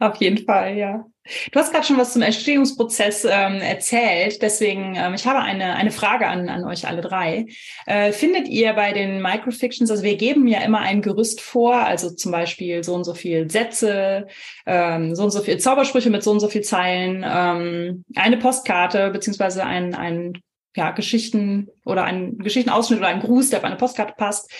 Auf 0.00 0.16
jeden 0.16 0.44
Fall, 0.44 0.76
ja. 0.76 1.04
Du 1.50 1.58
hast 1.58 1.72
gerade 1.72 1.84
schon 1.84 1.98
was 1.98 2.12
zum 2.12 2.22
Entstehungsprozess 2.22 3.24
ähm, 3.24 3.60
erzählt, 3.60 4.40
deswegen 4.40 4.94
ähm, 4.94 5.14
ich 5.14 5.26
habe 5.26 5.40
eine 5.40 5.74
eine 5.74 5.90
Frage 5.90 6.28
an 6.28 6.48
an 6.48 6.64
euch 6.64 6.86
alle 6.86 7.00
drei. 7.00 7.46
Äh, 7.84 8.12
findet 8.12 8.46
ihr 8.46 8.72
bei 8.74 8.92
den 8.92 9.20
Microfictions, 9.20 9.90
also 9.90 10.04
wir 10.04 10.16
geben 10.16 10.46
ja 10.46 10.60
immer 10.60 10.78
ein 10.78 11.02
Gerüst 11.02 11.40
vor, 11.40 11.74
also 11.74 12.10
zum 12.10 12.30
Beispiel 12.30 12.84
so 12.84 12.94
und 12.94 13.02
so 13.02 13.12
viel 13.12 13.50
Sätze, 13.50 14.28
ähm, 14.66 15.16
so 15.16 15.24
und 15.24 15.32
so 15.32 15.42
viel 15.42 15.58
Zaubersprüche 15.58 16.10
mit 16.10 16.22
so 16.22 16.30
und 16.30 16.40
so 16.40 16.48
viel 16.48 16.62
Zeilen, 16.62 17.26
ähm, 17.28 18.04
eine 18.14 18.36
Postkarte 18.36 19.10
beziehungsweise 19.10 19.64
ein 19.64 19.94
ein 19.96 20.34
ja, 20.76 20.90
Geschichten 20.92 21.68
oder 21.84 22.04
ein 22.04 22.38
Geschichtenausschnitt 22.38 22.98
oder 23.00 23.08
ein 23.08 23.20
Gruß, 23.20 23.50
der 23.50 23.58
auf 23.60 23.64
eine 23.64 23.76
Postkarte 23.76 24.14
passt. 24.16 24.50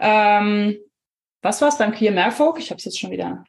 Ähm, 0.00 0.76
was 1.42 1.60
war 1.60 1.68
es 1.68 1.78
beim 1.78 1.92
Queer 1.92 2.12
Merfolk? 2.12 2.58
Ich 2.58 2.70
habe 2.70 2.78
es 2.78 2.84
jetzt 2.84 2.98
schon 2.98 3.10
wieder 3.10 3.44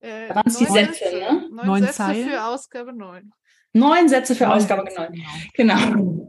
Äh, 0.00 0.28
Da 0.28 0.36
waren 0.36 0.44
es 0.46 0.56
die 0.58 0.64
neun 0.64 0.74
Sätze, 0.74 1.04
ne? 1.18 1.48
Neun, 1.50 1.66
Neun 1.66 1.82
Sätze 1.82 1.94
Zeilen. 1.94 2.28
für 2.28 2.44
Ausgabe 2.44 2.92
9. 2.92 3.30
Neun 3.74 4.08
Sätze 4.08 4.34
für 4.34 4.44
Neun 4.44 4.52
Ausgabe 4.56 4.82
Sätze, 4.90 5.08
genommen. 5.12 5.26
Genau. 5.54 5.76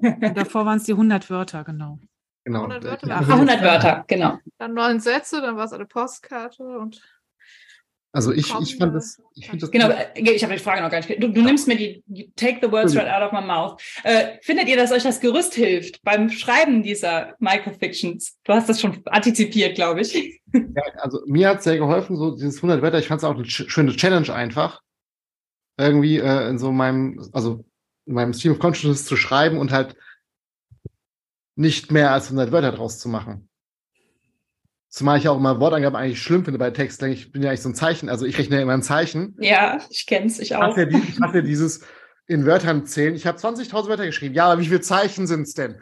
Genau. 0.02 0.34
Davor 0.34 0.66
waren 0.66 0.78
es 0.78 0.84
die 0.86 0.92
100 0.94 1.30
Wörter, 1.30 1.64
genau. 1.64 2.00
Genau. 2.44 2.60
100 2.64 2.84
Wörter. 2.84 3.08
Ja, 3.08 3.16
Ah, 3.18 3.20
100 3.34 3.62
Wörter, 3.62 4.04
genau. 4.08 4.38
Dann 4.58 4.74
neun 4.74 5.00
Sätze, 5.00 5.42
dann 5.42 5.56
war 5.58 5.66
es 5.66 5.74
eine 5.74 5.86
Postkarte 5.86 6.64
und 6.64 7.02
Also 8.16 8.32
ich, 8.32 8.50
ich 8.62 8.78
fand 8.78 8.96
das, 8.96 9.22
ich 9.34 9.48
finde 9.48 9.62
das 9.62 9.72
Genau, 9.72 9.90
äh, 9.90 10.08
ich 10.16 10.42
habe 10.44 10.54
die 10.54 10.60
Frage 10.60 10.82
noch 10.82 10.90
gar 10.90 11.00
nicht. 11.06 11.22
Du, 11.22 11.28
du 11.28 11.42
nimmst 11.42 11.68
mir 11.68 11.76
die, 11.76 12.02
die 12.08 12.32
Take 12.36 12.60
the 12.62 12.72
words 12.72 12.96
right 12.96 13.10
out 13.10 13.22
of 13.22 13.34
my 13.34 13.46
mouth. 13.46 13.82
Äh, 14.04 14.38
findet 14.42 14.70
ihr, 14.70 14.78
dass 14.78 14.92
euch 14.94 15.04
das 15.04 15.20
Gerüst 15.20 15.54
hilft 15.54 16.02
beim 16.04 16.30
Schreiben 16.30 16.82
dieser 16.82 17.36
Microfictions? 17.40 18.38
Du 18.46 18.54
hast 18.54 18.70
das 18.70 18.80
schon 18.80 19.02
antizipiert, 19.08 19.76
glaube 19.76 20.00
ich. 20.02 20.14
Ja, 20.54 20.84
also 21.00 21.22
mir 21.26 21.50
hat 21.50 21.64
sehr 21.64 21.78
geholfen, 21.78 22.16
so 22.16 22.32
dieses 22.36 22.56
100 22.58 22.82
Wörter. 22.82 23.00
Ich 23.00 23.08
fand 23.10 23.20
es 23.20 23.26
auch 23.26 23.36
eine 23.36 23.44
sch- 23.44 23.70
schöne 23.70 23.94
Challenge 23.94 24.34
einfach. 24.34 24.82
Irgendwie 25.78 26.18
äh, 26.20 26.48
in 26.50 26.58
so 26.58 26.72
meinem, 26.72 27.30
also 27.34 27.66
in 28.06 28.14
meinem 28.14 28.34
Stream 28.34 28.54
of 28.54 28.60
Consciousness 28.60 29.04
zu 29.06 29.18
schreiben 29.18 29.58
und 29.58 29.72
halt 29.74 29.98
nicht 31.56 31.92
mehr 31.92 32.12
als 32.14 32.28
100 32.28 32.52
Wörter 32.54 32.72
draus 32.72 33.00
zu 33.00 33.10
machen. 33.10 33.50
Zumal 34.96 35.18
ich 35.18 35.28
auch 35.28 35.36
immer 35.36 35.60
Wortangaben 35.60 35.98
eigentlich 35.98 36.22
schlimm 36.22 36.46
finde 36.46 36.58
bei 36.58 36.72
Texten. 36.72 37.12
Ich 37.12 37.34
bin 37.34 37.44
ja 37.44 37.50
eigentlich 37.50 37.64
so 37.64 37.68
ein 37.68 37.76
Zeichen, 37.76 38.08
also 38.08 38.26
ich 38.26 38.38
rechne 38.38 38.56
ja 38.56 38.62
immer 38.62 38.72
ein 38.72 38.82
Zeichen. 38.82 39.36
Ja, 39.42 39.82
ich 39.90 40.06
kenn's, 40.06 40.40
ich 40.40 40.52
Ich 40.52 40.56
auch. 40.56 40.62
hasse 40.62 40.80
ja, 40.80 40.86
die, 40.86 40.96
ich 40.96 41.20
hasse 41.20 41.36
ja 41.40 41.42
dieses 41.42 41.82
in 42.28 42.46
Wörtern 42.46 42.86
zählen. 42.86 43.14
Ich 43.14 43.28
habe 43.28 43.38
20.000 43.38 43.90
Wörter 43.90 44.06
geschrieben. 44.06 44.34
Ja, 44.36 44.46
aber 44.46 44.62
wie 44.62 44.68
viele 44.68 44.80
Zeichen 44.80 45.28
sind's 45.28 45.54
denn? 45.54 45.76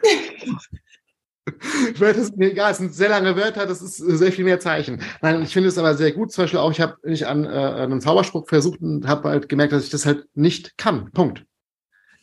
Wörter 1.96 2.24
sind 2.24 2.38
mir 2.38 2.50
egal, 2.50 2.72
es 2.72 2.78
sind 2.78 2.92
sehr 2.92 3.08
lange 3.08 3.36
Wörter, 3.36 3.66
das 3.66 3.82
ist 3.82 3.98
sehr 3.98 4.32
viel 4.32 4.44
mehr 4.44 4.58
Zeichen. 4.58 5.00
Nein, 5.22 5.42
ich 5.44 5.52
finde 5.52 5.68
es 5.68 5.78
aber 5.78 5.94
sehr 5.94 6.10
gut. 6.10 6.32
Zum 6.32 6.42
Beispiel 6.42 6.58
auch, 6.58 6.72
ich 6.72 6.80
habe 6.80 6.96
nicht 7.04 7.28
an 7.28 7.44
äh, 7.44 7.48
einen 7.50 8.00
Zauberspruch 8.00 8.48
versucht 8.48 8.80
und 8.80 9.06
habe 9.06 9.28
halt 9.28 9.48
gemerkt, 9.48 9.74
dass 9.74 9.84
ich 9.84 9.90
das 9.90 10.06
halt 10.06 10.26
nicht 10.34 10.76
kann. 10.76 11.12
Punkt. 11.12 11.44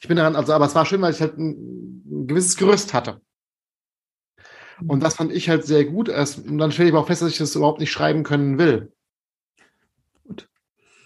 Ich 0.02 0.10
bin 0.10 0.18
daran, 0.18 0.36
also, 0.36 0.52
aber 0.52 0.66
es 0.66 0.76
war 0.76 0.86
schön, 0.86 1.02
weil 1.02 1.14
ich 1.14 1.22
halt 1.22 1.38
ein, 1.38 2.04
ein 2.06 2.28
gewisses 2.28 2.58
Gerüst 2.58 2.94
hatte. 2.94 3.22
Und 4.88 5.02
das 5.02 5.16
fand 5.16 5.32
ich 5.32 5.50
halt 5.50 5.66
sehr 5.66 5.86
gut. 5.86 6.10
Und 6.10 6.58
dann 6.58 6.72
stelle 6.72 6.90
ich 6.90 6.94
aber 6.94 7.04
auch 7.04 7.08
fest, 7.08 7.22
dass 7.22 7.32
ich 7.32 7.38
das 7.38 7.56
überhaupt 7.56 7.80
nicht 7.80 7.92
schreiben 7.92 8.24
können 8.24 8.58
will. 8.58 8.92
Gut. 10.26 10.48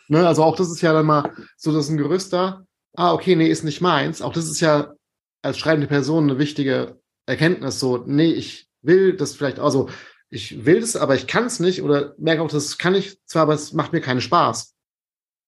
Ne, 0.08 0.26
also 0.26 0.44
auch 0.44 0.56
das 0.56 0.70
ist 0.70 0.82
ja 0.82 0.94
dann 0.94 1.06
mal 1.06 1.32
so, 1.58 1.72
dass 1.72 1.90
ein 1.90 1.98
Gerüst 1.98 2.34
da, 2.34 2.66
ah, 2.96 3.14
okay, 3.14 3.36
nee, 3.36 3.50
ist 3.50 3.64
nicht 3.64 3.82
meins. 3.82 4.22
Auch 4.22 4.34
das 4.34 4.46
ist 4.46 4.60
ja 4.62 4.94
als 5.42 5.58
schreibende 5.58 5.88
Person 5.88 6.30
eine 6.30 6.40
wichtige 6.40 7.00
Erkenntnis. 7.26 7.80
So, 7.80 7.98
nee, 8.06 8.32
ich 8.32 8.70
will 8.82 9.16
das 9.16 9.36
vielleicht, 9.36 9.60
also 9.60 9.90
ich 10.30 10.66
will 10.66 10.80
das, 10.80 10.96
aber 10.96 11.16
ich 11.16 11.28
kann 11.28 11.46
es 11.46 11.60
nicht 11.60 11.82
oder 11.82 12.16
merke 12.18 12.42
auch, 12.42 12.50
das 12.50 12.78
kann 12.78 12.96
ich 12.96 13.24
zwar, 13.26 13.44
aber 13.44 13.54
es 13.54 13.74
macht 13.74 13.94
mir 13.94 14.02
keinen 14.02 14.22
Spaß. 14.22 14.76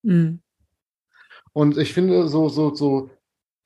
Mhm. 0.02 0.40
Und 1.52 1.76
ich 1.76 1.92
finde 1.92 2.28
so, 2.28 2.48
so, 2.48 2.74
so 2.74 3.10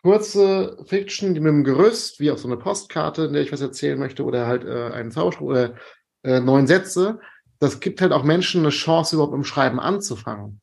kurze 0.02 0.76
Fiction, 0.84 1.34
die 1.34 1.40
mit 1.40 1.50
dem 1.50 1.64
Gerüst, 1.64 2.20
wie 2.20 2.30
auf 2.30 2.38
so 2.38 2.48
eine 2.48 2.56
Postkarte, 2.56 3.24
in 3.24 3.32
der 3.32 3.42
ich 3.42 3.52
was 3.52 3.60
erzählen 3.60 3.98
möchte, 3.98 4.24
oder 4.24 4.46
halt 4.46 4.64
äh, 4.64 4.90
einen 4.92 5.10
Zauberspruch 5.10 5.46
oder 5.46 5.74
äh, 6.22 6.40
neun 6.40 6.66
Sätze, 6.66 7.20
das 7.58 7.80
gibt 7.80 8.00
halt 8.00 8.12
auch 8.12 8.24
Menschen 8.24 8.62
eine 8.62 8.70
Chance, 8.70 9.14
überhaupt 9.14 9.34
im 9.34 9.44
Schreiben 9.44 9.78
anzufangen. 9.78 10.60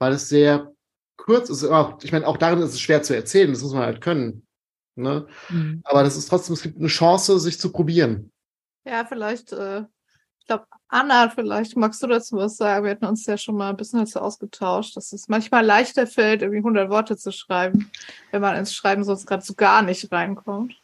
Weil 0.00 0.14
es 0.14 0.28
sehr 0.28 0.72
kurz 1.16 1.48
ist. 1.48 1.64
Auch, 1.64 2.02
ich 2.02 2.10
meine, 2.10 2.26
auch 2.26 2.36
darin 2.36 2.60
ist 2.60 2.72
es 2.72 2.80
schwer 2.80 3.02
zu 3.02 3.14
erzählen, 3.14 3.52
das 3.52 3.62
muss 3.62 3.72
man 3.72 3.84
halt 3.84 4.00
können. 4.00 4.46
Ne? 4.96 5.28
Mhm. 5.48 5.80
Aber 5.84 6.02
das 6.02 6.16
ist 6.16 6.28
trotzdem, 6.28 6.54
es 6.54 6.62
gibt 6.62 6.78
eine 6.78 6.88
Chance, 6.88 7.38
sich 7.38 7.60
zu 7.60 7.70
probieren. 7.70 8.32
ja, 8.84 9.04
vielleicht, 9.04 9.52
äh, 9.52 9.82
ich 10.40 10.46
glaube, 10.46 10.66
Anna, 10.92 11.30
vielleicht 11.30 11.74
magst 11.74 12.02
du 12.02 12.06
dazu 12.06 12.36
was 12.36 12.58
sagen. 12.58 12.84
Wir 12.84 12.90
hatten 12.90 13.06
uns 13.06 13.24
ja 13.24 13.38
schon 13.38 13.56
mal 13.56 13.70
ein 13.70 13.78
bisschen 13.78 14.00
dazu 14.00 14.20
ausgetauscht, 14.20 14.94
dass 14.94 15.14
es 15.14 15.26
manchmal 15.26 15.64
leichter 15.64 16.06
fällt, 16.06 16.42
irgendwie 16.42 16.58
100 16.58 16.90
Worte 16.90 17.16
zu 17.16 17.32
schreiben, 17.32 17.90
wenn 18.30 18.42
man 18.42 18.56
ins 18.56 18.74
Schreiben 18.74 19.02
sonst 19.02 19.26
gerade 19.26 19.42
so 19.42 19.54
gar 19.54 19.80
nicht 19.80 20.12
reinkommt. 20.12 20.74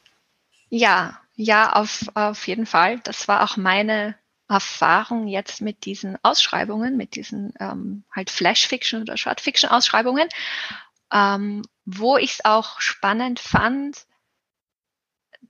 Ja, 0.71 1.21
ja, 1.35 1.75
auf, 1.75 2.07
auf 2.15 2.49
jeden 2.49 2.65
Fall. 2.65 3.01
Das 3.01 3.29
war 3.29 3.45
auch 3.45 3.59
meine 3.59 4.17
Erfahrung 4.49 5.29
jetzt 5.29 5.61
mit 5.61 5.85
diesen 5.85 6.17
Ausschreibungen, 6.23 6.97
mit 6.97 7.15
diesen 7.15 7.53
ähm, 7.61 8.05
halt 8.11 8.31
Flash-Fiction 8.31 9.03
oder 9.03 9.19
Short-Fiction-Ausschreibungen, 9.19 10.31
ähm, 11.13 11.63
wo 11.85 12.17
ich 12.17 12.33
es 12.33 12.45
auch 12.47 12.81
spannend 12.81 13.41
fand, 13.41 14.07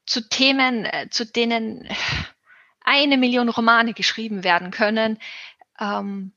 zu 0.04 0.28
Themen, 0.28 0.84
äh, 0.84 1.08
zu 1.10 1.24
denen 1.24 1.88
eine 2.88 3.18
Million 3.18 3.50
Romane 3.50 3.92
geschrieben 3.92 4.44
werden 4.44 4.70
können, 4.70 5.18
ähm, 5.78 6.32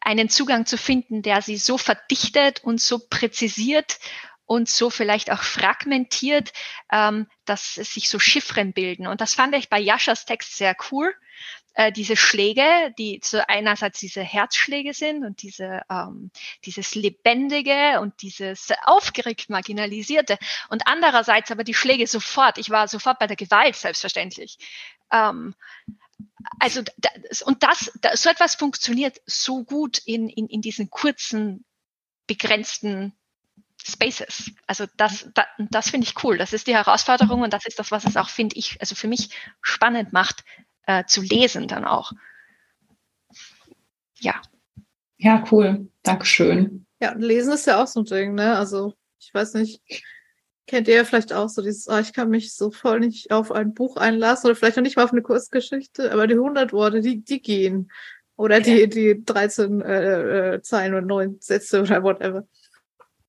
einen 0.00 0.30
Zugang 0.30 0.64
zu 0.64 0.78
finden, 0.78 1.20
der 1.20 1.42
sie 1.42 1.58
so 1.58 1.76
verdichtet 1.76 2.64
und 2.64 2.80
so 2.80 2.98
präzisiert 2.98 3.98
und 4.46 4.70
so 4.70 4.88
vielleicht 4.88 5.30
auch 5.30 5.42
fragmentiert, 5.42 6.52
ähm, 6.90 7.26
dass 7.44 7.76
es 7.76 7.92
sich 7.92 8.08
so 8.08 8.18
Chiffren 8.18 8.72
bilden. 8.72 9.06
Und 9.06 9.20
das 9.20 9.34
fand 9.34 9.54
ich 9.54 9.68
bei 9.68 9.78
Jaschas 9.78 10.24
Text 10.24 10.56
sehr 10.56 10.74
cool. 10.90 11.14
Äh, 11.78 11.92
diese 11.92 12.16
Schläge, 12.16 12.94
die 12.96 13.20
zu 13.20 13.46
einerseits 13.50 14.00
diese 14.00 14.22
Herzschläge 14.22 14.94
sind 14.94 15.24
und 15.24 15.42
diese, 15.42 15.82
ähm, 15.90 16.30
dieses 16.64 16.94
Lebendige 16.94 18.00
und 18.00 18.22
dieses 18.22 18.72
aufgeregt 18.84 19.50
Marginalisierte 19.50 20.38
und 20.70 20.86
andererseits 20.86 21.50
aber 21.50 21.64
die 21.64 21.74
Schläge 21.74 22.06
sofort. 22.06 22.56
Ich 22.56 22.70
war 22.70 22.88
sofort 22.88 23.18
bei 23.18 23.26
der 23.26 23.36
Gewalt, 23.36 23.76
selbstverständlich. 23.76 24.56
Ähm, 25.12 25.54
also 26.60 26.80
das, 26.96 27.42
und 27.42 27.62
das, 27.62 27.92
das, 28.00 28.22
so 28.22 28.30
etwas 28.30 28.54
funktioniert 28.54 29.20
so 29.26 29.62
gut 29.62 29.98
in, 29.98 30.30
in, 30.30 30.46
in 30.46 30.62
diesen 30.62 30.88
kurzen, 30.88 31.66
begrenzten 32.26 33.12
Spaces. 33.84 34.50
Also 34.66 34.86
das, 34.96 35.28
das, 35.34 35.46
das 35.58 35.90
finde 35.90 36.06
ich 36.06 36.24
cool. 36.24 36.38
Das 36.38 36.54
ist 36.54 36.68
die 36.68 36.74
Herausforderung 36.74 37.42
und 37.42 37.52
das 37.52 37.66
ist 37.66 37.78
das, 37.78 37.90
was 37.90 38.06
es 38.06 38.16
auch, 38.16 38.30
finde 38.30 38.56
ich, 38.56 38.80
also 38.80 38.94
für 38.94 39.08
mich 39.08 39.28
spannend 39.60 40.14
macht, 40.14 40.42
äh, 40.86 41.04
zu 41.04 41.20
lesen 41.20 41.68
dann 41.68 41.84
auch. 41.84 42.12
Ja. 44.18 44.40
Ja, 45.18 45.44
cool. 45.50 45.88
Dankeschön. 46.02 46.86
Ja, 47.00 47.12
lesen 47.12 47.52
ist 47.52 47.66
ja 47.66 47.82
auch 47.82 47.86
so 47.86 48.00
ein 48.00 48.06
Ding, 48.06 48.34
ne? 48.34 48.56
Also, 48.56 48.94
ich 49.18 49.32
weiß 49.34 49.54
nicht, 49.54 49.82
kennt 50.66 50.88
ihr 50.88 50.96
ja 50.96 51.04
vielleicht 51.04 51.32
auch 51.32 51.48
so 51.48 51.62
dieses, 51.62 51.88
oh, 51.88 51.98
ich 51.98 52.12
kann 52.12 52.30
mich 52.30 52.54
so 52.54 52.70
voll 52.70 53.00
nicht 53.00 53.30
auf 53.30 53.52
ein 53.52 53.74
Buch 53.74 53.96
einlassen 53.96 54.48
oder 54.48 54.56
vielleicht 54.56 54.76
noch 54.76 54.82
nicht 54.82 54.96
mal 54.96 55.04
auf 55.04 55.12
eine 55.12 55.22
Kurzgeschichte, 55.22 56.12
aber 56.12 56.26
die 56.26 56.34
100 56.34 56.72
Worte, 56.72 57.00
die, 57.00 57.22
die 57.22 57.40
gehen. 57.40 57.90
Oder 58.36 58.60
die, 58.60 58.88
die 58.88 59.24
13 59.24 59.80
äh, 59.80 60.54
äh, 60.54 60.62
Zeilen 60.62 60.94
und 60.94 61.06
9 61.06 61.36
Sätze 61.40 61.80
oder 61.80 62.02
whatever. 62.02 62.46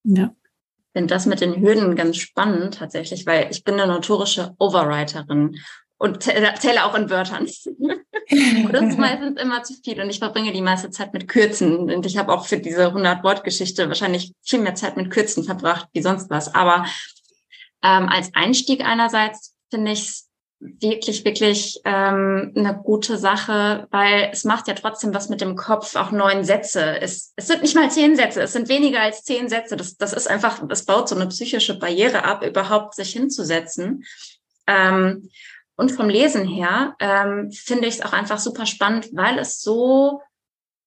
Ja. 0.03 0.35
Ich 0.77 0.99
finde 0.99 1.13
das 1.13 1.25
mit 1.25 1.41
den 1.41 1.61
Hürden 1.61 1.95
ganz 1.95 2.17
spannend 2.17 2.73
tatsächlich, 2.75 3.25
weil 3.25 3.49
ich 3.51 3.63
bin 3.63 3.75
eine 3.75 3.91
notorische 3.91 4.55
Overwriterin 4.57 5.57
und 5.97 6.23
zähle 6.23 6.85
auch 6.85 6.95
in 6.95 7.09
Wörtern. 7.09 7.43
und 7.47 8.73
das 8.73 8.89
ist 8.89 8.97
meistens 8.97 9.39
immer 9.41 9.63
zu 9.63 9.73
viel 9.83 10.01
und 10.01 10.09
ich 10.09 10.19
verbringe 10.19 10.51
die 10.51 10.61
meiste 10.61 10.91
Zeit 10.91 11.13
mit 11.13 11.27
Kürzen 11.27 11.91
und 11.91 12.05
ich 12.05 12.17
habe 12.17 12.33
auch 12.33 12.45
für 12.45 12.57
diese 12.57 12.87
100-Wort-Geschichte 12.87 13.87
wahrscheinlich 13.87 14.33
viel 14.43 14.59
mehr 14.59 14.75
Zeit 14.75 14.97
mit 14.97 15.11
Kürzen 15.11 15.43
verbracht 15.43 15.87
wie 15.93 16.01
sonst 16.01 16.29
was. 16.29 16.53
Aber 16.53 16.85
ähm, 17.83 18.09
als 18.09 18.33
Einstieg 18.33 18.85
einerseits 18.85 19.55
finde 19.71 19.91
ich 19.91 20.01
es 20.01 20.27
wirklich, 20.59 21.23
wirklich 21.23 21.79
ähm, 21.85 22.51
eine 22.55 22.79
gute 22.83 23.17
Sache, 23.17 23.87
weil 23.91 24.29
es 24.31 24.43
macht 24.43 24.67
ja 24.67 24.73
trotzdem 24.73 25.13
was 25.13 25.29
mit 25.29 25.41
dem 25.41 25.55
Kopf, 25.55 25.95
auch 25.95 26.11
neun 26.11 26.43
Sätze. 26.43 26.99
Es, 26.99 27.33
es 27.35 27.47
sind 27.47 27.61
nicht 27.61 27.75
mal 27.75 27.91
zehn 27.91 28.15
Sätze, 28.15 28.41
es 28.41 28.53
sind 28.53 28.67
weniger 28.67 29.01
als 29.01 29.23
zehn 29.23 29.49
Sätze. 29.49 29.77
Das, 29.77 29.97
das 29.97 30.13
ist 30.13 30.27
einfach, 30.27 30.67
das 30.67 30.85
baut 30.85 31.09
so 31.09 31.15
eine 31.15 31.27
psychische 31.27 31.77
Barriere 31.77 32.23
ab, 32.23 32.43
überhaupt 32.43 32.95
sich 32.95 33.11
hinzusetzen. 33.11 34.03
Ähm, 34.65 35.29
und 35.77 35.91
vom 35.91 36.09
Lesen 36.09 36.45
her 36.45 36.95
ähm, 36.99 37.51
finde 37.51 37.87
ich 37.87 37.95
es 37.95 38.01
auch 38.01 38.11
einfach 38.11 38.39
super 38.39 38.65
spannend, 38.65 39.09
weil 39.13 39.37
es 39.37 39.61
so 39.61 40.21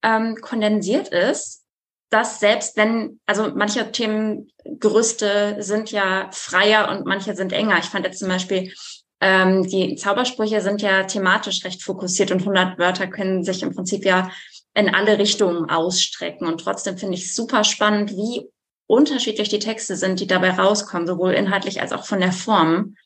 ähm, 0.02 0.36
kondensiert 0.40 1.08
ist, 1.08 1.64
dass 2.10 2.40
selbst 2.40 2.76
wenn, 2.76 3.20
also 3.24 3.52
manche 3.54 3.92
Themengerüste 3.92 5.56
sind 5.60 5.92
ja 5.92 6.28
freier 6.32 6.90
und 6.90 7.06
manche 7.06 7.36
sind 7.36 7.52
enger. 7.52 7.78
Ich 7.78 7.84
fand 7.84 8.04
jetzt 8.04 8.18
zum 8.18 8.28
Beispiel, 8.28 8.74
ähm, 9.20 9.62
die 9.62 9.94
Zaubersprüche 9.94 10.60
sind 10.60 10.82
ja 10.82 11.04
thematisch 11.04 11.64
recht 11.64 11.84
fokussiert 11.84 12.32
und 12.32 12.40
100 12.40 12.78
Wörter 12.78 13.06
können 13.06 13.44
sich 13.44 13.62
im 13.62 13.72
Prinzip 13.72 14.04
ja 14.04 14.32
in 14.74 14.92
alle 14.92 15.18
Richtungen 15.18 15.70
ausstrecken. 15.70 16.48
Und 16.48 16.62
trotzdem 16.62 16.98
finde 16.98 17.14
ich 17.14 17.32
super 17.32 17.62
spannend, 17.62 18.10
wie 18.10 18.48
unterschiedlich 18.88 19.50
die 19.50 19.60
Texte 19.60 19.94
sind, 19.94 20.18
die 20.18 20.26
dabei 20.26 20.50
rauskommen, 20.50 21.06
sowohl 21.06 21.32
inhaltlich 21.34 21.80
als 21.80 21.92
auch 21.92 22.04
von 22.04 22.18
der 22.18 22.32
Form 22.32 22.96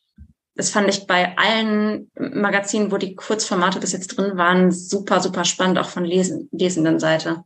das 0.55 0.71
fand 0.71 0.89
ich 0.89 1.07
bei 1.07 1.37
allen 1.37 2.11
Magazinen, 2.17 2.93
wo 2.93 2.97
die 2.97 3.15
Kurzformate 3.15 3.81
bis 3.81 3.93
jetzt 3.93 4.09
drin 4.09 4.37
waren, 4.37 4.71
super, 4.71 5.21
super 5.21 5.45
spannend, 5.45 5.79
auch 5.79 5.89
von 5.89 6.05
Lesen, 6.05 6.49
lesenden 6.53 7.01
Seite. 7.01 7.45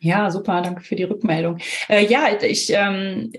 Ja, 0.00 0.30
super, 0.30 0.62
danke 0.62 0.82
für 0.82 0.94
die 0.94 1.04
Rückmeldung. 1.04 1.58
Äh, 1.88 2.06
ja, 2.06 2.28
ich 2.40 2.70
ähm, 2.72 3.32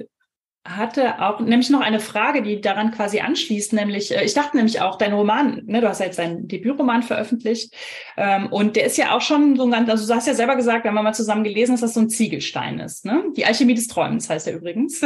hatte 0.78 1.22
auch 1.22 1.40
nämlich 1.40 1.70
noch 1.70 1.82
eine 1.82 2.00
Frage, 2.00 2.42
die 2.42 2.62
daran 2.62 2.92
quasi 2.92 3.20
anschließt, 3.20 3.74
nämlich, 3.74 4.16
äh, 4.16 4.24
ich 4.24 4.34
dachte 4.34 4.58
nämlich 4.58 4.82
auch, 4.82 4.98
dein 4.98 5.14
Roman, 5.14 5.64
ne, 5.66 5.82
du 5.82 5.90
hast 5.90 6.00
ja 6.00 6.06
jetzt 6.06 6.20
deinen 6.20 6.48
Debütroman 6.48 7.04
veröffentlicht 7.04 7.74
ähm, 8.18 8.48
und 8.48 8.76
der 8.76 8.86
ist 8.86 8.98
ja 8.98 9.16
auch 9.16 9.22
schon 9.22 9.56
so 9.56 9.64
ein 9.64 9.72
ganz, 9.72 9.90
also 9.90 10.08
du 10.08 10.14
hast 10.14 10.28
ja 10.28 10.34
selber 10.34 10.56
gesagt, 10.56 10.86
wenn 10.86 10.94
man 10.94 11.04
mal 11.04 11.14
zusammen 11.14 11.44
gelesen 11.44 11.74
dass 11.74 11.82
das 11.82 11.94
so 11.94 12.00
ein 12.00 12.10
Ziegelstein 12.10 12.80
ist, 12.80 13.06
ne? 13.06 13.24
Die 13.36 13.46
Alchemie 13.46 13.74
des 13.74 13.88
Träumens 13.88 14.30
heißt 14.30 14.48
er 14.48 14.56
übrigens. 14.56 15.02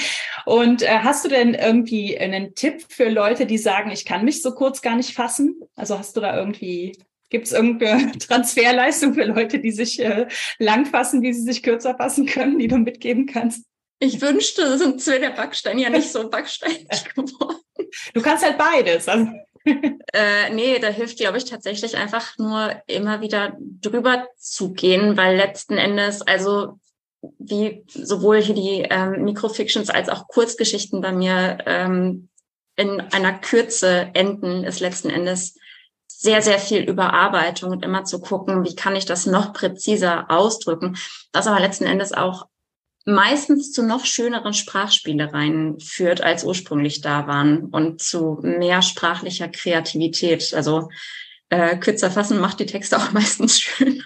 und 0.46 0.82
äh, 0.82 0.98
hast 1.00 1.24
du 1.24 1.28
denn 1.28 1.54
irgendwie 1.54 2.18
einen 2.18 2.54
Tipp 2.54 2.84
für 2.88 3.08
Leute, 3.08 3.46
die 3.46 3.58
sagen, 3.58 3.90
ich 3.90 4.04
kann 4.04 4.24
mich 4.24 4.42
so 4.42 4.52
kurz 4.52 4.82
gar 4.82 4.96
nicht 4.96 5.14
fassen? 5.14 5.60
Also 5.76 5.98
hast 5.98 6.16
du 6.16 6.20
da 6.20 6.36
irgendwie 6.36 6.92
Gibt 7.30 7.46
es 7.46 7.52
irgendeine 7.52 8.12
Transferleistung 8.18 9.14
für 9.14 9.24
Leute, 9.24 9.58
die 9.58 9.70
sich 9.70 10.00
äh, 10.00 10.26
lang 10.58 10.86
fassen, 10.86 11.22
wie 11.22 11.32
sie 11.32 11.42
sich 11.42 11.62
kürzer 11.62 11.94
fassen 11.94 12.26
können, 12.26 12.58
die 12.58 12.68
du 12.68 12.78
mitgeben 12.78 13.26
kannst? 13.26 13.64
Ich 14.00 14.20
wünschte, 14.20 14.78
sonst 14.78 15.06
wäre 15.06 15.20
der 15.20 15.30
Backstein 15.30 15.78
ja 15.78 15.90
nicht 15.90 16.10
so 16.10 16.28
backsteinig 16.28 16.88
geworden. 17.14 17.58
Du 18.14 18.22
kannst 18.22 18.44
halt 18.44 18.58
beides. 18.58 19.08
Also. 19.08 19.30
Äh, 20.14 20.48
nee, 20.54 20.78
da 20.78 20.88
hilft, 20.88 21.18
glaube 21.18 21.36
ich, 21.36 21.44
tatsächlich 21.44 21.94
einfach 21.98 22.38
nur 22.38 22.74
immer 22.86 23.20
wieder 23.20 23.54
drüber 23.58 24.26
zu 24.38 24.72
gehen, 24.72 25.18
weil 25.18 25.36
letzten 25.36 25.76
Endes, 25.76 26.22
also 26.22 26.78
wie 27.38 27.84
sowohl 27.88 28.40
hier 28.40 28.54
die 28.54 28.86
ähm, 28.88 29.24
Microfictions 29.24 29.90
als 29.90 30.08
auch 30.08 30.26
Kurzgeschichten 30.28 31.02
bei 31.02 31.12
mir 31.12 31.58
ähm, 31.66 32.30
in 32.76 33.00
einer 33.12 33.34
Kürze 33.34 34.10
enden, 34.14 34.64
ist 34.64 34.80
letzten 34.80 35.10
Endes 35.10 35.58
sehr, 36.06 36.40
sehr 36.40 36.58
viel 36.58 36.82
Überarbeitung 36.82 37.70
und 37.70 37.84
immer 37.84 38.04
zu 38.04 38.20
gucken, 38.20 38.64
wie 38.64 38.74
kann 38.74 38.96
ich 38.96 39.04
das 39.04 39.26
noch 39.26 39.52
präziser 39.52 40.30
ausdrücken, 40.30 40.96
was 41.32 41.46
aber 41.46 41.60
letzten 41.60 41.84
Endes 41.84 42.12
auch 42.12 42.46
meistens 43.08 43.72
zu 43.72 43.82
noch 43.82 44.04
schöneren 44.04 44.52
Sprachspielereien 44.52 45.80
führt, 45.80 46.20
als 46.20 46.44
ursprünglich 46.44 47.00
da 47.00 47.26
waren 47.26 47.64
und 47.64 48.02
zu 48.02 48.38
mehr 48.42 48.82
sprachlicher 48.82 49.48
Kreativität. 49.48 50.52
Also 50.54 50.90
äh, 51.48 51.78
kürzer 51.78 52.10
fassen 52.10 52.38
macht 52.38 52.60
die 52.60 52.66
Texte 52.66 52.98
auch 52.98 53.10
meistens 53.12 53.60
schön. 53.60 54.02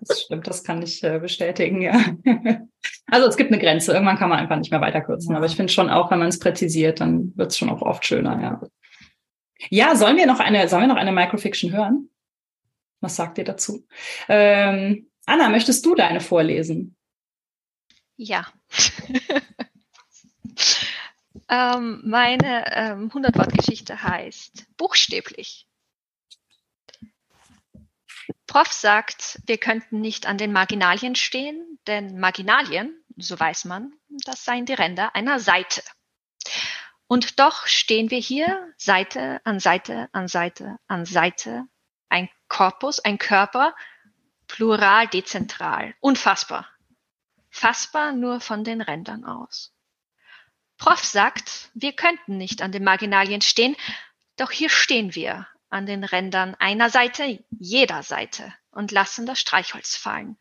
Das 0.00 0.22
stimmt, 0.22 0.46
das 0.46 0.64
kann 0.64 0.80
ich 0.80 1.04
äh, 1.04 1.18
bestätigen, 1.18 1.82
ja. 1.82 2.02
Also 3.08 3.28
es 3.28 3.36
gibt 3.36 3.52
eine 3.52 3.62
Grenze. 3.62 3.92
Irgendwann 3.92 4.18
kann 4.18 4.30
man 4.30 4.40
einfach 4.40 4.56
nicht 4.56 4.72
mehr 4.72 4.80
weiter 4.80 5.00
kürzen. 5.00 5.30
Ja. 5.30 5.36
Aber 5.36 5.46
ich 5.46 5.54
finde 5.54 5.72
schon 5.72 5.90
auch, 5.90 6.10
wenn 6.10 6.18
man 6.18 6.26
es 6.26 6.40
präzisiert, 6.40 7.00
dann 7.00 7.32
wird 7.36 7.52
es 7.52 7.58
schon 7.58 7.70
auch 7.70 7.82
oft 7.82 8.04
schöner, 8.04 8.42
ja. 8.42 8.60
Ja, 9.70 9.94
sollen 9.94 10.16
wir 10.16 10.26
noch 10.26 10.40
eine, 10.40 10.68
sollen 10.68 10.82
wir 10.82 10.88
noch 10.88 10.96
eine 10.96 11.12
Microfiction 11.12 11.72
hören? 11.72 12.10
Was 13.00 13.14
sagt 13.14 13.38
ihr 13.38 13.44
dazu? 13.44 13.86
Ähm, 14.28 15.08
Anna, 15.24 15.50
möchtest 15.50 15.86
du 15.86 15.94
deine 15.94 16.20
vorlesen? 16.20 16.96
Ja. 18.16 18.46
ähm, 21.48 22.00
meine 22.04 22.64
ähm, 22.74 23.10
100-Wort-Geschichte 23.10 24.02
heißt 24.02 24.66
buchstäblich. 24.76 25.66
Prof 28.46 28.72
sagt, 28.72 29.40
wir 29.46 29.58
könnten 29.58 30.00
nicht 30.00 30.26
an 30.26 30.38
den 30.38 30.52
Marginalien 30.52 31.14
stehen, 31.14 31.78
denn 31.86 32.18
Marginalien, 32.18 33.04
so 33.16 33.38
weiß 33.38 33.66
man, 33.66 33.92
das 34.08 34.44
seien 34.44 34.64
die 34.66 34.72
Ränder 34.72 35.14
einer 35.14 35.38
Seite. 35.38 35.82
Und 37.06 37.38
doch 37.38 37.66
stehen 37.66 38.10
wir 38.10 38.18
hier 38.18 38.72
Seite 38.78 39.40
an 39.44 39.60
Seite 39.60 40.08
an 40.12 40.26
Seite 40.26 40.78
an 40.88 41.04
Seite, 41.04 41.64
ein 42.08 42.28
Korpus, 42.48 42.98
ein 43.00 43.18
Körper, 43.18 43.74
plural, 44.48 45.06
dezentral, 45.06 45.94
unfassbar 46.00 46.66
fassbar 47.56 48.12
nur 48.12 48.40
von 48.40 48.64
den 48.64 48.80
Rändern 48.80 49.24
aus. 49.24 49.72
Prof 50.76 51.02
sagt, 51.02 51.70
wir 51.74 51.92
könnten 51.92 52.36
nicht 52.36 52.60
an 52.60 52.70
den 52.70 52.84
Marginalien 52.84 53.40
stehen, 53.40 53.76
doch 54.36 54.50
hier 54.50 54.68
stehen 54.68 55.14
wir 55.14 55.48
an 55.70 55.86
den 55.86 56.04
Rändern 56.04 56.54
einer 56.56 56.90
Seite, 56.90 57.42
jeder 57.50 58.02
Seite 58.02 58.52
und 58.70 58.92
lassen 58.92 59.24
das 59.24 59.40
Streichholz 59.40 59.96
fallen. 59.96 60.36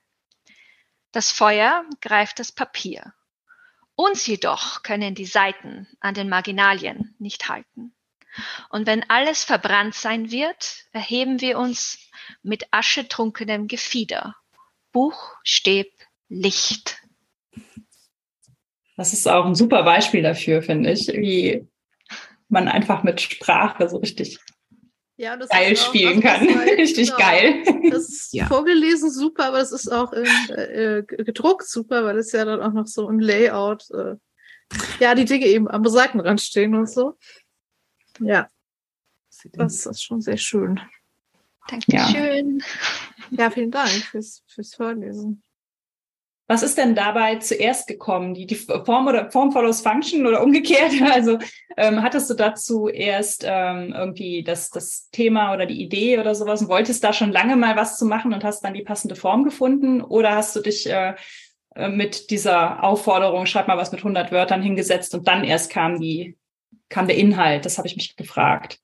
Das 1.14 1.32
Feuer 1.32 1.86
greift 2.02 2.40
das 2.40 2.52
Papier. 2.52 3.14
Uns 3.96 4.28
jedoch 4.28 4.84
können 4.84 5.16
die 5.16 5.26
Seiten 5.26 5.88
an 6.02 6.14
den 6.14 6.28
Marginalien 6.28 7.16
nicht 7.18 7.48
halten. 7.48 7.96
Und 8.70 8.86
wenn 8.86 9.10
alles 9.10 9.46
verbrannt 9.46 9.96
sein 9.96 10.32
wird, 10.32 10.84
erheben 10.92 11.40
wir 11.40 11.58
uns 11.58 11.98
mit 12.44 12.66
aschetrunkenem 12.72 13.70
Gefieder. 13.70 14.36
Buch, 14.92 15.34
Stäb, 15.44 15.94
Licht. 16.28 17.05
Das 18.98 19.14
ist 19.14 19.28
auch 19.28 19.46
ein 19.46 19.56
super 19.56 19.84
Beispiel 19.84 20.22
dafür, 20.22 20.62
finde 20.62 20.92
ich, 20.92 21.08
wie 21.08 21.68
man 22.48 22.68
einfach 22.68 23.04
mit 23.04 23.20
Sprache 23.22 23.90
so 23.90 23.98
richtig 23.98 24.40
ja, 25.18 25.36
geil 25.36 25.76
spielen 25.78 26.22
kann. 26.22 26.42
Halt, 26.42 26.70
richtig 26.78 27.08
genau. 27.08 27.20
geil. 27.20 27.64
Das 27.90 28.10
ist 28.10 28.34
ja. 28.34 28.46
vorgelesen 28.48 29.12
super, 29.12 29.48
aber 29.48 29.60
es 29.60 29.72
ist 29.72 29.90
auch 29.92 30.14
in, 30.14 30.26
äh, 30.56 31.04
gedruckt 31.06 31.68
super, 31.68 32.04
weil 32.06 32.18
es 32.18 32.32
ja 32.32 32.46
dann 32.46 32.62
auch 32.62 32.74
noch 32.74 32.88
so 32.88 33.10
im 33.10 33.20
Layout, 33.20 33.90
äh, 33.92 34.16
ja, 35.00 35.16
die 35.16 35.26
Dinge 35.26 35.46
eben 35.46 35.70
am 35.70 35.86
Seitenrand 35.86 36.42
stehen 36.42 36.76
und 36.76 36.90
so. 36.90 37.18
Ja. 38.20 38.50
Das 39.54 39.86
ist 39.86 40.04
schon 40.04 40.22
sehr 40.22 40.38
schön. 40.38 40.80
Dankeschön. 41.68 42.64
Ja, 43.30 43.44
ja 43.44 43.52
vielen 43.52 43.72
Dank 43.72 43.92
fürs, 43.92 44.44
fürs 44.48 44.74
Vorlesen. 44.74 45.44
Was 46.48 46.62
ist 46.62 46.78
denn 46.78 46.94
dabei 46.94 47.38
zuerst 47.38 47.88
gekommen? 47.88 48.36
Die, 48.36 48.46
die 48.46 48.56
Form 48.56 49.08
oder 49.08 49.32
Form 49.32 49.52
follows 49.52 49.82
Function 49.82 50.28
oder 50.28 50.44
umgekehrt? 50.44 50.92
Also 51.12 51.40
ähm, 51.78 52.04
hattest 52.04 52.30
du 52.30 52.36
dazu 52.36 52.88
erst 52.88 53.44
ähm, 53.48 53.94
irgendwie 53.96 54.44
das, 54.44 54.70
das 54.70 55.10
Thema 55.12 55.54
oder 55.54 55.66
die 55.66 55.82
Idee 55.82 56.20
oder 56.20 56.36
sowas 56.36 56.62
und 56.62 56.70
wolltest 56.70 57.04
da 57.04 57.14
schon 57.14 57.32
lange 57.32 57.56
mal 57.56 57.76
was 57.76 57.98
zu 57.98 58.06
machen 58.06 58.34
und 58.34 58.44
hast 58.44 58.64
dann 58.64 58.74
die 58.74 58.84
passende 58.84 59.16
Form 59.16 59.44
gefunden? 59.44 60.02
Oder 60.02 60.36
hast 60.36 60.56
du 60.56 60.62
dich 60.62 60.88
äh, 60.88 61.16
äh, 61.76 61.90
mit 61.90 62.30
dieser 62.32 62.84
Aufforderung, 62.84 63.46
schreib 63.46 63.68
mal 63.68 63.78
was 63.78 63.92
mit 63.92 64.00
100 64.00 64.32
Wörtern 64.32 64.62
hingesetzt 64.62 65.14
und 65.14 65.28
dann 65.28 65.44
erst 65.44 65.70
kam 65.70 66.00
die, 66.00 66.38
kam 66.90 67.08
der 67.08 67.18
Inhalt. 67.18 67.66
Das 67.66 67.78
habe 67.78 67.88
ich 67.88 67.96
mich 67.96 68.16
gefragt. 68.16 68.80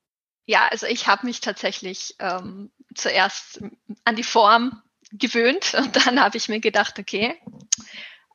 Ja, 0.45 0.67
also 0.69 0.85
ich 0.85 1.07
habe 1.07 1.25
mich 1.25 1.39
tatsächlich 1.39 2.15
ähm, 2.19 2.71
zuerst 2.93 3.61
an 4.03 4.15
die 4.15 4.23
Form 4.23 4.81
gewöhnt 5.13 5.73
und 5.77 6.05
dann 6.05 6.21
habe 6.21 6.37
ich 6.37 6.49
mir 6.49 6.59
gedacht, 6.59 6.99
okay, 6.99 7.39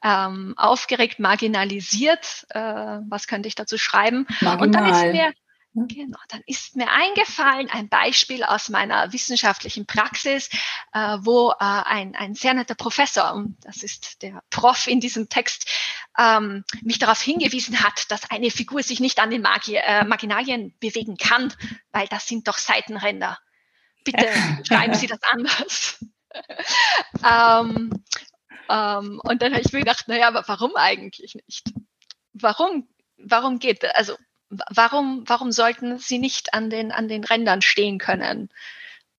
ähm, 0.02 0.54
aufgeregt, 0.56 1.18
marginalisiert, 1.18 2.46
äh, 2.50 2.60
was 2.60 3.26
könnte 3.26 3.48
ich 3.48 3.54
dazu 3.54 3.78
schreiben? 3.78 4.26
Marginal. 4.40 4.66
Und 4.66 4.72
dann 4.74 4.86
ist 4.86 5.12
mir 5.12 5.32
Genau, 5.78 6.18
dann 6.28 6.40
ist 6.46 6.74
mir 6.74 6.90
eingefallen 6.90 7.68
ein 7.68 7.90
Beispiel 7.90 8.42
aus 8.44 8.70
meiner 8.70 9.12
wissenschaftlichen 9.12 9.84
Praxis, 9.84 10.48
äh, 10.94 11.18
wo 11.20 11.50
äh, 11.50 11.54
ein, 11.60 12.16
ein 12.16 12.34
sehr 12.34 12.54
netter 12.54 12.74
Professor, 12.74 13.34
und 13.34 13.58
das 13.60 13.82
ist 13.82 14.22
der 14.22 14.42
Prof 14.48 14.86
in 14.86 15.00
diesem 15.00 15.28
Text, 15.28 15.70
ähm, 16.16 16.64
mich 16.80 16.98
darauf 16.98 17.20
hingewiesen 17.20 17.84
hat, 17.84 18.10
dass 18.10 18.30
eine 18.30 18.50
Figur 18.50 18.82
sich 18.82 19.00
nicht 19.00 19.18
an 19.20 19.28
den 19.28 19.42
Magi 19.42 19.76
äh, 19.76 20.04
Marginalien 20.04 20.74
bewegen 20.80 21.18
kann, 21.18 21.52
weil 21.92 22.06
das 22.08 22.26
sind 22.26 22.48
doch 22.48 22.56
Seitenränder. 22.56 23.38
Bitte 24.02 24.30
schreiben 24.66 24.94
Sie 24.94 25.08
das 25.08 25.22
anders. 25.24 26.02
Ähm, 27.24 27.90
ähm, 28.68 29.20
und 29.22 29.42
dann 29.42 29.52
habe 29.52 29.62
ich 29.62 29.72
mir 29.72 29.80
gedacht, 29.80 30.08
naja, 30.08 30.28
aber 30.28 30.44
warum 30.46 30.76
eigentlich 30.76 31.34
nicht? 31.46 31.72
Warum, 32.32 32.88
warum 33.16 33.58
geht, 33.58 33.84
also 33.96 34.16
warum, 34.48 35.24
warum 35.26 35.52
sollten 35.52 35.98
sie 35.98 36.18
nicht 36.18 36.54
an 36.54 36.70
den, 36.70 36.92
an 36.92 37.08
den 37.08 37.24
Rändern 37.24 37.62
stehen 37.62 37.98
können? 37.98 38.50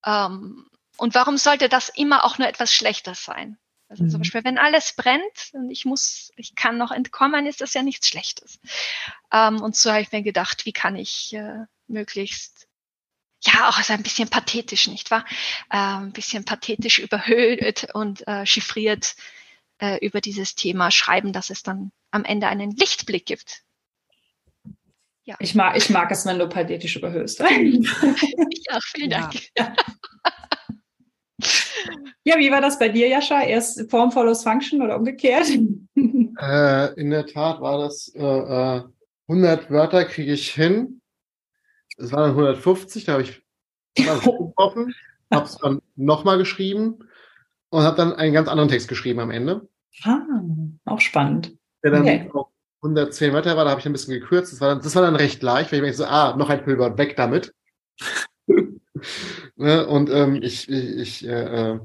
Ähm, 0.06 0.70
und 0.98 1.16
warum 1.16 1.38
sollte 1.38 1.70
das 1.70 1.90
immer 1.90 2.24
auch 2.24 2.38
nur 2.38 2.48
etwas 2.48 2.74
Schlechtes 2.74 3.24
sein? 3.24 3.58
Also 3.90 4.04
mhm. 4.04 4.10
zum 4.10 4.20
Beispiel, 4.20 4.44
wenn 4.44 4.58
alles 4.58 4.94
brennt 4.96 5.52
und 5.54 5.72
ich 5.72 5.86
muss, 5.86 6.32
ich 6.36 6.56
kann 6.56 6.78
noch 6.78 6.92
entkommen, 6.92 7.46
ist 7.46 7.62
das 7.62 7.74
ja 7.74 7.84
nichts 7.84 8.10
Schlechtes. 8.10 8.60
Ähm, 9.32 9.62
und 9.62 9.76
so 9.76 9.92
habe 9.92 10.02
ich 10.02 10.12
mir 10.12 10.24
gedacht, 10.24 10.66
wie 10.66 10.74
kann 10.74 10.96
ich 10.96 11.34
äh, 11.34 11.66
möglichst, 11.88 12.67
ja, 13.42 13.70
auch 13.70 13.78
also 13.78 13.94
ein 13.94 14.04
bisschen 14.04 14.30
pathetisch, 14.30 14.88
nicht 14.88 15.12
wahr? 15.12 15.26
Äh, 15.70 15.78
ein 15.78 16.12
bisschen 16.12 16.46
pathetisch 16.46 17.00
überhöht 17.00 17.88
und 17.94 18.28
äh, 18.28 18.46
chiffriert 18.46 19.16
äh, 19.80 20.04
über 20.06 20.22
dieses 20.22 20.56
Thema 20.56 20.92
schreiben, 20.92 21.34
dass 21.34 21.50
es 21.50 21.64
dann 21.64 21.92
am 22.12 22.24
Ende 22.24 22.48
einen 22.48 22.72
Lichtblick 22.72 23.26
gibt 23.26 23.64
ja. 25.28 25.36
Ich 25.40 25.56
mag, 25.56 25.76
ich 25.76 25.90
mag 25.90 26.10
es, 26.10 26.26
wenn 26.26 26.40
du 26.40 26.48
pathetisch 26.48 26.96
überhöhst. 26.96 27.42
ich 27.42 28.72
auch, 28.72 28.82
vielen 28.82 29.10
Dank. 29.10 29.34
Ja. 29.58 29.74
ja. 32.24 32.38
wie 32.38 32.50
war 32.50 32.62
das 32.62 32.80
bei 32.80 32.88
dir, 32.88 33.10
Jascha? 33.10 33.44
Erst 33.44 33.92
Form 33.92 34.12
follows 34.12 34.44
Function 34.44 34.82
oder 34.82 34.96
umgekehrt? 34.96 35.50
Äh, 36.40 36.94
in 36.94 37.10
der 37.10 37.26
Tat 37.26 37.60
war 37.60 37.80
das 37.80 38.10
äh, 38.16 38.82
100 39.28 39.66
äh, 39.66 39.70
Wörter 39.70 40.06
kriege 40.06 40.32
ich 40.32 40.52
hin. 40.52 41.02
Es 41.98 42.12
waren 42.12 42.32
150, 42.32 43.06
da 43.06 43.14
habe 43.14 43.24
ich 43.24 43.44
getroffen, 43.96 44.94
habe 45.34 45.46
es 45.46 45.58
dann 45.58 45.82
nochmal 45.96 46.38
geschrieben 46.38 47.00
und 47.70 47.84
habe 47.84 47.98
dann 47.98 48.14
einen 48.14 48.34
ganz 48.34 48.48
anderen 48.48 48.70
Text 48.70 48.88
geschrieben 48.88 49.20
am 49.20 49.32
Ende. 49.32 49.68
Ah, 50.04 50.22
auch 50.86 51.02
spannend. 51.02 51.58
Der 51.84 51.92
dann 51.92 52.02
okay. 52.04 52.30
auch 52.34 52.50
110 52.82 53.34
Wörter 53.34 53.58
war, 53.58 53.66
da 53.66 53.72
habe 53.72 53.80
ich 53.80 53.86
ein 53.86 53.94
bisschen 53.94 54.20
gekürzt. 54.20 54.54
Das 54.54 54.62
war 54.62 54.70
dann, 54.70 54.82
das 54.82 54.96
war 54.96 55.02
dann 55.02 55.16
recht 55.16 55.42
leicht, 55.42 55.72
weil 55.72 55.80
ich 55.80 55.86
mir 55.86 55.94
so, 55.94 56.06
ah, 56.06 56.36
noch 56.38 56.50
ein 56.50 56.64
Füllwort, 56.64 56.98
weg 56.98 57.16
damit. 57.16 57.54
ne? 59.56 59.88
Und 59.88 60.10
ähm, 60.12 60.36
ich, 60.42 60.70
ich, 60.70 60.98
ich 60.98 61.28
äh, 61.28 61.74
äh 61.74 61.80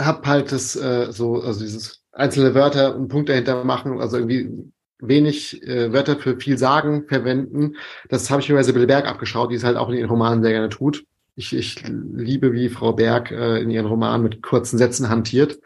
habe 0.00 0.26
halt 0.26 0.52
das 0.52 0.74
äh, 0.74 1.12
so, 1.12 1.42
also 1.42 1.60
dieses 1.60 2.02
einzelne 2.12 2.54
Wörter 2.54 2.96
und 2.96 3.08
Punkte 3.08 3.32
dahinter 3.32 3.62
machen, 3.62 4.00
also 4.00 4.16
irgendwie 4.16 4.72
wenig 5.02 5.62
äh, 5.62 5.92
Wörter 5.92 6.16
für 6.16 6.38
viel 6.38 6.56
sagen 6.56 7.06
verwenden. 7.08 7.76
Das 8.08 8.30
habe 8.30 8.40
ich 8.40 8.48
mir 8.48 8.54
bei 8.54 8.62
Sibylle 8.62 8.86
Berg 8.86 9.06
abgeschaut, 9.06 9.50
die 9.50 9.56
es 9.56 9.64
halt 9.64 9.76
auch 9.76 9.88
in 9.88 9.96
ihren 9.96 10.08
Romanen 10.08 10.42
sehr 10.42 10.52
gerne 10.52 10.68
tut. 10.68 11.04
Ich, 11.34 11.54
ich 11.54 11.82
liebe, 11.86 12.52
wie 12.52 12.68
Frau 12.68 12.92
Berg 12.92 13.30
äh, 13.30 13.60
in 13.60 13.70
ihren 13.70 13.86
Romanen 13.86 14.22
mit 14.22 14.42
kurzen 14.42 14.78
Sätzen 14.78 15.08
hantiert. 15.08 15.58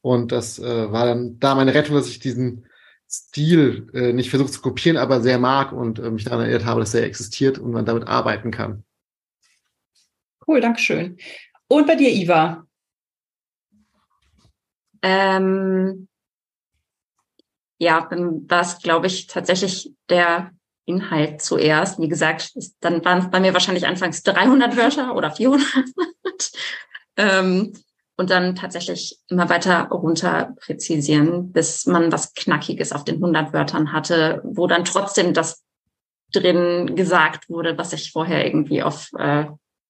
Und 0.00 0.32
das 0.32 0.58
äh, 0.58 0.92
war 0.92 1.06
dann 1.06 1.38
da 1.40 1.54
meine 1.54 1.74
Rettung, 1.74 1.96
dass 1.96 2.08
ich 2.08 2.18
diesen 2.18 2.66
Stil 3.10 3.88
äh, 3.94 4.12
nicht 4.12 4.30
versucht 4.30 4.52
zu 4.52 4.60
kopieren, 4.60 4.96
aber 4.96 5.20
sehr 5.20 5.38
mag 5.38 5.72
und 5.72 5.98
äh, 5.98 6.10
mich 6.10 6.24
daran 6.24 6.40
erinnert 6.40 6.64
habe, 6.64 6.80
dass 6.80 6.94
er 6.94 7.04
existiert 7.04 7.58
und 7.58 7.72
man 7.72 7.86
damit 7.86 8.06
arbeiten 8.06 8.50
kann. 8.50 8.84
Cool, 10.46 10.60
Dankeschön. 10.60 11.16
Und 11.68 11.86
bei 11.86 11.96
dir, 11.96 12.10
Iva? 12.10 12.66
Ähm, 15.02 16.08
ja, 17.84 18.06
dann 18.10 18.48
war 18.50 18.62
es, 18.62 18.78
glaube 18.80 19.06
ich, 19.06 19.26
tatsächlich 19.26 19.92
der 20.08 20.50
Inhalt 20.86 21.40
zuerst. 21.40 22.00
Wie 22.00 22.08
gesagt, 22.08 22.52
dann 22.80 23.04
waren 23.04 23.18
es 23.18 23.30
bei 23.30 23.40
mir 23.40 23.52
wahrscheinlich 23.52 23.86
anfangs 23.86 24.22
300 24.22 24.76
Wörter 24.76 25.14
oder 25.14 25.30
400. 25.30 25.66
ähm, 27.16 27.72
und 28.16 28.30
dann 28.30 28.54
tatsächlich 28.54 29.18
immer 29.28 29.48
weiter 29.48 29.88
runter 29.88 30.54
präzisieren, 30.60 31.52
bis 31.52 31.86
man 31.86 32.12
was 32.12 32.32
Knackiges 32.34 32.92
auf 32.92 33.04
den 33.04 33.16
100 33.16 33.52
Wörtern 33.52 33.92
hatte, 33.92 34.40
wo 34.44 34.66
dann 34.66 34.84
trotzdem 34.84 35.34
das 35.34 35.64
drin 36.32 36.94
gesagt 36.96 37.48
wurde, 37.48 37.76
was 37.76 37.92
ich 37.92 38.12
vorher 38.12 38.46
irgendwie 38.46 38.82
auf 38.82 39.10
äh, 39.18 39.46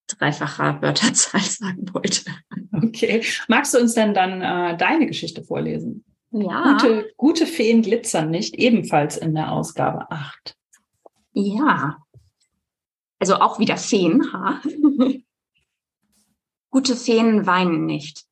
dreifacher 0.07 0.81
Wörterzahl 0.81 1.41
sagen 1.43 1.93
wollte. 1.93 2.21
Okay. 2.71 3.23
Magst 3.47 3.73
du 3.73 3.79
uns 3.79 3.93
denn 3.93 4.13
dann 4.13 4.41
äh, 4.41 4.77
deine 4.77 5.07
Geschichte 5.07 5.43
vorlesen? 5.43 6.03
Ja. 6.37 6.73
Gute, 6.73 7.13
gute 7.15 7.45
Feen 7.47 7.81
glitzern 7.81 8.29
nicht, 8.29 8.55
ebenfalls 8.55 9.15
in 9.15 9.35
der 9.35 9.53
Ausgabe 9.53 10.11
8. 10.11 10.57
Ja. 11.31 12.03
Also 13.19 13.35
auch 13.35 13.57
wieder 13.57 13.77
Feen, 13.77 14.33
ha? 14.33 14.61
Gute 16.71 16.97
Feen 16.97 17.45
weinen 17.45 17.85
nicht. 17.85 18.25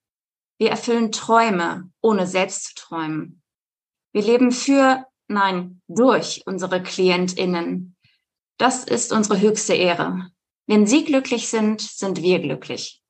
Wir 0.57 0.69
erfüllen 0.69 1.13
Träume, 1.13 1.89
ohne 2.01 2.27
selbst 2.27 2.65
zu 2.65 2.75
träumen. 2.75 3.41
Wir 4.11 4.23
leben 4.23 4.51
für, 4.51 5.05
nein, 5.29 5.81
durch 5.87 6.43
unsere 6.45 6.83
KlientInnen. 6.83 7.95
Das 8.57 8.83
ist 8.83 9.13
unsere 9.13 9.39
höchste 9.39 9.75
Ehre. 9.75 10.29
Wenn 10.67 10.85
sie 10.87 11.05
glücklich 11.05 11.47
sind, 11.47 11.79
sind 11.79 12.21
wir 12.21 12.39
glücklich. 12.39 13.01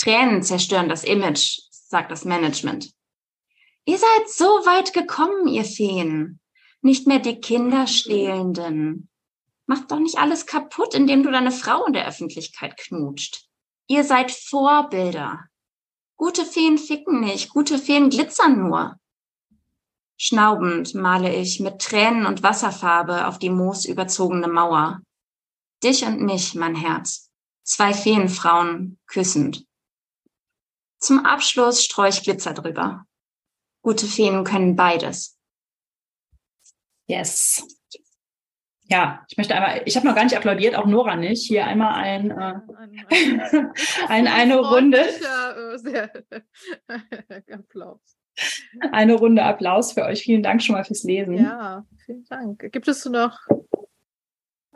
Tränen 0.00 0.42
zerstören 0.42 0.88
das 0.88 1.04
Image, 1.04 1.60
sagt 1.70 2.10
das 2.10 2.24
Management. 2.24 2.94
Ihr 3.84 3.98
seid 3.98 4.28
so 4.28 4.44
weit 4.44 4.92
gekommen, 4.92 5.48
ihr 5.48 5.64
Feen. 5.64 6.40
Nicht 6.82 7.06
mehr 7.06 7.18
die 7.18 7.40
Kinderstehlenden. 7.40 9.08
Macht 9.66 9.90
doch 9.90 9.98
nicht 9.98 10.18
alles 10.18 10.46
kaputt, 10.46 10.94
indem 10.94 11.22
du 11.22 11.30
deine 11.30 11.52
Frau 11.52 11.84
in 11.86 11.92
der 11.92 12.06
Öffentlichkeit 12.06 12.76
knutscht. 12.76 13.48
Ihr 13.86 14.04
seid 14.04 14.30
Vorbilder. 14.30 15.44
Gute 16.16 16.44
Feen 16.44 16.78
ficken 16.78 17.20
nicht, 17.20 17.50
gute 17.50 17.78
Feen 17.78 18.10
glitzern 18.10 18.58
nur. 18.58 18.96
Schnaubend 20.16 20.94
male 20.94 21.34
ich 21.34 21.58
mit 21.58 21.80
Tränen 21.80 22.26
und 22.26 22.44
Wasserfarbe 22.44 23.26
auf 23.26 23.40
die 23.40 23.50
moosüberzogene 23.50 24.46
Mauer. 24.46 25.00
Dich 25.82 26.04
und 26.04 26.20
mich, 26.20 26.54
mein 26.54 26.76
Herz. 26.76 27.30
Zwei 27.64 27.92
Feenfrauen 27.92 28.98
küssend. 29.06 29.66
Zum 30.98 31.26
Abschluss 31.26 31.82
streue 31.82 32.10
ich 32.10 32.22
Glitzer 32.22 32.54
drüber. 32.54 33.04
Gute 33.82 34.06
Feen 34.06 34.44
können 34.44 34.76
beides. 34.76 35.38
Yes. 37.06 37.66
Ja, 38.84 39.24
ich 39.28 39.36
möchte 39.36 39.54
einmal, 39.54 39.82
ich 39.86 39.96
habe 39.96 40.06
noch 40.06 40.14
gar 40.14 40.24
nicht 40.24 40.36
applaudiert, 40.36 40.74
auch 40.76 40.86
Nora 40.86 41.16
nicht. 41.16 41.46
Hier 41.46 41.66
einmal 41.66 41.94
ein, 41.94 42.30
äh, 42.30 42.60
ein 44.08 44.26
eine 44.26 44.58
Runde. 44.58 44.98
Äh, 44.98 46.08
Applaus. 47.52 48.00
Eine 48.92 49.14
Runde 49.14 49.42
Applaus 49.42 49.92
für 49.92 50.04
euch. 50.04 50.22
Vielen 50.22 50.42
Dank 50.42 50.62
schon 50.62 50.74
mal 50.74 50.84
fürs 50.84 51.02
Lesen. 51.02 51.38
Ja, 51.38 51.84
vielen 52.04 52.24
Dank. 52.26 52.70
Gibt 52.70 52.88
es 52.88 53.04
noch 53.04 53.38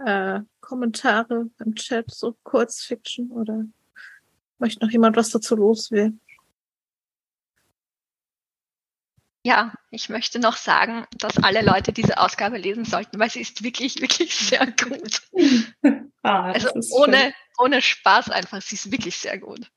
äh, 0.05 0.41
Kommentare 0.61 1.49
im 1.59 1.75
Chat, 1.75 2.11
so 2.11 2.37
Kurzfiction 2.43 3.31
oder 3.31 3.65
möchte 4.59 4.85
noch 4.85 4.93
jemand 4.93 5.17
was 5.17 5.31
dazu 5.31 5.57
loswerden? 5.57 6.21
Ja, 9.47 9.73
ich 9.93 10.09
möchte 10.09 10.41
noch 10.41 10.57
sagen, 10.57 11.07
dass 11.19 11.37
alle 11.37 11.65
Leute 11.65 11.93
diese 11.93 12.19
Ausgabe 12.19 12.59
lesen 12.59 12.85
sollten, 12.85 13.17
weil 13.21 13.31
sie 13.31 13.43
ist 13.43 13.63
wirklich, 13.63 14.01
wirklich 14.01 14.35
sehr 14.35 14.67
gut. 14.73 15.23
ah, 16.25 16.51
also 16.51 16.69
ohne, 16.91 17.33
ohne 17.57 17.81
Spaß 17.81 18.31
einfach, 18.31 18.61
sie 18.61 18.75
ist 18.75 18.91
wirklich 18.91 19.17
sehr 19.17 19.39
gut. 19.39 19.71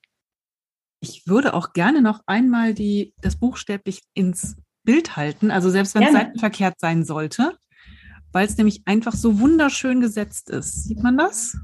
Ich 1.01 1.27
würde 1.27 1.53
auch 1.53 1.73
gerne 1.73 2.01
noch 2.01 2.21
einmal 2.25 2.73
die, 2.73 3.13
das 3.21 3.37
buchstäblich 3.37 4.01
ins 4.15 4.55
Bild 4.85 5.15
halten, 5.15 5.51
also 5.51 5.69
selbst 5.69 5.93
wenn 5.93 6.01
es 6.01 6.13
seitenverkehrt 6.13 6.79
sein 6.79 7.05
sollte, 7.05 7.55
weil 8.31 8.47
es 8.47 8.57
nämlich 8.57 8.81
einfach 8.85 9.13
so 9.13 9.39
wunderschön 9.39 10.01
gesetzt 10.01 10.49
ist. 10.49 10.85
Sieht 10.85 11.03
man 11.03 11.15
das? 11.15 11.55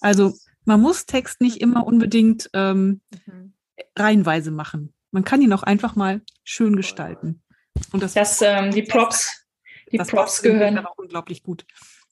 Also 0.00 0.34
man 0.64 0.80
muss 0.80 1.06
Text 1.06 1.40
nicht 1.40 1.58
immer 1.58 1.86
unbedingt 1.86 2.50
ähm, 2.52 3.00
mhm. 3.26 3.54
reihenweise 3.96 4.50
machen. 4.50 4.92
Man 5.12 5.24
kann 5.24 5.42
ihn 5.42 5.52
auch 5.52 5.62
einfach 5.62 5.94
mal 5.94 6.22
schön 6.42 6.74
gestalten. 6.74 7.42
Und 7.92 8.02
das, 8.02 8.14
das 8.14 8.42
ähm, 8.42 8.70
die 8.70 8.82
Props, 8.82 9.46
die 9.90 9.98
das 9.98 10.08
Props 10.08 10.42
gehören 10.42 10.78
auch 10.78 10.96
unglaublich 10.96 11.42
gut. 11.42 11.64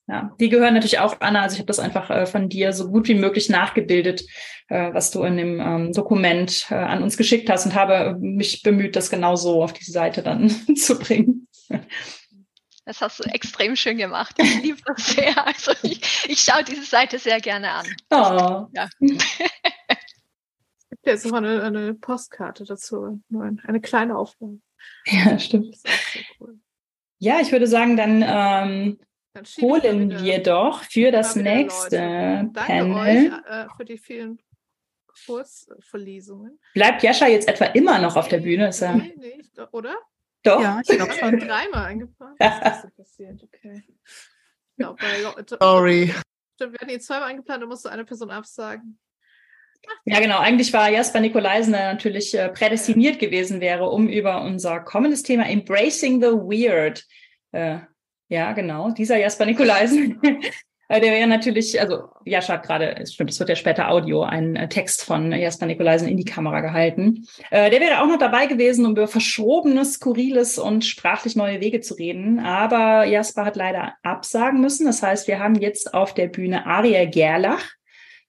Ja, 0.06 0.34
die 0.40 0.48
gehören 0.48 0.74
natürlich 0.74 0.98
auch, 0.98 1.16
Anna. 1.20 1.42
Also 1.42 1.54
ich 1.54 1.60
habe 1.60 1.68
das 1.68 1.78
einfach 1.78 2.10
äh, 2.10 2.26
von 2.26 2.48
dir 2.48 2.72
so 2.72 2.90
gut 2.90 3.06
wie 3.08 3.14
möglich 3.14 3.48
nachgebildet, 3.48 4.22
äh, 4.68 4.92
was 4.92 5.12
du 5.12 5.22
in 5.22 5.36
dem 5.36 5.60
ähm, 5.60 5.92
Dokument 5.92 6.66
äh, 6.70 6.74
an 6.74 7.02
uns 7.02 7.16
geschickt 7.16 7.48
hast 7.48 7.66
und 7.66 7.74
habe 7.74 8.16
mich 8.20 8.62
bemüht, 8.62 8.96
das 8.96 9.08
genau 9.08 9.36
so 9.36 9.62
auf 9.62 9.72
diese 9.72 9.92
Seite 9.92 10.22
dann 10.22 10.50
zu 10.76 10.98
bringen. 10.98 11.46
Das 12.84 13.00
hast 13.00 13.20
du 13.20 13.24
extrem 13.24 13.76
schön 13.76 13.98
gemacht. 13.98 14.34
Ich 14.38 14.62
liebe 14.62 14.80
das 14.84 15.06
sehr. 15.06 15.46
Also 15.46 15.72
ich, 15.82 16.00
ich 16.28 16.40
schaue 16.40 16.64
diese 16.64 16.82
Seite 16.82 17.20
sehr 17.20 17.40
gerne 17.40 17.70
an. 17.70 17.86
Oh. 18.10 18.66
Ja. 18.74 18.88
Gibt 21.02 21.14
jetzt 21.14 21.26
noch 21.26 21.38
eine, 21.38 21.62
eine 21.62 21.94
Postkarte 21.94 22.64
dazu, 22.64 23.22
nur 23.28 23.56
eine 23.64 23.80
kleine 23.80 24.18
Aufnahme. 24.18 24.60
Ja, 25.06 25.38
stimmt. 25.38 25.76
Cool. 26.38 26.58
Ja, 27.18 27.40
ich 27.40 27.52
würde 27.52 27.66
sagen, 27.66 27.96
dann 27.96 28.22
ähm, 28.26 28.98
holen 29.60 30.22
wir 30.22 30.42
doch 30.42 30.82
für 30.84 31.10
das 31.10 31.36
nächste 31.36 31.96
Leute. 31.96 32.50
Panel. 32.52 32.52
Danke 32.52 32.98
euch 32.98 33.50
äh, 33.50 33.66
für 33.76 33.84
die 33.84 33.98
vielen 33.98 34.38
Kurzverlesungen. 35.26 36.58
Bleibt 36.74 37.02
Jascha 37.02 37.26
jetzt 37.26 37.48
etwa 37.48 37.66
immer 37.66 37.98
noch 37.98 38.16
auf 38.16 38.28
der 38.28 38.38
Bühne? 38.38 38.68
Ist 38.68 38.82
er... 38.82 38.94
Nee, 38.94 39.14
nee, 39.16 39.42
oder? 39.72 39.96
Doch. 40.42 40.62
Ja, 40.62 40.80
ich 40.82 40.96
glaube 40.96 41.12
schon. 41.12 41.38
dreimal 41.38 41.84
eingeplant. 41.84 42.36
Was 42.38 42.84
ist 42.84 42.96
passiert? 42.96 43.42
Okay. 43.42 43.84
Ja, 44.76 44.96
Sorry. 45.60 46.14
Stimmt, 46.54 46.72
wir 46.72 46.78
hatten 46.80 46.90
ihn 46.90 47.00
zweimal 47.00 47.28
eingeplant, 47.28 47.62
da 47.62 47.66
musste 47.66 47.90
eine 47.90 48.04
Person 48.04 48.30
absagen. 48.30 48.98
Ja, 50.04 50.20
genau. 50.20 50.38
Eigentlich 50.38 50.72
war 50.72 50.90
Jasper 50.90 51.20
Nikolaisen 51.20 51.72
natürlich 51.72 52.34
äh, 52.34 52.48
prädestiniert 52.48 53.18
gewesen 53.18 53.60
wäre, 53.60 53.90
um 53.90 54.08
über 54.08 54.42
unser 54.42 54.80
kommendes 54.80 55.22
Thema 55.22 55.48
Embracing 55.48 56.20
the 56.20 56.28
Weird 56.28 57.04
äh, 57.52 57.78
ja, 58.30 58.52
genau. 58.52 58.90
Dieser 58.90 59.16
Jasper 59.16 59.44
Nikolaisen, 59.44 60.20
äh, 60.88 61.00
der 61.00 61.12
wäre 61.12 61.26
natürlich, 61.26 61.80
also 61.80 62.04
Jascha 62.24 62.54
hat 62.54 62.62
gerade, 62.62 62.96
es 62.96 63.14
stimmt, 63.14 63.30
es 63.30 63.40
wird 63.40 63.48
ja 63.48 63.56
später 63.56 63.90
Audio, 63.90 64.22
ein 64.22 64.54
äh, 64.54 64.68
Text 64.68 65.02
von 65.04 65.32
Jasper 65.32 65.66
Nikolaisen 65.66 66.08
in 66.08 66.16
die 66.16 66.24
Kamera 66.24 66.60
gehalten. 66.60 67.26
Äh, 67.50 67.70
der 67.70 67.80
wäre 67.80 68.00
auch 68.00 68.06
noch 68.06 68.18
dabei 68.18 68.46
gewesen, 68.46 68.86
um 68.86 68.92
über 68.92 69.08
verschobenes, 69.08 69.94
skurriles 69.94 70.58
und 70.58 70.84
sprachlich 70.84 71.34
neue 71.34 71.60
Wege 71.60 71.80
zu 71.80 71.94
reden. 71.94 72.38
Aber 72.38 73.04
Jasper 73.04 73.46
hat 73.46 73.56
leider 73.56 73.94
absagen 74.04 74.60
müssen. 74.60 74.86
Das 74.86 75.02
heißt, 75.02 75.26
wir 75.26 75.40
haben 75.40 75.56
jetzt 75.56 75.92
auf 75.92 76.14
der 76.14 76.28
Bühne 76.28 76.66
Aria 76.66 77.06
Gerlach 77.06 77.64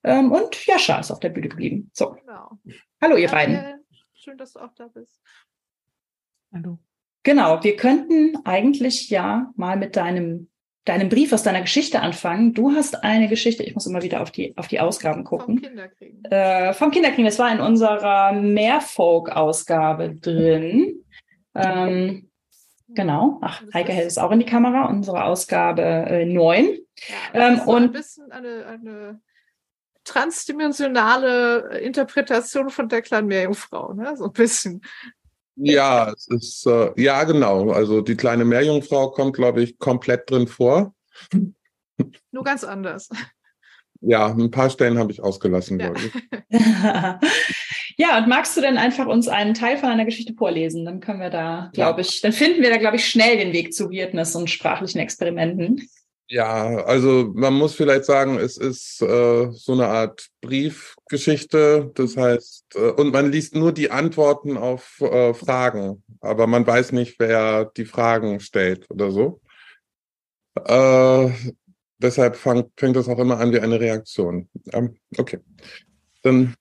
ähm, 0.03 0.31
und 0.31 0.65
Jascha 0.65 0.99
ist 0.99 1.11
auf 1.11 1.19
der 1.19 1.29
Bühne 1.29 1.49
geblieben. 1.49 1.89
So. 1.93 2.11
Genau. 2.11 2.59
Hallo, 3.01 3.17
ihr 3.17 3.31
Aria, 3.31 3.31
beiden. 3.31 3.85
Schön, 4.13 4.37
dass 4.37 4.53
du 4.53 4.59
auch 4.59 4.73
da 4.75 4.87
bist. 4.87 5.21
Hallo. 6.53 6.79
Genau, 7.23 7.63
wir 7.63 7.75
könnten 7.75 8.35
eigentlich 8.45 9.09
ja 9.09 9.51
mal 9.55 9.77
mit 9.77 9.95
deinem 9.95 10.51
deinem 10.85 11.09
Brief 11.09 11.31
aus 11.31 11.43
deiner 11.43 11.61
Geschichte 11.61 12.01
anfangen. 12.01 12.53
Du 12.53 12.71
hast 12.71 13.03
eine 13.03 13.27
Geschichte, 13.27 13.63
ich 13.63 13.75
muss 13.75 13.85
immer 13.85 14.01
wieder 14.01 14.21
auf 14.21 14.31
die, 14.31 14.57
auf 14.57 14.67
die 14.67 14.79
Ausgaben 14.79 15.23
gucken. 15.23 15.59
Vom 15.59 15.61
Kinderkriegen. 15.61 16.25
Äh, 16.25 16.73
vom 16.73 16.91
Kinderkriegen, 16.91 17.25
das 17.25 17.39
war 17.39 17.51
in 17.51 17.59
unserer 17.59 18.31
Mehrfolk-Ausgabe 18.33 20.15
drin. 20.15 21.03
Ähm, 21.53 22.29
genau. 22.87 23.37
Ach, 23.41 23.61
Heike 23.73 23.91
hält 23.91 24.07
es 24.07 24.17
auch 24.17 24.31
in 24.31 24.39
die 24.39 24.45
Kamera, 24.45 24.89
unsere 24.89 25.23
Ausgabe 25.25 25.83
äh, 25.83 26.25
9. 26.25 26.77
Ja, 27.33 27.47
ähm, 27.47 27.59
und 27.67 27.83
ein 27.83 27.91
bisschen 27.91 28.31
eine, 28.31 28.65
eine 28.65 29.21
transdimensionale 30.11 31.79
Interpretation 31.79 32.69
von 32.69 32.89
der 32.89 33.01
kleinen 33.01 33.27
Meerjungfrau, 33.27 33.93
ne? 33.93 34.15
So 34.17 34.25
ein 34.25 34.33
bisschen. 34.33 34.81
Ja, 35.55 36.11
es 36.11 36.27
ist, 36.27 36.65
äh, 36.65 36.91
ja, 37.01 37.23
genau. 37.23 37.71
Also 37.71 38.01
die 38.01 38.15
kleine 38.15 38.45
Meerjungfrau 38.45 39.11
kommt, 39.11 39.35
glaube 39.35 39.61
ich, 39.63 39.77
komplett 39.77 40.29
drin 40.29 40.47
vor. 40.47 40.93
Nur 42.31 42.43
ganz 42.43 42.63
anders. 42.63 43.09
Ja, 44.01 44.27
ein 44.27 44.49
paar 44.49 44.69
Stellen 44.69 44.97
habe 44.97 45.11
ich 45.11 45.21
ausgelassen, 45.21 45.79
ja. 45.79 45.89
glaube 45.89 46.01
ich. 46.01 46.13
ja, 47.97 48.17
und 48.17 48.27
magst 48.27 48.57
du 48.57 48.61
denn 48.61 48.77
einfach 48.77 49.05
uns 49.05 49.27
einen 49.27 49.53
Teil 49.53 49.77
von 49.77 49.89
einer 49.89 50.05
Geschichte 50.05 50.33
vorlesen? 50.33 50.85
Dann 50.85 50.99
können 50.99 51.19
wir 51.19 51.29
da, 51.29 51.69
glaube 51.73 52.01
ich, 52.01 52.21
dann 52.21 52.33
finden 52.33 52.63
wir 52.63 52.71
da, 52.71 52.77
glaube 52.77 52.95
ich, 52.95 53.07
schnell 53.07 53.37
den 53.37 53.53
Weg 53.53 53.73
zu 53.73 53.91
Weirdness 53.91 54.35
und 54.35 54.49
sprachlichen 54.49 54.99
Experimenten. 54.99 55.87
Ja, 56.31 56.77
also 56.85 57.29
man 57.35 57.53
muss 57.53 57.75
vielleicht 57.75 58.05
sagen, 58.05 58.39
es 58.39 58.55
ist 58.55 59.01
äh, 59.01 59.51
so 59.51 59.73
eine 59.73 59.87
Art 59.87 60.29
Briefgeschichte. 60.39 61.91
Das 61.93 62.15
heißt, 62.15 62.75
äh, 62.75 62.91
und 62.91 63.11
man 63.11 63.33
liest 63.33 63.53
nur 63.53 63.73
die 63.73 63.91
Antworten 63.91 64.55
auf 64.55 65.01
äh, 65.01 65.33
Fragen, 65.33 66.01
aber 66.21 66.47
man 66.47 66.65
weiß 66.65 66.93
nicht, 66.93 67.19
wer 67.19 67.65
die 67.65 67.83
Fragen 67.83 68.39
stellt 68.39 68.89
oder 68.89 69.11
so. 69.11 69.41
Äh, 70.55 71.31
deshalb 71.97 72.37
fang, 72.37 72.71
fängt 72.77 72.95
das 72.95 73.09
auch 73.09 73.19
immer 73.19 73.37
an 73.37 73.51
wie 73.51 73.59
eine 73.59 73.81
Reaktion. 73.81 74.47
Ähm, 74.71 74.95
okay. 75.17 75.39
Dann, 76.23 76.55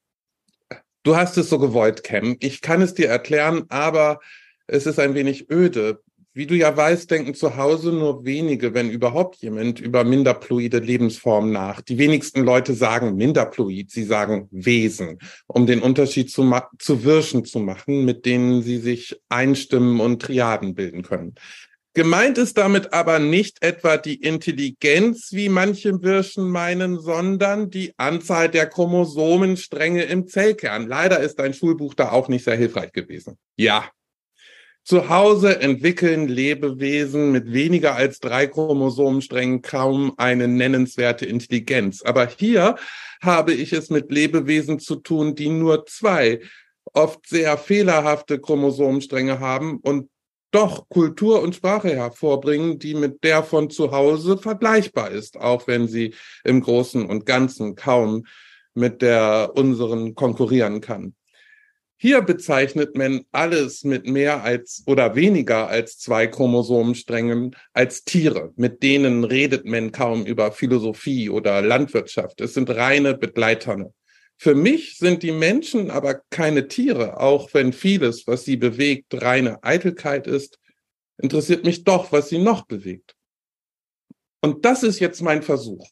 du 1.05 1.15
hast 1.15 1.39
es 1.39 1.49
so 1.49 1.61
gewollt, 1.61 2.03
Cam. 2.03 2.37
Ich 2.41 2.61
kann 2.61 2.83
es 2.83 2.95
dir 2.95 3.09
erklären, 3.09 3.67
aber 3.69 4.19
es 4.67 4.87
ist 4.87 4.99
ein 4.99 5.15
wenig 5.15 5.49
öde. 5.49 6.03
Wie 6.41 6.47
du 6.47 6.57
ja 6.57 6.75
weißt, 6.75 7.11
denken 7.11 7.35
zu 7.35 7.59
Hause 7.59 7.93
nur 7.93 8.25
wenige, 8.25 8.73
wenn 8.73 8.89
überhaupt 8.89 9.43
jemand, 9.43 9.79
über 9.79 10.05
minderploide 10.05 10.79
Lebensformen 10.79 11.53
nach. 11.53 11.83
Die 11.83 11.99
wenigsten 11.99 12.45
Leute 12.45 12.73
sagen 12.73 13.15
minderploid, 13.15 13.91
sie 13.91 14.05
sagen 14.05 14.49
Wesen, 14.51 15.19
um 15.47 15.67
den 15.67 15.83
Unterschied 15.83 16.31
zu, 16.31 16.51
zu 16.79 17.05
Wirschen 17.05 17.45
zu 17.45 17.59
machen, 17.59 18.07
mit 18.07 18.25
denen 18.25 18.63
sie 18.63 18.79
sich 18.79 19.21
einstimmen 19.29 20.01
und 20.01 20.23
Triaden 20.23 20.75
bilden 20.75 21.03
können. 21.03 21.35
Gemeint 21.93 22.39
ist 22.39 22.57
damit 22.57 22.95
aber 22.95 23.19
nicht 23.19 23.63
etwa 23.63 23.99
die 23.99 24.15
Intelligenz, 24.15 25.33
wie 25.33 25.51
manche 25.51 26.03
Wirschen 26.03 26.49
meinen, 26.49 26.99
sondern 26.99 27.69
die 27.69 27.93
Anzahl 27.99 28.49
der 28.49 28.65
Chromosomenstränge 28.65 30.05
im 30.05 30.27
Zellkern. 30.27 30.89
Leider 30.89 31.21
ist 31.21 31.39
dein 31.39 31.53
Schulbuch 31.53 31.93
da 31.93 32.13
auch 32.13 32.29
nicht 32.29 32.45
sehr 32.45 32.57
hilfreich 32.57 32.93
gewesen. 32.93 33.37
Ja, 33.59 33.91
zu 34.83 35.09
Hause 35.09 35.61
entwickeln 35.61 36.27
Lebewesen 36.27 37.33
mit 37.33 37.53
weniger 37.53 37.95
als 37.95 38.19
drei 38.19 38.47
Chromosomensträngen 38.47 39.63
kaum 39.63 40.15
eine 40.17 40.49
nennenswerte 40.49 41.27
Intelligenz. 41.27 42.03
Aber 42.03 42.27
hier 42.27 42.77
habe 43.21 43.53
ich 43.53 43.73
es 43.73 43.91
mit 43.91 44.11
Lebewesen 44.11 44.79
zu 44.79 44.97
tun, 44.97 45.35
die 45.35 45.51
nur 45.51 45.87
zwei, 45.87 46.41
oft 46.93 47.27
sehr 47.29 47.57
fehlerhafte 47.59 48.41
Chromosomenstränge 48.41 49.39
haben 49.39 49.79
und 49.79 50.09
doch 50.51 50.89
Kultur 50.89 51.43
und 51.43 51.55
Sprache 51.55 51.95
hervorbringen, 51.95 52.79
die 52.79 52.95
mit 52.95 53.23
der 53.23 53.45
von 53.45 53.71
zu 53.71 53.93
Hause 53.93 54.37
vergleichbar 54.37 55.11
ist, 55.11 55.37
auch 55.39 55.67
wenn 55.69 55.87
sie 55.87 56.15
im 56.43 56.61
Großen 56.61 57.07
und 57.07 57.27
Ganzen 57.27 57.77
kaum 57.77 58.27
mit 58.75 59.03
der 59.03 59.53
unseren 59.55 60.15
konkurrieren 60.15 60.81
kann. 60.81 61.15
Hier 62.03 62.23
bezeichnet 62.23 62.97
man 62.97 63.27
alles 63.31 63.85
mit 63.85 64.07
mehr 64.07 64.43
als 64.43 64.83
oder 64.87 65.17
weniger 65.17 65.69
als 65.69 65.99
zwei 65.99 66.27
Chromosomensträngen 66.27 67.55
als 67.75 68.05
Tiere. 68.05 68.55
Mit 68.57 68.83
denen 68.83 69.23
redet 69.23 69.67
man 69.67 69.93
kaum 69.93 70.25
über 70.25 70.51
Philosophie 70.51 71.29
oder 71.29 71.61
Landwirtschaft. 71.61 72.41
Es 72.41 72.55
sind 72.55 72.71
reine 72.71 73.19
Begleiterne. 73.19 73.93
Für 74.39 74.55
mich 74.55 74.97
sind 74.97 75.23
die 75.23 75.31
Menschen 75.31 75.91
aber 75.91 76.23
keine 76.31 76.69
Tiere, 76.69 77.21
auch 77.21 77.53
wenn 77.53 77.75
vieles, 77.75 78.27
was 78.27 78.47
sie 78.47 78.57
bewegt, 78.57 79.21
reine 79.21 79.63
Eitelkeit 79.63 80.27
ist, 80.27 80.59
interessiert 81.19 81.67
mich 81.67 81.85
doch, 81.85 82.13
was 82.13 82.31
sie 82.31 82.39
noch 82.39 82.65
bewegt. 82.65 83.15
Und 84.41 84.65
das 84.65 84.85
ist 84.85 85.01
jetzt 85.01 85.21
mein 85.21 85.43
Versuch. 85.43 85.87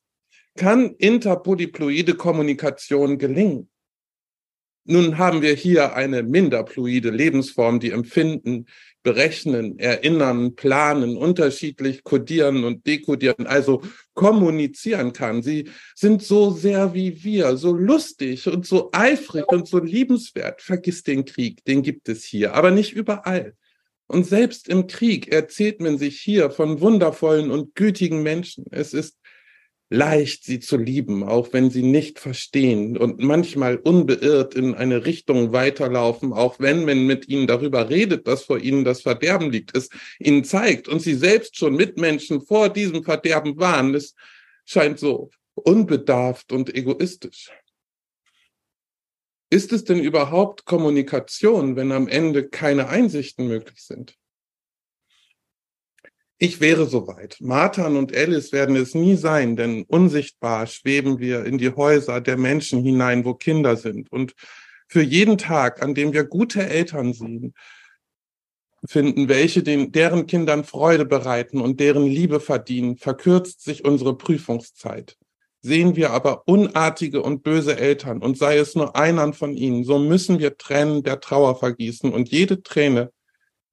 Kann 0.57 0.95
interpolyploide 0.97 2.15
Kommunikation 2.15 3.19
gelingen? 3.19 3.69
Nun 4.91 5.19
haben 5.19 5.43
wir 5.43 5.53
hier 5.53 5.97
eine 5.97 6.23
minderploide 6.23 7.11
Lebensform, 7.11 7.79
die 7.79 7.91
empfinden, 7.91 8.65
berechnen, 9.03 9.79
erinnern, 9.79 10.55
planen, 10.55 11.19
unterschiedlich 11.19 12.05
kodieren 12.05 12.65
und 12.65 12.87
dekodieren, 12.87 13.47
also 13.47 13.83
kommunizieren 14.15 15.13
kann. 15.13 15.43
Sie 15.43 15.69
sind 15.95 16.23
so 16.23 16.51
sehr 16.53 16.95
wie 16.95 17.23
wir, 17.23 17.59
so 17.59 17.75
lustig 17.75 18.49
und 18.49 18.67
so 18.67 18.89
eifrig 18.93 19.47
und 19.49 19.69
so 19.69 19.79
liebenswert. 19.79 20.63
Vergiss 20.63 21.03
den 21.03 21.27
Krieg, 21.27 21.63
den 21.67 21.83
gibt 21.83 22.09
es 22.09 22.25
hier, 22.25 22.55
aber 22.55 22.71
nicht 22.71 22.95
überall. 22.95 23.53
Und 24.07 24.25
selbst 24.25 24.69
im 24.69 24.87
Krieg 24.87 25.31
erzählt 25.31 25.83
man 25.83 25.99
sich 25.99 26.19
hier 26.19 26.51
von 26.51 26.81
wundervollen 26.81 27.51
und 27.51 27.75
gütigen 27.75 28.23
Menschen. 28.23 28.65
Es 28.71 28.95
ist 28.95 29.19
leicht, 29.91 30.45
sie 30.45 30.61
zu 30.61 30.77
lieben, 30.77 31.23
auch 31.23 31.53
wenn 31.53 31.71
sie 31.71 31.83
nicht 31.83 32.19
verstehen 32.19 32.99
und 32.99 33.21
manchmal 33.21 33.77
unbeirrt 33.77 34.55
in 34.55 34.75
eine 34.75 35.07
Richtung 35.07 35.53
weiterlaufen, 35.53 36.33
auch 36.33 36.61
wenn 36.61 36.85
man 36.85 37.07
mit 37.07 37.29
ihnen 37.29 37.47
darüber 37.47 37.89
redet, 37.89 38.27
dass 38.27 38.45
vor 38.45 38.59
ihnen 38.59 38.85
das 38.85 39.01
Verderben 39.01 39.51
liegt, 39.51 39.75
es 39.77 39.89
ihnen 40.19 40.45
zeigt 40.45 40.89
und 40.89 41.01
sie 41.01 41.15
selbst 41.15 41.57
schon 41.57 41.75
Mitmenschen 41.75 42.43
vor 42.43 42.69
diesem 42.69 43.03
Verderben 43.03 43.59
waren. 43.59 43.95
Es 43.95 44.15
scheint 44.67 44.99
so 44.99 45.31
unbedarft 45.55 46.53
und 46.53 46.75
egoistisch. 46.75 47.51
ist 49.51 49.73
es 49.73 49.85
denn 49.85 50.01
überhaupt 50.01 50.67
Kommunikation, 50.67 51.75
wenn 51.77 51.93
am 51.93 52.07
Ende 52.07 52.49
keine 52.49 52.89
Einsichten 52.89 53.49
möglich 53.49 53.83
sind? 53.83 54.18
Ich 56.41 56.61
wäre 56.61 56.87
soweit. 56.87 57.39
Marthan 57.41 57.97
und 57.97 58.17
Alice 58.17 58.53
werden 58.53 58.77
es 58.77 58.95
nie 58.95 59.17
sein, 59.17 59.57
denn 59.57 59.83
unsichtbar 59.83 60.69
schweben 60.69 61.19
wir 61.19 61.45
in 61.45 61.59
die 61.59 61.71
Häuser 61.71 62.21
der 62.21 62.37
Menschen 62.37 62.85
hinein, 62.85 63.25
wo 63.25 63.35
Kinder 63.35 63.77
sind. 63.77 64.13
Und 64.13 64.35
für 64.87 65.03
jeden 65.03 65.37
Tag, 65.37 65.83
an 65.83 65.97
dem 65.97 66.13
wir 66.13 66.23
gute 66.23 66.65
Eltern 66.65 67.13
sehen, 67.13 67.55
finden, 68.87 69.29
welche 69.29 69.65
den, 69.65 69.91
deren 69.91 70.29
Kindern 70.29 70.63
Freude 70.63 71.05
bereiten 71.05 71.61
und 71.61 71.81
deren 71.81 72.07
Liebe 72.07 72.39
verdienen, 72.39 72.97
verkürzt 72.97 73.65
sich 73.65 73.85
unsere 73.85 74.17
Prüfungszeit. 74.17 75.17
Sehen 75.61 75.97
wir 75.97 76.11
aber 76.11 76.47
unartige 76.47 77.21
und 77.21 77.43
böse 77.43 77.77
Eltern 77.77 78.23
und 78.23 78.39
sei 78.39 78.59
es 78.59 78.77
nur 78.77 78.95
einer 78.95 79.33
von 79.33 79.57
ihnen, 79.57 79.83
so 79.83 79.99
müssen 79.99 80.39
wir 80.39 80.57
Tränen 80.57 81.03
der 81.03 81.19
Trauer 81.19 81.57
vergießen 81.59 82.13
und 82.13 82.29
jede 82.29 82.63
Träne 82.63 83.11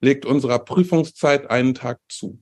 legt 0.01 0.25
unserer 0.25 0.57
Prüfungszeit 0.57 1.51
einen 1.51 1.75
Tag 1.75 1.99
zu. 2.09 2.39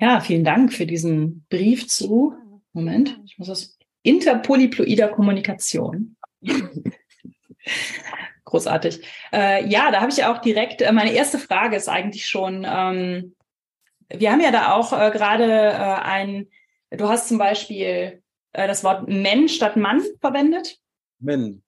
Ja, 0.00 0.20
vielen 0.20 0.44
Dank 0.44 0.72
für 0.72 0.86
diesen 0.86 1.44
Brief 1.50 1.86
zu. 1.86 2.34
Moment, 2.72 3.20
ich 3.24 3.38
muss 3.38 3.48
das 3.48 3.78
interpolyploider 4.02 5.08
Kommunikation. 5.08 6.16
Großartig. 8.44 9.02
Äh, 9.32 9.68
ja, 9.68 9.90
da 9.90 10.00
habe 10.00 10.10
ich 10.10 10.24
auch 10.24 10.38
direkt, 10.38 10.80
äh, 10.80 10.90
meine 10.92 11.12
erste 11.12 11.38
Frage 11.38 11.76
ist 11.76 11.88
eigentlich 11.88 12.26
schon, 12.26 12.66
ähm, 12.68 13.36
wir 14.08 14.32
haben 14.32 14.40
ja 14.40 14.50
da 14.50 14.72
auch 14.72 14.92
äh, 14.92 15.10
gerade 15.10 15.44
äh, 15.44 16.00
ein, 16.02 16.48
du 16.90 17.08
hast 17.08 17.28
zum 17.28 17.38
Beispiel 17.38 18.22
äh, 18.52 18.66
das 18.66 18.82
Wort 18.82 19.06
Mensch 19.08 19.54
statt 19.54 19.76
Mann 19.76 20.02
verwendet. 20.20 20.78
Men. 21.18 21.62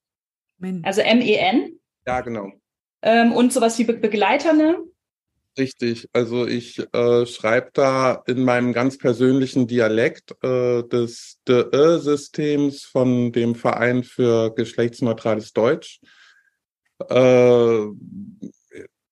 Men. 0.58 0.82
Also 0.84 1.02
M-E-N. 1.02 1.78
Ja, 2.06 2.20
genau. 2.22 2.50
Ähm, 3.02 3.32
und 3.32 3.52
sowas 3.52 3.78
wie 3.78 3.84
Be 3.84 3.94
Begleiterne. 3.94 4.78
Richtig, 5.58 6.08
also 6.14 6.46
ich 6.46 6.78
äh, 6.94 7.26
schreibe 7.26 7.70
da 7.74 8.22
in 8.26 8.42
meinem 8.42 8.72
ganz 8.72 8.96
persönlichen 8.96 9.66
Dialekt 9.66 10.34
äh, 10.42 10.82
des 10.82 11.40
DE-Systems 11.46 12.84
von 12.84 13.32
dem 13.32 13.54
Verein 13.54 14.02
für 14.02 14.54
geschlechtsneutrales 14.54 15.52
Deutsch. 15.52 16.00
Äh, 17.10 17.86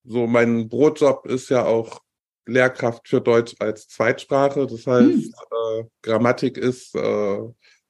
so 0.04 0.26
mein 0.26 0.68
Brotjob 0.70 1.26
ist 1.26 1.50
ja 1.50 1.66
auch 1.66 2.00
Lehrkraft 2.46 3.06
für 3.06 3.20
Deutsch 3.20 3.54
als 3.58 3.88
Zweitsprache. 3.88 4.66
Das 4.66 4.86
heißt, 4.86 5.06
hm. 5.08 5.34
äh, 5.50 5.84
Grammatik 6.00 6.56
ist 6.56 6.94
äh, 6.94 7.38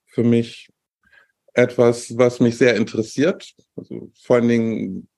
für 0.06 0.24
mich 0.24 0.68
etwas, 1.54 2.16
was 2.16 2.40
mich 2.40 2.58
sehr 2.58 2.74
interessiert. 2.74 3.54
Also 3.76 4.10
vor 4.20 4.36
allen 4.36 4.48
Dingen 4.48 5.08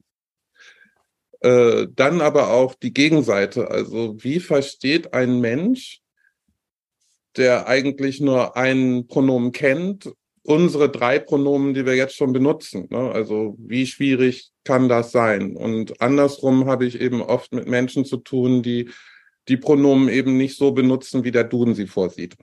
äh, 1.43 1.87
dann 1.95 2.21
aber 2.21 2.51
auch 2.53 2.75
die 2.75 2.93
Gegenseite. 2.93 3.71
Also 3.71 4.17
wie 4.23 4.41
versteht 4.41 5.15
ein 5.15 5.41
Mensch, 5.41 6.01
der 7.37 7.67
eigentlich 7.67 8.21
nur 8.21 8.57
ein 8.57 9.07
Pronomen 9.07 9.53
kennt 9.53 10.13
unsere 10.45 10.91
drei 10.91 11.19
Pronomen, 11.19 11.75
die 11.75 11.87
wir 11.87 11.95
jetzt 11.95 12.17
schon 12.17 12.33
benutzen. 12.33 12.89
Ne? 12.91 13.11
Also 13.13 13.57
wie 13.59 13.87
schwierig 13.87 14.51
kann 14.65 14.89
das 14.89 15.13
sein? 15.13 15.57
Und 15.57 16.01
andersrum 16.01 16.67
habe 16.67 16.85
ich 16.85 17.01
eben 17.01 17.23
oft 17.23 17.53
mit 17.53 17.69
Menschen 17.69 18.05
zu 18.05 18.17
tun, 18.19 18.63
die 18.63 18.91
die 19.49 19.57
Pronomen 19.57 20.09
eben 20.09 20.37
nicht 20.37 20.57
so 20.57 20.73
benutzen, 20.73 21.25
wie 21.25 21.33
der 21.33 21.45
Duden 21.45 21.75
sie 21.75 21.87
vorsieht. 21.87 22.37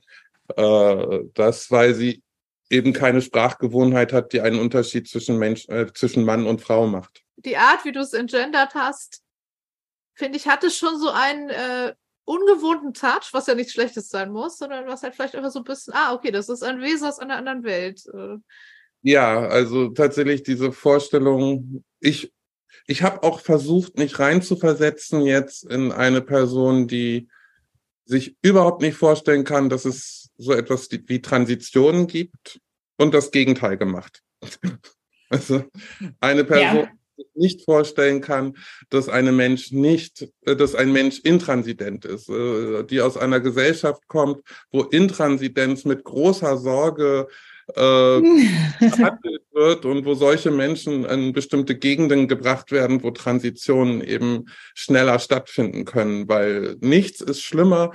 Äh, 0.55 1.19
das, 1.33 1.71
weil 1.71 1.93
sie 1.93 2.21
eben 2.69 2.93
keine 2.93 3.21
Sprachgewohnheit 3.21 4.13
hat, 4.13 4.33
die 4.33 4.41
einen 4.41 4.59
Unterschied 4.59 5.09
zwischen 5.09 5.37
Mensch, 5.37 5.67
äh, 5.69 5.91
zwischen 5.93 6.23
Mann 6.23 6.45
und 6.45 6.61
Frau 6.61 6.87
macht. 6.87 7.23
Die 7.37 7.57
Art, 7.57 7.85
wie 7.85 7.91
du 7.91 7.99
es 7.99 8.13
engendert 8.13 8.75
hast, 8.75 9.23
finde 10.13 10.37
ich, 10.37 10.47
hatte 10.47 10.69
schon 10.69 10.99
so 10.99 11.09
einen 11.09 11.49
äh, 11.49 11.93
ungewohnten 12.25 12.93
Touch, 12.93 13.29
was 13.31 13.47
ja 13.47 13.55
nichts 13.55 13.73
Schlechtes 13.73 14.09
sein 14.09 14.31
muss, 14.31 14.57
sondern 14.57 14.85
was 14.87 15.01
halt 15.01 15.15
vielleicht 15.15 15.35
einfach 15.35 15.51
so 15.51 15.59
ein 15.59 15.65
bisschen, 15.65 15.93
ah, 15.95 16.13
okay, 16.13 16.29
das 16.31 16.49
ist 16.49 16.61
ein 16.61 16.81
Wesen 16.81 17.07
aus 17.07 17.19
einer 17.19 17.37
anderen 17.37 17.63
Welt. 17.63 18.03
Äh. 18.13 18.37
Ja, 19.01 19.47
also 19.47 19.89
tatsächlich 19.89 20.43
diese 20.43 20.71
Vorstellung, 20.71 21.83
ich, 21.99 22.31
ich 22.85 23.01
habe 23.01 23.23
auch 23.23 23.39
versucht, 23.39 23.97
mich 23.97 24.19
reinzuversetzen 24.19 25.21
jetzt 25.21 25.63
in 25.63 25.91
eine 25.91 26.21
Person, 26.21 26.87
die 26.87 27.29
sich 28.05 28.35
überhaupt 28.41 28.81
nicht 28.81 28.97
vorstellen 28.97 29.43
kann, 29.43 29.69
dass 29.69 29.85
es 29.85 30.18
so 30.39 30.53
etwas 30.53 30.89
wie 30.91 31.21
Transitionen 31.21 32.07
gibt 32.07 32.59
und 32.97 33.13
das 33.13 33.31
Gegenteil 33.31 33.77
gemacht. 33.77 34.21
Also 35.31 35.63
eine 36.21 36.43
Person, 36.43 36.75
ja 36.75 36.91
nicht 37.35 37.63
vorstellen 37.65 38.21
kann, 38.21 38.57
dass 38.89 39.09
eine 39.09 39.31
Mensch 39.31 39.71
nicht, 39.71 40.27
äh, 40.45 40.55
dass 40.55 40.75
ein 40.75 40.91
Mensch 40.91 41.19
intransident 41.19 42.05
ist, 42.05 42.29
äh, 42.29 42.83
die 42.83 43.01
aus 43.01 43.17
einer 43.17 43.39
Gesellschaft 43.39 44.07
kommt, 44.07 44.41
wo 44.71 44.83
Intransidenz 44.83 45.85
mit 45.85 46.03
großer 46.03 46.57
Sorge 46.57 47.27
äh, 47.69 47.71
behandelt 48.79 49.43
wird 49.51 49.85
und 49.85 50.05
wo 50.05 50.15
solche 50.15 50.51
Menschen 50.51 51.05
in 51.05 51.33
bestimmte 51.33 51.75
Gegenden 51.75 52.27
gebracht 52.27 52.71
werden, 52.71 53.03
wo 53.03 53.11
Transitionen 53.11 54.01
eben 54.01 54.45
schneller 54.73 55.19
stattfinden 55.19 55.85
können, 55.85 56.27
weil 56.27 56.77
nichts 56.79 57.21
ist 57.21 57.41
schlimmer 57.41 57.91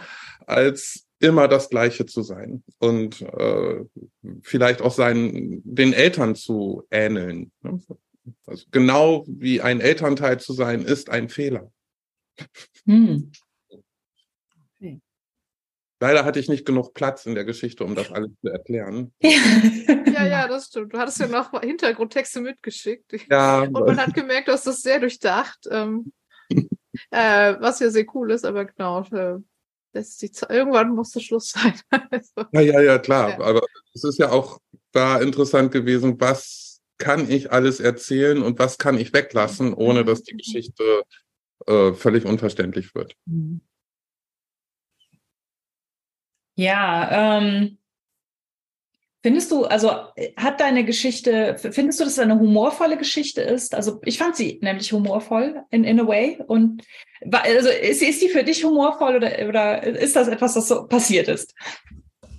als 0.47 1.04
immer 1.21 1.49
das 1.49 1.71
Gleiche 1.71 2.07
zu 2.07 2.23
sein 2.23 2.63
und 2.79 3.23
äh, 3.23 3.85
vielleicht 4.43 4.83
auch 4.83 4.93
seinen 4.93 5.63
den 5.65 5.93
Eltern 5.93 6.35
zu 6.35 6.85
ähneln. 6.91 7.53
Ne? 7.63 7.81
Also 8.47 8.67
genau 8.71 9.25
wie 9.27 9.61
ein 9.61 9.81
Elternteil 9.81 10.41
zu 10.41 10.53
sein, 10.53 10.83
ist 10.83 11.11
ein 11.11 11.29
Fehler. 11.29 11.71
Hm. 12.87 13.33
Okay. 14.77 15.01
Leider 16.01 16.25
hatte 16.25 16.41
ich 16.41 16.49
nicht 16.49 16.67
genug 16.67 16.95
Platz 16.95 17.27
in 17.27 17.35
der 17.35 17.45
Geschichte, 17.45 17.85
um 17.85 17.95
das 17.95 18.11
alles 18.11 18.31
zu 18.41 18.49
erklären. 18.49 19.13
ja, 19.23 20.27
ja, 20.27 20.49
das 20.49 20.67
stimmt. 20.67 20.93
Du 20.93 20.99
hattest 20.99 21.21
ja 21.21 21.29
noch 21.29 21.59
Hintergrundtexte 21.61 22.41
mitgeschickt. 22.41 23.13
Ja. 23.31 23.63
Und 23.63 23.73
man 23.73 23.99
hat 23.99 24.15
gemerkt, 24.15 24.49
du 24.49 24.53
hast 24.53 24.67
das 24.67 24.83
sehr 24.83 25.01
durchdacht. 25.01 25.67
Ähm, 25.71 26.13
äh, 27.11 27.55
was 27.61 27.81
ja 27.81 27.91
sehr 27.91 28.07
cool 28.15 28.33
ist, 28.33 28.45
aber 28.45 28.65
genau, 28.67 29.03
äh, 29.13 29.39
irgendwann 29.95 30.95
muss 30.95 31.11
der 31.11 31.21
Schluss 31.21 31.51
sein. 31.51 31.75
also, 32.11 32.49
ja, 32.53 32.61
ja, 32.61 32.81
ja, 32.81 32.99
klar. 32.99 33.31
Ja. 33.31 33.41
Aber 33.41 33.63
es 33.95 34.05
ist 34.05 34.19
ja 34.19 34.31
auch 34.31 34.59
da 34.93 35.21
interessant 35.21 35.73
gewesen, 35.73 36.21
was 36.21 36.81
kann 36.99 37.31
ich 37.31 37.53
alles 37.53 37.81
erzählen 37.81 38.43
und 38.43 38.59
was 38.59 38.79
kann 38.79 38.99
ich 38.99 39.13
weglassen, 39.13 39.75
ohne 39.75 40.05
dass 40.05 40.23
die 40.23 40.37
Geschichte 40.37 41.03
äh, 41.67 41.93
völlig 41.93 42.25
unverständlich 42.25 42.95
wird. 42.95 43.17
Mhm. 43.27 43.61
Ja, 46.57 47.39
ähm, 47.39 47.79
findest 49.25 49.51
du, 49.51 49.65
also 49.65 49.91
hat 50.37 50.61
deine 50.61 50.85
Geschichte, 50.85 51.57
findest 51.59 51.99
du, 51.99 52.05
dass 52.05 52.13
es 52.13 52.19
eine 52.19 52.39
humorvolle 52.39 52.99
Geschichte 52.99 53.41
ist? 53.41 53.75
Also 53.75 53.99
ich 54.05 54.19
fand 54.19 54.37
sie 54.37 54.59
nämlich 54.61 54.93
humorvoll 54.93 55.63
in, 55.71 55.83
in 55.85 55.99
a 55.99 56.07
way. 56.07 56.39
Und 56.47 56.83
also 57.33 57.71
ist, 57.71 58.03
ist 58.03 58.21
sie 58.21 58.29
für 58.29 58.45
dich 58.45 58.63
humorvoll 58.65 59.17
oder, 59.17 59.49
oder 59.49 59.83
ist 59.83 60.15
das 60.15 60.29
etwas, 60.29 60.53
das 60.53 60.69
so 60.69 60.85
passiert 60.87 61.29
ist? 61.29 61.55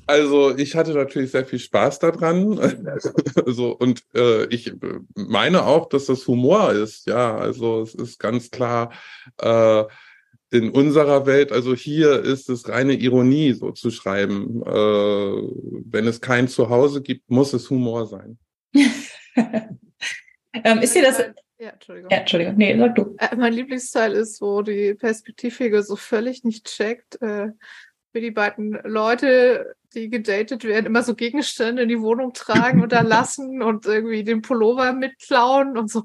Also 0.05 0.55
ich 0.55 0.75
hatte 0.75 0.93
natürlich 0.93 1.31
sehr 1.31 1.47
viel 1.47 1.57
Spaß 1.57 1.97
daran. 1.97 2.59
also, 3.43 3.75
und 3.79 4.03
äh, 4.13 4.45
ich 4.53 4.71
meine 5.15 5.65
auch, 5.65 5.89
dass 5.89 6.05
das 6.05 6.27
Humor 6.27 6.71
ist. 6.71 7.07
Ja, 7.07 7.35
also 7.35 7.81
es 7.81 7.95
ist 7.95 8.19
ganz 8.19 8.51
klar 8.51 8.91
äh, 9.41 9.85
in 10.55 10.71
unserer 10.71 11.25
Welt, 11.25 11.51
also 11.51 11.75
hier 11.75 12.23
ist 12.23 12.49
es 12.49 12.67
reine 12.69 12.93
Ironie, 12.93 13.53
so 13.53 13.71
zu 13.71 13.91
schreiben. 13.91 14.61
Äh, 14.65 14.71
wenn 14.71 16.07
es 16.07 16.21
kein 16.21 16.47
Zuhause 16.47 17.01
gibt, 17.01 17.29
muss 17.29 17.53
es 17.53 17.69
Humor 17.69 18.07
sein. 18.07 18.37
ähm, 20.63 20.79
ist 20.81 20.95
dir 20.95 21.03
das. 21.03 21.19
Ja, 21.57 21.69
Entschuldigung. 21.69 22.11
Ja, 22.11 22.17
Entschuldigung. 22.17 22.55
Nee, 22.57 22.77
sag 22.77 22.95
du. 22.95 23.15
Äh, 23.17 23.35
mein 23.35 23.53
Lieblingsteil 23.53 24.13
ist, 24.13 24.41
wo 24.41 24.61
die 24.61 24.93
Perspektivfigur 24.93 25.83
so 25.83 25.95
völlig 25.95 26.43
nicht 26.43 26.65
checkt, 26.65 27.21
äh, 27.21 27.49
wie 28.11 28.21
die 28.21 28.31
beiden 28.31 28.79
Leute, 28.83 29.75
die 29.93 30.09
gedatet 30.09 30.63
werden, 30.63 30.85
immer 30.85 31.03
so 31.03 31.15
Gegenstände 31.15 31.83
in 31.83 31.89
die 31.89 32.01
Wohnung 32.01 32.33
tragen 32.33 32.81
und 32.81 32.91
da 32.91 33.01
lassen 33.01 33.61
und 33.61 33.85
irgendwie 33.85 34.23
den 34.23 34.41
Pullover 34.41 34.93
mitklauen 34.93 35.77
und 35.77 35.89
so. 35.89 36.03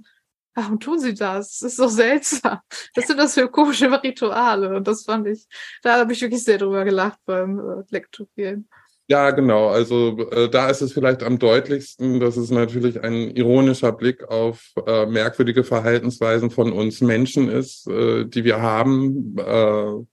Warum 0.55 0.81
tun 0.81 0.99
sie 0.99 1.15
das? 1.15 1.59
Das 1.59 1.73
ist 1.73 1.77
so 1.77 1.89
seltsam. 1.89 2.59
Was 2.95 3.07
sind 3.07 3.19
das 3.19 3.35
für 3.35 3.49
komische 3.49 3.91
Rituale? 4.03 4.77
Und 4.77 4.89
das 4.89 5.05
fand 5.05 5.27
ich, 5.29 5.47
da 5.83 5.99
habe 6.01 6.13
ich 6.13 6.21
wirklich 6.21 6.45
sehr 6.45 6.59
drüber 6.59 6.85
gelacht 6.85 7.19
beim 7.25 7.59
äh, 7.59 7.83
Lektorieren. 7.91 8.69
Ja, 9.09 9.31
genau. 9.33 9.69
Also 9.69 10.19
äh, 10.31 10.49
da 10.49 10.71
ist 10.71 10.83
es 10.83 10.93
vielleicht 10.93 11.23
am 11.23 11.39
deutlichsten, 11.39 12.21
dass 12.21 12.37
es 12.37 12.51
natürlich 12.51 13.03
ein 13.03 13.31
ironischer 13.31 13.93
Blick 13.93 14.23
auf 14.29 14.73
äh, 14.87 15.07
merkwürdige 15.07 15.65
Verhaltensweisen 15.65 16.51
von 16.51 16.73
uns 16.73 17.01
Menschen 17.01 17.49
ist, 17.49 17.89
äh, 17.89 18.25
die 18.25 18.45
wir 18.45 18.61
haben. 18.61 19.37
Äh, 19.39 20.05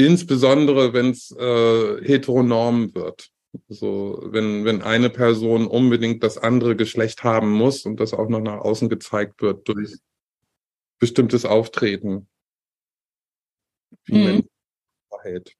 Insbesondere, 0.00 0.92
wenn 0.92 1.10
es 1.10 1.32
äh, 1.32 2.04
heteronorm 2.04 2.94
wird. 2.94 3.30
So, 3.68 4.20
wenn, 4.26 4.64
wenn 4.64 4.82
eine 4.82 5.10
Person 5.10 5.66
unbedingt 5.66 6.22
das 6.22 6.38
andere 6.38 6.76
Geschlecht 6.76 7.24
haben 7.24 7.50
muss 7.50 7.84
und 7.86 7.98
das 7.98 8.12
auch 8.12 8.28
noch 8.28 8.40
nach 8.40 8.58
außen 8.58 8.88
gezeigt 8.88 9.40
wird 9.40 9.66
durch 9.68 9.96
bestimmtes 10.98 11.44
Auftreten, 11.44 12.28
wie 14.04 14.18
mhm. 14.18 14.24
man 14.24 14.48
verhält. 15.08 15.54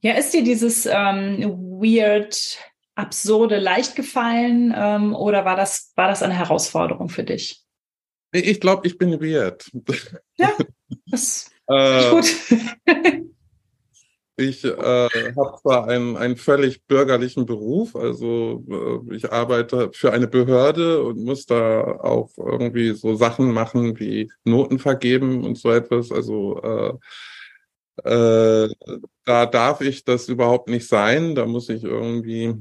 Ja, 0.00 0.14
ist 0.14 0.32
dir 0.32 0.44
dieses 0.44 0.86
ähm, 0.86 1.42
weird, 1.80 2.58
absurde 2.94 3.58
leicht 3.58 3.96
gefallen 3.96 4.72
ähm, 4.76 5.14
oder 5.14 5.44
war 5.44 5.56
das, 5.56 5.92
war 5.96 6.08
das 6.08 6.22
eine 6.22 6.34
Herausforderung 6.34 7.08
für 7.08 7.24
dich? 7.24 7.62
Ich 8.32 8.60
glaube, 8.60 8.86
ich 8.86 8.98
bin 8.98 9.20
weird. 9.20 9.70
Ja, 10.36 10.56
das 11.06 11.50
äh, 11.68 12.10
gut. 12.10 12.34
ich 14.36 14.64
äh, 14.64 14.68
habe 14.68 15.58
zwar 15.62 15.88
einen, 15.88 16.16
einen 16.16 16.36
völlig 16.36 16.84
bürgerlichen 16.84 17.46
Beruf, 17.46 17.96
also 17.96 18.64
äh, 19.10 19.16
ich 19.16 19.32
arbeite 19.32 19.90
für 19.92 20.12
eine 20.12 20.26
Behörde 20.26 21.02
und 21.02 21.24
muss 21.24 21.46
da 21.46 21.82
auch 21.82 22.30
irgendwie 22.36 22.92
so 22.92 23.14
Sachen 23.14 23.52
machen 23.52 23.98
wie 23.98 24.30
Noten 24.44 24.78
vergeben 24.78 25.44
und 25.44 25.56
so 25.56 25.70
etwas. 25.70 26.12
Also 26.12 26.60
äh, 26.62 26.92
äh, 28.04 28.68
da 29.24 29.46
darf 29.46 29.80
ich 29.80 30.04
das 30.04 30.28
überhaupt 30.28 30.68
nicht 30.68 30.86
sein. 30.86 31.34
Da 31.34 31.46
muss 31.46 31.68
ich 31.68 31.82
irgendwie 31.82 32.54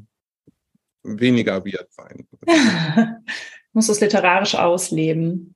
weniger 1.03 1.63
wert 1.65 1.91
sein. 1.91 2.27
muss 3.73 3.89
es 3.89 3.99
literarisch 3.99 4.55
ausleben. 4.55 5.54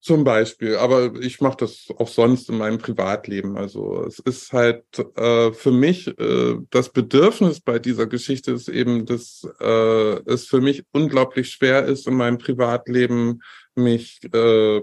Zum 0.00 0.22
Beispiel, 0.22 0.76
aber 0.76 1.12
ich 1.20 1.40
mache 1.40 1.56
das 1.58 1.88
auch 1.96 2.06
sonst 2.06 2.48
in 2.48 2.58
meinem 2.58 2.78
Privatleben. 2.78 3.56
Also 3.56 4.04
es 4.04 4.20
ist 4.20 4.52
halt 4.52 4.84
äh, 5.16 5.52
für 5.52 5.72
mich 5.72 6.06
äh, 6.18 6.56
das 6.70 6.90
Bedürfnis 6.90 7.60
bei 7.60 7.80
dieser 7.80 8.06
Geschichte 8.06 8.52
ist 8.52 8.68
eben, 8.68 9.06
dass 9.06 9.46
äh, 9.60 10.20
es 10.24 10.46
für 10.46 10.60
mich 10.60 10.84
unglaublich 10.92 11.50
schwer 11.50 11.84
ist, 11.84 12.06
in 12.06 12.14
meinem 12.14 12.38
Privatleben 12.38 13.40
mich 13.74 14.20
äh, 14.32 14.82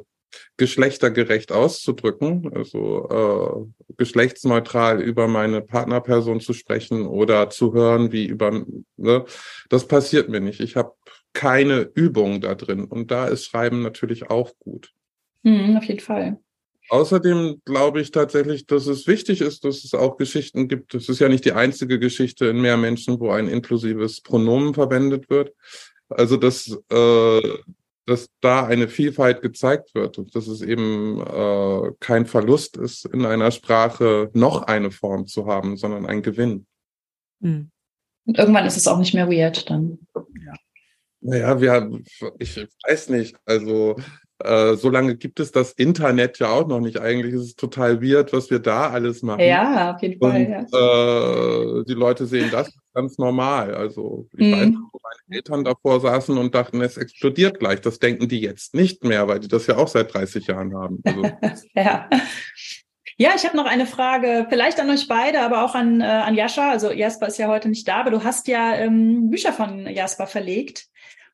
geschlechtergerecht 0.58 1.52
auszudrücken, 1.52 2.52
also 2.54 3.70
äh, 3.88 3.94
geschlechtsneutral 3.98 5.02
über 5.02 5.28
meine 5.28 5.62
Partnerperson 5.62 6.42
zu 6.42 6.54
sprechen 6.54 7.08
oder 7.08 7.50
zu 7.50 7.74
hören, 7.74 8.12
wie 8.12 8.26
über, 8.26 8.66
ne, 8.98 9.26
das 9.70 9.88
passiert 9.88 10.30
mir 10.30 10.42
nicht. 10.42 10.60
Ich 10.60 10.76
habe 10.76 10.94
keine 11.34 11.90
Übung 11.94 12.42
da 12.42 12.56
drin 12.56 12.86
und 12.86 13.12
da 13.12 13.28
ist 13.28 13.46
Schreiben 13.46 13.82
natürlich 13.82 14.30
auch 14.30 14.52
gut. 14.60 14.95
Mhm, 15.46 15.78
auf 15.78 15.84
jeden 15.86 16.00
Fall. 16.00 16.40
Außerdem 16.90 17.62
glaube 17.66 18.02
ich 18.02 18.12
tatsächlich, 18.12 18.66
dass 18.66 18.88
es 18.88 19.08
wichtig 19.08 19.42
ist, 19.42 19.64
dass 19.64 19.84
es 19.84 19.94
auch 19.94 20.18
Geschichten 20.18 20.68
gibt. 20.68 20.94
Es 20.94 21.10
ist 21.10 21.20
ja 21.20 21.30
nicht 21.30 21.46
die 21.46 21.54
einzige 21.54 22.00
Geschichte 22.00 22.48
in 22.48 22.62
mehr 22.62 22.78
Menschen, 22.78 23.20
wo 23.20 23.32
ein 23.32 23.48
inklusives 23.48 24.22
Pronomen 24.22 24.74
verwendet 24.74 25.30
wird. 25.30 25.54
Also 26.10 26.38
dass, 26.38 26.68
äh, 26.92 27.58
dass 28.06 28.30
da 28.42 28.66
eine 28.66 28.88
Vielfalt 28.88 29.42
gezeigt 29.42 29.96
wird 29.96 30.18
und 30.20 30.36
dass 30.36 30.48
es 30.48 30.62
eben 30.62 31.22
äh, 31.22 31.92
kein 32.00 32.26
Verlust 32.26 32.78
ist, 32.78 33.06
in 33.06 33.26
einer 33.26 33.52
Sprache 33.52 34.30
noch 34.34 34.64
eine 34.64 34.92
Form 34.92 35.26
zu 35.26 35.48
haben, 35.48 35.78
sondern 35.78 36.06
ein 36.06 36.22
Gewinn. 36.22 36.68
Mhm. 37.40 37.72
Und 38.26 38.38
irgendwann 38.38 38.66
ist 38.66 38.78
es 38.78 38.88
auch 38.88 39.00
nicht 39.00 39.14
mehr 39.14 39.30
weird 39.30 39.70
dann. 39.70 40.00
Ja. 40.16 40.54
Naja, 41.22 41.60
wir, 41.60 42.02
ich 42.38 42.68
weiß 42.88 43.10
nicht. 43.10 43.36
Also 43.46 43.96
äh, 44.44 44.76
so 44.76 44.90
lange 44.90 45.16
gibt 45.16 45.40
es 45.40 45.52
das 45.52 45.72
Internet 45.74 46.40
ja 46.40 46.50
auch 46.50 46.68
noch 46.68 46.82
nicht. 46.82 47.00
Eigentlich 47.00 47.34
ist 47.34 47.42
es 47.42 47.56
total 47.56 48.02
weird, 48.02 48.34
was 48.34 48.50
wir 48.50 48.60
da 48.60 48.90
alles 48.90 49.22
machen. 49.22 49.42
Ja, 49.42 49.96
auf 49.96 50.02
jeden 50.02 50.20
Fall. 50.20 50.42
Und, 50.42 50.72
ja. 50.72 51.80
äh, 51.80 51.84
die 51.86 51.94
Leute 51.94 52.26
sehen 52.26 52.50
das 52.52 52.74
ganz 52.94 53.18
normal. 53.18 53.74
Also 53.76 54.28
ich 54.34 54.48
mhm. 54.48 54.52
weiß, 54.52 54.74
wo 54.92 55.00
meine 55.02 55.38
Eltern 55.38 55.64
davor 55.64 56.02
saßen 56.02 56.38
und 56.38 56.54
dachten, 56.54 56.82
es 56.82 56.98
explodiert 56.98 57.60
gleich. 57.60 57.80
Das 57.82 58.00
denken 58.00 58.28
die 58.28 58.42
jetzt 58.42 58.76
nicht 58.76 59.06
mehr, 59.06 59.28
weil 59.28 59.40
die 59.40 59.48
das 59.48 59.68
ja 59.68 59.78
auch 59.78 59.88
seit 59.88 60.14
30 60.14 60.48
Jahren 60.48 60.76
haben. 60.76 61.02
Also, 61.06 61.24
ja. 61.76 62.10
Ja, 63.18 63.30
ich 63.34 63.46
habe 63.46 63.56
noch 63.56 63.66
eine 63.66 63.86
Frage, 63.86 64.46
vielleicht 64.50 64.78
an 64.82 64.90
euch 64.90 65.08
beide, 65.08 65.40
aber 65.40 65.64
auch 65.64 65.74
an, 65.74 66.02
äh, 66.02 66.04
an 66.04 66.36
Jascha. 66.36 66.70
Also 66.72 66.92
Jasper 66.92 67.28
ist 67.28 67.38
ja 67.38 67.48
heute 67.48 67.70
nicht 67.70 67.88
da, 67.88 68.02
aber 68.02 68.12
du 68.12 68.26
hast 68.26 68.50
ja 68.50 68.76
ähm, 68.76 69.30
Bücher 69.30 69.54
von 69.54 69.88
Jasper 69.88 70.28
verlegt. 70.28 70.88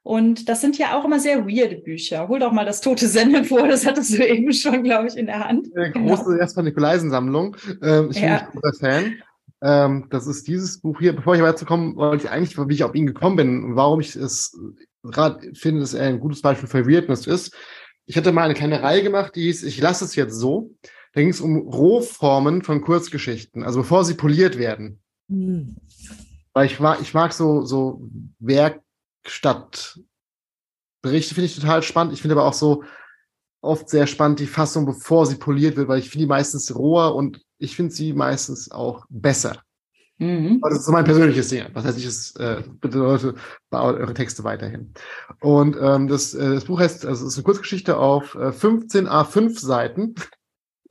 Und 0.04 0.50
das 0.50 0.62
sind 0.62 0.78
ja 0.78 0.98
auch 0.98 1.06
immer 1.06 1.20
sehr 1.20 1.46
weirde 1.46 1.78
Bücher. 1.78 2.28
Hol 2.28 2.40
doch 2.40 2.52
mal 2.52 2.66
das 2.66 2.82
tote 2.82 3.08
Sende 3.08 3.44
vor, 3.44 3.68
das 3.68 3.86
hattest 3.86 4.18
du 4.18 4.28
eben 4.28 4.52
schon, 4.52 4.84
glaube 4.84 5.08
ich, 5.08 5.16
in 5.16 5.28
der 5.28 5.48
Hand. 5.48 5.68
Eine 5.76 5.92
große 5.92 6.24
genau. 6.24 6.38
Jasper 6.38 6.64
Nikolaisen-Sammlung. 6.64 7.56
Ähm, 7.84 8.10
ich 8.12 8.20
ja. 8.20 8.22
bin 8.22 8.32
ein 8.32 8.48
großer 8.52 8.74
Fan. 8.80 9.16
Ähm, 9.64 10.08
das 10.10 10.26
ist 10.26 10.48
dieses 10.48 10.80
Buch 10.80 11.00
hier. 11.00 11.16
Bevor 11.16 11.36
ich 11.36 11.42
weiter 11.42 11.66
komme, 11.66 11.96
wollte 11.96 12.26
ich 12.26 12.32
eigentlich, 12.32 12.58
wie 12.58 12.74
ich 12.74 12.84
auf 12.84 12.96
ihn 12.96 13.06
gekommen 13.06 13.36
bin 13.36 13.64
und 13.64 13.76
warum 13.76 14.00
ich 14.00 14.16
es 14.16 14.58
gerade 15.04 15.54
finde, 15.54 15.82
dass 15.82 15.94
er 15.94 16.08
ein 16.08 16.20
gutes 16.20 16.42
Beispiel 16.42 16.68
für 16.68 16.88
Weirdness 16.88 17.28
ist. 17.28 17.56
Ich 18.06 18.18
hatte 18.18 18.32
mal 18.32 18.44
eine 18.44 18.54
kleine 18.56 18.82
Reihe 18.82 19.04
gemacht, 19.04 19.36
die 19.36 19.44
hieß 19.44 19.64
Ich 19.64 19.80
lasse 19.80 20.06
es 20.06 20.16
jetzt 20.16 20.36
so. 20.36 20.72
Da 21.14 21.22
ging 21.22 21.30
es 21.30 21.42
um 21.42 21.58
Rohformen 21.58 22.64
von 22.64 22.82
Kurzgeschichten, 22.82 23.64
also 23.64 23.82
bevor 23.82 24.06
sie 24.06 24.14
poliert 24.14 24.58
werden. 24.58 25.00
Mhm. 25.28 25.76
Weil 26.54 26.66
ich 26.66 26.80
mag, 26.80 27.00
ich 27.02 27.14
mag 27.14 27.34
so, 27.34 27.66
so 27.66 28.10
Werk, 28.40 28.82
Stadtberichte 29.26 30.06
finde 31.36 31.46
ich 31.46 31.56
total 31.56 31.84
spannend. 31.84 32.14
Ich 32.14 32.22
finde 32.22 32.36
aber 32.36 32.46
auch 32.46 32.54
so 32.54 32.84
oft 33.62 33.90
sehr 33.90 34.08
spannend 34.08 34.40
die 34.40 34.48
Fassung, 34.48 34.86
bevor 34.86 35.26
sie 35.26 35.36
poliert 35.36 35.76
wird, 35.76 35.88
weil 35.88 36.00
ich 36.00 36.10
finde 36.10 36.26
die 36.26 36.30
meistens 36.30 36.76
roher 36.76 37.16
und 37.16 37.42
ich 37.60 37.76
finde 37.76 37.94
sie 37.94 38.14
meistens 38.14 38.72
auch 38.72 39.06
besser. 39.10 39.62
Mhm. 40.18 40.62
Das 40.62 40.80
ist 40.80 40.86
so 40.86 40.92
mein 40.92 41.04
persönliches 41.04 41.50
Ding. 41.50 41.66
Was 41.74 41.84
heißt, 41.84 41.98
ich 41.98 42.06
es 42.06 42.36
äh, 42.36 42.64
bitte 42.80 43.00
Leute, 43.00 43.36
baut 43.72 43.96
eure 43.96 44.14
Texte 44.14 44.44
weiterhin. 44.44 44.94
Und 45.40 45.76
ähm, 45.82 46.08
das, 46.08 46.36
äh, 46.36 46.54
das 46.54 46.66
Buch 46.66 46.80
heißt, 46.80 47.06
also 47.08 47.26
es 47.26 47.34
ist 47.34 47.38
eine 47.40 47.44
Kurzgeschichte 47.44 47.98
auf 47.98 48.36
äh, 48.36 48.52
15 48.52 49.08
A5 49.08 49.60
Seiten. 49.60 50.14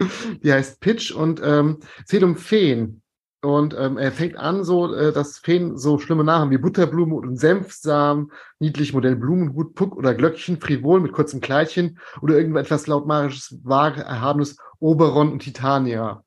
Die 0.42 0.52
heißt 0.52 0.80
Pitch 0.80 1.12
und 1.12 1.40
ähm, 1.44 1.78
zählt 2.06 2.24
um 2.24 2.36
Feen. 2.36 3.02
Und 3.42 3.74
ähm, 3.78 3.96
er 3.96 4.12
fängt 4.12 4.36
an, 4.36 4.64
so, 4.64 4.94
äh, 4.94 5.12
dass 5.12 5.38
Feen 5.38 5.78
so 5.78 5.98
schlimme 5.98 6.24
Namen 6.24 6.50
wie 6.50 6.58
Butterblume 6.58 7.14
und 7.14 7.38
Senfsamen, 7.38 8.32
niedlich 8.58 8.92
Modell 8.92 9.16
Blumenhut, 9.16 9.74
Puck 9.74 9.96
oder 9.96 10.14
Glöckchen, 10.14 10.60
Frivol 10.60 11.00
mit 11.00 11.12
kurzem 11.12 11.40
Kleidchen 11.40 11.98
oder 12.20 12.36
irgendetwas 12.36 12.86
lautmarisches, 12.86 13.58
vage, 13.62 14.02
erhabenes 14.02 14.58
Oberon 14.78 15.32
und 15.32 15.38
Titania. 15.38 16.22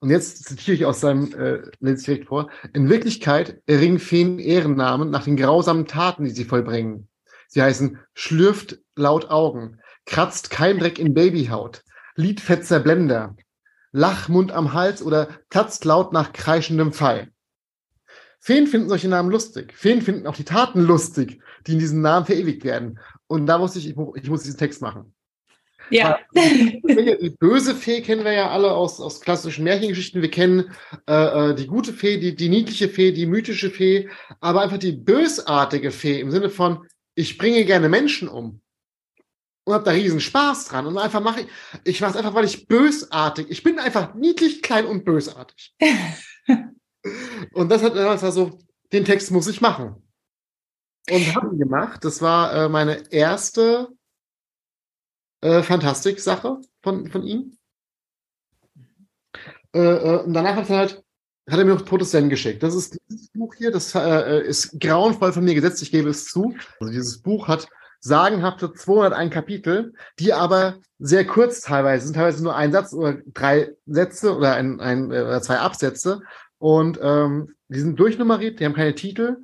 Und 0.00 0.08
jetzt 0.08 0.44
zitiere 0.44 0.76
ich 0.76 0.86
aus 0.86 1.00
seinem, 1.00 1.32
äh, 1.34 1.92
ich 1.92 2.04
direkt 2.04 2.28
vor. 2.28 2.48
In 2.72 2.88
Wirklichkeit 2.88 3.62
erringen 3.66 3.98
Feen 3.98 4.38
Ehrennamen 4.38 5.10
nach 5.10 5.24
den 5.24 5.36
grausamen 5.36 5.86
Taten, 5.86 6.24
die 6.24 6.30
sie 6.30 6.44
vollbringen. 6.44 7.08
Sie 7.48 7.62
heißen 7.62 7.98
schlürft 8.14 8.78
laut 8.96 9.30
Augen, 9.30 9.78
kratzt 10.06 10.48
Keimdreck 10.48 10.98
in 10.98 11.12
Babyhaut, 11.12 11.82
Liedfetzer 12.16 12.80
Blender, 12.80 13.36
Lachmund 13.92 14.52
am 14.52 14.72
Hals 14.72 15.02
oder 15.02 15.28
platzt 15.50 15.84
laut 15.84 16.12
nach 16.12 16.32
kreischendem 16.32 16.92
Pfeil. 16.92 17.30
Feen 18.40 18.66
finden 18.66 18.88
solche 18.88 19.08
Namen 19.08 19.30
lustig. 19.30 19.72
Feen 19.76 20.02
finden 20.02 20.26
auch 20.26 20.34
die 20.34 20.44
Taten 20.44 20.80
lustig, 20.80 21.40
die 21.66 21.74
in 21.74 21.78
diesen 21.78 22.00
Namen 22.00 22.26
verewigt 22.26 22.64
werden. 22.64 22.98
Und 23.28 23.46
da 23.46 23.58
muss 23.58 23.76
ich, 23.76 23.88
ich, 23.88 23.96
ich 24.16 24.28
muss 24.28 24.42
diesen 24.42 24.58
Text 24.58 24.82
machen. 24.82 25.14
Ja. 25.90 26.18
Die 26.34 27.36
böse 27.38 27.74
Fee 27.74 28.00
kennen 28.00 28.24
wir 28.24 28.32
ja 28.32 28.50
alle 28.50 28.72
aus, 28.72 29.00
aus 29.00 29.20
klassischen 29.20 29.64
Märchengeschichten. 29.64 30.22
Wir 30.22 30.30
kennen 30.30 30.72
äh, 31.06 31.50
äh, 31.50 31.54
die 31.54 31.66
gute 31.66 31.92
Fee, 31.92 32.18
die, 32.18 32.34
die 32.34 32.48
niedliche 32.48 32.88
Fee, 32.88 33.12
die 33.12 33.26
mythische 33.26 33.70
Fee, 33.70 34.08
aber 34.40 34.62
einfach 34.62 34.78
die 34.78 34.92
bösartige 34.92 35.90
Fee 35.90 36.18
im 36.20 36.30
Sinne 36.30 36.50
von, 36.50 36.86
ich 37.14 37.36
bringe 37.36 37.64
gerne 37.64 37.88
Menschen 37.88 38.28
um 38.28 38.61
und 39.64 39.74
habe 39.74 39.84
da 39.84 39.92
riesen 39.92 40.20
Spaß 40.20 40.66
dran 40.66 40.86
und 40.86 40.98
einfach 40.98 41.20
mache 41.20 41.42
ich, 41.42 41.48
ich 41.84 42.00
mache 42.00 42.12
es 42.12 42.16
einfach, 42.16 42.34
weil 42.34 42.44
ich 42.44 42.66
bösartig, 42.66 43.50
ich 43.50 43.62
bin 43.62 43.78
einfach 43.78 44.14
niedlich, 44.14 44.62
klein 44.62 44.86
und 44.86 45.04
bösartig. 45.04 45.74
und 47.52 47.68
das 47.68 47.82
hat 47.82 47.94
das 47.94 48.22
war 48.22 48.32
so, 48.32 48.58
den 48.92 49.04
Text 49.04 49.30
muss 49.30 49.48
ich 49.48 49.60
machen. 49.60 49.96
Und 51.10 51.34
habe 51.34 51.48
ihn 51.48 51.58
gemacht. 51.58 52.04
Das 52.04 52.22
war 52.22 52.54
äh, 52.54 52.68
meine 52.68 53.12
erste 53.12 53.88
äh, 55.40 55.62
Fantastik-Sache 55.62 56.60
von, 56.82 57.10
von 57.10 57.22
ihm. 57.24 57.56
Äh, 59.74 59.80
äh, 59.80 60.22
und 60.22 60.32
danach 60.32 60.56
hat 60.56 60.70
er 60.70 60.76
halt, 60.76 61.04
hat 61.50 61.58
er 61.58 61.64
mir 61.64 61.74
noch 61.74 61.82
Totes 61.82 62.10
Zen 62.10 62.28
geschickt. 62.28 62.62
Das 62.62 62.74
ist 62.74 62.96
dieses 63.08 63.28
Buch 63.30 63.54
hier, 63.56 63.72
das 63.72 63.94
äh, 63.94 64.42
ist 64.46 64.80
grauenvoll 64.80 65.32
von 65.32 65.44
mir 65.44 65.54
gesetzt, 65.54 65.82
ich 65.82 65.90
gebe 65.90 66.10
es 66.10 66.26
zu. 66.26 66.54
Also 66.78 66.92
dieses 66.92 67.20
Buch 67.20 67.48
hat 67.48 67.68
sagenhafte 68.02 68.72
201 68.72 69.32
Kapitel, 69.32 69.94
die 70.18 70.32
aber 70.32 70.76
sehr 70.98 71.26
kurz 71.26 71.60
teilweise 71.60 72.06
sind, 72.06 72.14
teilweise 72.14 72.42
nur 72.42 72.56
ein 72.56 72.72
Satz 72.72 72.92
oder 72.92 73.18
drei 73.32 73.70
Sätze 73.86 74.36
oder 74.36 74.54
ein, 74.54 74.80
ein 74.80 75.06
oder 75.06 75.40
zwei 75.40 75.58
Absätze. 75.58 76.20
Und 76.58 76.98
ähm, 77.00 77.54
die 77.68 77.80
sind 77.80 77.98
durchnummeriert, 77.98 78.60
die 78.60 78.64
haben 78.64 78.74
keine 78.74 78.94
Titel. 78.94 79.38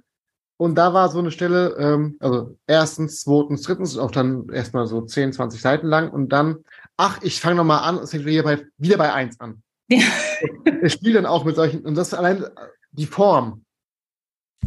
Und 0.56 0.74
da 0.74 0.92
war 0.92 1.08
so 1.08 1.20
eine 1.20 1.30
Stelle, 1.30 1.76
ähm, 1.78 2.16
also 2.18 2.58
erstens, 2.66 3.22
zweitens, 3.22 3.62
drittens, 3.62 3.96
auch 3.96 4.10
dann 4.10 4.48
erstmal 4.48 4.88
so 4.88 5.02
10, 5.02 5.32
20 5.32 5.60
Seiten 5.60 5.86
lang 5.86 6.10
und 6.10 6.30
dann, 6.30 6.64
ach, 6.96 7.20
ich 7.22 7.40
fange 7.40 7.56
nochmal 7.56 7.84
an, 7.84 7.98
es 7.98 8.10
fängt 8.10 8.24
wieder 8.24 8.42
bei, 8.42 8.66
wieder 8.76 8.98
bei 8.98 9.12
eins 9.12 9.38
an. 9.40 9.62
Ja. 9.88 10.02
Ich 10.82 10.92
spiele 10.92 11.14
dann 11.14 11.26
auch 11.26 11.44
mit 11.44 11.56
solchen, 11.56 11.84
und 11.84 11.94
das 11.94 12.12
allein 12.12 12.44
die 12.90 13.06
Form 13.06 13.64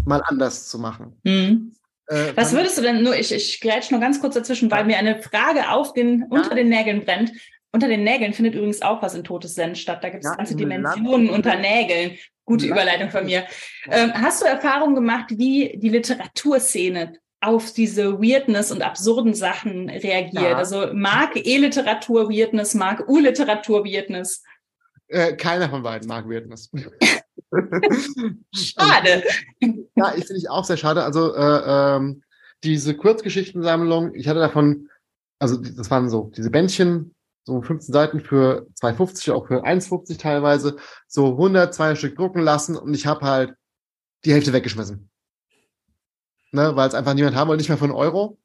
mal 0.05 0.21
anders 0.25 0.67
zu 0.67 0.79
machen. 0.79 1.19
Mhm. 1.23 1.73
Äh, 2.07 2.33
Was 2.35 2.53
würdest 2.53 2.77
du 2.77 2.81
denn, 2.81 3.03
nur 3.03 3.15
ich, 3.15 3.31
ich 3.31 3.61
grätsch 3.61 3.91
nur 3.91 3.99
ganz 3.99 4.19
kurz 4.19 4.35
dazwischen, 4.35 4.71
weil 4.71 4.85
mir 4.85 4.97
eine 4.97 5.21
Frage 5.21 5.69
auf 5.69 5.93
den, 5.93 6.23
unter 6.29 6.55
den 6.55 6.69
Nägeln 6.69 7.05
brennt. 7.05 7.31
Unter 7.71 7.87
den 7.87 8.03
Nägeln 8.03 8.33
findet 8.33 8.55
übrigens 8.55 8.81
auch 8.81 9.01
was 9.01 9.15
in 9.15 9.23
Totes 9.23 9.55
Zen 9.55 9.75
statt. 9.75 10.03
Da 10.03 10.09
gibt 10.09 10.25
es 10.25 10.29
ja, 10.29 10.35
ganze 10.35 10.55
Dimensionen 10.55 11.27
Land. 11.27 11.29
unter 11.29 11.55
Nägeln. 11.55 12.17
Gute 12.43 12.67
Land. 12.67 12.79
Überleitung 12.79 13.09
von 13.09 13.25
mir. 13.25 13.45
Ähm, 13.89 14.11
hast 14.13 14.41
du 14.41 14.45
Erfahrung 14.45 14.93
gemacht, 14.93 15.27
wie 15.29 15.77
die 15.77 15.89
Literaturszene 15.89 17.13
auf 17.39 17.73
diese 17.73 18.21
Weirdness 18.21 18.71
und 18.71 18.81
absurden 18.81 19.33
Sachen 19.33 19.89
reagiert? 19.89 20.43
Ja. 20.43 20.57
Also 20.57 20.89
mag 20.93 21.35
E-Literatur 21.35 22.29
Weirdness, 22.29 22.73
mag 22.73 23.07
U-Literatur 23.07 23.85
Weirdness? 23.85 24.43
Äh, 25.07 25.35
keiner 25.35 25.69
von 25.69 25.83
beiden 25.83 26.07
mag 26.07 26.27
Weirdness. 26.27 26.69
schade. 28.53 29.23
ja, 29.95 30.13
ich 30.15 30.25
finde 30.25 30.37
ich 30.37 30.49
auch 30.49 30.63
sehr 30.63 30.77
schade. 30.77 31.03
Also 31.03 31.33
äh, 31.35 31.95
ähm, 31.95 32.23
diese 32.63 32.95
Kurzgeschichtensammlung, 32.95 34.13
ich 34.15 34.27
hatte 34.27 34.39
davon, 34.39 34.89
also 35.39 35.57
das 35.57 35.89
waren 35.89 36.09
so 36.09 36.31
diese 36.35 36.51
Bändchen, 36.51 37.15
so 37.43 37.61
15 37.61 37.93
Seiten 37.93 38.19
für 38.19 38.67
2,50, 38.81 39.31
auch 39.33 39.47
für 39.47 39.65
1,50 39.65 40.19
teilweise, 40.19 40.77
so 41.07 41.31
100, 41.31 41.73
200 41.73 41.97
Stück 41.97 42.15
drucken 42.15 42.41
lassen 42.41 42.75
und 42.75 42.93
ich 42.93 43.07
habe 43.07 43.25
halt 43.25 43.55
die 44.25 44.33
Hälfte 44.33 44.53
weggeschmissen. 44.53 45.09
Ne, 46.51 46.75
weil 46.75 46.87
es 46.87 46.93
einfach 46.93 47.13
niemand 47.13 47.35
haben 47.35 47.47
wollte, 47.47 47.61
nicht 47.61 47.69
mehr 47.69 47.77
für 47.77 47.85
einen 47.85 47.93
Euro. 47.93 48.37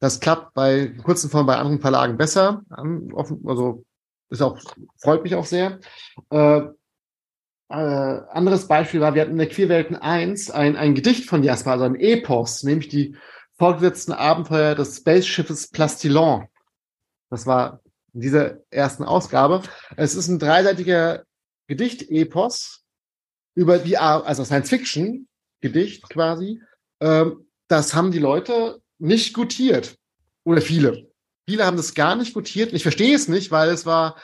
Das 0.00 0.20
klappt 0.20 0.54
bei 0.54 0.86
kurzen 1.04 1.28
Formen 1.28 1.46
bei 1.46 1.56
anderen 1.56 1.80
Verlagen 1.80 2.16
besser. 2.16 2.62
Also 2.70 3.84
ist 4.30 4.42
auch, 4.42 4.58
freut 4.96 5.22
mich 5.22 5.34
auch 5.34 5.44
sehr. 5.44 5.80
Äh, 6.30 6.62
äh, 7.68 7.74
anderes 7.74 8.66
Beispiel 8.66 9.00
war, 9.00 9.14
wir 9.14 9.22
hatten 9.22 9.32
in 9.32 9.38
der 9.38 9.48
Queerwelten 9.48 9.96
1 9.96 10.50
ein, 10.50 10.76
ein 10.76 10.94
Gedicht 10.94 11.28
von 11.28 11.42
Jasper, 11.42 11.72
also 11.72 11.84
ein 11.84 11.96
Epos, 11.96 12.62
nämlich 12.62 12.88
die 12.88 13.16
fortgesetzten 13.58 14.14
Abenteuer 14.14 14.74
des 14.74 14.96
Space-Schiffes 14.96 15.68
Plastillon. 15.68 16.46
Das 17.30 17.46
war 17.46 17.80
in 18.14 18.20
dieser 18.20 18.58
ersten 18.70 19.04
Ausgabe. 19.04 19.62
Es 19.96 20.14
ist 20.14 20.28
ein 20.28 20.38
dreiseitiger 20.38 21.24
Gedicht-Epos 21.66 22.84
über 23.54 23.78
die, 23.78 23.98
also 23.98 24.44
Science-Fiction-Gedicht 24.44 26.08
quasi. 26.08 26.62
Ähm, 27.00 27.48
das 27.68 27.94
haben 27.94 28.12
die 28.12 28.18
Leute 28.18 28.80
nicht 28.98 29.34
gutiert. 29.34 29.96
Oder 30.44 30.62
viele. 30.62 31.10
Viele 31.46 31.66
haben 31.66 31.76
das 31.76 31.94
gar 31.94 32.16
nicht 32.16 32.32
gutiert. 32.32 32.72
Ich 32.72 32.82
verstehe 32.82 33.14
es 33.14 33.28
nicht, 33.28 33.50
weil 33.50 33.68
es 33.68 33.84
war 33.84 34.16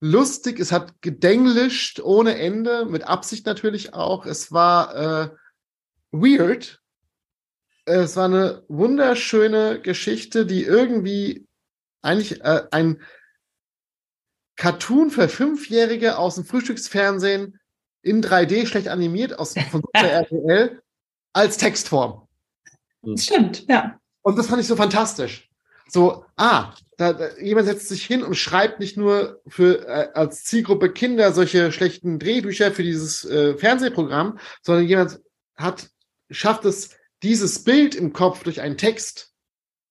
lustig, 0.00 0.60
es 0.60 0.72
hat 0.72 1.00
gedenglischt 1.00 2.00
ohne 2.00 2.38
Ende, 2.38 2.84
mit 2.86 3.04
Absicht 3.04 3.46
natürlich 3.46 3.94
auch. 3.94 4.26
Es 4.26 4.52
war 4.52 4.94
äh, 4.94 5.30
weird. 6.12 6.80
Es 7.84 8.16
war 8.16 8.26
eine 8.26 8.64
wunderschöne 8.68 9.80
Geschichte, 9.80 10.44
die 10.44 10.64
irgendwie 10.64 11.46
eigentlich 12.02 12.40
äh, 12.42 12.64
ein 12.70 13.00
Cartoon 14.56 15.10
für 15.10 15.28
Fünfjährige 15.28 16.18
aus 16.18 16.36
dem 16.36 16.44
Frühstücksfernsehen 16.44 17.60
in 18.02 18.22
3D 18.22 18.66
schlecht 18.66 18.88
animiert 18.88 19.38
aus 19.38 19.54
von 19.70 19.82
RTL 19.92 20.82
als 21.32 21.58
Textform. 21.58 22.26
Stimmt, 23.16 23.66
ja. 23.68 24.00
Und 24.22 24.36
das 24.38 24.48
fand 24.48 24.60
ich 24.60 24.66
so 24.66 24.74
fantastisch. 24.74 25.48
So, 25.88 26.24
ah, 26.36 26.74
da, 26.96 27.12
da, 27.12 27.36
jemand 27.38 27.66
setzt 27.66 27.88
sich 27.88 28.04
hin 28.04 28.22
und 28.22 28.36
schreibt 28.36 28.80
nicht 28.80 28.96
nur 28.96 29.40
für 29.46 29.86
äh, 29.86 30.08
als 30.14 30.44
Zielgruppe 30.44 30.92
Kinder 30.92 31.32
solche 31.32 31.72
schlechten 31.72 32.18
Drehbücher 32.18 32.72
für 32.72 32.82
dieses 32.82 33.24
äh, 33.24 33.56
Fernsehprogramm, 33.56 34.38
sondern 34.62 34.86
jemand 34.86 35.20
hat 35.56 35.88
schafft 36.30 36.64
es, 36.64 36.90
dieses 37.22 37.64
Bild 37.64 37.94
im 37.94 38.12
Kopf 38.12 38.42
durch 38.42 38.60
einen 38.60 38.76
Text 38.76 39.32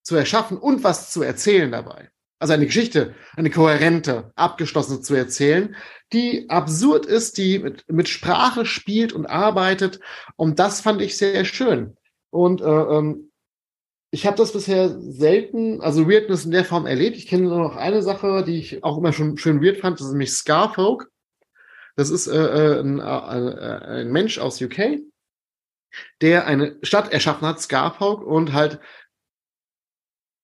zu 0.02 0.16
erschaffen 0.16 0.58
und 0.58 0.84
was 0.84 1.10
zu 1.10 1.22
erzählen 1.22 1.70
dabei. 1.70 2.10
Also 2.38 2.52
eine 2.52 2.66
Geschichte, 2.66 3.14
eine 3.34 3.50
kohärente, 3.50 4.30
abgeschlossene 4.36 5.00
zu 5.00 5.14
erzählen, 5.14 5.74
die 6.12 6.48
absurd 6.50 7.06
ist, 7.06 7.38
die 7.38 7.58
mit, 7.58 7.84
mit 7.90 8.08
Sprache 8.08 8.66
spielt 8.66 9.12
und 9.12 9.26
arbeitet. 9.26 10.00
Und 10.36 10.58
das 10.58 10.80
fand 10.82 11.00
ich 11.00 11.16
sehr 11.16 11.44
schön. 11.44 11.96
Und 12.30 12.60
äh, 12.60 12.64
ähm, 12.64 13.32
ich 14.16 14.24
habe 14.24 14.38
das 14.38 14.52
bisher 14.52 14.98
selten, 14.98 15.82
also 15.82 16.08
Weirdness 16.08 16.46
in 16.46 16.50
der 16.50 16.64
Form 16.64 16.86
erlebt. 16.86 17.18
Ich 17.18 17.26
kenne 17.26 17.48
nur 17.48 17.58
noch 17.58 17.76
eine 17.76 18.00
Sache, 18.00 18.44
die 18.46 18.58
ich 18.58 18.82
auch 18.82 18.96
immer 18.96 19.12
schon 19.12 19.36
schön 19.36 19.62
weird 19.62 19.76
fand, 19.76 20.00
das 20.00 20.06
ist 20.06 20.12
nämlich 20.12 20.32
Scarfolk. 20.32 21.10
Das 21.96 22.08
ist 22.08 22.26
äh, 22.26 22.34
äh 22.34 22.80
ein, 22.80 22.98
äh, 22.98 23.02
ein 23.02 24.10
Mensch 24.10 24.38
aus 24.38 24.58
UK, 24.62 25.00
der 26.22 26.46
eine 26.46 26.78
Stadt 26.82 27.12
erschaffen 27.12 27.46
hat, 27.46 27.60
Scarfolk, 27.60 28.22
und 28.22 28.54
halt 28.54 28.80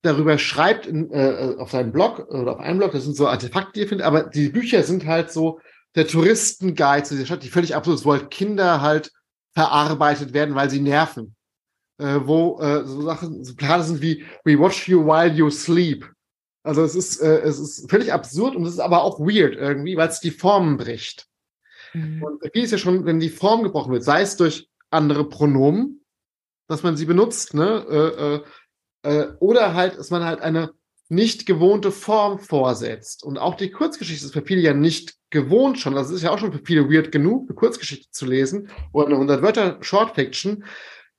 darüber 0.03 0.37
schreibt 0.37 0.85
in, 0.85 1.11
äh, 1.11 1.55
auf 1.57 1.71
seinem 1.71 1.93
Blog 1.93 2.29
oder 2.29 2.53
auf 2.53 2.61
einem 2.61 2.77
Blog, 2.77 2.93
das 2.93 3.05
sind 3.05 3.17
so 3.17 3.27
Artefakte, 3.27 3.73
die 3.73 3.81
ihr 3.81 3.89
findet, 3.89 4.07
aber 4.07 4.25
die 4.25 4.51
Bücher 4.51 4.83
sind 4.83 5.07
halt 5.07 5.33
so 5.33 5.61
der 5.95 6.07
Touristenguide 6.07 7.05
zu 7.05 7.15
dieser 7.15 7.25
Stadt, 7.25 7.43
die 7.43 7.49
völlig 7.49 7.75
absurd 7.75 8.01
ist, 8.01 8.05
wo 8.05 8.13
halt 8.13 8.31
Kinder 8.31 8.83
halt 8.83 9.13
verarbeitet 9.55 10.35
werden, 10.35 10.55
weil 10.55 10.69
sie 10.69 10.81
nerven 10.81 11.37
äh, 11.99 12.21
wo 12.25 12.61
äh, 12.61 12.85
so 12.85 13.03
Sachen, 13.03 13.45
so 13.45 13.55
Plane 13.55 13.83
sind 13.83 14.03
wie 14.03 14.25
We 14.45 14.59
watch 14.59 14.89
you 14.89 15.05
while 15.05 15.33
you 15.33 15.51
sleep. 15.51 16.11
Also 16.65 16.83
es 16.83 16.95
ist, 16.95 17.21
äh, 17.21 17.41
es 17.41 17.59
ist 17.59 17.91
völlig 17.91 18.13
absurd 18.13 18.55
und 18.55 18.65
es 18.65 18.75
ist 18.75 18.81
aber 18.81 19.03
auch 19.03 19.19
weird 19.19 19.55
irgendwie, 19.55 19.97
weil 19.97 20.09
es 20.09 20.21
die 20.21 20.31
Formen 20.31 20.77
bricht. 20.77 21.27
Mhm. 21.93 22.23
Und 22.23 22.43
wie 22.53 22.61
ist 22.61 22.71
ja 22.71 22.79
schon, 22.79 23.05
wenn 23.05 23.21
die 23.21 23.31
Form 23.31 23.63
gebrochen 23.63 23.93
wird, 23.93 24.05
sei 24.05 24.23
es 24.23 24.37
durch 24.37 24.69
andere 24.91 25.29
Pronomen, 25.29 26.05
dass 26.69 26.83
man 26.83 26.97
sie 26.97 27.07
benutzt, 27.07 27.55
ne? 27.55 27.85
Äh, 27.91 28.35
äh, 28.35 28.43
äh, 29.03 29.33
oder 29.41 29.75
halt, 29.75 29.99
dass 29.99 30.11
man 30.11 30.25
halt 30.25 30.41
eine 30.41 30.73
nicht 31.09 31.45
gewohnte 31.45 31.91
Form 31.91 32.39
vorsetzt. 32.39 33.23
Und 33.23 33.37
auch 33.37 33.55
die 33.55 33.71
Kurzgeschichte 33.71 34.25
ist 34.25 34.33
für 34.33 34.43
viele 34.43 34.63
ja 34.63 34.73
nicht 34.73 35.17
gewohnt 35.29 35.79
schon. 35.79 35.95
Das 35.95 36.11
ist 36.11 36.23
ja 36.23 36.31
auch 36.31 36.39
schon 36.39 36.53
für 36.53 36.65
viele 36.65 36.89
weird 36.91 37.13
genug, 37.13 37.49
eine 37.49 37.55
Kurzgeschichte 37.55 38.11
zu 38.11 38.25
lesen 38.25 38.69
oder 38.93 39.07
eine 39.07 39.17
100 39.17 39.43
Wörter 39.43 39.79
Short 39.83 40.15
Fiction 40.15 40.65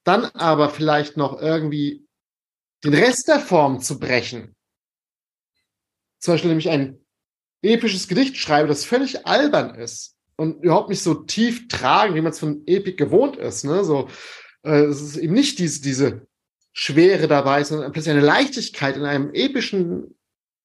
dann 0.04 0.26
aber 0.26 0.70
vielleicht 0.70 1.18
noch 1.18 1.42
irgendwie 1.42 2.06
den 2.84 2.94
Rest 2.94 3.28
der 3.28 3.40
Form 3.40 3.80
zu 3.80 4.00
brechen. 4.00 4.56
Zum 6.20 6.34
Beispiel 6.34 6.50
nämlich 6.50 6.70
ein 6.70 7.00
episches 7.62 8.08
Gedicht 8.08 8.38
schreibe, 8.38 8.68
das 8.68 8.86
völlig 8.86 9.26
albern 9.26 9.76
ist 9.76 10.18
und 10.36 10.64
überhaupt 10.64 10.90
nicht 10.90 11.02
so 11.02 11.14
tief 11.14 11.68
tragen, 11.68 12.16
wie 12.16 12.22
man 12.22 12.32
es 12.32 12.40
von 12.40 12.64
Epik 12.66 12.98
gewohnt 12.98 13.38
ist. 13.38 13.64
Ne? 13.64 13.84
So, 13.84 14.10
äh, 14.64 14.84
es 14.84 15.02
ist 15.02 15.18
eben 15.18 15.34
nicht 15.34 15.60
diese, 15.60 15.82
diese 15.82 16.28
Schwere 16.74 17.28
dabei, 17.28 17.64
sondern 17.64 17.92
plötzlich 17.92 18.14
eine 18.14 18.26
Leichtigkeit 18.26 18.98
in 18.98 19.06
einem 19.06 19.34
epischen 19.34 20.16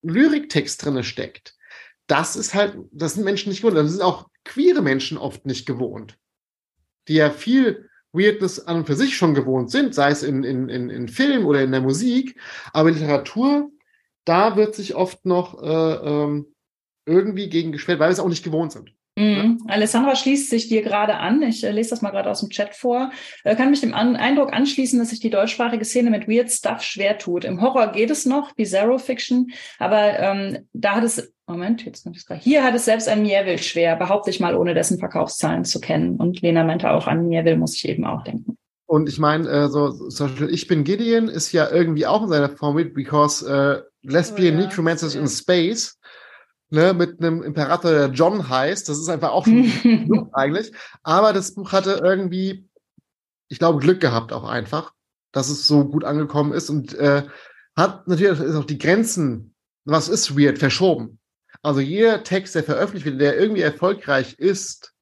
Lyriktext 0.03 0.84
drinne 0.84 1.05
steckt. 1.05 1.57
Das 2.06 2.35
ist 2.35 2.55
halt, 2.55 2.77
das 2.90 3.15
sind 3.15 3.24
Menschen 3.24 3.51
nicht 3.51 3.60
gewohnt. 3.60 3.77
Das 3.77 3.90
sind 3.90 4.02
auch 4.02 4.28
queere 4.44 4.81
Menschen 4.81 5.19
oft 5.19 5.44
nicht 5.44 5.66
gewohnt, 5.66 6.19
die 7.06 7.15
ja 7.15 7.31
viel 7.31 7.88
Weirdness 8.12 8.66
an 8.66 8.78
und 8.78 8.86
für 8.86 8.97
sich 8.97 9.16
schon 9.16 9.35
gewohnt 9.35 9.70
sind, 9.70 9.94
sei 9.94 10.10
es 10.10 10.22
in, 10.22 10.44
in, 10.44 10.68
in, 10.68 10.90
in 10.90 11.09
Film 11.09 11.47
oder 11.47 11.62
in 11.62 11.72
der 11.72 11.80
Musik, 11.80 12.40
aber 12.72 12.90
Literatur, 12.90 13.70
da 14.24 14.56
wird 14.56 14.74
sich 14.74 14.94
oft 14.94 15.24
noch 15.26 15.62
äh, 15.62 15.66
ähm, 15.66 16.55
irgendwie 17.06 17.48
gegen 17.48 17.72
geschwert, 17.72 17.98
weil 17.98 18.09
wir 18.09 18.12
es 18.12 18.20
auch 18.20 18.28
nicht 18.28 18.44
gewohnt 18.44 18.72
sind. 18.72 18.93
Mhm. 19.18 19.64
Alessandra 19.66 20.14
schließt 20.14 20.48
sich 20.48 20.68
dir 20.68 20.82
gerade 20.82 21.16
an. 21.16 21.43
Ich 21.43 21.64
äh, 21.64 21.72
lese 21.72 21.90
das 21.90 22.02
mal 22.02 22.10
gerade 22.10 22.30
aus 22.30 22.40
dem 22.40 22.51
Chat 22.51 22.76
vor. 22.76 23.10
Äh, 23.43 23.56
kann 23.56 23.70
mich 23.70 23.80
dem 23.80 23.93
an 23.93 24.14
Eindruck 24.14 24.52
anschließen, 24.52 24.98
dass 24.98 25.10
sich 25.10 25.18
die 25.18 25.30
deutschsprachige 25.30 25.85
Szene 25.85 26.10
mit 26.10 26.28
Weird 26.28 26.51
Stuff 26.51 26.82
schwer 26.82 27.18
tut. 27.18 27.44
Im 27.44 27.60
Horror 27.60 27.89
geht 27.89 28.10
es 28.10 28.26
noch, 28.26 28.52
Bizarro 28.52 28.98
Fiction, 28.98 29.51
aber 29.80 30.18
ähm, 30.20 30.68
da 30.72 30.94
hat 30.97 31.05
es, 31.05 31.32
Moment, 31.49 31.85
jetzt 31.85 32.05
kommt 32.05 32.16
es 32.16 32.27
gerade. 32.27 32.41
Hier 32.41 32.62
hat 32.62 32.75
es 32.75 32.85
selbst 32.85 33.09
ein 33.09 33.23
Mierwill 33.23 33.59
schwer, 33.59 33.97
behaupte 33.97 34.31
ich 34.31 34.39
mal, 34.39 34.55
ohne 34.55 34.75
dessen 34.75 34.99
Verkaufszahlen 34.99 35.65
zu 35.65 35.81
kennen. 35.81 36.16
Und 36.16 36.43
Lena 36.43 36.62
meinte 36.62 36.91
auch, 36.91 37.07
an 37.07 37.27
Mierwill 37.27 37.57
muss 37.57 37.75
ich 37.75 37.89
eben 37.89 38.05
auch 38.05 38.23
denken. 38.23 38.59
Und 38.87 39.09
ich 39.09 39.19
meine, 39.19 39.49
äh, 39.49 39.69
so, 39.69 39.91
zum 40.09 40.29
Beispiel 40.29 40.51
Ich 40.51 40.66
bin 40.66 40.85
Gideon 40.85 41.29
ist 41.29 41.53
ja 41.53 41.70
irgendwie 41.70 42.07
auch 42.07 42.23
in 42.23 42.29
seiner 42.29 42.51
Form 42.51 42.77
mit, 42.77 42.95
because 42.95 43.47
äh, 43.47 43.83
Lesbian 44.03 44.57
oh, 44.57 44.61
ja. 44.61 44.66
Necromancers 44.66 45.15
in 45.15 45.27
Space 45.27 45.99
ne, 46.70 46.93
mit 46.95 47.20
einem 47.20 47.43
Imperator, 47.43 47.91
der 47.91 48.09
John 48.09 48.49
heißt. 48.49 48.89
Das 48.89 48.99
ist 48.99 49.09
einfach 49.09 49.31
auch 49.31 49.45
schon 49.47 49.70
genug 49.83 50.31
eigentlich. 50.33 50.73
Aber 51.03 51.33
das 51.33 51.55
Buch 51.55 51.73
hatte 51.73 52.01
irgendwie, 52.03 52.69
ich 53.49 53.59
glaube, 53.59 53.79
Glück 53.79 54.01
gehabt 54.01 54.33
auch 54.33 54.45
einfach, 54.45 54.93
dass 55.33 55.49
es 55.49 55.66
so 55.66 55.85
gut 55.85 56.05
angekommen 56.05 56.53
ist 56.53 56.70
und 56.70 56.95
äh, 56.95 57.25
hat 57.77 58.09
natürlich 58.09 58.41
auch 58.57 58.65
die 58.65 58.79
Grenzen, 58.79 59.55
was 59.85 60.09
ist 60.09 60.39
weird, 60.39 60.59
verschoben. 60.59 61.19
Also 61.62 61.80
jeder 61.80 62.22
Text, 62.22 62.55
der 62.55 62.64
veröffentlicht 62.64 63.06
wird, 63.06 63.20
der 63.20 63.39
irgendwie 63.39 63.62
erfolgreich 63.62 64.35
ist, 64.39 64.94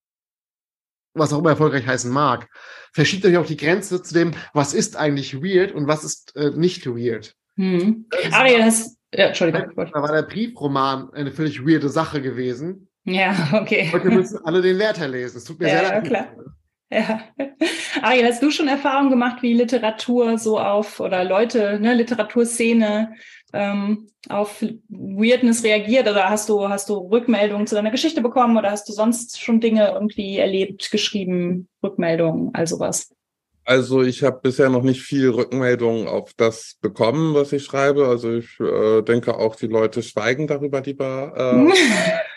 was 1.15 1.33
auch 1.33 1.39
immer 1.39 1.51
erfolgreich 1.51 1.87
heißen 1.87 2.11
mag, 2.11 2.49
verschiebt 2.93 3.25
natürlich 3.25 3.45
auch 3.45 3.49
die 3.49 3.57
Grenze 3.57 4.03
zu 4.03 4.15
dem, 4.15 4.33
was 4.53 4.75
ist 4.75 4.97
eigentlich 4.97 5.43
weird 5.43 5.73
und 5.73 5.87
was 5.87 6.05
ist 6.05 6.37
äh, 6.37 6.51
nicht 6.51 6.87
weird. 6.87 7.35
Hm. 7.57 8.07
Ariel, 8.33 8.65
hast, 8.65 8.99
ja, 9.15 9.27
Entschuldigung. 9.27 9.73
Da 9.75 10.03
war 10.03 10.13
der 10.13 10.23
Briefroman 10.23 11.11
eine 11.13 11.31
völlig 11.31 11.67
weirde 11.67 11.89
Sache 11.89 12.21
gewesen. 12.21 12.89
Ja, 13.05 13.35
okay. 13.61 13.91
Heute 13.93 14.11
müssen 14.11 14.45
alle 14.45 14.61
den 14.61 14.79
Werther 14.79 15.09
lesen. 15.09 15.39
Es 15.39 15.45
tut 15.45 15.59
mir 15.61 15.69
ja, 15.69 15.79
sehr 15.79 15.83
leid. 15.83 15.93
Ja, 15.93 16.01
klar. 16.01 16.29
Ja. 16.89 17.21
Ariel, 18.03 18.27
hast 18.27 18.43
du 18.43 18.51
schon 18.51 18.69
Erfahrung 18.69 19.11
gemacht, 19.11 19.43
wie 19.43 19.55
Literatur 19.55 20.39
so 20.39 20.59
auf 20.61 21.01
oder 21.01 21.25
Leute, 21.25 21.81
ne, 21.81 21.95
Literaturszene 21.95 23.15
ähm, 23.57 24.09
auf 24.29 24.63
Weirdness 24.89 25.65
reagiert? 25.65 26.09
Oder 26.09 26.29
hast 26.29 26.49
du, 26.49 26.69
hast 26.69 26.89
du 26.89 26.95
Rückmeldungen 26.95 27.67
zu 27.67 27.75
deiner 27.75 27.91
Geschichte 27.91 28.21
bekommen 28.21 28.57
oder 28.57 28.71
hast 28.71 28.89
du 28.89 28.93
sonst 28.93 29.41
schon 29.41 29.61
Dinge 29.61 29.93
irgendwie 29.95 30.39
erlebt, 30.39 30.91
geschrieben, 30.91 31.69
Rückmeldungen, 31.83 32.51
all 32.55 32.67
sowas? 32.67 33.11
Also 33.65 34.03
ich 34.03 34.23
habe 34.23 34.39
bisher 34.43 34.71
noch 34.71 34.85
nicht 34.85 35.03
viel 35.03 35.29
Rückmeldungen 35.31 36.07
auf 36.07 36.33
das 36.37 36.77
bekommen, 36.81 37.35
was 37.35 37.53
ich 37.53 37.65
schreibe. 37.65 38.07
Also 38.07 38.35
ich 38.35 38.61
äh, 38.61 39.03
denke 39.03 39.37
auch, 39.37 39.57
die 39.57 39.67
Leute 39.67 40.05
schweigen 40.05 40.47
darüber 40.47 40.83
lieber, 40.83 41.73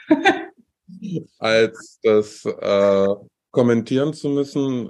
äh, 0.09 0.15
als 1.37 1.99
das 2.01 2.45
äh, 2.45 3.07
kommentieren 3.51 4.13
zu 4.13 4.29
müssen. 4.29 4.89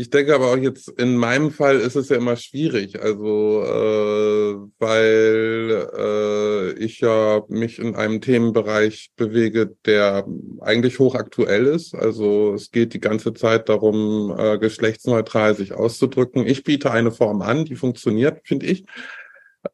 Ich 0.00 0.08
denke 0.08 0.34
aber 0.34 0.50
auch 0.50 0.56
jetzt 0.56 0.88
in 0.98 1.14
meinem 1.18 1.50
Fall 1.50 1.78
ist 1.78 1.94
es 1.94 2.08
ja 2.08 2.16
immer 2.16 2.36
schwierig, 2.36 3.02
also 3.02 3.62
äh, 3.62 4.56
weil 4.78 5.88
äh, 5.94 6.72
ich 6.82 7.00
ja 7.00 7.42
mich 7.48 7.78
in 7.78 7.94
einem 7.94 8.22
Themenbereich 8.22 9.10
bewege, 9.16 9.76
der 9.84 10.26
eigentlich 10.62 11.00
hochaktuell 11.00 11.66
ist. 11.66 11.94
Also 11.94 12.54
es 12.54 12.70
geht 12.70 12.94
die 12.94 13.00
ganze 13.00 13.34
Zeit 13.34 13.68
darum, 13.68 14.34
äh, 14.38 14.58
geschlechtsneutral 14.58 15.54
sich 15.54 15.74
auszudrücken. 15.74 16.46
Ich 16.46 16.64
biete 16.64 16.90
eine 16.90 17.10
Form 17.12 17.42
an, 17.42 17.66
die 17.66 17.76
funktioniert, 17.76 18.40
finde 18.44 18.66
ich. 18.68 18.86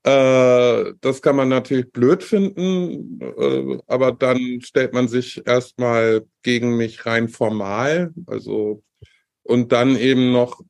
Äh, 0.02 0.92
das 1.00 1.22
kann 1.22 1.36
man 1.36 1.50
natürlich 1.50 1.92
blöd 1.92 2.24
finden, 2.24 3.20
äh, 3.20 3.78
aber 3.86 4.10
dann 4.10 4.60
stellt 4.60 4.92
man 4.92 5.06
sich 5.06 5.46
erstmal 5.46 6.26
gegen 6.42 6.76
mich 6.76 7.06
rein 7.06 7.28
formal. 7.28 8.12
Also 8.26 8.82
und 9.46 9.72
dann 9.72 9.96
eben 9.96 10.32
noch 10.32 10.60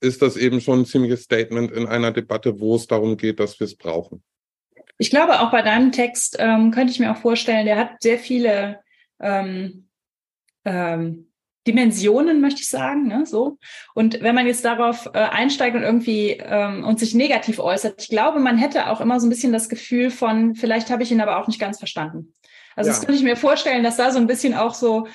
ist 0.00 0.22
das 0.22 0.36
eben 0.36 0.60
schon 0.60 0.80
ein 0.80 0.86
ziemliches 0.86 1.22
Statement 1.22 1.72
in 1.72 1.86
einer 1.86 2.12
Debatte, 2.12 2.60
wo 2.60 2.76
es 2.76 2.86
darum 2.86 3.16
geht, 3.16 3.40
dass 3.40 3.58
wir 3.58 3.64
es 3.64 3.76
brauchen. 3.76 4.22
Ich 4.98 5.10
glaube, 5.10 5.40
auch 5.40 5.50
bei 5.50 5.62
deinem 5.62 5.92
Text 5.92 6.36
ähm, 6.38 6.70
könnte 6.70 6.92
ich 6.92 7.00
mir 7.00 7.12
auch 7.12 7.18
vorstellen, 7.18 7.66
der 7.66 7.76
hat 7.76 8.02
sehr 8.02 8.18
viele 8.18 8.80
ähm, 9.20 9.88
ähm, 10.64 11.30
Dimensionen, 11.66 12.40
möchte 12.40 12.60
ich 12.60 12.68
sagen, 12.68 13.08
ne, 13.08 13.26
so. 13.26 13.58
Und 13.94 14.22
wenn 14.22 14.34
man 14.34 14.46
jetzt 14.46 14.64
darauf 14.64 15.06
äh, 15.12 15.18
einsteigt 15.18 15.76
und 15.76 15.82
irgendwie 15.82 16.38
ähm, 16.40 16.84
und 16.84 17.00
sich 17.00 17.14
negativ 17.14 17.58
äußert, 17.58 18.00
ich 18.02 18.08
glaube, 18.08 18.38
man 18.38 18.56
hätte 18.56 18.88
auch 18.88 19.00
immer 19.00 19.18
so 19.18 19.26
ein 19.26 19.30
bisschen 19.30 19.52
das 19.52 19.68
Gefühl 19.68 20.10
von, 20.10 20.54
vielleicht 20.54 20.90
habe 20.90 21.02
ich 21.02 21.10
ihn 21.10 21.20
aber 21.20 21.38
auch 21.38 21.48
nicht 21.48 21.60
ganz 21.60 21.78
verstanden. 21.78 22.34
Also 22.76 22.88
ja. 22.88 22.94
das 22.94 23.00
könnte 23.00 23.18
ich 23.18 23.24
mir 23.24 23.36
vorstellen, 23.36 23.82
dass 23.82 23.96
da 23.96 24.12
so 24.12 24.18
ein 24.18 24.26
bisschen 24.26 24.54
auch 24.54 24.74
so 24.74 25.08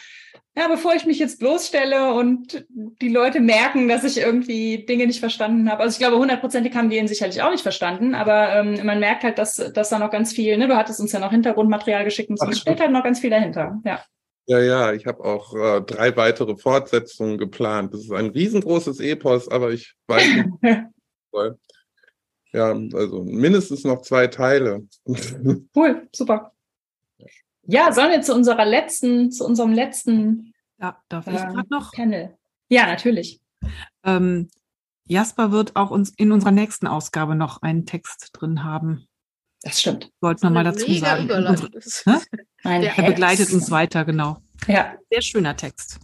ja, 0.55 0.67
bevor 0.67 0.93
ich 0.95 1.05
mich 1.05 1.17
jetzt 1.17 1.39
bloßstelle 1.39 2.13
und 2.13 2.65
die 2.69 3.09
Leute 3.09 3.39
merken, 3.39 3.87
dass 3.87 4.03
ich 4.03 4.17
irgendwie 4.17 4.85
Dinge 4.85 5.07
nicht 5.07 5.21
verstanden 5.21 5.71
habe. 5.71 5.83
Also 5.83 5.95
ich 5.95 5.99
glaube, 5.99 6.17
hundertprozentig 6.17 6.75
haben 6.75 6.89
die 6.89 6.97
ihn 6.97 7.07
sicherlich 7.07 7.41
auch 7.41 7.51
nicht 7.51 7.61
verstanden, 7.61 8.15
aber 8.15 8.53
ähm, 8.55 8.85
man 8.85 8.99
merkt 8.99 9.23
halt, 9.23 9.37
dass, 9.37 9.55
dass 9.55 9.89
da 9.89 9.99
noch 9.99 10.11
ganz 10.11 10.33
viel, 10.33 10.57
ne, 10.57 10.67
du 10.67 10.75
hattest 10.75 10.99
uns 10.99 11.13
ja 11.13 11.19
noch 11.19 11.31
Hintergrundmaterial 11.31 12.03
geschickt 12.03 12.29
und 12.29 12.37
so, 12.37 12.47
es 12.47 12.59
steht 12.59 12.81
halt 12.81 12.91
noch 12.91 13.03
ganz 13.03 13.19
viel 13.19 13.29
dahinter, 13.29 13.79
ja. 13.85 14.03
Ja, 14.47 14.59
ja, 14.59 14.93
ich 14.93 15.05
habe 15.05 15.23
auch 15.23 15.55
äh, 15.55 15.81
drei 15.81 16.15
weitere 16.17 16.57
Fortsetzungen 16.57 17.37
geplant. 17.37 17.93
Das 17.93 18.01
ist 18.01 18.11
ein 18.11 18.31
riesengroßes 18.31 18.99
Epos, 18.99 19.47
aber 19.47 19.71
ich 19.71 19.95
weiß 20.07 20.27
nicht. 20.27 20.49
ja, 22.51 22.75
also 22.93 23.23
mindestens 23.23 23.85
noch 23.85 24.01
zwei 24.01 24.27
Teile. 24.27 24.87
cool, 25.75 26.07
super. 26.11 26.51
Ja, 27.71 27.93
sollen 27.93 28.11
wir 28.11 28.21
zu 28.21 28.35
unserer 28.35 28.65
letzten, 28.65 29.31
zu 29.31 29.45
unserem 29.45 29.71
letzten 29.71 30.53
ja, 30.77 31.01
darf 31.07 31.25
ich 31.27 31.35
äh, 31.35 31.37
gerade 31.37 31.69
noch? 31.69 31.93
Panel. 31.93 32.35
Ja, 32.67 32.85
natürlich. 32.85 33.39
Ähm, 34.03 34.49
Jasper 35.07 35.53
wird 35.53 35.77
auch 35.77 35.89
uns 35.89 36.09
in 36.17 36.33
unserer 36.33 36.51
nächsten 36.51 36.85
Ausgabe 36.85 37.33
noch 37.33 37.61
einen 37.61 37.85
Text 37.85 38.31
drin 38.33 38.65
haben. 38.65 39.07
Das 39.61 39.79
stimmt. 39.79 40.11
Wollten 40.19 40.41
wir 40.41 40.49
mal 40.49 40.65
dazu 40.65 40.91
sagen. 40.93 41.31
Unsere, 41.31 41.69
er 42.63 43.03
begleitet 43.03 43.53
uns 43.53 43.71
weiter, 43.71 44.03
genau. 44.03 44.39
Ja. 44.67 44.95
Sehr 45.09 45.21
schöner 45.21 45.55
Text. 45.55 45.97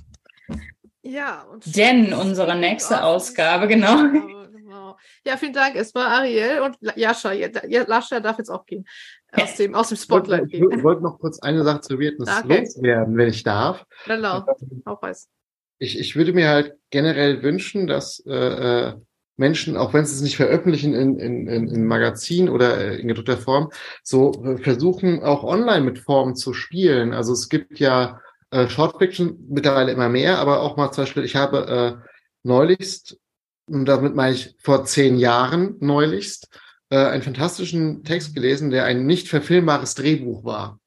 Ja. 1.02 1.41
Und 1.52 1.76
Denn 1.76 2.14
unsere 2.14 2.56
nächste 2.56 3.03
Ausgabe, 3.03 3.68
genau. 3.68 4.10
genau. 4.10 4.98
Ja, 5.26 5.35
vielen 5.35 5.53
Dank 5.53 5.76
erstmal, 5.76 6.07
Ariel 6.07 6.61
und 6.61 6.77
Jascha. 6.95 7.34
Lascha 7.34 8.22
darf 8.22 8.38
jetzt 8.38 8.49
auch 8.49 8.65
gehen 8.65 8.85
aus 9.31 9.55
dem, 9.55 9.75
aus 9.75 9.89
dem 9.89 9.97
Spotlight 9.97 10.45
ich 10.49 10.61
wollte, 10.61 10.77
Ich 10.77 10.83
wollte 10.83 11.03
noch 11.03 11.19
kurz 11.19 11.39
eine 11.39 11.63
Sache 11.63 11.81
zu 11.81 11.99
Vietnam 11.99 12.43
okay. 12.43 12.59
loswerden, 12.61 13.17
wenn 13.17 13.29
ich 13.29 13.43
darf. 13.43 13.85
Genau, 14.05 14.45
auch 14.85 15.01
weiß. 15.01 15.27
Ich, 15.79 15.99
ich 15.99 16.15
würde 16.15 16.33
mir 16.33 16.47
halt 16.49 16.73
generell 16.89 17.43
wünschen, 17.43 17.87
dass 17.87 18.23
äh, 18.25 18.33
äh 18.33 18.93
Menschen, 19.39 19.77
auch 19.77 19.93
wenn 19.93 20.03
sie 20.05 20.15
es 20.15 20.21
nicht 20.21 20.35
veröffentlichen 20.35 20.93
in, 20.93 21.19
in, 21.19 21.47
in, 21.47 21.67
in 21.67 21.85
Magazin 21.85 22.49
oder 22.49 22.77
äh, 22.77 22.99
in 22.99 23.07
gedruckter 23.07 23.37
Form, 23.37 23.69
so 24.03 24.31
äh, 24.43 24.57
versuchen 24.57 25.21
auch 25.21 25.43
online 25.43 25.85
mit 25.85 25.99
Formen 25.99 26.35
zu 26.35 26.53
spielen. 26.53 27.13
Also 27.13 27.33
es 27.33 27.47
gibt 27.47 27.79
ja 27.79 28.19
äh, 28.49 28.67
Shortfiction 28.67 29.37
mittlerweile 29.49 29.91
immer 29.91 30.09
mehr, 30.09 30.39
aber 30.39 30.61
auch 30.61 30.75
mal 30.75 30.91
zum 30.91 31.03
Beispiel, 31.03 31.23
ich 31.23 31.35
habe 31.35 32.01
äh, 32.01 32.07
neulichst, 32.43 33.17
und 33.69 33.85
damit 33.85 34.15
meine 34.15 34.33
ich 34.33 34.55
vor 34.59 34.85
zehn 34.85 35.17
Jahren 35.17 35.75
neulichst, 35.79 36.49
äh, 36.89 36.97
einen 36.97 37.23
fantastischen 37.23 38.03
Text 38.03 38.34
gelesen, 38.34 38.69
der 38.69 38.85
ein 38.85 39.05
nicht 39.05 39.27
verfilmbares 39.27 39.95
Drehbuch 39.95 40.43
war. 40.43 40.80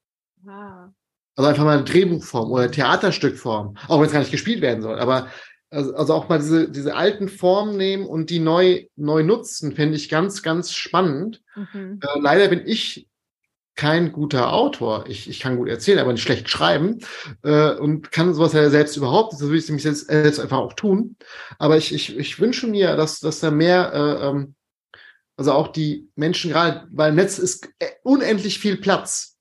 Ah. 0.46 0.88
Also 1.36 1.48
einfach 1.48 1.64
mal 1.64 1.78
eine 1.78 1.84
Drehbuchform 1.84 2.50
oder 2.50 2.70
Theaterstückform, 2.70 3.76
auch 3.88 3.98
wenn 3.98 4.06
es 4.06 4.12
gar 4.12 4.20
nicht 4.20 4.32
gespielt 4.32 4.60
werden 4.60 4.82
soll. 4.82 4.98
Aber 4.98 5.28
also, 5.70 5.94
also 5.94 6.14
auch 6.14 6.28
mal 6.28 6.38
diese, 6.38 6.68
diese 6.68 6.96
alten 6.96 7.28
Formen 7.28 7.76
nehmen 7.76 8.04
und 8.04 8.30
die 8.30 8.40
neu, 8.40 8.86
neu 8.96 9.22
nutzen, 9.22 9.72
finde 9.72 9.96
ich 9.96 10.08
ganz, 10.08 10.42
ganz 10.42 10.72
spannend. 10.72 11.42
Mhm. 11.54 12.00
Äh, 12.02 12.18
leider 12.20 12.48
bin 12.48 12.62
ich 12.66 13.06
kein 13.76 14.12
guter 14.12 14.52
Autor. 14.52 15.04
Ich, 15.08 15.28
ich 15.30 15.40
kann 15.40 15.56
gut 15.56 15.68
erzählen, 15.68 16.00
aber 16.00 16.12
nicht 16.12 16.22
schlecht 16.22 16.50
schreiben 16.50 16.98
äh, 17.42 17.72
und 17.74 18.10
kann 18.10 18.34
sowas 18.34 18.52
ja 18.52 18.68
selbst 18.68 18.96
überhaupt. 18.96 19.32
Das 19.32 19.40
will 19.40 19.56
ich 19.56 19.68
nämlich 19.68 19.84
selbst, 19.84 20.10
äh, 20.10 20.22
selbst 20.22 20.40
einfach 20.40 20.58
auch 20.58 20.74
tun. 20.74 21.16
Aber 21.58 21.76
ich, 21.76 21.94
ich, 21.94 22.18
ich 22.18 22.40
wünsche 22.40 22.66
mir, 22.66 22.96
dass, 22.96 23.20
dass 23.20 23.40
da 23.40 23.50
mehr 23.50 23.92
äh, 23.94 24.28
ähm, 24.28 24.54
also 25.40 25.52
auch 25.52 25.68
die 25.68 26.06
Menschen 26.16 26.50
gerade, 26.50 26.86
weil 26.92 27.08
im 27.08 27.16
Netz 27.16 27.38
ist 27.38 27.66
unendlich 28.02 28.58
viel 28.58 28.76
Platz. 28.76 29.38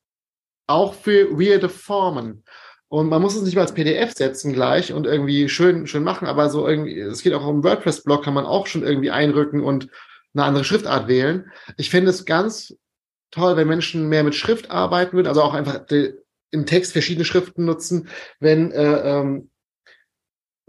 Auch 0.65 0.93
für 0.93 1.37
weirde 1.37 1.67
Formen. 1.67 2.45
Und 2.87 3.09
man 3.09 3.21
muss 3.21 3.35
es 3.35 3.41
nicht 3.41 3.55
mal 3.55 3.63
als 3.63 3.73
PDF 3.73 4.13
setzen 4.13 4.53
gleich 4.53 4.93
und 4.93 5.05
irgendwie 5.05 5.49
schön, 5.49 5.87
schön 5.87 6.05
machen, 6.05 6.25
aber 6.25 6.49
so 6.49 6.65
irgendwie, 6.65 6.97
es 6.97 7.21
geht 7.21 7.33
auch 7.33 7.45
um 7.45 7.65
WordPress-Blog, 7.65 8.23
kann 8.23 8.33
man 8.33 8.45
auch 8.45 8.65
schon 8.67 8.83
irgendwie 8.83 9.11
einrücken 9.11 9.61
und 9.61 9.89
eine 10.33 10.45
andere 10.45 10.63
Schriftart 10.63 11.09
wählen. 11.09 11.51
Ich 11.75 11.89
finde 11.89 12.11
es 12.11 12.23
ganz 12.23 12.77
toll, 13.29 13.57
wenn 13.57 13.67
Menschen 13.67 14.07
mehr 14.07 14.23
mit 14.23 14.35
Schrift 14.35 14.71
arbeiten 14.71 15.17
würden, 15.17 15.27
also 15.27 15.41
auch 15.41 15.53
einfach 15.53 15.81
im 16.51 16.65
Text 16.65 16.93
verschiedene 16.93 17.25
Schriften 17.25 17.65
nutzen, 17.65 18.07
wenn 18.39 18.71
äh, 18.71 19.19
ähm, 19.19 19.49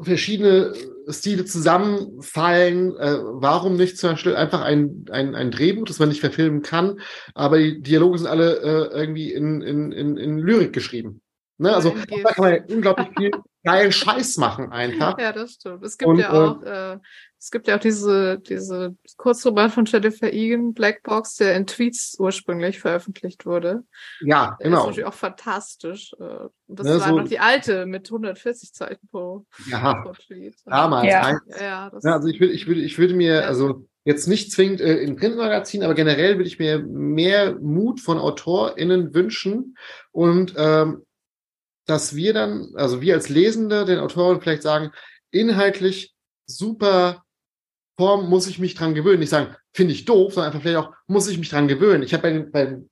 verschiedene 0.01 0.75
Stile 1.13 1.45
zusammenfallen. 1.45 2.97
Äh, 2.97 3.19
warum 3.21 3.77
nicht 3.77 3.99
zum 3.99 4.11
Beispiel 4.11 4.37
einfach 4.37 4.63
ein, 4.63 5.05
ein, 5.11 5.35
ein 5.35 5.51
Drehbuch, 5.51 5.85
das 5.87 5.99
man 5.99 6.09
nicht 6.09 6.21
verfilmen 6.21 6.63
kann, 6.63 7.01
aber 7.35 7.59
die 7.59 7.81
Dialoge 7.81 8.19
sind 8.19 8.27
alle 8.29 8.57
äh, 8.57 8.99
irgendwie 8.99 9.33
in, 9.33 9.63
in, 9.63 9.93
in, 9.93 10.17
in 10.17 10.39
Lyrik 10.39 10.73
geschrieben. 10.73 11.23
Ne? 11.59 11.75
Also 11.75 11.95
da 12.23 12.33
kann 12.33 12.45
man 12.45 12.55
ja 12.55 12.75
unglaublich 12.75 13.09
viel 13.17 13.31
geilen 13.65 13.93
Scheiß 13.93 14.39
machen 14.39 14.73
einfach. 14.73 15.19
Ja, 15.19 15.33
das 15.33 15.53
stimmt. 15.53 15.85
Es 15.85 15.99
gibt 15.99 16.09
Und, 16.09 16.19
ja 16.19 16.33
auch 16.33 16.63
äh, 16.63 16.99
es 17.41 17.51
gibt 17.51 17.69
ja 17.69 17.77
auch 17.77 17.81
diese, 17.81 18.39
diese 18.39 18.95
Kurzroman 19.17 19.71
von 19.71 19.87
Jennifer 19.87 20.31
Egan, 20.31 20.75
Blackbox, 20.75 21.37
der 21.37 21.57
in 21.57 21.67
Tweets 21.67 22.17
ursprünglich 22.19 22.79
veröffentlicht 22.79 23.47
wurde. 23.47 23.83
Ja, 24.21 24.57
genau. 24.59 24.77
Das 24.77 24.81
ist 24.81 24.87
natürlich 24.87 25.05
auch 25.07 25.15
fantastisch. 25.15 26.13
Äh, 26.21 26.49
das 26.69 26.87
ne, 26.87 27.01
war 27.01 27.09
so 27.09 27.19
noch 27.19 27.29
die 27.29 27.39
alte 27.39 27.87
mit 27.87 28.09
140 28.09 28.75
Zeichen 28.75 29.09
pro, 29.11 29.47
ja, 29.71 29.95
pro 30.03 30.13
Tweet. 30.13 30.57
Damals. 30.67 31.07
Ja. 31.07 31.31
ja, 31.31 31.63
ja 31.63 31.89
also 31.89 32.29
ich 32.29 32.41
würde, 32.41 32.53
ich 32.53 32.67
würde, 32.67 32.83
ich 32.83 32.99
würde 32.99 33.15
mir, 33.15 33.37
ja. 33.37 33.41
also 33.41 33.87
jetzt 34.05 34.29
nicht 34.29 34.53
zwingend 34.53 34.83
äh, 34.83 34.99
in 34.99 35.17
Printmagazin, 35.17 35.83
aber 35.83 35.95
generell 35.95 36.37
würde 36.37 36.49
ich 36.49 36.59
mir 36.59 36.79
mehr 36.79 37.55
Mut 37.59 38.01
von 38.01 38.19
AutorInnen 38.19 39.15
wünschen 39.15 39.79
und 40.13 40.53
ähm, 40.59 41.07
dass 41.87 42.15
wir 42.15 42.35
dann, 42.35 42.73
also 42.75 43.01
wir 43.01 43.15
als 43.15 43.31
Lesende 43.31 43.87
den 43.87 43.99
Autoren 43.99 44.43
vielleicht 44.43 44.63
sagen, 44.63 44.93
inhaltlich 45.31 46.15
super 46.47 47.25
Form 48.01 48.31
muss 48.31 48.47
ich 48.47 48.59
mich 48.59 48.75
dran 48.75 48.95
gewöhnen. 48.95 49.21
Nicht 49.21 49.29
sagen, 49.29 49.55
finde 49.75 49.93
ich 49.93 50.07
doof, 50.07 50.33
sondern 50.33 50.53
einfach 50.53 50.63
vielleicht 50.63 50.79
auch, 50.79 50.95
muss 51.07 51.29
ich 51.29 51.37
mich 51.37 51.51
dran 51.51 51.69
gewöhnen. 51.69 52.03
Ich 52.03 52.15
habe 52.15 52.23
beim, 52.23 52.51
beim 52.51 52.91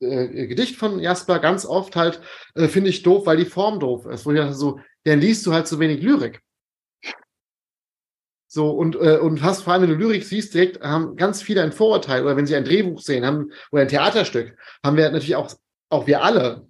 äh, 0.00 0.46
Gedicht 0.48 0.76
von 0.76 1.00
Jasper 1.00 1.38
ganz 1.38 1.64
oft 1.64 1.96
halt, 1.96 2.20
äh, 2.54 2.68
finde 2.68 2.90
ich 2.90 3.02
doof, 3.02 3.24
weil 3.24 3.38
die 3.38 3.46
Form 3.46 3.80
doof 3.80 4.04
ist. 4.04 4.26
Wo 4.26 4.32
ich 4.32 4.36
dachte 4.36 4.52
so, 4.52 4.78
dann 5.04 5.18
liest 5.18 5.46
du 5.46 5.54
halt 5.54 5.66
so 5.66 5.80
wenig 5.80 6.02
Lyrik. 6.02 6.42
So, 8.48 8.70
und, 8.70 8.96
äh, 8.96 9.16
und 9.16 9.42
hast 9.42 9.62
vor 9.62 9.72
allem, 9.72 9.84
wenn 9.84 9.90
du 9.90 9.96
Lyrik 9.96 10.24
siehst, 10.24 10.52
direkt 10.52 10.82
haben 10.82 11.16
ganz 11.16 11.40
viele 11.40 11.62
ein 11.62 11.72
Vorurteil, 11.72 12.22
oder 12.22 12.36
wenn 12.36 12.46
sie 12.46 12.54
ein 12.54 12.66
Drehbuch 12.66 13.00
sehen, 13.00 13.24
haben, 13.24 13.52
oder 13.72 13.82
ein 13.82 13.88
Theaterstück, 13.88 14.58
haben 14.84 14.98
wir 14.98 15.10
natürlich 15.10 15.36
auch, 15.36 15.54
auch 15.88 16.06
wir 16.06 16.22
alle 16.22 16.66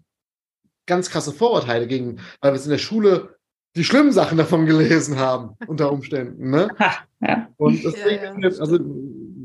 ganz 0.87 1.11
krasse 1.11 1.33
Vorurteile 1.33 1.89
gegen, 1.89 2.21
weil 2.41 2.53
wir 2.53 2.57
es 2.57 2.67
in 2.67 2.71
der 2.71 2.79
Schule 2.79 3.40
die 3.77 3.85
schlimmen 3.85 4.13
Sachen 4.13 4.39
davon 4.39 4.67
gelesen 4.67 5.19
haben, 5.19 5.57
unter 5.67 5.93
Umständen. 5.93 6.51
Ne? 6.51 6.69
Ha, 6.79 6.93
ja. 7.21 7.49
Und 7.57 7.85
deswegen, 7.85 8.43
ja, 8.43 8.49
ja. 8.49 8.59
also 8.59 8.79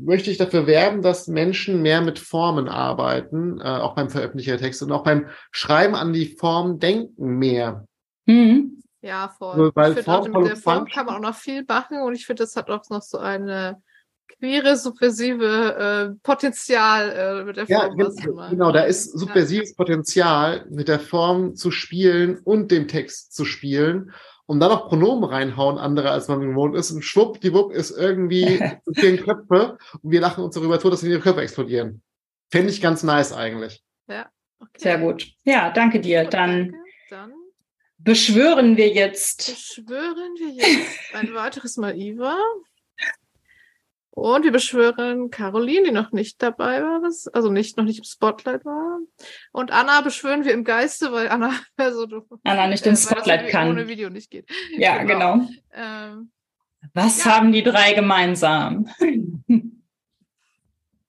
möchte 0.04 0.30
ich 0.30 0.38
dafür 0.38 0.66
werben, 0.66 1.02
dass 1.02 1.28
Menschen 1.28 1.82
mehr 1.82 2.00
mit 2.00 2.18
Formen 2.18 2.68
arbeiten, 2.68 3.60
äh, 3.60 3.64
auch 3.64 3.94
beim 3.94 4.08
Veröffentlichen 4.08 4.50
der 4.50 4.58
Texte 4.58 4.84
und 4.84 4.92
auch 4.92 5.04
beim 5.04 5.26
Schreiben 5.50 5.94
an 5.94 6.12
die 6.12 6.26
Form 6.26 6.78
denken 6.78 7.38
mehr. 7.38 7.86
Mhm. 8.26 8.82
Ja, 9.02 9.28
voll. 9.28 9.52
Also, 9.52 9.70
weil 9.74 9.98
ich 9.98 10.04
Form, 10.04 10.24
finde, 10.24 10.38
mit 10.40 10.48
der 10.48 10.56
Form 10.56 10.86
kann 10.86 11.06
man 11.06 11.16
auch 11.16 11.20
noch 11.20 11.34
viel 11.36 11.64
machen 11.66 12.02
und 12.02 12.14
ich 12.14 12.26
finde, 12.26 12.42
das 12.42 12.56
hat 12.56 12.70
auch 12.70 12.88
noch 12.90 13.02
so 13.02 13.18
eine 13.18 13.80
queere, 14.28 14.76
subversive 14.76 16.14
äh, 16.14 16.20
Potenzial 16.22 17.10
äh, 17.10 17.44
mit 17.44 17.56
der 17.56 17.66
Form. 17.66 17.98
Ja, 17.98 18.08
genau, 18.08 18.50
genau, 18.50 18.72
da 18.72 18.82
ist 18.82 19.18
subversives 19.18 19.70
ja. 19.70 19.76
Potenzial, 19.76 20.66
mit 20.70 20.88
der 20.88 21.00
Form 21.00 21.54
zu 21.54 21.70
spielen 21.70 22.38
und 22.44 22.70
dem 22.70 22.88
Text 22.88 23.34
zu 23.34 23.44
spielen 23.44 24.12
und 24.46 24.60
dann 24.60 24.70
noch 24.70 24.88
Pronomen 24.88 25.24
reinhauen, 25.24 25.78
andere 25.78 26.10
als 26.10 26.28
man 26.28 26.40
gewohnt 26.40 26.76
ist. 26.76 26.90
Und 26.90 27.02
schwuppdiwupp 27.02 27.72
ist 27.72 27.90
irgendwie 27.90 28.60
zehn 28.94 29.22
Köpfe 29.22 29.78
und 30.02 30.10
wir 30.10 30.20
lachen 30.20 30.44
uns 30.44 30.54
darüber 30.54 30.78
tot, 30.78 30.92
dass 30.92 31.02
ihre 31.02 31.20
Köpfe 31.20 31.42
explodieren. 31.42 32.02
Fände 32.50 32.70
ich 32.70 32.80
ganz 32.80 33.02
nice 33.02 33.32
eigentlich. 33.32 33.82
Ja. 34.08 34.30
Okay. 34.58 34.70
Sehr 34.78 34.98
gut. 34.98 35.28
Ja, 35.44 35.70
danke 35.70 36.00
dir. 36.00 36.24
Dann, 36.24 36.70
danke. 36.70 36.78
Dann 37.10 37.32
beschwören 37.98 38.76
wir 38.76 38.88
jetzt. 38.88 39.48
Beschwören 39.48 40.34
wir 40.38 40.50
jetzt 40.50 41.14
ein 41.14 41.34
weiteres 41.34 41.76
Mal 41.76 41.96
Iva. 41.98 42.38
Und 44.16 44.44
wir 44.44 44.50
beschwören 44.50 45.30
Caroline, 45.30 45.88
die 45.88 45.92
noch 45.92 46.10
nicht 46.10 46.42
dabei 46.42 46.80
war, 46.80 47.02
also 47.34 47.50
nicht 47.50 47.76
noch 47.76 47.84
nicht 47.84 47.98
im 47.98 48.04
Spotlight 48.04 48.64
war. 48.64 49.00
Und 49.52 49.72
Anna 49.72 50.00
beschwören 50.00 50.46
wir 50.46 50.54
im 50.54 50.64
Geiste, 50.64 51.12
weil 51.12 51.28
Anna 51.28 51.52
also 51.76 52.06
du, 52.06 52.22
Anna 52.42 52.66
nicht 52.66 52.86
äh, 52.86 52.88
im 52.88 52.96
Spotlight 52.96 53.50
kann. 53.50 53.68
Ohne 53.68 53.88
Video 53.88 54.08
nicht 54.08 54.30
geht. 54.30 54.48
Ja, 54.78 55.02
genau. 55.04 55.34
genau. 55.34 55.48
Ähm, 55.74 56.30
Was 56.94 57.26
ja. 57.26 57.36
haben 57.36 57.52
die 57.52 57.62
drei 57.62 57.92
gemeinsam? 57.92 58.88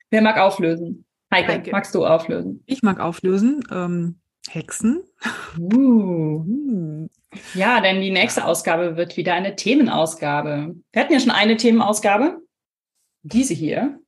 Wer 0.10 0.22
mag 0.22 0.38
auflösen? 0.38 1.06
Heike, 1.34 1.54
Heike, 1.54 1.72
magst 1.72 1.96
du 1.96 2.06
auflösen? 2.06 2.62
Ich 2.66 2.84
mag 2.84 3.00
auflösen. 3.00 3.64
Ähm, 3.72 4.20
Hexen. 4.50 5.02
Uh. 5.58 7.08
Ja, 7.54 7.80
denn 7.80 8.02
die 8.02 8.12
nächste 8.12 8.44
Ausgabe 8.44 8.98
wird 8.98 9.16
wieder 9.16 9.34
eine 9.34 9.56
Themenausgabe. 9.56 10.76
Wir 10.92 11.02
hatten 11.02 11.14
ja 11.14 11.22
schon 11.22 11.32
eine 11.32 11.56
Themenausgabe 11.56 12.42
diese 13.28 13.54
hier, 13.54 14.00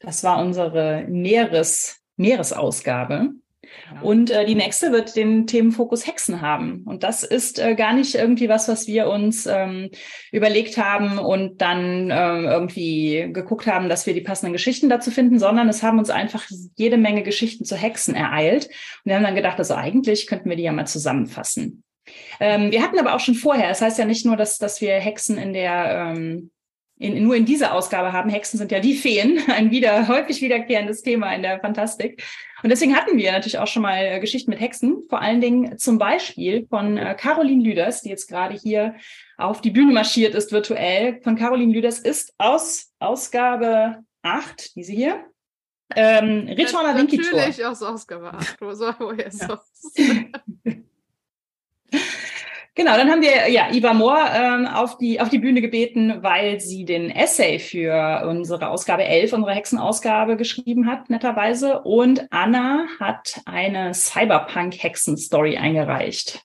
das 0.00 0.24
war 0.24 0.42
unsere 0.42 1.04
Meeres, 1.08 2.00
Meeresausgabe. 2.16 3.30
Und 4.02 4.30
äh, 4.30 4.46
die 4.46 4.54
nächste 4.54 4.90
wird 4.90 5.14
den 5.14 5.46
Themenfokus 5.46 6.06
Hexen 6.06 6.40
haben. 6.40 6.82
Und 6.86 7.02
das 7.02 7.22
ist 7.22 7.58
äh, 7.58 7.74
gar 7.74 7.92
nicht 7.92 8.14
irgendwie 8.14 8.48
was, 8.48 8.68
was 8.68 8.86
wir 8.86 9.08
uns 9.08 9.46
ähm, 9.46 9.90
überlegt 10.32 10.76
haben 10.76 11.18
und 11.18 11.60
dann 11.60 12.10
äh, 12.10 12.42
irgendwie 12.42 13.28
geguckt 13.32 13.66
haben, 13.66 13.88
dass 13.88 14.06
wir 14.06 14.14
die 14.14 14.22
passenden 14.22 14.54
Geschichten 14.54 14.88
dazu 14.88 15.10
finden, 15.10 15.38
sondern 15.38 15.68
es 15.68 15.82
haben 15.82 15.98
uns 15.98 16.10
einfach 16.10 16.46
jede 16.76 16.96
Menge 16.96 17.22
Geschichten 17.22 17.64
zu 17.64 17.76
Hexen 17.76 18.14
ereilt. 18.14 18.66
Und 18.66 18.74
wir 19.04 19.14
haben 19.14 19.24
dann 19.24 19.36
gedacht, 19.36 19.58
also 19.58 19.74
eigentlich 19.74 20.26
könnten 20.26 20.48
wir 20.48 20.56
die 20.56 20.64
ja 20.64 20.72
mal 20.72 20.86
zusammenfassen. 20.86 21.84
Ähm, 22.40 22.72
wir 22.72 22.82
hatten 22.82 22.98
aber 22.98 23.14
auch 23.14 23.20
schon 23.20 23.34
vorher, 23.34 23.70
es 23.70 23.78
das 23.78 23.86
heißt 23.86 23.98
ja 23.98 24.04
nicht 24.04 24.26
nur, 24.26 24.36
dass, 24.36 24.58
dass 24.58 24.80
wir 24.80 24.94
Hexen 24.94 25.38
in 25.38 25.52
der 25.52 26.14
ähm, 26.16 26.50
in, 27.00 27.24
nur 27.24 27.34
in 27.34 27.46
dieser 27.46 27.72
Ausgabe 27.74 28.12
haben. 28.12 28.28
Hexen 28.28 28.58
sind 28.58 28.70
ja 28.70 28.78
die 28.78 28.94
Feen, 28.94 29.40
ein 29.48 29.70
wieder 29.70 30.06
häufig 30.06 30.40
wiederkehrendes 30.42 31.02
Thema 31.02 31.34
in 31.34 31.42
der 31.42 31.58
Fantastik. 31.58 32.22
Und 32.62 32.68
deswegen 32.68 32.94
hatten 32.94 33.16
wir 33.16 33.32
natürlich 33.32 33.58
auch 33.58 33.66
schon 33.66 33.82
mal 33.82 33.96
äh, 33.96 34.20
Geschichten 34.20 34.50
mit 34.50 34.60
Hexen, 34.60 35.04
vor 35.08 35.22
allen 35.22 35.40
Dingen 35.40 35.78
zum 35.78 35.98
Beispiel 35.98 36.66
von 36.68 36.98
äh, 36.98 37.16
Caroline 37.18 37.64
Lüders, 37.64 38.02
die 38.02 38.10
jetzt 38.10 38.28
gerade 38.28 38.54
hier 38.54 38.94
auf 39.38 39.62
die 39.62 39.70
Bühne 39.70 39.92
marschiert 39.92 40.34
ist 40.34 40.52
virtuell. 40.52 41.20
Von 41.22 41.36
Caroline 41.36 41.72
Lüders 41.72 41.98
ist 41.98 42.34
aus 42.36 42.92
Ausgabe 42.98 44.04
8, 44.22 44.76
diese 44.76 44.92
hier, 44.92 45.24
ähm, 45.96 46.46
Ritorna. 46.48 46.92
Natürlich 46.92 47.64
aus 47.64 47.82
Ausgabe 47.82 48.32
8, 48.34 48.60
wo 48.60 48.72
soll 48.74 48.94
woher 48.98 49.30
ja. 49.32 49.60
Genau, 52.76 52.96
dann 52.96 53.10
haben 53.10 53.20
wir 53.20 53.50
ja 53.50 53.72
Iva 53.72 53.92
Mohr 53.92 54.18
ähm, 54.32 54.66
auf, 54.66 54.96
die, 54.96 55.20
auf 55.20 55.28
die 55.28 55.40
Bühne 55.40 55.60
gebeten, 55.60 56.22
weil 56.22 56.60
sie 56.60 56.84
den 56.84 57.10
Essay 57.10 57.58
für 57.58 58.24
unsere 58.28 58.68
Ausgabe 58.68 59.04
11, 59.04 59.32
unsere 59.32 59.54
Hexenausgabe 59.54 60.36
geschrieben 60.36 60.86
hat, 60.86 61.10
netterweise. 61.10 61.80
Und 61.80 62.28
Anna 62.30 62.86
hat 63.00 63.40
eine 63.44 63.92
Cyberpunk-Hexen-Story 63.92 65.56
eingereicht. 65.56 66.42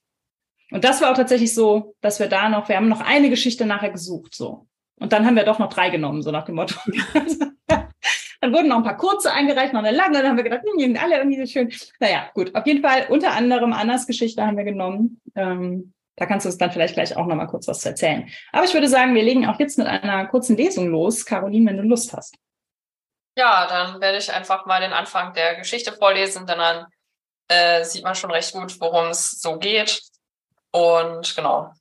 Und 0.72 0.84
das 0.84 1.00
war 1.02 1.12
auch 1.12 1.16
tatsächlich 1.16 1.54
so, 1.54 1.96
dass 2.02 2.20
wir 2.20 2.28
da 2.28 2.50
noch, 2.50 2.70
wir 2.70 2.76
haben 2.76 2.90
noch 2.90 3.02
eine 3.02 3.30
Geschichte 3.30 3.68
nachher 3.68 3.92
gesucht, 3.92 4.34
so. 4.34 4.68
Und 4.98 5.14
dann 5.14 5.26
haben 5.26 5.36
wir 5.36 5.44
doch 5.44 5.60
noch 5.60 5.70
drei 5.70 5.90
genommen, 5.90 6.24
so 6.24 6.32
nach 6.32 6.46
dem 6.46 6.56
Motto. 6.56 6.76
dann 7.68 8.54
wurden 8.54 8.70
noch 8.70 8.78
ein 8.78 8.84
paar 8.84 8.98
kurze 8.98 9.32
eingereicht, 9.32 9.74
noch 9.74 9.84
eine 9.84 9.96
lange, 9.96 10.18
dann 10.18 10.30
haben 10.30 10.38
wir 10.38 10.44
gedacht, 10.44 10.64
hm, 10.64 10.78
die 10.78 10.86
sind 10.86 11.02
alle 11.02 11.18
irgendwie 11.18 11.46
so 11.46 11.46
schön. 11.46 11.72
Naja, 12.00 12.30
gut, 12.34 12.56
auf 12.56 12.66
jeden 12.66 12.82
Fall 12.82 13.06
unter 13.10 13.34
anderem 13.34 13.74
Annas 13.74 14.08
Geschichte 14.08 14.46
haben 14.46 14.58
wir 14.58 14.64
genommen. 14.64 15.22
Ähm, 15.36 15.94
da 16.18 16.26
kannst 16.26 16.46
du 16.46 16.50
uns 16.50 16.58
dann 16.58 16.72
vielleicht 16.72 16.94
gleich 16.94 17.16
auch 17.16 17.26
noch 17.26 17.36
mal 17.36 17.48
kurz 17.48 17.68
was 17.68 17.82
zu 17.82 17.90
erzählen. 17.90 18.30
Aber 18.52 18.66
ich 18.66 18.74
würde 18.74 18.88
sagen, 18.88 19.16
wir 19.16 19.24
legen 19.24 19.48
auch 19.48 19.60
jetzt 19.60 19.78
mit 19.78 19.88
einer 19.88 20.26
kurzen 20.28 20.56
Lesung 20.56 20.88
los. 20.88 21.26
Caroline, 21.26 21.70
wenn 21.70 21.78
du 21.78 21.84
Lust 21.84 22.14
hast. 22.14 22.36
Ja, 23.38 23.68
dann 23.68 24.00
werde 24.00 24.18
ich 24.18 24.32
einfach 24.32 24.66
mal 24.66 24.80
den 24.80 24.94
Anfang 24.94 25.34
der 25.34 25.56
Geschichte 25.56 25.92
vorlesen, 25.92 26.46
denn 26.46 26.58
dann 26.58 26.86
äh, 27.50 27.84
sieht 27.84 28.04
man 28.04 28.16
schon 28.16 28.32
recht 28.32 28.54
gut, 28.54 28.80
worum 28.80 29.08
es 29.08 29.32
so 29.42 29.60
geht. 29.60 30.02
Und 30.72 31.36
genau. 31.36 31.74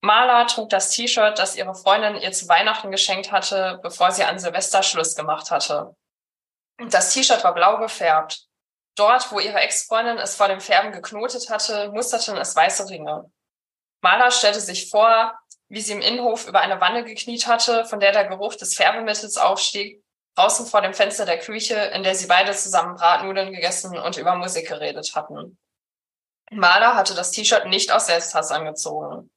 Marla 0.00 0.44
trug 0.44 0.70
das 0.70 0.90
T-Shirt, 0.90 1.38
das 1.38 1.56
ihre 1.56 1.74
Freundin 1.74 2.16
ihr 2.16 2.32
zu 2.32 2.48
Weihnachten 2.48 2.90
geschenkt 2.90 3.32
hatte, 3.32 3.80
bevor 3.82 4.12
sie 4.12 4.24
an 4.24 4.38
Silvester 4.38 4.82
Schluss 4.82 5.14
gemacht 5.14 5.50
hatte. 5.50 5.94
Das 6.88 7.12
T-Shirt 7.12 7.44
war 7.44 7.52
blau 7.52 7.78
gefärbt. 7.78 8.46
Dort, 8.96 9.30
wo 9.30 9.40
ihre 9.40 9.60
Ex-Freundin 9.60 10.18
es 10.18 10.36
vor 10.36 10.48
dem 10.48 10.60
Färben 10.60 10.92
geknotet 10.92 11.50
hatte, 11.50 11.90
musterten 11.90 12.36
es 12.36 12.56
weiße 12.56 12.88
Ringe. 12.88 13.30
Marla 14.00 14.30
stellte 14.30 14.60
sich 14.60 14.90
vor, 14.90 15.38
wie 15.68 15.80
sie 15.80 15.92
im 15.92 16.00
Innenhof 16.00 16.48
über 16.48 16.60
eine 16.60 16.80
Wanne 16.80 17.04
gekniet 17.04 17.46
hatte, 17.46 17.84
von 17.84 18.00
der 18.00 18.12
der 18.12 18.26
Geruch 18.26 18.56
des 18.56 18.74
Färbemittels 18.74 19.36
aufstieg, 19.36 20.02
draußen 20.34 20.66
vor 20.66 20.80
dem 20.80 20.94
Fenster 20.94 21.26
der 21.26 21.38
Küche, 21.38 21.74
in 21.74 22.02
der 22.02 22.14
sie 22.14 22.26
beide 22.26 22.52
zusammen 22.52 22.96
Bratnudeln 22.96 23.52
gegessen 23.52 23.96
und 23.98 24.16
über 24.16 24.34
Musik 24.34 24.68
geredet 24.68 25.14
hatten. 25.14 25.58
Marla 26.50 26.96
hatte 26.96 27.14
das 27.14 27.30
T-Shirt 27.30 27.66
nicht 27.66 27.92
aus 27.92 28.06
Selbsthass 28.06 28.50
angezogen. 28.50 29.30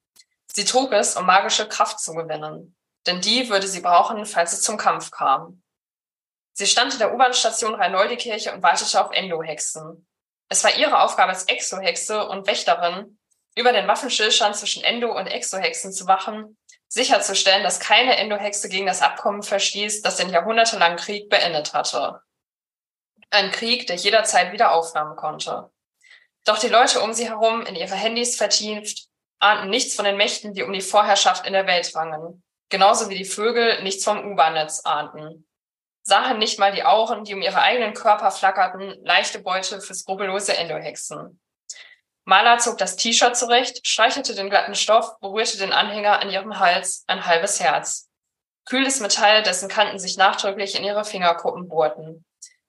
Sie 0.48 0.66
trug 0.66 0.92
es, 0.92 1.16
um 1.16 1.26
magische 1.26 1.68
Kraft 1.68 2.00
zu 2.00 2.14
gewinnen, 2.14 2.76
denn 3.06 3.22
die 3.22 3.50
würde 3.50 3.68
sie 3.68 3.82
brauchen, 3.82 4.26
falls 4.26 4.54
es 4.54 4.62
zum 4.62 4.78
Kampf 4.78 5.12
kam. 5.12 5.62
Sie 6.54 6.68
stand 6.68 6.94
in 6.94 7.00
der 7.00 7.14
U-Bahn-Station 7.14 7.76
Rhein-Noldi-Kirche 7.76 8.54
und 8.54 8.64
wartete 8.64 9.04
auf 9.04 9.12
Endo-Hexen. 9.12 10.08
Es 10.50 10.64
war 10.64 10.76
ihre 10.76 11.02
Aufgabe 11.02 11.32
als 11.32 11.46
Exo-Hexe 11.46 12.28
und 12.28 12.46
Wächterin, 12.46 13.18
über 13.56 13.72
den 13.72 13.88
Waffenstillstand 13.88 14.56
zwischen 14.56 14.84
Endo- 14.84 15.16
und 15.16 15.28
Exo-Hexen 15.28 15.92
zu 15.92 16.08
wachen, 16.08 16.58
sicherzustellen, 16.88 17.64
dass 17.64 17.80
keine 17.80 18.18
Endo-Hexe 18.18 18.70
gegen 18.70 18.86
das 18.86 19.02
Abkommen 19.02 19.44
verstieß, 19.44 20.02
das 20.02 20.18
den 20.18 20.30
jahrhundertelangen 20.30 20.98
Krieg 20.98 21.30
beendet 21.30 21.74
hatte. 21.74 22.22
Ein 23.30 23.52
Krieg, 23.52 23.88
der 23.88 23.96
jederzeit 23.96 24.52
wieder 24.52 24.74
aufnahmen 24.74 25.16
konnte. 25.16 25.72
Doch 26.46 26.60
die 26.60 26.68
Leute 26.68 27.02
um 27.02 27.14
sie 27.14 27.28
herum, 27.28 27.66
in 27.66 27.76
ihre 27.76 27.96
Handys 27.96 28.36
vertieft, 28.36 29.08
ahnten 29.40 29.70
nichts 29.70 29.96
von 29.96 30.06
den 30.06 30.18
Mächten, 30.18 30.54
die 30.54 30.64
um 30.64 30.72
die 30.72 30.82
Vorherrschaft 30.82 31.48
in 31.48 31.54
der 31.54 31.68
Welt 31.68 31.96
rangen. 31.96 32.44
Genauso 32.70 33.10
wie 33.10 33.18
die 33.18 33.26
Vögel 33.26 33.82
nichts 33.84 34.04
vom 34.04 34.32
U-Bahn-Netz 34.32 34.82
ahnten. 34.86 35.48
Sahen 36.04 36.38
nicht 36.38 36.60
mal 36.60 36.74
die 36.74 36.84
Auren, 36.84 37.24
die 37.24 37.34
um 37.34 37.42
ihre 37.42 37.62
eigenen 37.62 37.94
Körper 37.94 38.30
flackerten, 38.30 39.04
leichte 39.04 39.40
Beute 39.40 39.80
für 39.80 39.94
skrupellose 39.94 40.58
Endohexen. 40.58 41.40
Marla 42.26 42.58
zog 42.58 42.78
das 42.78 42.96
T-Shirt 42.96 43.36
zurecht, 43.36 43.86
streichelte 43.86 44.34
den 44.34 44.50
glatten 44.50 44.76
Stoff, 44.76 45.20
berührte 45.20 45.58
den 45.58 45.74
Anhänger 45.74 46.22
an 46.22 46.30
ihrem 46.30 46.60
Hals, 46.60 47.04
ein 47.08 47.26
halbes 47.26 47.60
Herz. 47.60 48.10
Kühles 48.66 49.02
Metall, 49.02 49.44
dessen 49.44 49.68
Kanten 49.68 50.00
sich 50.00 50.16
nachdrücklich 50.16 50.76
in 50.76 50.86
ihre 50.86 51.04
Fingerkuppen 51.04 51.68
bohrten. 51.68 52.26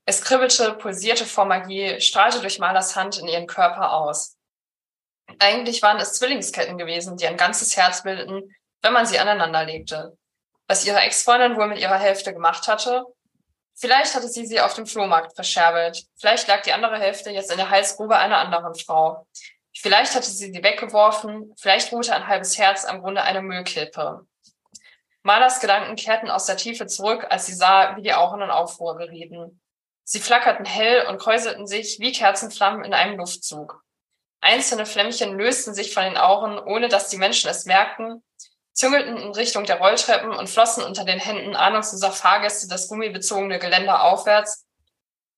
Es 0.07 0.23
kribbelte, 0.23 0.73
pulsierte 0.75 1.25
vor 1.25 1.45
Magie, 1.45 2.01
strahlte 2.01 2.41
durch 2.41 2.59
Malers 2.59 2.97
Hand 2.97 3.19
in 3.19 3.29
ihren 3.29 3.47
Körper 3.47 3.93
aus. 3.93 4.37
Eigentlich 5.39 5.83
waren 5.83 5.99
es 5.99 6.15
Zwillingsketten 6.15 6.77
gewesen, 6.77 7.17
die 7.17 7.27
ein 7.27 7.37
ganzes 7.37 7.77
Herz 7.77 8.03
bildeten, 8.03 8.55
wenn 8.83 8.93
man 8.93 9.07
sie 9.07 9.19
aneinander 9.19 9.65
legte. 9.65 10.19
Was 10.67 10.85
ihre 10.85 11.01
Ex-Freundin 11.01 11.57
wohl 11.57 11.69
mit 11.69 11.79
ihrer 11.79 11.99
Hälfte 11.99 12.35
gemacht 12.35 12.69
hatte? 12.69 13.05
Vielleicht 13.75 14.15
hatte 14.15 14.29
sie 14.29 14.47
sie 14.47 14.61
auf 14.61 14.75
dem 14.75 14.87
Flohmarkt 14.87 15.35
verscherbelt. 15.35 16.05
Vielleicht 16.17 16.47
lag 16.47 16.63
die 16.63 16.73
andere 16.73 16.99
Hälfte 16.99 17.31
jetzt 17.31 17.51
in 17.51 17.57
der 17.57 17.71
Halsgrube 17.71 18.17
einer 18.17 18.39
anderen 18.39 18.75
Frau. 18.75 19.27
Vielleicht 19.77 20.15
hatte 20.15 20.31
sie 20.31 20.53
sie 20.53 20.63
weggeworfen. 20.63 21.53
Vielleicht 21.59 21.93
ruhte 21.93 22.15
ein 22.15 22.29
halbes 22.29 22.57
Herz 22.57 22.85
am 22.85 23.03
Grunde 23.03 23.23
einer 23.23 23.43
Müllkippe. 23.43 24.27
Malers 25.23 25.61
Gedanken 25.61 25.97
kehrten 25.97 26.31
aus 26.31 26.47
der 26.47 26.57
Tiefe 26.57 26.87
zurück, 26.87 27.27
als 27.31 27.47
sie 27.47 27.55
sah, 27.55 27.97
wie 27.97 28.03
die 28.03 28.15
Augen 28.15 28.43
in 28.43 28.51
Aufruhr 28.51 28.97
gerieten. 28.97 29.61
Sie 30.05 30.21
flackerten 30.21 30.67
hell 30.67 31.07
und 31.07 31.19
kräuselten 31.19 31.67
sich 31.67 31.99
wie 31.99 32.13
Kerzenflammen 32.13 32.85
in 32.85 32.95
einem 32.95 33.17
Luftzug. 33.17 33.83
Einzelne 34.41 34.85
Flämmchen 34.85 35.39
lösten 35.39 35.73
sich 35.73 35.95
von 35.95 36.05
den 36.05 36.19
Augen, 36.19 36.59
ohne 36.59 36.89
dass 36.89 37.09
die 37.09 37.17
Menschen 37.17 37.49
es 37.49 37.65
merkten, 37.65 38.23
züngelten 38.75 39.17
in 39.17 39.33
Richtung 39.33 39.65
der 39.65 39.79
Rolltreppen 39.79 40.33
und 40.33 40.51
flossen 40.51 40.85
unter 40.85 41.05
den 41.05 41.19
Händen 41.19 41.57
ahnungsloser 41.57 42.13
Fahrgäste 42.13 42.69
das 42.69 42.89
gummibezogene 42.89 43.59
Geländer 43.59 44.03
aufwärts, 44.03 44.67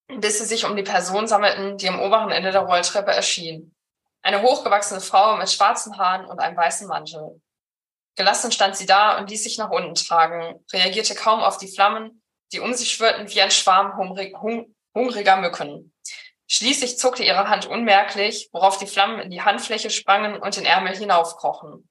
bis 0.08 0.38
sie 0.38 0.46
sich 0.46 0.64
um 0.64 0.74
die 0.74 0.82
Person 0.82 1.28
sammelten, 1.28 1.76
die 1.76 1.88
am 1.88 2.00
oberen 2.00 2.30
Ende 2.30 2.50
der 2.50 2.62
Rolltreppe 2.62 3.12
erschien. 3.12 3.74
Eine 4.22 4.42
hochgewachsene 4.42 5.00
Frau 5.00 5.36
mit 5.36 5.50
schwarzen 5.50 5.98
Haaren 5.98 6.26
und 6.26 6.40
einem 6.40 6.56
weißen 6.56 6.88
Mantel. 6.88 7.40
Gelassen 8.16 8.50
stand 8.50 8.76
sie 8.76 8.86
da 8.86 9.18
und 9.18 9.28
ließ 9.28 9.44
sich 9.44 9.58
nach 9.58 9.70
unten 9.70 9.94
tragen, 9.94 10.64
reagierte 10.72 11.14
kaum 11.14 11.40
auf 11.40 11.58
die 11.58 11.68
Flammen, 11.68 12.22
die 12.52 12.60
um 12.60 12.72
sie 12.72 12.86
schwirrten 12.86 13.28
wie 13.28 13.42
ein 13.42 13.50
Schwarm 13.50 13.96
hungrig, 13.96 14.34
hung, 14.40 14.74
hungriger 14.94 15.36
Mücken. 15.36 15.92
Schließlich 16.48 16.98
zuckte 16.98 17.24
ihre 17.24 17.48
Hand 17.48 17.66
unmerklich, 17.66 18.48
worauf 18.52 18.78
die 18.78 18.86
Flammen 18.86 19.20
in 19.20 19.30
die 19.30 19.42
Handfläche 19.42 19.90
sprangen 19.90 20.40
und 20.40 20.56
den 20.56 20.64
Ärmel 20.64 20.96
hinaufkrochen. 20.96 21.88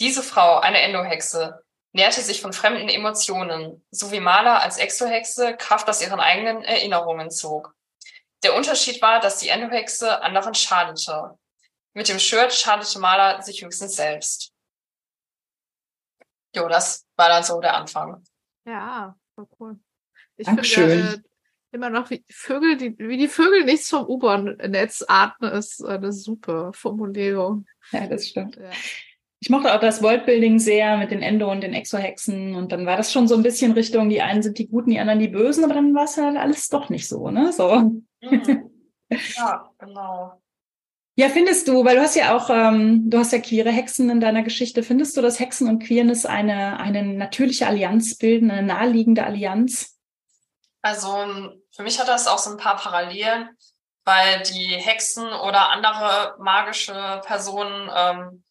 Diese 0.00 0.22
Frau, 0.22 0.58
eine 0.58 0.80
Endohexe, 0.80 1.62
nährte 1.92 2.22
sich 2.22 2.40
von 2.40 2.52
fremden 2.52 2.88
Emotionen, 2.88 3.84
so 3.90 4.10
wie 4.12 4.20
Maler 4.20 4.62
als 4.62 4.78
Exohexe 4.78 5.56
Kraft 5.56 5.88
aus 5.88 6.02
ihren 6.02 6.20
eigenen 6.20 6.62
Erinnerungen 6.62 7.30
zog. 7.30 7.74
Der 8.42 8.56
Unterschied 8.56 9.02
war, 9.02 9.20
dass 9.20 9.38
die 9.38 9.48
Endohexe 9.48 10.22
anderen 10.22 10.54
schadete. 10.54 11.38
Mit 11.92 12.08
dem 12.08 12.18
Shirt 12.18 12.52
schadete 12.54 12.98
Maler 12.98 13.42
sich 13.42 13.62
höchstens 13.62 13.96
selbst. 13.96 14.52
Jo, 16.54 16.66
das 16.68 17.06
war 17.16 17.28
dann 17.28 17.44
so 17.44 17.60
der 17.60 17.76
Anfang. 17.76 18.24
Ja, 18.64 19.16
voll 19.34 19.46
cool. 19.58 19.80
Ich 20.36 20.46
Dankeschön. 20.46 20.88
finde 20.88 21.12
äh, 21.14 21.22
immer 21.72 21.90
noch, 21.90 22.08
wie 22.08 22.24
Vögel, 22.30 22.76
die, 22.76 22.98
wie 22.98 23.18
die 23.18 23.28
Vögel 23.28 23.64
nichts 23.64 23.90
vom 23.90 24.06
U-Bahn-Netz 24.06 25.04
atmen, 25.06 25.52
ist 25.52 25.84
eine 25.84 26.12
super 26.12 26.72
Formulierung. 26.72 27.66
Ja, 27.92 28.06
das 28.06 28.28
stimmt. 28.28 28.56
Ja. 28.56 28.70
Ich 29.42 29.48
mochte 29.48 29.74
auch 29.74 29.80
das 29.80 30.02
Worldbuilding 30.02 30.58
sehr 30.58 30.98
mit 30.98 31.10
den 31.10 31.22
Endo- 31.22 31.50
und 31.50 31.62
den 31.62 31.72
Exohexen. 31.72 32.54
Und 32.54 32.72
dann 32.72 32.84
war 32.84 32.96
das 32.96 33.10
schon 33.10 33.26
so 33.26 33.34
ein 33.34 33.42
bisschen 33.42 33.72
Richtung, 33.72 34.10
die 34.10 34.20
einen 34.20 34.42
sind 34.42 34.58
die 34.58 34.68
Guten, 34.68 34.90
die 34.90 34.98
anderen 34.98 35.18
die 35.18 35.28
Bösen, 35.28 35.64
aber 35.64 35.74
dann 35.74 35.94
war 35.94 36.04
es 36.04 36.18
halt 36.18 36.36
alles 36.36 36.68
doch 36.68 36.90
nicht 36.90 37.08
so, 37.08 37.30
ne? 37.30 37.52
So. 37.52 37.74
Mhm. 38.20 38.70
Ja, 39.36 39.68
genau. 39.76 40.40
Ja, 41.16 41.28
findest 41.28 41.66
du, 41.68 41.84
weil 41.84 41.96
du 41.96 42.02
hast 42.02 42.14
ja 42.14 42.36
auch, 42.36 42.48
ähm, 42.48 43.10
du 43.10 43.18
hast 43.18 43.32
ja 43.32 43.40
queere 43.40 43.70
Hexen 43.70 44.08
in 44.08 44.20
deiner 44.20 44.42
Geschichte, 44.42 44.82
findest 44.82 45.16
du, 45.16 45.20
dass 45.20 45.40
Hexen 45.40 45.68
und 45.68 45.82
Queerness 45.82 46.26
eine, 46.26 46.78
eine 46.78 47.02
natürliche 47.02 47.66
Allianz 47.66 48.16
bilden, 48.16 48.50
eine 48.50 48.66
naheliegende 48.66 49.24
Allianz? 49.24 49.98
Also 50.80 51.08
für 51.74 51.82
mich 51.82 51.98
hat 52.00 52.08
das 52.08 52.26
auch 52.26 52.38
so 52.38 52.50
ein 52.50 52.56
paar 52.56 52.76
Parallelen, 52.76 53.50
weil 54.04 54.42
die 54.44 54.76
Hexen 54.76 55.24
oder 55.24 55.70
andere 55.70 56.36
magische 56.38 57.20
Personen, 57.26 57.90
ähm, 57.94 58.44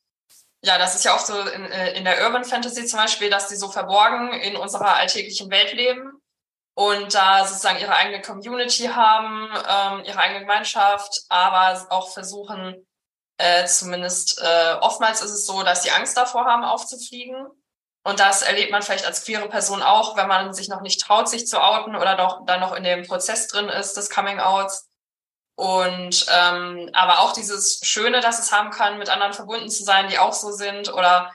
ja, 0.61 0.77
das 0.77 0.95
ist 0.95 1.06
ja 1.06 1.15
auch 1.15 1.19
so 1.19 1.40
in, 1.40 1.65
äh, 1.65 1.94
in 1.94 2.03
der 2.03 2.26
Urban 2.26 2.44
Fantasy 2.44 2.86
zum 2.86 2.99
Beispiel, 2.99 3.30
dass 3.30 3.48
die 3.48 3.56
so 3.56 3.69
verborgen 3.69 4.34
in 4.34 4.56
unserer 4.57 4.95
alltäglichen 4.95 5.49
Welt 5.49 5.73
leben 5.73 6.22
und 6.73 7.14
da 7.14 7.45
sozusagen 7.45 7.80
ihre 7.80 7.95
eigene 7.95 8.22
Community 8.22 8.86
haben, 8.88 9.49
ähm, 9.68 10.06
ihre 10.06 10.19
eigene 10.19 10.41
Gemeinschaft, 10.41 11.23
aber 11.30 11.88
auch 11.91 12.11
versuchen, 12.11 12.86
äh, 13.38 13.65
zumindest 13.65 14.41
äh, 14.41 14.73
oftmals 14.81 15.22
ist 15.22 15.31
es 15.31 15.45
so, 15.45 15.64
dass 15.64 15.81
die 15.81 15.91
Angst 15.91 16.18
davor 16.18 16.45
haben, 16.45 16.65
aufzufliegen. 16.65 17.48
Und 18.03 18.19
das 18.19 18.41
erlebt 18.41 18.72
man 18.72 18.81
vielleicht 18.81 19.06
als 19.06 19.23
queere 19.23 19.48
Person 19.48 19.81
auch, 19.81 20.18
wenn 20.18 20.27
man 20.27 20.53
sich 20.53 20.68
noch 20.68 20.81
nicht 20.81 21.02
traut, 21.02 21.30
sich 21.30 21.48
zu 21.48 21.61
outen 21.61 21.95
oder 21.95 22.15
doch 22.15 22.45
dann 22.45 22.60
noch 22.60 22.73
in 22.73 22.84
dem 22.84 23.06
Prozess 23.06 23.48
drin 23.48 23.69
ist 23.69 23.95
des 23.95 24.10
Coming 24.10 24.40
Outs. 24.40 24.89
Und 25.60 26.26
ähm, 26.34 26.90
aber 26.94 27.19
auch 27.19 27.34
dieses 27.34 27.81
Schöne, 27.84 28.22
dass 28.22 28.40
es 28.40 28.53
haben 28.53 28.69
kann, 28.69 28.98
mit 28.98 29.10
anderen 29.10 29.34
verbunden 29.34 29.69
zu 29.69 29.84
sein, 29.84 30.07
die 30.07 30.18
auch 30.18 30.31
so 30.31 30.53
sind 30.53 30.88
oder 30.94 31.34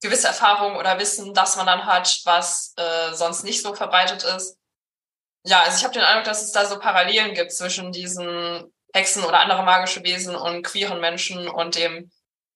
gewisse 0.00 0.28
Erfahrungen 0.28 0.76
oder 0.76 1.00
Wissen, 1.00 1.34
dass 1.34 1.56
man 1.56 1.66
dann 1.66 1.84
hat, 1.84 2.20
was 2.24 2.72
äh, 2.76 3.14
sonst 3.14 3.42
nicht 3.42 3.62
so 3.62 3.74
verbreitet 3.74 4.22
ist. 4.22 4.56
Ja, 5.44 5.62
also 5.62 5.76
ich 5.76 5.82
habe 5.82 5.92
den 5.92 6.04
Eindruck, 6.04 6.22
dass 6.22 6.44
es 6.44 6.52
da 6.52 6.66
so 6.66 6.78
Parallelen 6.78 7.34
gibt 7.34 7.50
zwischen 7.50 7.90
diesen 7.90 8.72
Hexen 8.92 9.24
oder 9.24 9.40
andere 9.40 9.64
magische 9.64 10.04
Wesen 10.04 10.36
und 10.36 10.62
queeren 10.62 11.00
Menschen 11.00 11.48
und 11.48 11.74
dem, 11.74 12.12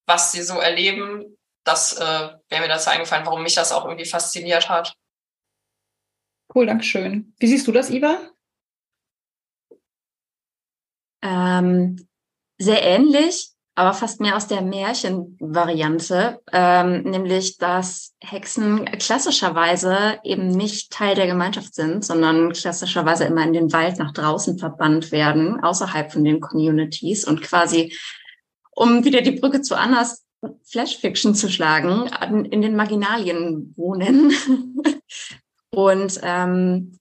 was 0.06 0.30
sie 0.30 0.42
so 0.42 0.60
erleben. 0.60 1.36
Das 1.64 1.94
äh, 1.94 2.28
wäre 2.48 2.62
mir 2.62 2.68
dazu 2.68 2.90
eingefallen, 2.90 3.26
warum 3.26 3.42
mich 3.42 3.56
das 3.56 3.72
auch 3.72 3.86
irgendwie 3.86 4.08
fasziniert 4.08 4.68
hat. 4.68 4.94
Cool, 6.54 6.66
Dankeschön. 6.66 7.34
Wie 7.40 7.48
siehst 7.48 7.66
du 7.66 7.72
das, 7.72 7.90
Iva? 7.90 8.20
Ähm, 11.22 12.08
sehr 12.58 12.82
ähnlich, 12.82 13.52
aber 13.74 13.94
fast 13.94 14.20
mehr 14.20 14.36
aus 14.36 14.48
der 14.48 14.60
Märchenvariante, 14.60 16.40
ähm, 16.52 17.02
nämlich 17.02 17.58
dass 17.58 18.14
Hexen 18.20 18.86
klassischerweise 18.86 20.18
eben 20.24 20.48
nicht 20.48 20.90
Teil 20.90 21.14
der 21.14 21.28
Gemeinschaft 21.28 21.74
sind, 21.76 22.04
sondern 22.04 22.52
klassischerweise 22.52 23.24
immer 23.24 23.44
in 23.44 23.52
den 23.52 23.72
Wald 23.72 23.98
nach 23.98 24.12
draußen 24.12 24.58
verbannt 24.58 25.12
werden, 25.12 25.62
außerhalb 25.62 26.12
von 26.12 26.24
den 26.24 26.40
Communities 26.40 27.24
und 27.24 27.40
quasi, 27.40 27.96
um 28.72 29.04
wieder 29.04 29.20
die 29.20 29.38
Brücke 29.38 29.62
zu 29.62 29.76
Annas 29.76 30.24
Flash-Fiction 30.64 31.34
zu 31.34 31.48
schlagen, 31.48 32.10
in 32.50 32.62
den 32.62 32.76
Marginalien 32.76 33.74
wohnen. 33.76 34.32
und 35.70 36.20
ähm, 36.22 36.98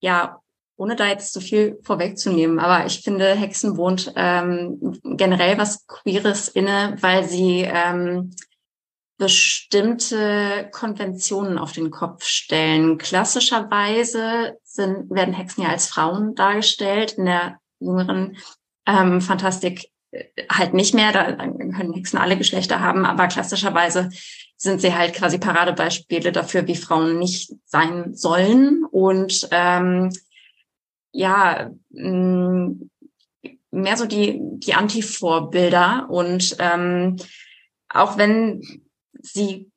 ja, 0.00 0.40
ohne 0.80 0.96
da 0.96 1.06
jetzt 1.08 1.34
zu 1.34 1.42
viel 1.42 1.78
vorwegzunehmen, 1.82 2.58
aber 2.58 2.86
ich 2.86 3.02
finde, 3.02 3.34
Hexen 3.34 3.76
wohnt 3.76 4.14
ähm, 4.16 4.98
generell 5.04 5.58
was 5.58 5.86
Queeres 5.86 6.48
inne, 6.48 6.96
weil 7.00 7.28
sie 7.28 7.68
ähm, 7.70 8.34
bestimmte 9.18 10.70
Konventionen 10.72 11.58
auf 11.58 11.72
den 11.72 11.90
Kopf 11.90 12.24
stellen. 12.24 12.96
Klassischerweise 12.96 14.56
sind, 14.64 15.10
werden 15.10 15.34
Hexen 15.34 15.64
ja 15.64 15.68
als 15.68 15.86
Frauen 15.86 16.34
dargestellt. 16.34 17.12
In 17.12 17.26
der 17.26 17.58
jüngeren 17.78 18.38
ähm, 18.86 19.20
Fantastik 19.20 19.90
äh, 20.12 20.24
halt 20.50 20.72
nicht 20.72 20.94
mehr, 20.94 21.12
da 21.12 21.34
können 21.34 21.92
Hexen 21.92 22.18
alle 22.18 22.38
Geschlechter 22.38 22.80
haben, 22.80 23.04
aber 23.04 23.28
klassischerweise 23.28 24.08
sind 24.56 24.80
sie 24.80 24.94
halt 24.94 25.12
quasi 25.12 25.38
Paradebeispiele 25.38 26.32
dafür, 26.32 26.66
wie 26.66 26.76
Frauen 26.76 27.18
nicht 27.18 27.52
sein 27.66 28.14
sollen. 28.14 28.86
Und 28.90 29.46
ähm, 29.50 30.10
ja, 31.12 31.70
mh, 31.90 32.74
mehr 33.70 33.96
so 33.96 34.06
die, 34.06 34.40
die 34.40 34.74
Anti-Vorbilder. 34.74 36.08
Und 36.10 36.56
ähm, 36.58 37.16
auch 37.88 38.18
wenn 38.18 38.62
sie 39.20 39.70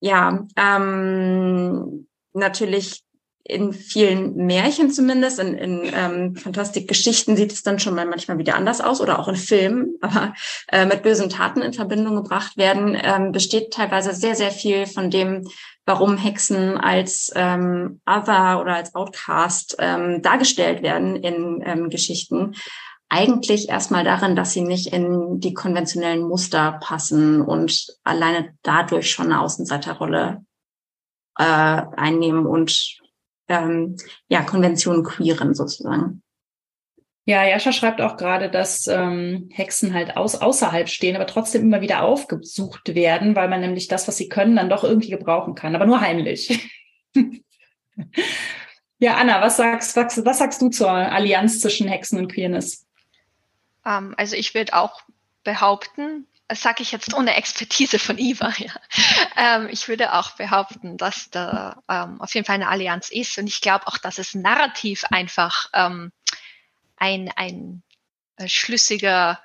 ja 0.00 0.46
ähm, 0.56 2.06
natürlich 2.32 3.02
in 3.48 3.72
vielen 3.72 4.34
Märchen 4.34 4.90
zumindest, 4.90 5.38
in, 5.38 5.54
in 5.54 5.82
ähm, 5.94 6.36
Fantastikgeschichten 6.36 7.36
sieht 7.36 7.52
es 7.52 7.62
dann 7.62 7.78
schon 7.78 7.94
mal 7.94 8.06
manchmal 8.06 8.38
wieder 8.38 8.56
anders 8.56 8.80
aus 8.80 9.00
oder 9.00 9.20
auch 9.20 9.28
in 9.28 9.36
Filmen, 9.36 9.96
aber 10.00 10.34
äh, 10.72 10.84
mit 10.84 11.02
bösen 11.02 11.30
Taten 11.30 11.62
in 11.62 11.72
Verbindung 11.72 12.16
gebracht 12.16 12.56
werden, 12.56 12.98
ähm, 13.00 13.32
besteht 13.32 13.72
teilweise 13.72 14.14
sehr, 14.14 14.34
sehr 14.34 14.50
viel 14.50 14.86
von 14.86 15.10
dem, 15.10 15.46
warum 15.86 16.16
Hexen 16.16 16.76
als 16.76 17.32
ähm, 17.34 18.00
Other 18.04 18.60
oder 18.60 18.74
als 18.74 18.94
Outcast 18.94 19.76
ähm, 19.78 20.20
dargestellt 20.20 20.82
werden 20.82 21.16
in 21.16 21.62
ähm, 21.64 21.88
Geschichten, 21.88 22.54
eigentlich 23.08 23.68
erstmal 23.68 24.02
darin, 24.02 24.34
dass 24.34 24.52
sie 24.52 24.62
nicht 24.62 24.92
in 24.92 25.38
die 25.38 25.54
konventionellen 25.54 26.26
Muster 26.26 26.78
passen 26.82 27.40
und 27.40 27.86
alleine 28.02 28.52
dadurch 28.62 29.10
schon 29.10 29.26
eine 29.26 29.40
Außenseiterrolle 29.40 30.44
äh, 31.38 31.44
einnehmen 31.44 32.46
und 32.46 32.98
ähm, 33.48 33.96
ja 34.28 34.42
Konventionen 34.42 35.04
queeren 35.04 35.54
sozusagen. 35.54 36.22
Ja, 37.28 37.44
Jascha 37.44 37.72
schreibt 37.72 38.00
auch 38.00 38.16
gerade, 38.16 38.48
dass 38.48 38.86
ähm, 38.86 39.50
Hexen 39.52 39.92
halt 39.92 40.16
aus, 40.16 40.36
außerhalb 40.36 40.88
stehen, 40.88 41.16
aber 41.16 41.26
trotzdem 41.26 41.62
immer 41.62 41.80
wieder 41.80 42.02
aufgesucht 42.02 42.94
werden, 42.94 43.34
weil 43.34 43.48
man 43.48 43.60
nämlich 43.60 43.88
das, 43.88 44.06
was 44.06 44.16
sie 44.16 44.28
können, 44.28 44.54
dann 44.54 44.70
doch 44.70 44.84
irgendwie 44.84 45.10
gebrauchen 45.10 45.56
kann, 45.56 45.74
aber 45.74 45.86
nur 45.86 46.00
heimlich. 46.00 46.70
ja, 48.98 49.16
Anna, 49.16 49.42
was 49.42 49.56
sagst, 49.56 49.96
was, 49.96 50.24
was 50.24 50.38
sagst 50.38 50.62
du 50.62 50.68
zur 50.68 50.88
Allianz 50.88 51.58
zwischen 51.58 51.88
Hexen 51.88 52.20
und 52.20 52.32
Queerness? 52.32 52.86
Um, 53.84 53.92
ähm, 53.92 54.14
also 54.16 54.36
ich 54.36 54.54
würde 54.54 54.74
auch 54.74 55.02
behaupten, 55.42 56.28
das 56.46 56.62
sage 56.62 56.84
ich 56.84 56.92
jetzt 56.92 57.12
ohne 57.12 57.34
Expertise 57.34 57.98
von 57.98 58.18
Iva, 58.18 58.52
ja. 58.56 58.72
Ähm, 59.38 59.68
ich 59.70 59.86
würde 59.88 60.14
auch 60.14 60.30
behaupten, 60.36 60.96
dass 60.96 61.28
da 61.28 61.82
ähm, 61.90 62.22
auf 62.22 62.34
jeden 62.34 62.46
Fall 62.46 62.54
eine 62.54 62.68
Allianz 62.68 63.10
ist 63.10 63.36
und 63.36 63.46
ich 63.48 63.60
glaube 63.60 63.86
auch, 63.86 63.98
dass 63.98 64.16
es 64.16 64.34
narrativ 64.34 65.04
einfach 65.10 65.68
ähm, 65.74 66.10
ein, 66.96 67.30
ein 67.36 67.82
äh, 68.36 68.48
schlüssiger 68.48 69.40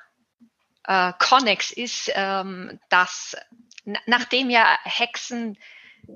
äh, 0.86 1.14
Connex 1.20 1.72
ist, 1.72 2.12
ähm, 2.14 2.80
dass 2.90 3.36
nachdem 4.06 4.50
ja 4.50 4.78
Hexen 4.84 5.58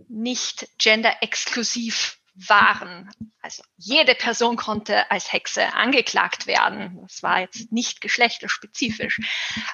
nicht 0.07 0.67
gender-exklusiv 0.77 2.17
waren, 2.35 3.09
also 3.41 3.63
jede 3.77 4.13
Person 4.13 4.57
konnte 4.57 5.09
als 5.09 5.31
Hexe 5.31 5.73
angeklagt 5.73 6.47
werden, 6.47 6.99
das 7.03 7.23
war 7.23 7.39
jetzt 7.39 7.71
nicht 7.71 8.01
geschlechterspezifisch, 8.01 9.19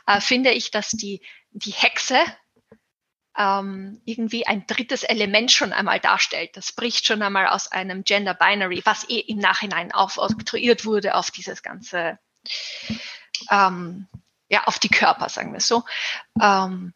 äh, 0.06 0.22
finde 0.22 0.52
ich, 0.52 0.70
dass 0.70 0.90
die, 0.90 1.22
die 1.52 1.72
Hexe 1.72 2.24
ähm, 3.38 4.02
irgendwie 4.06 4.46
ein 4.46 4.66
drittes 4.68 5.04
Element 5.04 5.52
schon 5.52 5.74
einmal 5.74 6.00
darstellt. 6.00 6.58
Das 6.58 6.74
bricht 6.74 7.06
schon 7.06 7.22
einmal 7.22 7.48
aus 7.48 7.72
einem 7.72 8.04
Gender 8.04 8.34
Binary, 8.34 8.82
was 8.86 9.08
eh 9.10 9.20
im 9.20 9.38
Nachhinein 9.38 9.92
aufoktroyiert 9.92 10.86
wurde 10.86 11.16
auf 11.16 11.32
dieses 11.32 11.64
ganze, 11.64 12.20
ähm, 13.50 14.08
ja, 14.50 14.66
auf 14.66 14.80
die 14.80 14.90
Körper, 14.90 15.30
sagen 15.30 15.54
wir 15.54 15.62
so. 15.62 15.84
Ähm, 16.42 16.94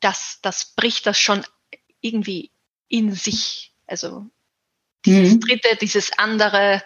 das, 0.00 0.38
das 0.42 0.74
bricht 0.74 1.06
das 1.06 1.18
schon 1.18 1.44
irgendwie 2.00 2.50
in 2.88 3.14
sich. 3.14 3.72
Also 3.86 4.26
dieses 5.04 5.34
mhm. 5.34 5.40
dritte, 5.40 5.76
dieses 5.76 6.18
andere, 6.18 6.82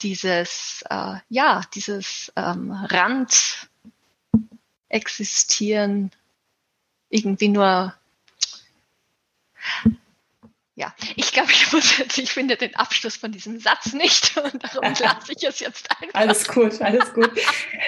dieses, 0.00 0.82
äh, 0.88 1.16
ja, 1.28 1.62
dieses 1.74 2.32
ähm, 2.36 2.70
Rand 2.70 3.68
existieren 4.88 6.10
irgendwie 7.10 7.48
nur 7.48 7.94
ja, 10.78 10.94
ich 11.16 11.32
glaube, 11.32 11.50
ich 11.52 11.72
muss 11.72 11.96
jetzt, 11.96 12.18
ich 12.18 12.30
finde 12.30 12.56
den 12.56 12.76
Abschluss 12.76 13.16
von 13.16 13.32
diesem 13.32 13.58
Satz 13.58 13.94
nicht 13.94 14.36
und 14.52 14.62
darum 14.62 14.92
lasse 15.00 15.32
ich 15.34 15.42
es 15.42 15.60
jetzt 15.60 15.90
einfach. 15.90 16.20
Alles 16.20 16.46
gut, 16.46 16.80
alles 16.82 17.14
gut. 17.14 17.30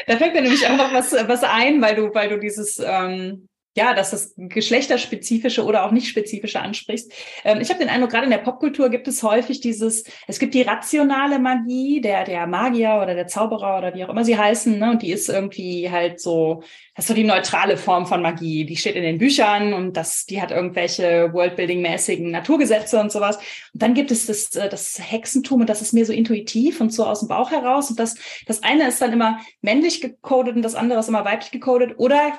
Da 0.07 0.17
fällt 0.17 0.33
mir 0.33 0.41
nämlich 0.41 0.67
auch 0.67 0.77
noch 0.77 0.93
was, 0.93 1.13
was 1.13 1.45
ein, 1.45 1.83
weil 1.83 1.97
du, 1.97 2.15
weil 2.15 2.31
du 2.31 2.39
dieses 2.39 2.79
ähm, 2.79 3.47
ja, 3.79 3.95
dass 3.95 4.11
das 4.11 4.35
geschlechterspezifische 4.37 5.65
oder 5.65 5.87
auch 5.87 5.93
nicht 5.93 6.09
spezifische 6.09 6.61
ansprichst. 6.61 7.13
Ähm, 7.45 7.61
ich 7.61 7.71
habe 7.71 7.79
den 7.79 7.89
Eindruck, 7.89 8.11
gerade 8.11 8.25
in 8.25 8.33
der 8.33 8.39
Popkultur 8.39 8.89
gibt 8.91 9.07
es 9.07 9.23
häufig 9.23 9.61
dieses, 9.61 10.03
es 10.27 10.41
gibt 10.41 10.55
die 10.55 10.63
rationale 10.63 11.39
Magie, 11.39 12.01
der, 12.01 12.25
der 12.25 12.49
Magier 12.49 12.99
oder 13.01 13.15
der 13.15 13.29
Zauberer 13.29 13.79
oder 13.79 13.95
wie 13.95 14.05
auch 14.05 14.09
immer 14.09 14.25
sie 14.25 14.37
heißen, 14.37 14.81
ne? 14.81 14.91
und 14.91 15.03
die 15.03 15.13
ist 15.13 15.29
irgendwie 15.29 15.91
halt 15.91 16.21
so, 16.21 16.65
das 16.97 17.05
ist 17.05 17.09
so 17.11 17.15
die 17.15 17.23
neutrale 17.23 17.77
Form 17.77 18.07
von 18.07 18.21
Magie. 18.21 18.65
Die 18.65 18.77
steht 18.77 18.97
in 18.97 19.05
den 19.05 19.19
Büchern 19.19 19.73
und 19.73 19.97
das, 19.97 20.27
die 20.27 20.43
hat 20.43 20.51
irgendwelche 20.51 21.33
Worldbuilding-mäßigen 21.33 22.33
Naturgesetze 22.33 22.99
und 22.99 23.13
sowas. 23.13 23.37
Und 23.73 23.81
dann 23.81 23.95
gibt 23.95 24.11
es 24.11 24.27
das, 24.27 24.57
äh, 24.57 24.69
das 24.69 24.99
Hexentum 25.01 25.61
und 25.61 25.71
das 25.71 25.83
ist 25.83 25.93
mehr 25.93 26.05
so 26.05 26.13
intuitiv 26.13 26.81
und 26.81 26.93
so 26.93 27.07
aus 27.07 27.21
dem 27.21 27.29
Bauch 27.29 27.53
heraus. 27.53 27.91
Und 27.91 28.01
das, 28.01 28.17
das 28.47 28.65
eine 28.65 28.89
ist 28.89 29.01
dann 29.01 29.13
immer 29.13 29.39
männlich 29.61 30.01
gecodet 30.01 30.57
und 30.57 30.63
das 30.63 30.75
andere 30.75 30.99
ist 30.99 31.09
immer 31.09 31.25
weiblich 31.25 31.53
gecodet. 31.53 31.95
Oder 31.99 32.33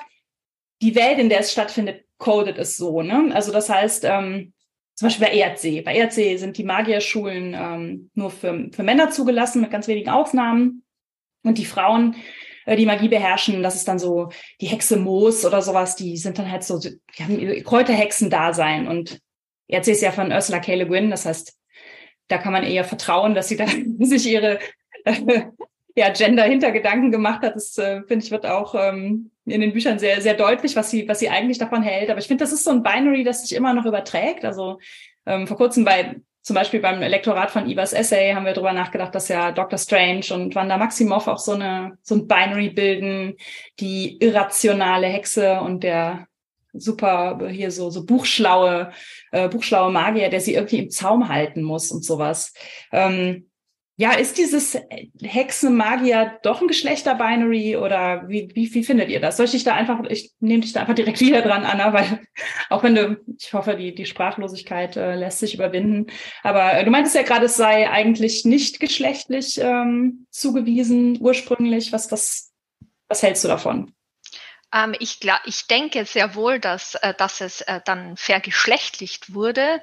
die 0.80 0.94
Welt, 0.94 1.18
in 1.18 1.28
der 1.28 1.40
es 1.40 1.52
stattfindet, 1.52 2.04
codet 2.18 2.58
es 2.58 2.76
so. 2.76 3.02
Ne? 3.02 3.30
Also 3.34 3.52
das 3.52 3.68
heißt, 3.68 4.04
ähm, 4.04 4.52
zum 4.94 5.06
Beispiel 5.06 5.26
bei 5.26 5.34
ERC. 5.34 5.84
Bei 5.84 5.96
ERC 5.96 6.38
sind 6.38 6.58
die 6.58 6.64
Magierschulen 6.64 7.54
ähm, 7.54 8.10
nur 8.14 8.30
für, 8.30 8.68
für 8.70 8.82
Männer 8.82 9.10
zugelassen, 9.10 9.62
mit 9.62 9.70
ganz 9.70 9.88
wenigen 9.88 10.10
Ausnahmen. 10.10 10.84
Und 11.42 11.56
die 11.56 11.64
Frauen, 11.64 12.16
äh, 12.66 12.76
die 12.76 12.84
Magie 12.84 13.08
beherrschen, 13.08 13.62
das 13.62 13.76
ist 13.76 13.88
dann 13.88 13.98
so 13.98 14.28
die 14.60 14.66
Hexe 14.66 14.98
Moos 14.98 15.46
oder 15.46 15.62
sowas, 15.62 15.96
die 15.96 16.18
sind 16.18 16.38
dann 16.38 16.50
halt 16.50 16.64
so, 16.64 16.78
die 16.78 17.00
haben 17.18 17.64
Kräuterhexen 17.64 18.28
da 18.28 18.52
sein. 18.52 18.88
Und 18.88 19.20
ERC 19.68 19.88
ist 19.88 20.02
ja 20.02 20.12
von 20.12 20.32
Ursula 20.32 20.60
K. 20.60 20.74
Le 20.74 20.86
Guin, 20.86 21.10
das 21.10 21.24
heißt, 21.24 21.56
da 22.28 22.38
kann 22.38 22.52
man 22.52 22.64
eher 22.64 22.84
vertrauen, 22.84 23.34
dass 23.34 23.48
sie 23.48 23.56
da 23.56 23.66
sich 24.00 24.26
ihre 24.26 24.58
äh, 25.04 25.44
ja, 26.00 26.08
Gender-Hintergedanken 26.08 27.10
gemacht 27.10 27.42
hat. 27.42 27.54
Das, 27.56 27.76
äh, 27.76 28.02
finde 28.04 28.24
ich, 28.24 28.30
wird 28.30 28.46
auch 28.46 28.74
ähm, 28.74 29.30
in 29.44 29.60
den 29.60 29.72
Büchern 29.72 29.98
sehr, 29.98 30.22
sehr 30.22 30.34
deutlich, 30.34 30.74
was 30.74 30.90
sie, 30.90 31.06
was 31.06 31.18
sie 31.18 31.28
eigentlich 31.28 31.58
davon 31.58 31.82
hält. 31.82 32.08
Aber 32.08 32.18
ich 32.18 32.26
finde, 32.26 32.42
das 32.42 32.52
ist 32.52 32.64
so 32.64 32.70
ein 32.70 32.82
Binary, 32.82 33.22
das 33.22 33.42
sich 33.42 33.54
immer 33.54 33.74
noch 33.74 33.84
überträgt. 33.84 34.44
Also 34.46 34.78
ähm, 35.26 35.46
vor 35.46 35.58
kurzem 35.58 35.84
bei 35.84 36.16
zum 36.42 36.54
Beispiel 36.54 36.80
beim 36.80 37.02
Elektorat 37.02 37.50
von 37.50 37.68
Ivas 37.68 37.92
Essay 37.92 38.32
haben 38.32 38.46
wir 38.46 38.54
darüber 38.54 38.72
nachgedacht, 38.72 39.14
dass 39.14 39.28
ja 39.28 39.52
Dr. 39.52 39.78
Strange 39.78 40.24
und 40.32 40.54
Wanda 40.54 40.78
Maximoff 40.78 41.28
auch 41.28 41.38
so 41.38 41.52
eine 41.52 41.98
so 42.02 42.14
ein 42.14 42.26
Binary 42.26 42.70
bilden, 42.70 43.36
die 43.78 44.16
irrationale 44.20 45.06
Hexe 45.06 45.60
und 45.60 45.84
der 45.84 46.28
super 46.72 47.46
hier 47.50 47.70
so 47.70 47.90
so 47.90 48.06
buchschlaue 48.06 48.90
äh, 49.32 49.50
buchschlaue 49.50 49.92
Magier, 49.92 50.30
der 50.30 50.40
sie 50.40 50.54
irgendwie 50.54 50.78
im 50.78 50.90
Zaum 50.90 51.28
halten 51.28 51.62
muss 51.62 51.90
und 51.90 52.06
sowas. 52.06 52.54
Ähm, 52.90 53.49
ja, 54.00 54.12
ist 54.12 54.38
dieses 54.38 54.78
Hexen-Magier 55.20 56.38
doch 56.42 56.62
ein 56.62 56.68
Geschlechter-Binary 56.68 57.76
oder 57.76 58.26
wie, 58.30 58.48
wie, 58.54 58.72
wie 58.72 58.82
findet 58.82 59.10
ihr 59.10 59.20
das? 59.20 59.36
Soll 59.36 59.44
ich 59.44 59.52
dich 59.52 59.64
da 59.64 59.74
einfach, 59.74 60.00
ich 60.08 60.32
nehme 60.40 60.62
dich 60.62 60.72
da 60.72 60.80
einfach 60.80 60.94
direkt 60.94 61.20
wieder 61.20 61.42
dran, 61.42 61.64
Anna, 61.64 61.92
weil 61.92 62.22
auch 62.70 62.82
wenn 62.82 62.94
du, 62.94 63.20
ich 63.38 63.52
hoffe, 63.52 63.76
die, 63.76 63.94
die 63.94 64.06
Sprachlosigkeit 64.06 64.96
äh, 64.96 65.16
lässt 65.16 65.40
sich 65.40 65.52
überwinden. 65.52 66.06
Aber 66.42 66.78
äh, 66.78 66.84
du 66.86 66.90
meintest 66.90 67.14
ja 67.14 67.24
gerade, 67.24 67.44
es 67.44 67.56
sei 67.56 67.90
eigentlich 67.90 68.46
nicht 68.46 68.80
geschlechtlich 68.80 69.60
ähm, 69.60 70.26
zugewiesen, 70.30 71.18
ursprünglich. 71.20 71.92
Was, 71.92 72.10
was, 72.10 72.54
was 73.06 73.22
hältst 73.22 73.44
du 73.44 73.48
davon? 73.48 73.92
Ähm, 74.72 74.94
ich, 74.98 75.18
ich 75.44 75.66
denke 75.66 76.06
sehr 76.06 76.34
wohl, 76.34 76.58
dass, 76.58 76.94
äh, 76.94 77.12
dass 77.12 77.42
es 77.42 77.60
äh, 77.60 77.80
dann 77.84 78.16
vergeschlechtlicht 78.16 79.34
wurde 79.34 79.82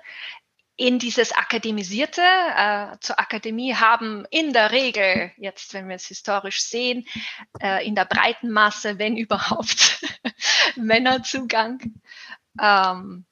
in 0.78 1.00
dieses 1.00 1.32
Akademisierte, 1.32 2.22
äh, 2.22 2.98
zur 3.02 3.20
Akademie 3.20 3.74
haben 3.74 4.26
in 4.30 4.54
der 4.54 4.72
Regel, 4.72 5.32
jetzt 5.38 5.74
wenn 5.74 5.90
wir 5.90 5.96
es 5.96 6.06
historisch 6.06 6.62
sehen, 6.62 7.08
äh, 7.60 7.86
in 7.86 7.96
der 7.96 8.06
breiten 8.06 8.52
Masse, 8.52 9.00
wenn 9.00 9.18
überhaupt, 9.18 10.06
Männer 10.76 11.24
Zugang. 11.24 11.80
Ähm, 12.62 13.26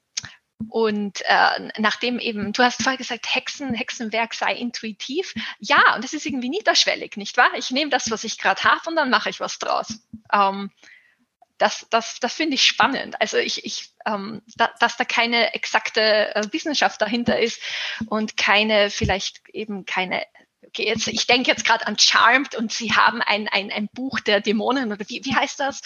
und 0.69 1.21
äh, 1.25 1.69
nachdem 1.77 2.17
eben, 2.17 2.51
du 2.51 2.63
hast 2.63 2.81
vorher 2.81 2.97
gesagt, 2.97 3.33
Hexen, 3.33 3.73
Hexenwerk 3.73 4.33
sei 4.33 4.55
intuitiv. 4.55 5.33
Ja, 5.59 5.95
und 5.95 6.03
das 6.03 6.13
ist 6.13 6.25
irgendwie 6.25 6.49
niederschwellig, 6.49 7.17
nicht 7.17 7.37
wahr? 7.37 7.51
Ich 7.57 7.69
nehme 7.71 7.91
das, 7.91 8.09
was 8.09 8.23
ich 8.23 8.39
gerade 8.39 8.63
habe 8.63 8.89
und 8.89 8.95
dann 8.95 9.11
mache 9.11 9.29
ich 9.29 9.39
was 9.39 9.59
draus. 9.59 9.99
Ähm, 10.33 10.71
das, 11.57 11.87
das, 11.89 12.19
das 12.19 12.33
finde 12.33 12.55
ich 12.55 12.63
spannend. 12.63 13.19
Also 13.21 13.37
ich, 13.37 13.65
ich 13.65 13.91
ähm, 14.05 14.41
da, 14.55 14.71
dass 14.79 14.97
da 14.97 15.05
keine 15.05 15.53
exakte 15.53 16.35
äh, 16.35 16.43
Wissenschaft 16.51 17.01
dahinter 17.01 17.39
ist 17.39 17.61
und 18.07 18.37
keine, 18.37 18.89
vielleicht 18.89 19.41
eben 19.49 19.85
keine 19.85 20.25
okay, 20.75 20.87
jetzt, 20.87 21.07
ich 21.07 21.25
denke 21.27 21.49
jetzt 21.49 21.65
gerade 21.65 21.87
an 21.87 21.97
Charmed 21.97 22.55
und 22.55 22.71
sie 22.71 22.91
haben 22.91 23.21
ein, 23.21 23.47
ein, 23.47 23.71
ein 23.71 23.87
Buch 23.93 24.19
der 24.19 24.41
Dämonen 24.41 24.91
oder 24.91 25.05
wie, 25.07 25.23
wie 25.23 25.35
heißt 25.35 25.59
das? 25.59 25.81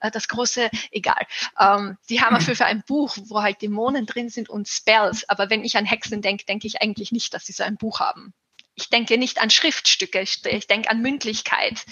Äh, 0.00 0.10
das 0.10 0.28
große, 0.28 0.70
egal. 0.92 1.26
Ähm, 1.58 1.98
sie 2.02 2.20
haben 2.20 2.34
dafür 2.34 2.54
für 2.54 2.66
ein 2.66 2.84
Buch, 2.86 3.16
wo 3.24 3.42
halt 3.42 3.62
Dämonen 3.62 4.06
drin 4.06 4.28
sind 4.28 4.48
und 4.48 4.68
Spells. 4.68 5.28
Aber 5.28 5.50
wenn 5.50 5.64
ich 5.64 5.76
an 5.76 5.86
Hexen 5.86 6.22
denke, 6.22 6.44
denke 6.44 6.66
ich 6.66 6.80
eigentlich 6.80 7.10
nicht, 7.10 7.34
dass 7.34 7.46
sie 7.46 7.52
so 7.52 7.64
ein 7.64 7.76
Buch 7.76 8.00
haben. 8.00 8.32
Ich 8.74 8.90
denke 8.90 9.18
nicht 9.18 9.40
an 9.40 9.50
Schriftstücke, 9.50 10.20
ich, 10.20 10.44
ich 10.44 10.68
denke 10.68 10.88
an 10.90 11.02
Mündlichkeit 11.02 11.84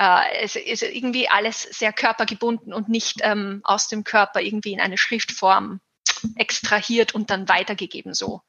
äh, 0.00 0.42
es 0.42 0.56
ist 0.56 0.82
irgendwie 0.82 1.28
alles 1.28 1.62
sehr 1.62 1.92
körpergebunden 1.92 2.72
und 2.72 2.88
nicht 2.88 3.18
ähm, 3.20 3.60
aus 3.64 3.86
dem 3.88 4.02
Körper 4.02 4.40
irgendwie 4.40 4.72
in 4.72 4.80
eine 4.80 4.96
Schriftform 4.96 5.80
extrahiert 6.36 7.14
und 7.14 7.28
dann 7.28 7.48
weitergegeben 7.48 8.14
so. 8.14 8.40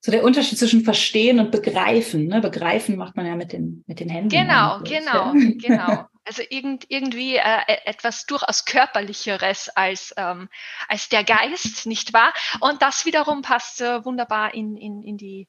So 0.00 0.10
der 0.10 0.24
Unterschied 0.24 0.58
zwischen 0.58 0.82
Verstehen 0.84 1.38
und 1.38 1.52
Begreifen. 1.52 2.26
Ne? 2.26 2.40
Begreifen 2.40 2.96
macht 2.96 3.16
man 3.16 3.26
ja 3.26 3.36
mit 3.36 3.52
den, 3.52 3.84
mit 3.86 4.00
den 4.00 4.08
Händen. 4.08 4.28
Genau, 4.28 4.80
genau, 4.80 5.34
ja. 5.34 5.52
genau. 5.58 6.06
Also 6.28 6.42
irgend, 6.50 6.86
irgendwie 6.88 7.36
äh, 7.36 7.60
e, 7.68 7.78
etwas 7.84 8.26
durchaus 8.26 8.64
körperlicheres 8.64 9.68
als, 9.68 10.12
ähm, 10.16 10.48
als 10.88 11.08
der 11.08 11.22
Geist, 11.22 11.86
nicht 11.86 12.12
wahr? 12.12 12.34
Und 12.58 12.82
das 12.82 13.06
wiederum 13.06 13.42
passt 13.42 13.80
äh, 13.80 14.04
wunderbar 14.04 14.52
in, 14.52 14.76
in, 14.76 15.04
in 15.04 15.18
die 15.18 15.46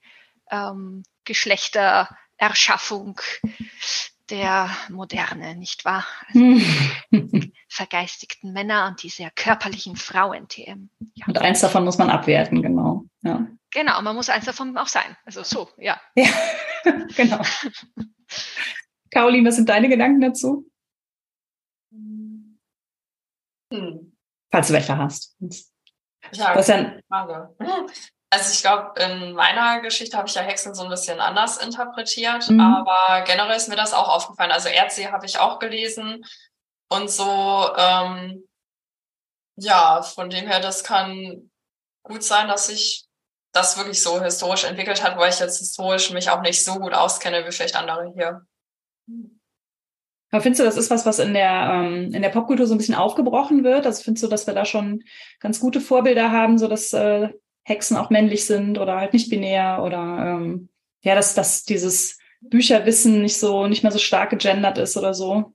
ähm, 0.51 1.01
Geschlechtererschaffung 1.25 3.19
der 4.29 4.69
Moderne, 4.89 5.55
nicht 5.55 5.85
wahr? 5.85 6.05
Also 6.33 7.47
vergeistigten 7.69 8.53
Männer 8.53 8.87
und 8.87 9.03
die 9.03 9.09
sehr 9.09 9.31
körperlichen 9.31 9.95
Frauen. 9.95 10.47
TM. 10.47 10.89
Ja. 11.13 11.27
Und 11.27 11.37
eins 11.39 11.61
davon 11.61 11.83
muss 11.83 11.97
man 11.97 12.09
abwerten, 12.09 12.61
genau. 12.61 13.05
Ja. 13.21 13.47
Genau, 13.71 14.01
man 14.01 14.15
muss 14.15 14.29
eins 14.29 14.45
davon 14.45 14.77
auch 14.77 14.87
sein. 14.87 15.15
Also 15.25 15.43
so, 15.43 15.69
ja. 15.77 15.99
Ja, 16.15 16.27
genau. 17.15 17.41
Caroline, 19.11 19.47
was 19.47 19.55
sind 19.55 19.69
deine 19.69 19.89
Gedanken 19.89 20.21
dazu? 20.21 20.69
Hm. 21.91 22.57
Falls 24.51 24.67
du 24.67 24.73
welche 24.73 24.97
hast. 24.97 25.35
Ja, 26.31 26.53
das 26.53 26.69
ist 26.69 26.75
ja. 26.75 27.87
Also 28.29 28.51
ich 28.51 28.61
glaube, 28.61 28.99
in 29.01 29.33
meiner 29.33 29.79
Geschichte 29.81 30.17
habe 30.17 30.27
ich 30.27 30.35
ja 30.35 30.41
Hexen 30.41 30.75
so 30.75 30.83
ein 30.83 30.89
bisschen 30.89 31.21
anders 31.21 31.57
interpretiert, 31.57 32.49
mhm. 32.49 32.59
aber 32.59 33.21
generell 33.21 33.55
ist 33.55 33.69
mir 33.69 33.77
das 33.77 33.93
auch 33.93 34.09
aufgefallen. 34.09 34.51
Also 34.51 34.67
Erdsee 34.67 35.07
habe 35.07 35.25
ich 35.25 35.39
auch 35.39 35.59
gelesen 35.59 36.25
und 36.89 37.09
so, 37.09 37.69
ähm, 37.77 38.47
ja, 39.55 40.01
von 40.01 40.29
dem 40.29 40.47
her, 40.47 40.59
das 40.59 40.83
kann 40.83 41.49
gut 42.03 42.23
sein, 42.23 42.47
dass 42.47 42.67
sich 42.67 43.05
das 43.53 43.77
wirklich 43.77 44.01
so 44.01 44.21
historisch 44.21 44.65
entwickelt 44.65 45.03
hat, 45.03 45.17
weil 45.17 45.31
ich 45.31 45.39
jetzt 45.39 45.59
historisch 45.59 46.11
mich 46.11 46.29
auch 46.29 46.41
nicht 46.41 46.63
so 46.63 46.75
gut 46.75 46.93
auskenne 46.93 47.45
wie 47.45 47.51
vielleicht 47.51 47.75
andere 47.75 48.11
hier. 48.13 48.45
Aber 50.31 50.41
findest 50.41 50.59
du, 50.59 50.65
das 50.65 50.77
ist 50.77 50.91
was, 50.91 51.05
was 51.05 51.19
in 51.19 51.33
der, 51.33 51.69
ähm, 51.71 52.13
in 52.13 52.21
der 52.21 52.29
Popkultur 52.29 52.67
so 52.67 52.75
ein 52.75 52.77
bisschen 52.77 52.95
aufgebrochen 52.95 53.63
wird? 53.63 53.85
Also 53.85 54.03
findest 54.03 54.23
du, 54.25 54.27
dass 54.27 54.45
wir 54.45 54.53
da 54.53 54.65
schon 54.65 55.03
ganz 55.39 55.59
gute 55.59 55.79
Vorbilder 55.79 56.31
haben, 56.31 56.57
so 56.57 56.67
dass 56.67 56.91
äh, 56.93 57.29
Hexen 57.67 57.97
auch 57.97 58.09
männlich 58.09 58.45
sind 58.45 58.77
oder 58.77 58.95
halt 58.95 59.11
nicht 59.11 59.29
binär 59.29 59.83
oder 59.83 59.99
ähm, 59.99 60.69
ja, 61.01 61.15
dass, 61.15 61.35
dass 61.35 61.63
dieses 61.63 62.17
Bücherwissen 62.39 63.21
nicht 63.21 63.37
so, 63.37 63.67
nicht 63.67 63.83
mehr 63.83 63.91
so 63.91 63.99
stark 63.99 64.29
gegendert 64.29 64.77
ist 64.77 64.95
oder 64.95 65.13
so. 65.13 65.53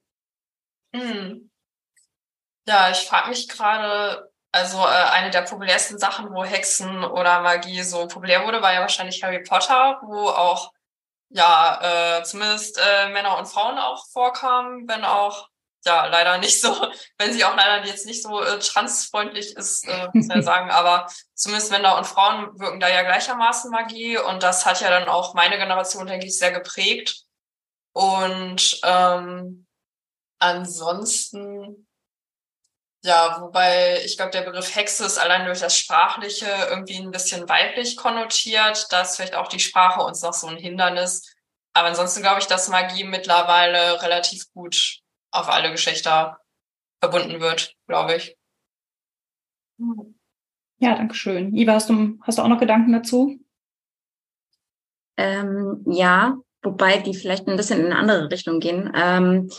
Hm. 0.95 1.51
Ja, 2.69 2.91
ich 2.91 2.99
frage 2.99 3.31
mich 3.31 3.49
gerade, 3.49 4.31
also 4.53 4.77
äh, 4.77 5.11
eine 5.13 5.31
der 5.31 5.43
populärsten 5.43 5.99
Sachen, 5.99 6.31
wo 6.35 6.45
Hexen 6.45 7.03
oder 7.03 7.41
Magie 7.41 7.83
so 7.83 8.07
populär 8.07 8.45
wurde, 8.45 8.61
war 8.61 8.75
ja 8.75 8.81
wahrscheinlich 8.81 9.23
Harry 9.23 9.43
Potter, 9.43 9.99
wo 10.05 10.29
auch 10.29 10.71
ja 11.31 12.19
äh, 12.19 12.25
zumindest 12.25 12.79
äh, 12.79 13.09
Männer 13.09 13.39
und 13.39 13.47
Frauen 13.47 13.79
auch 13.79 14.07
vorkamen, 14.09 14.87
wenn 14.87 15.05
auch 15.05 15.49
ja 15.87 16.07
leider 16.07 16.39
nicht 16.39 16.61
so, 16.61 16.75
wenn 17.19 17.33
sie 17.33 17.45
auch 17.45 17.57
leider 17.57 17.87
jetzt 17.87 18.07
nicht 18.07 18.23
so 18.23 18.43
äh, 18.43 18.59
transfreundlich 18.59 19.57
ist, 19.57 19.87
äh, 19.87 20.09
muss 20.13 20.27
man 20.27 20.39
ja 20.39 20.43
sagen, 20.53 20.71
aber 20.71 21.07
zumindest 21.35 21.71
Männer 21.71 21.97
und 21.97 22.07
Frauen 22.07 22.59
wirken 22.59 22.81
da 22.81 22.89
ja 22.89 23.03
gleichermaßen 23.03 23.71
Magie 23.71 24.19
und 24.19 24.43
das 24.43 24.67
hat 24.67 24.81
ja 24.81 24.91
dann 24.91 25.09
auch 25.09 25.35
meine 25.35 25.59
Generation, 25.59 26.07
denke 26.07 26.27
ich, 26.27 26.39
sehr 26.39 26.53
geprägt. 26.53 27.23
Und 27.95 28.81
ähm, 28.85 29.67
ansonsten 30.39 31.87
ja, 33.05 33.41
wobei 33.41 34.01
ich 34.05 34.17
glaube, 34.17 34.31
der 34.31 34.43
Begriff 34.43 34.77
Hexe 34.77 35.05
ist 35.05 35.19
allein 35.19 35.45
durch 35.45 35.59
das 35.59 35.77
Sprachliche 35.77 36.47
irgendwie 36.71 36.99
ein 36.99 37.11
bisschen 37.11 37.49
weiblich 37.49 37.97
konnotiert. 37.97 38.87
Da 38.91 39.03
ist 39.03 39.17
vielleicht 39.17 39.35
auch 39.35 39.49
die 39.49 39.59
Sprache 39.59 40.01
uns 40.03 40.23
noch 40.23 40.33
so 40.33 40.47
ein 40.47 40.57
Hindernis. 40.57 41.35
Aber 41.73 41.89
ansonsten 41.89 42.23
glaube 42.23 42.41
ich, 42.41 42.47
dass 42.47 42.69
Magie 42.69 43.03
mittlerweile 43.03 44.01
relativ 44.03 44.53
gut 44.53 45.02
auf 45.33 45.49
alle 45.49 45.71
Geschlechter 45.71 46.39
verbunden 47.01 47.41
wird, 47.41 47.75
glaube 47.89 48.17
ich. 48.17 48.37
Ja, 50.79 50.95
danke 50.95 51.15
schön. 51.15 51.55
Iva, 51.57 51.73
hast 51.73 51.91
du, 51.91 52.19
hast 52.23 52.39
du 52.39 52.43
auch 52.43 52.49
noch 52.49 52.61
Gedanken 52.61 52.93
dazu? 52.93 53.39
Ähm, 55.17 55.85
ja, 55.87 56.37
wobei 56.63 56.99
die 56.99 57.15
vielleicht 57.15 57.49
ein 57.49 57.57
bisschen 57.57 57.81
in 57.81 57.87
eine 57.87 57.97
andere 57.97 58.31
Richtung 58.31 58.61
gehen. 58.61 58.93
Ähm, 58.95 59.51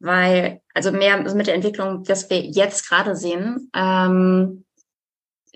weil, 0.00 0.60
also 0.74 0.92
mehr 0.92 1.20
mit 1.34 1.46
der 1.46 1.54
Entwicklung, 1.54 2.04
dass 2.04 2.30
wir 2.30 2.40
jetzt 2.40 2.88
gerade 2.88 3.16
sehen, 3.16 3.70
ähm, 3.74 4.64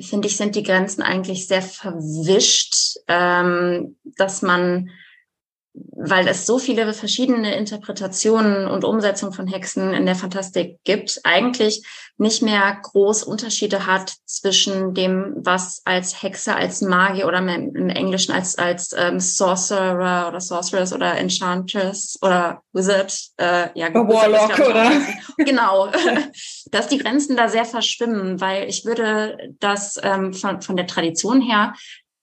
finde 0.00 0.26
ich, 0.26 0.36
sind 0.36 0.56
die 0.56 0.62
Grenzen 0.62 1.02
eigentlich 1.02 1.46
sehr 1.46 1.62
verwischt, 1.62 2.96
ähm, 3.08 3.96
dass 4.16 4.42
man 4.42 4.90
weil 5.74 6.28
es 6.28 6.44
so 6.46 6.58
viele 6.58 6.92
verschiedene 6.92 7.54
Interpretationen 7.54 8.66
und 8.66 8.84
Umsetzungen 8.84 9.32
von 9.32 9.46
Hexen 9.46 9.94
in 9.94 10.04
der 10.04 10.14
Fantastik 10.14 10.78
gibt, 10.84 11.20
eigentlich 11.24 11.86
nicht 12.18 12.42
mehr 12.42 12.78
groß 12.82 13.22
Unterschiede 13.24 13.86
hat 13.86 14.12
zwischen 14.26 14.94
dem, 14.94 15.34
was 15.36 15.80
als 15.84 16.22
Hexe, 16.22 16.54
als 16.54 16.82
Magier 16.82 17.26
oder 17.26 17.38
im 17.38 17.88
Englischen 17.88 18.32
als 18.32 18.58
als 18.58 18.94
ähm, 18.96 19.18
Sorcerer 19.18 20.28
oder 20.28 20.40
Sorceress 20.40 20.92
oder 20.92 21.16
Enchantress 21.16 22.18
oder 22.20 22.62
Wizard, 22.72 23.18
äh, 23.38 23.68
ja, 23.74 23.92
Warlock 23.94 24.58
oder? 24.58 24.90
genau, 25.38 25.90
dass 26.70 26.88
die 26.88 26.98
Grenzen 26.98 27.36
da 27.36 27.48
sehr 27.48 27.64
verschwimmen, 27.64 28.40
weil 28.40 28.68
ich 28.68 28.84
würde 28.84 29.38
das 29.58 29.98
ähm, 30.02 30.34
von, 30.34 30.60
von 30.60 30.76
der 30.76 30.86
Tradition 30.86 31.40
her 31.40 31.72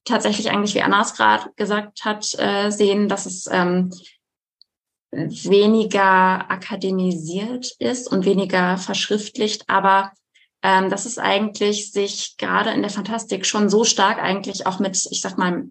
tatsächlich 0.05 0.49
eigentlich, 0.49 0.75
wie 0.75 0.81
Anna 0.81 1.01
es 1.01 1.13
gerade 1.13 1.51
gesagt 1.55 2.05
hat, 2.05 2.35
äh, 2.37 2.69
sehen, 2.71 3.09
dass 3.09 3.25
es 3.25 3.47
ähm, 3.51 3.91
weniger 5.11 6.51
akademisiert 6.51 7.75
ist 7.79 8.11
und 8.11 8.25
weniger 8.25 8.77
verschriftlicht, 8.77 9.63
aber 9.67 10.11
ähm, 10.61 10.89
dass 10.89 11.05
es 11.05 11.17
eigentlich 11.17 11.91
sich 11.91 12.35
gerade 12.37 12.71
in 12.71 12.81
der 12.81 12.91
Fantastik 12.91 13.45
schon 13.45 13.69
so 13.69 13.83
stark 13.83 14.19
eigentlich 14.19 14.67
auch 14.67 14.79
mit, 14.79 15.07
ich 15.09 15.21
sag 15.21 15.37
mal, 15.37 15.69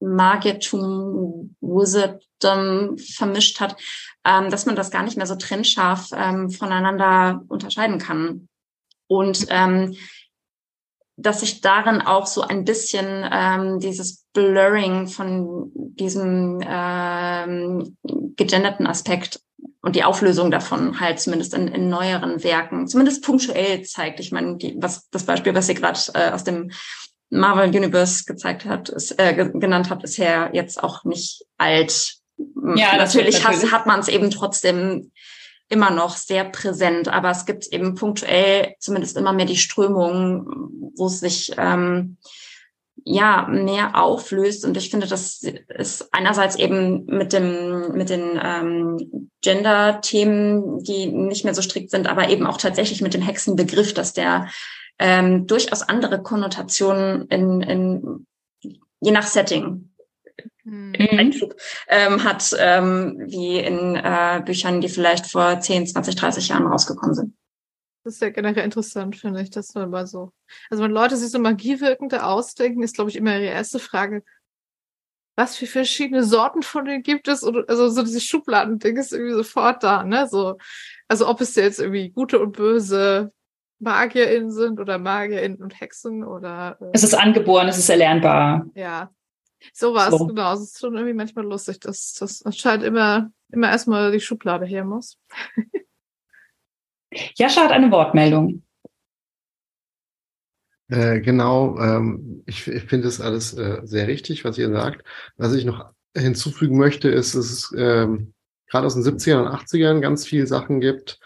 Magiertum, 0.00 1.56
Wizardom 1.60 2.98
vermischt 2.98 3.60
hat, 3.60 3.76
ähm, 4.24 4.50
dass 4.50 4.66
man 4.66 4.76
das 4.76 4.90
gar 4.90 5.02
nicht 5.02 5.16
mehr 5.16 5.26
so 5.26 5.34
trennscharf 5.34 6.10
ähm, 6.14 6.50
voneinander 6.50 7.42
unterscheiden 7.48 7.98
kann. 7.98 8.48
Und 9.06 9.46
ähm, 9.50 9.96
dass 11.16 11.40
sich 11.40 11.60
darin 11.60 12.00
auch 12.00 12.26
so 12.26 12.42
ein 12.42 12.64
bisschen 12.64 13.28
ähm, 13.30 13.78
dieses 13.78 14.24
Blurring 14.32 15.06
von 15.06 15.70
diesem 15.74 16.60
ähm, 16.66 17.96
gegenderten 18.36 18.86
Aspekt 18.86 19.40
und 19.82 19.94
die 19.96 20.04
Auflösung 20.04 20.50
davon 20.50 20.98
halt 20.98 21.20
zumindest 21.20 21.54
in, 21.54 21.68
in 21.68 21.88
neueren 21.88 22.42
Werken, 22.42 22.88
zumindest 22.88 23.22
punktuell 23.22 23.82
zeigt. 23.82 24.18
Ich 24.18 24.32
meine, 24.32 24.56
die, 24.56 24.74
was 24.78 25.08
das 25.10 25.24
Beispiel, 25.24 25.54
was 25.54 25.68
ihr 25.68 25.74
gerade 25.74 26.00
äh, 26.14 26.30
aus 26.30 26.42
dem 26.42 26.70
Marvel 27.30 27.68
Universe 27.68 28.24
gezeigt 28.24 28.64
hat, 28.64 28.88
ist, 28.88 29.18
äh, 29.18 29.34
genannt 29.34 29.90
habt, 29.90 30.04
ist 30.04 30.16
ja 30.16 30.50
jetzt 30.52 30.82
auch 30.82 31.04
nicht 31.04 31.44
alt. 31.58 32.16
Ja, 32.36 32.96
natürlich, 32.96 33.42
natürlich. 33.42 33.44
hat, 33.44 33.72
hat 33.72 33.86
man 33.86 34.00
es 34.00 34.08
eben 34.08 34.30
trotzdem 34.30 35.12
immer 35.68 35.90
noch 35.90 36.16
sehr 36.16 36.44
präsent, 36.44 37.08
aber 37.08 37.30
es 37.30 37.46
gibt 37.46 37.66
eben 37.68 37.94
punktuell 37.94 38.74
zumindest 38.78 39.16
immer 39.16 39.32
mehr 39.32 39.46
die 39.46 39.56
Strömungen, 39.56 40.46
wo 40.96 41.06
es 41.06 41.20
sich 41.20 41.52
ähm, 41.56 42.18
ja 43.04 43.46
mehr 43.50 44.00
auflöst. 44.00 44.64
Und 44.64 44.76
ich 44.76 44.90
finde, 44.90 45.06
das 45.06 45.42
ist 45.42 46.08
einerseits 46.12 46.56
eben 46.56 47.06
mit 47.06 47.32
dem 47.32 47.92
mit 47.92 48.10
den 48.10 48.40
ähm, 48.42 49.30
Gender-Themen, 49.42 50.82
die 50.84 51.06
nicht 51.06 51.44
mehr 51.44 51.54
so 51.54 51.62
strikt 51.62 51.90
sind, 51.90 52.06
aber 52.06 52.28
eben 52.28 52.46
auch 52.46 52.56
tatsächlich 52.56 53.00
mit 53.00 53.14
dem 53.14 53.22
Hexenbegriff, 53.22 53.94
dass 53.94 54.12
der 54.12 54.48
ähm, 54.98 55.46
durchaus 55.46 55.82
andere 55.82 56.22
Konnotationen 56.22 57.26
in, 57.28 57.60
in 57.62 58.26
je 59.00 59.10
nach 59.10 59.26
Setting 59.26 59.93
mhm. 60.64 60.94
Einflug 60.96 61.56
ähm, 61.88 62.24
hat, 62.24 62.54
ähm, 62.58 63.22
wie 63.26 63.58
in 63.58 63.96
äh, 63.96 64.42
Büchern, 64.44 64.80
die 64.80 64.88
vielleicht 64.88 65.30
vor 65.30 65.60
10, 65.60 65.86
20, 65.86 66.16
30 66.16 66.48
Jahren 66.48 66.66
rausgekommen 66.66 67.14
sind. 67.14 67.34
Das 68.04 68.14
ist 68.14 68.20
ja 68.20 68.28
generell 68.28 68.64
interessant, 68.64 69.16
finde 69.16 69.40
ich, 69.40 69.50
dass 69.50 69.74
man 69.74 69.88
mal 69.88 70.06
so. 70.06 70.32
Also 70.68 70.82
wenn 70.84 70.90
Leute 70.90 71.16
sich 71.16 71.30
so 71.30 71.38
magiewirkende 71.38 72.24
ausdenken, 72.24 72.82
ist, 72.82 72.96
glaube 72.96 73.10
ich, 73.10 73.16
immer 73.16 73.38
ihre 73.38 73.52
erste 73.52 73.78
Frage, 73.78 74.22
was 75.36 75.56
für 75.56 75.66
verschiedene 75.66 76.22
Sorten 76.22 76.62
von 76.62 76.84
denen 76.84 77.02
gibt 77.02 77.28
es? 77.28 77.42
Oder, 77.42 77.64
also 77.66 77.88
so 77.88 78.02
dieses 78.02 78.22
Schubladending 78.22 78.96
ist 78.98 79.12
irgendwie 79.12 79.34
sofort 79.34 79.82
da, 79.82 80.04
ne? 80.04 80.28
So, 80.28 80.58
also 81.08 81.28
ob 81.28 81.40
es 81.40 81.54
jetzt 81.56 81.80
irgendwie 81.80 82.10
gute 82.10 82.38
und 82.40 82.52
böse 82.52 83.32
MagierInnen 83.80 84.50
sind 84.50 84.80
oder 84.80 84.98
MagierInnen 84.98 85.62
und 85.62 85.80
Hexen 85.80 86.24
oder. 86.24 86.76
Äh, 86.80 86.90
es 86.92 87.04
ist 87.04 87.14
angeboren, 87.14 87.68
es 87.68 87.78
ist 87.78 87.88
erlernbar. 87.88 88.66
Ja, 88.74 89.10
so 89.72 89.94
war 89.94 90.12
es, 90.12 90.18
so. 90.18 90.26
genau. 90.26 90.52
Es 90.54 90.60
ist 90.60 90.80
schon 90.80 90.94
irgendwie 90.94 91.14
manchmal 91.14 91.44
lustig, 91.44 91.80
dass 91.80 92.14
das 92.14 92.42
anscheinend 92.42 92.84
immer, 92.84 93.30
immer 93.50 93.70
erstmal 93.70 94.12
die 94.12 94.20
Schublade 94.20 94.66
her 94.66 94.84
muss. 94.84 95.18
Jascha 97.36 97.62
hat 97.62 97.72
eine 97.72 97.90
Wortmeldung. 97.90 98.62
Äh, 100.88 101.20
genau, 101.20 101.78
ähm, 101.78 102.42
ich, 102.46 102.66
ich 102.68 102.84
finde 102.84 103.08
es 103.08 103.20
alles 103.20 103.54
äh, 103.54 103.80
sehr 103.84 104.06
richtig, 104.06 104.44
was 104.44 104.58
ihr 104.58 104.70
sagt. 104.70 105.04
Was 105.36 105.54
ich 105.54 105.64
noch 105.64 105.92
hinzufügen 106.16 106.76
möchte, 106.76 107.08
ist, 107.08 107.34
dass 107.34 107.46
es 107.46 107.74
ähm, 107.76 108.34
gerade 108.68 108.86
aus 108.86 108.94
den 108.94 109.02
70ern 109.02 109.42
und 109.42 109.48
80ern 109.48 110.00
ganz 110.00 110.26
viele 110.26 110.46
Sachen 110.46 110.80
gibt, 110.80 111.18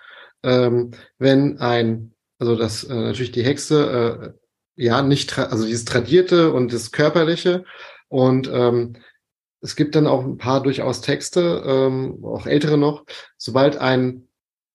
ähm, 0.42 0.92
wenn 1.18 1.58
ein, 1.58 2.14
also 2.38 2.56
dass 2.56 2.84
äh, 2.84 2.94
natürlich 2.94 3.32
die 3.32 3.44
Hexe 3.44 4.34
äh, 4.76 4.82
ja 4.82 5.02
nicht, 5.02 5.36
also 5.38 5.66
dieses 5.66 5.84
Tradierte 5.84 6.52
und 6.52 6.72
das 6.72 6.92
Körperliche 6.92 7.64
und 8.08 8.50
ähm, 8.52 8.94
es 9.60 9.76
gibt 9.76 9.94
dann 9.94 10.06
auch 10.06 10.24
ein 10.24 10.38
paar 10.38 10.62
durchaus 10.62 11.00
Texte, 11.00 11.62
ähm, 11.66 12.24
auch 12.24 12.46
ältere 12.46 12.78
noch, 12.78 13.04
sobald 13.36 13.76
ein 13.76 14.28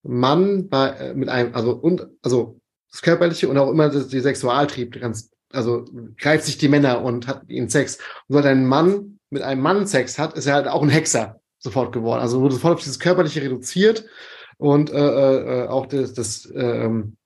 Mann 0.03 0.69
bei, 0.69 0.89
äh, 0.89 1.14
mit 1.14 1.30
einem, 1.30 1.55
also 1.55 1.72
und 1.72 2.07
also 2.22 2.60
das 2.91 3.01
körperliche 3.01 3.47
und 3.47 3.57
auch 3.57 3.69
immer 3.69 3.89
das, 3.89 4.07
die 4.07 4.19
Sexualtrieb 4.19 4.99
ganz, 4.99 5.31
also 5.51 5.85
greift 6.18 6.45
sich 6.45 6.57
die 6.57 6.68
Männer 6.68 7.01
und 7.01 7.27
hat 7.27 7.49
ihnen 7.49 7.69
Sex. 7.69 7.97
Und 7.97 8.35
sobald 8.35 8.45
ein 8.45 8.68
Mann 8.68 9.19
mit 9.30 9.41
einem 9.41 9.61
Mann 9.61 9.88
Sex 9.88 10.19
hat, 10.19 10.35
ist 10.38 10.45
er 10.45 10.55
halt 10.55 10.68
auch 10.68 10.84
ein 10.84 10.89
Hexer 10.89 11.39
sofort 11.57 11.93
geworden. 11.93 12.22
Also 12.22 12.41
wurde 12.41 12.55
sofort 12.55 12.76
auf 12.76 12.81
dieses 12.81 12.99
körperliche 12.99 13.41
reduziert 13.41 14.05
und 14.57 14.91
äh, 14.91 15.64
äh, 15.64 15.68
auch 15.68 15.85
das, 15.88 16.14
das 16.14 16.51
ähm, 16.53 17.18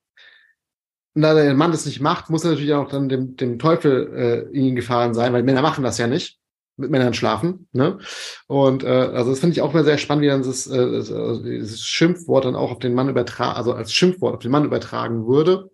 und 1.14 1.22
da 1.22 1.34
der 1.34 1.54
Mann 1.54 1.72
das 1.72 1.86
nicht 1.86 2.00
macht, 2.00 2.30
muss 2.30 2.44
er 2.44 2.50
natürlich 2.50 2.74
auch 2.74 2.88
dann 2.88 3.08
dem, 3.08 3.36
dem 3.36 3.58
Teufel 3.58 4.48
äh, 4.52 4.56
in 4.56 4.76
Gefahren 4.76 5.14
sein, 5.14 5.32
weil 5.32 5.42
Männer 5.42 5.62
machen 5.62 5.84
das 5.84 5.98
ja 5.98 6.06
nicht. 6.06 6.38
Mit 6.80 6.92
Männern 6.92 7.12
schlafen. 7.12 7.66
Ne? 7.72 7.98
Und 8.46 8.84
äh, 8.84 8.86
also 8.86 9.30
das 9.30 9.40
finde 9.40 9.54
ich 9.54 9.62
auch 9.62 9.72
mal 9.72 9.82
sehr 9.82 9.98
spannend, 9.98 10.22
wie 10.22 10.28
dann 10.28 10.44
das, 10.44 10.68
äh, 10.68 10.92
das, 10.92 11.10
also 11.10 11.42
dieses 11.42 11.82
Schimpfwort 11.84 12.44
dann 12.44 12.54
auch 12.54 12.70
auf 12.70 12.78
den 12.78 12.94
Mann 12.94 13.08
übertragen, 13.08 13.56
also 13.56 13.72
als 13.72 13.92
Schimpfwort 13.92 14.36
auf 14.36 14.42
den 14.42 14.52
Mann 14.52 14.64
übertragen 14.64 15.26
würde. 15.26 15.72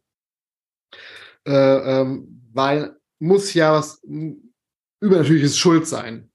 Äh, 1.46 1.52
ähm, 2.00 2.40
weil 2.54 2.96
muss 3.18 3.52
ja 3.52 3.74
was 3.74 4.02
übernatürliches 5.00 5.58
Schuld 5.58 5.86
sein. 5.86 6.30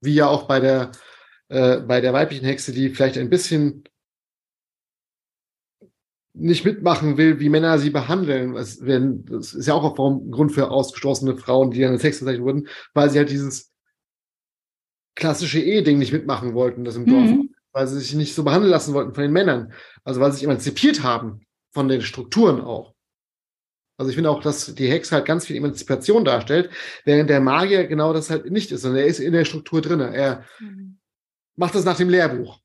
Wie 0.00 0.14
ja 0.14 0.28
auch 0.28 0.44
bei 0.44 0.60
der, 0.60 0.92
äh, 1.48 1.80
bei 1.80 2.00
der 2.00 2.14
weiblichen 2.14 2.46
Hexe, 2.46 2.72
die 2.72 2.88
vielleicht 2.90 3.18
ein 3.18 3.28
bisschen 3.28 3.84
nicht 6.38 6.64
mitmachen 6.64 7.16
will, 7.16 7.40
wie 7.40 7.48
Männer 7.48 7.78
sie 7.78 7.90
behandeln. 7.90 8.54
Das, 8.54 8.82
werden, 8.82 9.24
das 9.24 9.54
ist 9.54 9.66
ja 9.66 9.74
auch 9.74 9.98
ein 9.98 10.30
Grund 10.30 10.52
für 10.52 10.70
ausgestoßene 10.70 11.36
Frauen, 11.36 11.70
die 11.70 11.80
dann 11.80 11.98
Sex 11.98 12.20
bezeichnet 12.20 12.44
wurden, 12.44 12.68
weil 12.94 13.08
sie 13.10 13.18
halt 13.18 13.30
dieses 13.30 13.72
klassische 15.14 15.60
Ehe-Ding 15.60 15.98
nicht 15.98 16.12
mitmachen 16.12 16.54
wollten, 16.54 16.84
das 16.84 16.96
im 16.96 17.06
Dorf, 17.06 17.30
Mhm. 17.30 17.54
weil 17.72 17.86
sie 17.86 17.98
sich 17.98 18.14
nicht 18.14 18.34
so 18.34 18.44
behandeln 18.44 18.70
lassen 18.70 18.92
wollten 18.94 19.14
von 19.14 19.22
den 19.22 19.32
Männern. 19.32 19.72
Also 20.04 20.20
weil 20.20 20.30
sie 20.30 20.38
sich 20.38 20.44
emanzipiert 20.44 21.02
haben 21.02 21.40
von 21.72 21.88
den 21.88 22.02
Strukturen 22.02 22.60
auch. 22.60 22.94
Also 23.98 24.10
ich 24.10 24.14
finde 24.14 24.28
auch, 24.30 24.42
dass 24.42 24.74
die 24.74 24.90
Hexe 24.90 25.14
halt 25.14 25.24
ganz 25.24 25.46
viel 25.46 25.56
Emanzipation 25.56 26.22
darstellt, 26.26 26.68
während 27.06 27.30
der 27.30 27.40
Magier 27.40 27.86
genau 27.86 28.12
das 28.12 28.28
halt 28.28 28.50
nicht 28.50 28.70
ist, 28.72 28.82
sondern 28.82 29.00
er 29.00 29.06
ist 29.06 29.20
in 29.20 29.32
der 29.32 29.46
Struktur 29.46 29.80
drin. 29.80 30.00
Er 30.00 30.44
macht 31.56 31.74
das 31.74 31.86
nach 31.86 31.96
dem 31.96 32.10
Lehrbuch, 32.10 32.60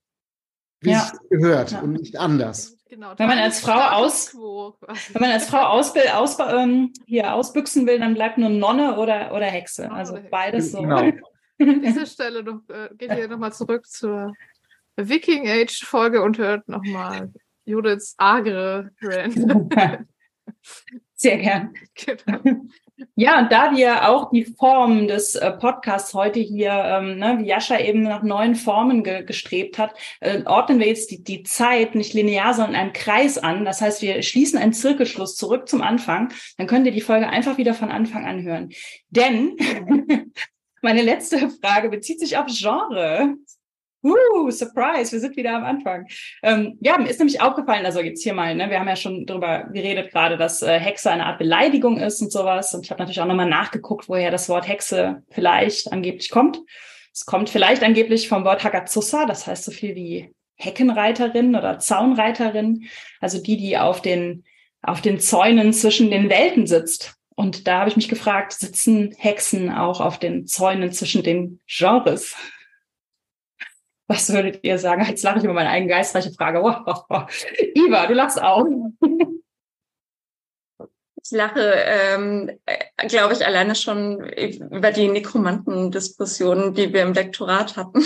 wie 0.82 0.90
Ja. 0.92 1.10
es 1.14 1.30
gehört 1.30 1.72
Ja. 1.72 1.80
und 1.82 1.94
nicht 1.94 2.18
anders. 2.20 2.76
Genau, 2.92 3.14
Wenn 3.16 3.28
man 3.30 3.38
als 3.38 3.62
Frau 3.62 3.80
aus-. 3.96 4.36
Wenn 4.36 5.22
man 5.22 5.32
als 5.32 5.48
Frau 5.48 5.62
ausbild, 5.62 6.14
aus, 6.14 6.38
ähm, 6.40 6.92
hier 7.06 7.34
ausbüchsen 7.34 7.88
will, 7.88 8.00
dann 8.00 8.16
bleibt 8.16 8.38
nur 8.38 8.50
Nonne 8.50 8.98
oder, 8.98 9.34
oder 9.34 9.46
Hexe. 9.46 9.84
Nonne 9.84 9.96
Also 9.96 10.20
beides 10.30 10.74
so. 10.74 10.82
Genau. 10.82 10.98
An 11.60 11.82
dieser 11.82 12.06
Stelle 12.06 12.44
noch, 12.44 12.60
äh, 12.68 12.90
geht 12.98 13.18
ihr 13.18 13.30
nochmal 13.30 13.54
zurück 13.54 13.88
zur 13.88 14.34
Viking 14.98 15.48
Age 15.48 15.86
Folge 15.86 16.22
und 16.22 16.38
hört 16.38 16.68
nochmal 16.68 17.32
Judiths 17.64 18.14
agere 18.18 18.92
Rant. 19.02 19.38
Sehr 21.14 21.38
gern. 21.38 21.74
genau. 21.96 22.66
Ja, 23.16 23.40
und 23.40 23.52
da 23.52 23.76
wir 23.76 24.10
auch 24.10 24.32
die 24.32 24.46
Form 24.46 25.08
des 25.08 25.36
äh, 25.36 25.52
Podcasts 25.52 26.14
heute 26.14 26.40
hier, 26.40 26.72
ähm, 26.72 27.18
ne, 27.18 27.38
wie 27.40 27.48
Jascha 27.48 27.80
eben 27.80 28.04
nach 28.04 28.24
neuen 28.24 28.56
Formen 28.56 29.04
ge 29.04 29.24
gestrebt 29.24 29.78
hat, 29.78 29.94
äh, 30.20 30.44
ordnen 30.46 30.80
wir 30.80 30.88
jetzt 30.88 31.12
die, 31.12 31.24
die 31.24 31.44
Zeit 31.44 31.96
nicht 31.96 32.14
linear, 32.14 32.54
sondern 32.54 32.74
in 32.74 32.80
einem 32.80 32.94
Kreis 32.94 33.38
an. 33.38 33.66
Das 33.66 33.82
heißt, 33.82 34.02
wir 34.02 34.22
schließen 34.24 34.60
einen 34.60 34.74
Zirkelschluss 34.74 35.36
zurück 35.36 35.68
zum 35.68 35.82
Anfang. 35.82 36.34
Dann 36.58 36.68
könnt 36.68 36.86
ihr 36.86 36.92
die 36.92 37.02
Folge 37.02 37.28
einfach 37.28 37.58
wieder 37.58 37.74
von 37.74 37.92
Anfang 37.92 38.26
an 38.26 38.44
hören. 38.44 38.70
Denn 39.10 39.56
meine 40.82 41.02
letzte 41.02 41.50
Frage 41.62 41.90
bezieht 41.90 42.20
sich 42.20 42.38
auf 42.38 42.48
Genre. 42.48 43.36
Uh, 44.04 44.50
Surprise, 44.50 45.12
wir 45.12 45.20
sind 45.20 45.36
wieder 45.36 45.56
am 45.56 45.64
Anfang. 45.64 46.08
Ähm, 46.42 46.78
ja, 46.82 46.98
mir 46.98 47.08
ist 47.08 47.20
nämlich 47.20 47.40
aufgefallen, 47.40 47.86
also 47.86 48.00
jetzt 48.00 48.24
hier 48.24 48.34
mal, 48.34 48.56
ne, 48.56 48.70
wir 48.70 48.80
haben 48.80 48.88
ja 48.88 48.96
schon 48.96 49.28
drüber 49.28 49.66
geredet 49.72 50.12
gerade, 50.12 50.38
dass 50.38 50.64
äh, 50.64 50.80
Hexe 50.80 51.12
eine 51.12 51.28
Art 51.28 51.38
Beleidigung 51.38 52.00
ist 52.00 52.20
und 52.20 52.32
sowas. 52.32 52.74
Und 52.74 52.84
ich 52.84 52.92
habe 52.92 53.00
natürlich 53.00 53.22
auch 53.22 53.28
nochmal 53.28 53.50
nachgeguckt, 53.50 54.10
woher 54.10 54.32
das 54.32 54.50
Wort 54.50 54.68
Hexe 54.68 55.22
vielleicht 55.30 55.92
angeblich 55.92 56.32
kommt. 56.32 56.60
Es 57.14 57.26
kommt 57.26 57.50
vielleicht 57.50 57.84
angeblich 57.84 58.28
vom 58.28 58.44
Wort 58.44 58.64
Hagazussa, 58.64 59.26
das 59.26 59.46
heißt 59.46 59.66
so 59.66 59.72
viel 59.72 59.96
wie 59.96 60.34
Heckenreiterin 60.56 61.56
oder 61.56 61.78
Zaunreiterin, 61.78 62.88
also 63.20 63.42
die, 63.42 63.58
die 63.58 63.78
auf 63.78 64.02
den, 64.02 64.46
auf 64.82 65.02
den 65.02 65.20
Zäunen 65.20 65.74
zwischen 65.74 66.10
den 66.10 66.30
Welten 66.30 66.66
sitzt. 66.66 67.16
Und 67.36 67.68
da 67.68 67.80
habe 67.80 67.90
ich 67.90 67.98
mich 67.98 68.10
gefragt, 68.10 68.54
sitzen 68.54 69.14
Hexen 69.18 69.72
auch 69.72 70.02
auf 70.02 70.18
den 70.18 70.48
Zäunen 70.48 70.92
zwischen 70.92 71.24
den 71.24 71.60
Genres? 71.68 72.36
Was 74.12 74.34
würdet 74.34 74.60
ihr 74.64 74.78
sagen? 74.78 75.06
Jetzt 75.06 75.24
lache 75.24 75.38
ich 75.38 75.46
über 75.46 75.54
meine 75.54 75.70
eigene 75.70 75.90
geistreiche 75.90 76.34
Frage. 76.34 76.62
Wow. 76.62 77.32
Iva, 77.76 78.08
du 78.08 78.14
lachst 78.14 78.42
auch. 78.42 78.66
Ich 81.24 81.32
lache, 81.32 81.62
ähm, 81.62 82.52
äh, 82.66 83.08
glaube 83.08 83.34
ich, 83.34 83.46
alleine 83.46 83.76
schon 83.76 84.20
über 84.20 84.92
die 84.92 85.08
Nekromanten-Diskussionen, 85.08 86.74
die 86.74 86.92
wir 86.92 87.04
im 87.04 87.14
Lektorat 87.14 87.78
hatten. 87.78 88.04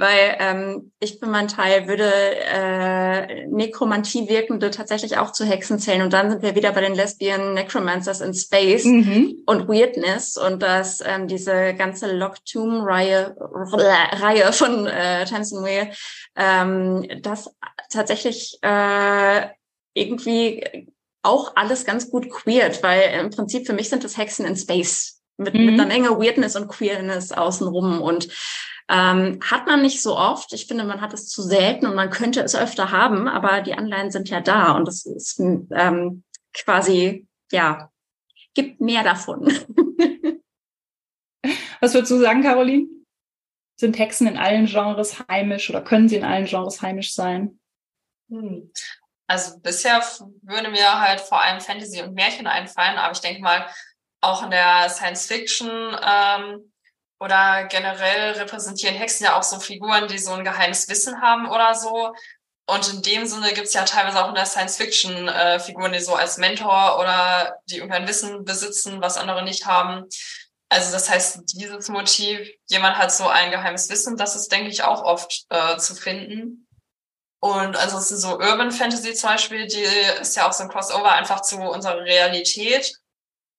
Weil 0.00 0.36
ähm, 0.38 0.92
ich 1.00 1.18
für 1.18 1.26
meinen 1.26 1.48
Teil 1.48 1.88
würde 1.88 2.08
äh, 2.08 3.46
Nekromantie 3.48 4.28
wirkende 4.28 4.70
tatsächlich 4.70 5.18
auch 5.18 5.32
zu 5.32 5.44
Hexen 5.44 5.80
zählen. 5.80 6.02
Und 6.02 6.12
dann 6.12 6.30
sind 6.30 6.42
wir 6.42 6.54
wieder 6.54 6.72
bei 6.72 6.80
den 6.82 6.94
Lesbian 6.94 7.54
Necromancers 7.54 8.20
in 8.20 8.32
Space 8.32 8.84
Mhm. 8.84 9.42
und 9.46 9.68
Weirdness 9.68 10.36
und 10.36 10.62
dass 10.62 11.02
ähm, 11.04 11.26
diese 11.26 11.74
ganze 11.74 12.12
Locktomb-Reihe 12.16 13.36
Reihe 13.40 14.52
von 14.52 14.86
äh, 14.86 15.24
Tamsin 15.24 15.64
Whale 15.64 15.90
ähm, 16.36 17.06
das 17.22 17.50
tatsächlich 17.90 18.58
äh, 18.62 19.48
irgendwie 19.94 20.88
auch 21.22 21.52
alles 21.56 21.84
ganz 21.84 22.08
gut 22.10 22.30
queert, 22.30 22.82
weil 22.84 23.02
im 23.20 23.30
Prinzip 23.30 23.66
für 23.66 23.72
mich 23.72 23.88
sind 23.88 24.04
das 24.04 24.16
Hexen 24.16 24.46
in 24.46 24.56
Space 24.56 25.20
mit, 25.36 25.54
Mhm. 25.54 25.64
mit 25.66 25.74
einer 25.74 25.86
Menge 25.86 26.10
Weirdness 26.10 26.54
und 26.54 26.68
Queerness 26.68 27.32
außenrum 27.32 28.00
und 28.00 28.28
ähm, 28.88 29.38
hat 29.42 29.66
man 29.66 29.82
nicht 29.82 30.02
so 30.02 30.16
oft. 30.16 30.52
Ich 30.52 30.66
finde, 30.66 30.84
man 30.84 31.00
hat 31.00 31.12
es 31.12 31.28
zu 31.28 31.42
selten 31.42 31.86
und 31.86 31.94
man 31.94 32.10
könnte 32.10 32.40
es 32.40 32.56
öfter 32.56 32.90
haben, 32.90 33.28
aber 33.28 33.60
die 33.60 33.74
Anleihen 33.74 34.10
sind 34.10 34.28
ja 34.30 34.40
da 34.40 34.72
und 34.72 34.88
das 34.88 35.04
ist 35.04 35.38
ähm, 35.40 36.24
quasi, 36.54 37.26
ja, 37.52 37.90
gibt 38.54 38.80
mehr 38.80 39.04
davon. 39.04 39.46
Was 41.80 41.94
würdest 41.94 42.10
du 42.10 42.18
sagen, 42.18 42.42
Caroline? 42.42 42.88
Sind 43.76 43.98
Hexen 43.98 44.26
in 44.26 44.36
allen 44.36 44.66
Genres 44.66 45.22
heimisch 45.28 45.70
oder 45.70 45.82
können 45.82 46.08
sie 46.08 46.16
in 46.16 46.24
allen 46.24 46.46
Genres 46.46 46.82
heimisch 46.82 47.14
sein? 47.14 47.60
Hm. 48.28 48.72
Also 49.28 49.58
bisher 49.60 50.02
würde 50.42 50.70
mir 50.70 51.00
halt 51.00 51.20
vor 51.20 51.40
allem 51.40 51.60
Fantasy 51.60 52.02
und 52.02 52.14
Märchen 52.14 52.46
einfallen, 52.46 52.96
aber 52.96 53.12
ich 53.12 53.20
denke 53.20 53.42
mal, 53.42 53.68
auch 54.20 54.42
in 54.42 54.50
der 54.50 54.88
Science 54.88 55.26
Fiction 55.26 55.68
ähm, 55.70 56.72
oder 57.20 57.64
generell 57.64 58.32
repräsentieren 58.32 58.96
Hexen 58.96 59.24
ja 59.24 59.36
auch 59.36 59.42
so 59.42 59.58
Figuren, 59.60 60.08
die 60.08 60.18
so 60.18 60.32
ein 60.32 60.44
geheimes 60.44 60.88
Wissen 60.88 61.20
haben 61.20 61.48
oder 61.48 61.74
so. 61.74 62.14
Und 62.66 62.92
in 62.92 63.02
dem 63.02 63.26
Sinne 63.26 63.54
gibt's 63.54 63.72
ja 63.72 63.84
teilweise 63.84 64.22
auch 64.22 64.28
in 64.28 64.34
der 64.34 64.44
Science 64.44 64.76
Fiction 64.76 65.26
äh, 65.26 65.58
Figuren, 65.58 65.92
die 65.92 66.00
so 66.00 66.14
als 66.14 66.36
Mentor 66.36 66.98
oder 67.00 67.56
die 67.70 67.76
irgendein 67.76 68.06
Wissen 68.06 68.44
besitzen, 68.44 69.00
was 69.00 69.16
andere 69.16 69.42
nicht 69.42 69.66
haben. 69.66 70.04
Also 70.68 70.92
das 70.92 71.08
heißt, 71.08 71.40
dieses 71.54 71.88
Motiv, 71.88 72.46
jemand 72.66 72.98
hat 72.98 73.10
so 73.10 73.26
ein 73.26 73.50
geheimes 73.50 73.88
Wissen, 73.88 74.18
das 74.18 74.36
ist, 74.36 74.52
denke 74.52 74.68
ich, 74.68 74.82
auch 74.82 75.02
oft 75.02 75.46
äh, 75.48 75.78
zu 75.78 75.94
finden. 75.94 76.68
Und 77.40 77.76
also 77.76 77.96
es 77.96 78.10
ist 78.10 78.20
so 78.20 78.38
Urban 78.38 78.70
Fantasy 78.70 79.14
zum 79.14 79.30
Beispiel, 79.30 79.66
die 79.66 79.86
ist 80.20 80.36
ja 80.36 80.46
auch 80.46 80.52
so 80.52 80.64
ein 80.64 80.68
Crossover 80.68 81.12
einfach 81.12 81.40
zu 81.40 81.56
unserer 81.58 82.00
Realität. 82.00 82.92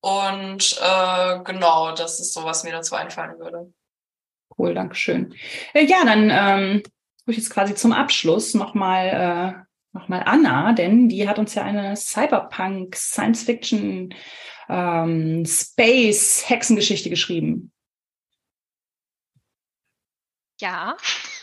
Und 0.02 0.80
äh, 0.82 1.40
genau, 1.44 1.94
das 1.94 2.20
ist 2.20 2.34
so, 2.34 2.44
was 2.46 2.64
mir 2.64 2.72
dazu 2.72 2.96
einfallen 2.96 3.38
würde. 3.38 3.74
Cool, 4.58 4.74
Dankeschön. 4.74 5.36
Äh, 5.74 5.86
ja, 5.86 6.06
dann 6.06 6.30
ähm, 6.30 6.84
habe 7.22 7.32
ich 7.32 7.38
jetzt 7.38 7.50
quasi 7.50 7.76
zum 7.76 7.92
Abschluss 7.92 8.54
nochmal 8.54 9.56
äh, 9.58 9.70
noch 9.92 10.08
mal 10.08 10.22
Anna, 10.24 10.74
denn 10.74 11.10
die 11.10 11.28
hat 11.28 11.40
uns 11.40 11.56
ja 11.56 11.64
eine 11.64 11.96
Cyberpunk, 11.96 12.96
Science 12.96 13.44
Fiction, 13.44 14.14
ähm, 14.70 15.46
Space 15.46 16.48
Hexengeschichte 16.48 17.10
geschrieben. 17.10 17.72
Ja. 20.60 20.96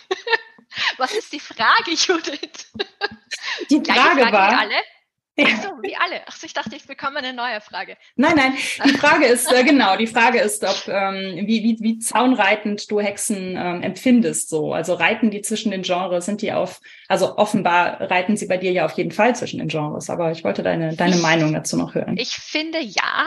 Was 0.99 1.13
ist 1.13 1.33
die 1.33 1.41
Frage, 1.41 1.91
Judith? 1.93 2.73
Die 3.71 3.83
Frage 3.83 4.21
Frage 4.21 4.33
war, 4.33 4.59
alle? 4.59 4.77
Ach 5.39 5.63
so, 5.63 5.69
wie 5.83 5.95
alle. 5.97 6.23
Ach 6.27 6.35
so, 6.35 6.47
ich 6.47 6.55
dachte, 6.55 6.75
ich 6.77 6.87
bekomme 6.87 7.19
eine 7.19 7.35
neue 7.35 7.61
Frage. 7.61 7.97
Nein, 8.15 8.37
nein, 8.37 8.55
die 8.85 8.97
Frage 8.97 9.27
ist, 9.27 9.53
äh, 9.53 9.65
genau, 9.65 9.97
die 9.97 10.07
Frage 10.07 10.39
ist, 10.41 10.65
ob, 10.65 10.89
ähm, 10.89 11.47
wie, 11.47 11.63
wie, 11.63 11.77
wie 11.81 11.99
zaunreitend 11.99 12.91
du 12.91 13.01
Hexen 13.01 13.57
ähm, 13.57 13.83
empfindest, 13.83 14.49
so. 14.49 14.73
Also 14.73 14.95
reiten 14.95 15.31
die 15.31 15.43
zwischen 15.43 15.71
den 15.73 15.83
Genres, 15.83 16.25
sind 16.27 16.41
die 16.41 16.53
auf, 16.53 16.81
also 17.09 17.37
offenbar 17.37 18.01
reiten 18.11 18.37
sie 18.37 18.47
bei 18.47 18.57
dir 18.57 18.73
ja 18.73 18.87
auf 18.87 18.93
jeden 18.93 19.13
Fall 19.13 19.37
zwischen 19.37 19.59
den 19.59 19.69
Genres, 19.69 20.09
aber 20.09 20.31
ich 20.31 20.43
wollte 20.45 20.63
deine, 20.63 20.97
deine 20.97 21.17
Ich- 21.17 21.23
Meinung 21.23 21.53
dazu 21.53 21.77
noch 21.77 21.95
hören. 21.95 22.17
Ich 22.17 22.31
finde 22.35 22.79
ja. 22.81 23.27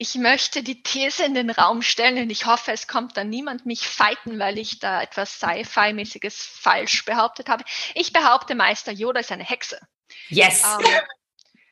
Ich 0.00 0.14
möchte 0.14 0.62
die 0.62 0.80
These 0.84 1.24
in 1.24 1.34
den 1.34 1.50
Raum 1.50 1.82
stellen 1.82 2.18
und 2.22 2.30
ich 2.30 2.46
hoffe, 2.46 2.70
es 2.70 2.86
kommt 2.86 3.16
dann 3.16 3.30
niemand 3.30 3.66
mich 3.66 3.80
fighten, 3.80 4.38
weil 4.38 4.56
ich 4.56 4.78
da 4.78 5.02
etwas 5.02 5.40
Sci-Fi-mäßiges 5.40 6.36
falsch 6.36 7.04
behauptet 7.04 7.48
habe. 7.48 7.64
Ich 7.96 8.12
behaupte, 8.12 8.54
Meister 8.54 8.92
Yoda 8.92 9.18
ist 9.18 9.32
eine 9.32 9.42
Hexe. 9.42 9.80
Yes! 10.28 10.62
Ähm, 10.78 10.86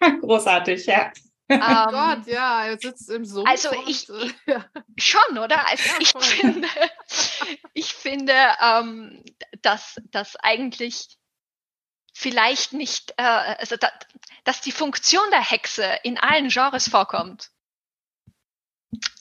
Großartig, 0.20 0.86
ja. 0.86 1.12
Oh 1.48 1.54
ähm, 1.54 1.60
Gott, 1.90 2.26
ja, 2.26 2.64
er 2.64 2.76
sitzt 2.76 3.08
im 3.08 3.24
Sumpf. 3.24 3.48
Also 3.48 3.70
und, 3.70 3.88
ich- 3.88 4.08
äh, 4.08 4.32
ja. 4.50 4.64
Schon, 4.98 5.38
oder? 5.38 5.64
Also 5.68 5.84
Ja, 5.90 5.96
ich 6.00 6.12
finde, 6.12 6.68
ich 7.72 7.94
finde, 7.94 8.34
ähm, 8.60 9.24
dass, 9.62 10.00
dass 10.10 10.34
eigentlich 10.36 11.06
vielleicht 12.12 12.72
nicht, 12.72 13.14
äh, 13.16 13.22
also 13.22 13.76
da, 13.76 13.92
dass 14.42 14.60
die 14.60 14.72
Funktion 14.72 15.22
der 15.30 15.48
Hexe 15.48 15.98
in 16.02 16.18
allen 16.18 16.48
Genres 16.48 16.88
vorkommt. 16.88 17.50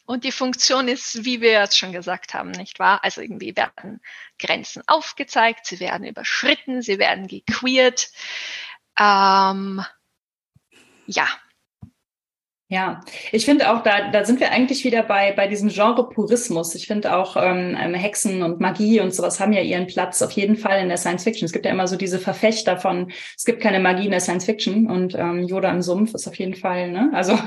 Und 0.07 0.23
die 0.23 0.31
Funktion 0.31 0.88
ist, 0.88 1.26
wie 1.26 1.41
wir 1.41 1.61
es 1.61 1.77
schon 1.77 1.91
gesagt 1.91 2.34
haben, 2.34 2.49
nicht 2.52 2.80
wahr? 2.80 3.03
Also 3.03 3.22
irgendwie 3.22 3.56
werden 3.56 4.02
Grenzen 4.39 4.81
aufgezeigt, 4.88 5.65
sie 5.65 5.80
werden 5.80 6.07
überschritten, 6.07 6.81
sie 6.81 6.97
werden 6.97 7.27
gequeert. 7.27 8.10
Ähm, 8.99 9.85
ja, 11.07 11.27
Ja, 12.76 12.99
ich 13.31 13.45
finde 13.45 13.72
auch, 13.72 13.84
da, 13.84 14.11
da 14.11 14.26
sind 14.26 14.41
wir 14.41 14.52
eigentlich 14.52 14.84
wieder 14.84 15.02
bei, 15.02 15.31
bei 15.31 15.47
diesem 15.47 15.69
Genre 15.69 16.10
Purismus. 16.10 16.76
Ich 16.76 16.88
finde 16.88 17.15
auch 17.15 17.38
ähm, 17.38 17.77
ähm, 17.80 17.93
Hexen 17.93 18.43
und 18.43 18.60
Magie 18.60 18.99
und 18.99 19.15
sowas 19.15 19.39
haben 19.39 19.53
ja 19.53 19.61
ihren 19.61 19.88
Platz 19.88 20.22
auf 20.22 20.31
jeden 20.31 20.57
Fall 20.57 20.81
in 20.81 20.89
der 20.89 20.97
Science 20.97 21.23
Fiction. 21.23 21.45
Es 21.45 21.53
gibt 21.53 21.65
ja 21.65 21.72
immer 21.72 21.88
so 21.88 21.95
diese 21.95 22.19
Verfechter 22.19 22.76
von, 22.76 23.14
es 23.38 23.45
gibt 23.45 23.61
keine 23.61 23.80
Magie 23.80 24.03
in 24.03 24.11
der 24.11 24.19
Science 24.19 24.43
Fiction 24.43 24.88
und 24.88 25.15
ähm, 25.15 25.43
Yoda 25.43 25.72
im 25.72 25.81
Sumpf 25.81 26.15
ist 26.15 26.27
auf 26.27 26.35
jeden 26.35 26.53
Fall, 26.53 26.91
ne? 26.91 27.11
Also 27.14 27.39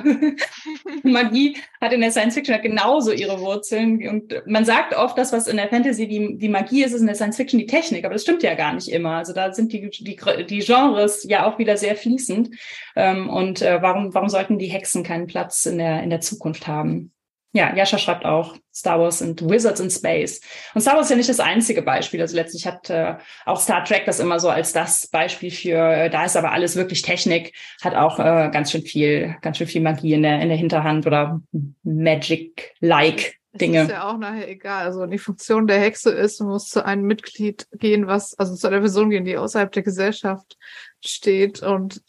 Magie 1.02 1.58
hat 1.78 1.92
in 1.92 2.00
der 2.00 2.10
Science 2.10 2.32
Fiction 2.32 2.54
halt 2.54 2.64
genauso 2.64 3.12
ihre 3.12 3.38
Wurzeln. 3.38 4.08
Und 4.08 4.34
man 4.46 4.64
sagt 4.64 4.96
oft, 4.96 5.18
das, 5.18 5.30
was 5.34 5.46
in 5.46 5.58
der 5.58 5.68
Fantasy 5.68 6.08
die, 6.08 6.38
die 6.38 6.48
Magie 6.48 6.84
ist, 6.84 6.94
ist 6.94 7.02
in 7.02 7.06
der 7.06 7.16
Science 7.16 7.36
Fiction 7.36 7.60
die 7.60 7.66
Technik, 7.66 8.06
aber 8.06 8.14
das 8.14 8.22
stimmt 8.22 8.42
ja 8.42 8.54
gar 8.54 8.72
nicht 8.72 8.88
immer. 8.88 9.16
Also 9.16 9.34
da 9.34 9.52
sind 9.52 9.74
die, 9.74 9.90
die, 9.90 10.16
die 10.46 10.58
Genres 10.60 11.26
ja 11.28 11.46
auch 11.46 11.58
wieder 11.58 11.76
sehr 11.76 11.96
fließend. 11.96 12.48
Ähm, 12.96 13.28
und 13.28 13.60
äh, 13.60 13.82
warum, 13.82 14.14
warum 14.14 14.30
sollten 14.30 14.58
die 14.58 14.68
Hexen 14.68 15.04
keinen 15.18 15.26
Platz 15.26 15.66
in 15.66 15.78
der, 15.78 16.02
in 16.02 16.10
der 16.10 16.20
Zukunft 16.20 16.66
haben. 16.66 17.12
Ja, 17.52 17.74
Jascha 17.74 17.96
schreibt 17.96 18.26
auch 18.26 18.56
Star 18.74 19.00
Wars 19.00 19.22
und 19.22 19.48
Wizards 19.48 19.80
in 19.80 19.90
Space. 19.90 20.42
Und 20.74 20.82
Star 20.82 20.94
Wars 20.94 21.06
ist 21.06 21.10
ja 21.10 21.16
nicht 21.16 21.30
das 21.30 21.40
einzige 21.40 21.80
Beispiel. 21.80 22.20
Also 22.20 22.36
letztlich 22.36 22.66
hat 22.66 22.90
äh, 22.90 23.16
auch 23.46 23.58
Star 23.58 23.84
Trek 23.84 24.04
das 24.04 24.20
immer 24.20 24.38
so 24.38 24.50
als 24.50 24.72
das 24.72 25.06
Beispiel 25.06 25.50
für, 25.50 25.78
äh, 25.78 26.10
da 26.10 26.26
ist 26.26 26.36
aber 26.36 26.52
alles 26.52 26.76
wirklich 26.76 27.02
Technik, 27.02 27.54
hat 27.82 27.94
auch 27.94 28.18
äh, 28.18 28.50
ganz 28.52 28.70
schön 28.70 28.82
viel, 28.82 29.34
ganz 29.40 29.56
schön 29.56 29.66
viel 29.66 29.80
Magie 29.80 30.12
in 30.12 30.22
der, 30.22 30.40
in 30.40 30.48
der 30.48 30.58
Hinterhand 30.58 31.06
oder 31.06 31.40
Magic-like 31.82 33.38
Dinge. 33.54 33.82
ist 33.82 33.90
ja 33.90 34.08
auch 34.08 34.18
nachher 34.18 34.48
egal. 34.48 34.84
Also 34.84 35.06
die 35.06 35.18
Funktion 35.18 35.66
der 35.66 35.80
Hexe 35.80 36.10
ist, 36.10 36.38
du 36.40 36.44
musst 36.44 36.70
zu 36.70 36.84
einem 36.84 37.04
Mitglied 37.04 37.66
gehen, 37.72 38.06
was, 38.06 38.38
also 38.38 38.54
zu 38.54 38.68
einer 38.68 38.80
Person 38.80 39.08
gehen, 39.08 39.24
die 39.24 39.38
außerhalb 39.38 39.72
der 39.72 39.82
Gesellschaft 39.82 40.58
steht 41.00 41.62
und 41.62 42.02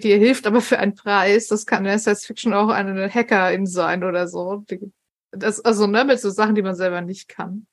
die 0.00 0.08
dir 0.08 0.18
hilft, 0.18 0.46
aber 0.46 0.60
für 0.60 0.78
einen 0.78 0.94
Preis. 0.94 1.48
Das 1.48 1.66
kann 1.66 1.78
in 1.78 1.84
der 1.84 1.98
Science 1.98 2.26
Fiction 2.26 2.52
auch 2.52 2.68
eine 2.68 3.08
Hackerin 3.08 3.66
sein 3.66 4.04
oder 4.04 4.28
so. 4.28 4.64
Das, 5.30 5.64
also, 5.64 5.86
ne, 5.86 6.04
mit 6.04 6.20
so 6.20 6.30
Sachen, 6.30 6.54
die 6.54 6.62
man 6.62 6.74
selber 6.74 7.00
nicht 7.00 7.28
kann. 7.28 7.66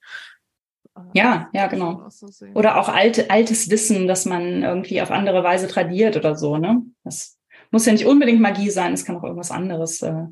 Ja, 1.14 1.49
ja, 1.53 1.68
genau. 1.68 2.07
Oder 2.53 2.77
auch 2.77 2.89
alte, 2.89 3.30
altes 3.30 3.69
Wissen, 3.69 4.07
das 4.07 4.26
man 4.26 4.64
irgendwie 4.64 5.02
auf 5.02 5.11
andere 5.11 5.43
Weise 5.43 5.68
tradiert 5.68 6.18
oder 6.18 6.35
so, 6.35 6.57
ne? 6.57 6.81
Das 7.03 7.38
muss 7.72 7.85
ja 7.85 7.93
nicht 7.93 8.06
unbedingt 8.06 8.41
Magie 8.41 8.69
sein, 8.69 8.93
es 8.93 9.06
kann 9.06 9.15
auch 9.15 9.23
irgendwas 9.23 9.52
anderes, 9.52 10.02
äh, 10.02 10.26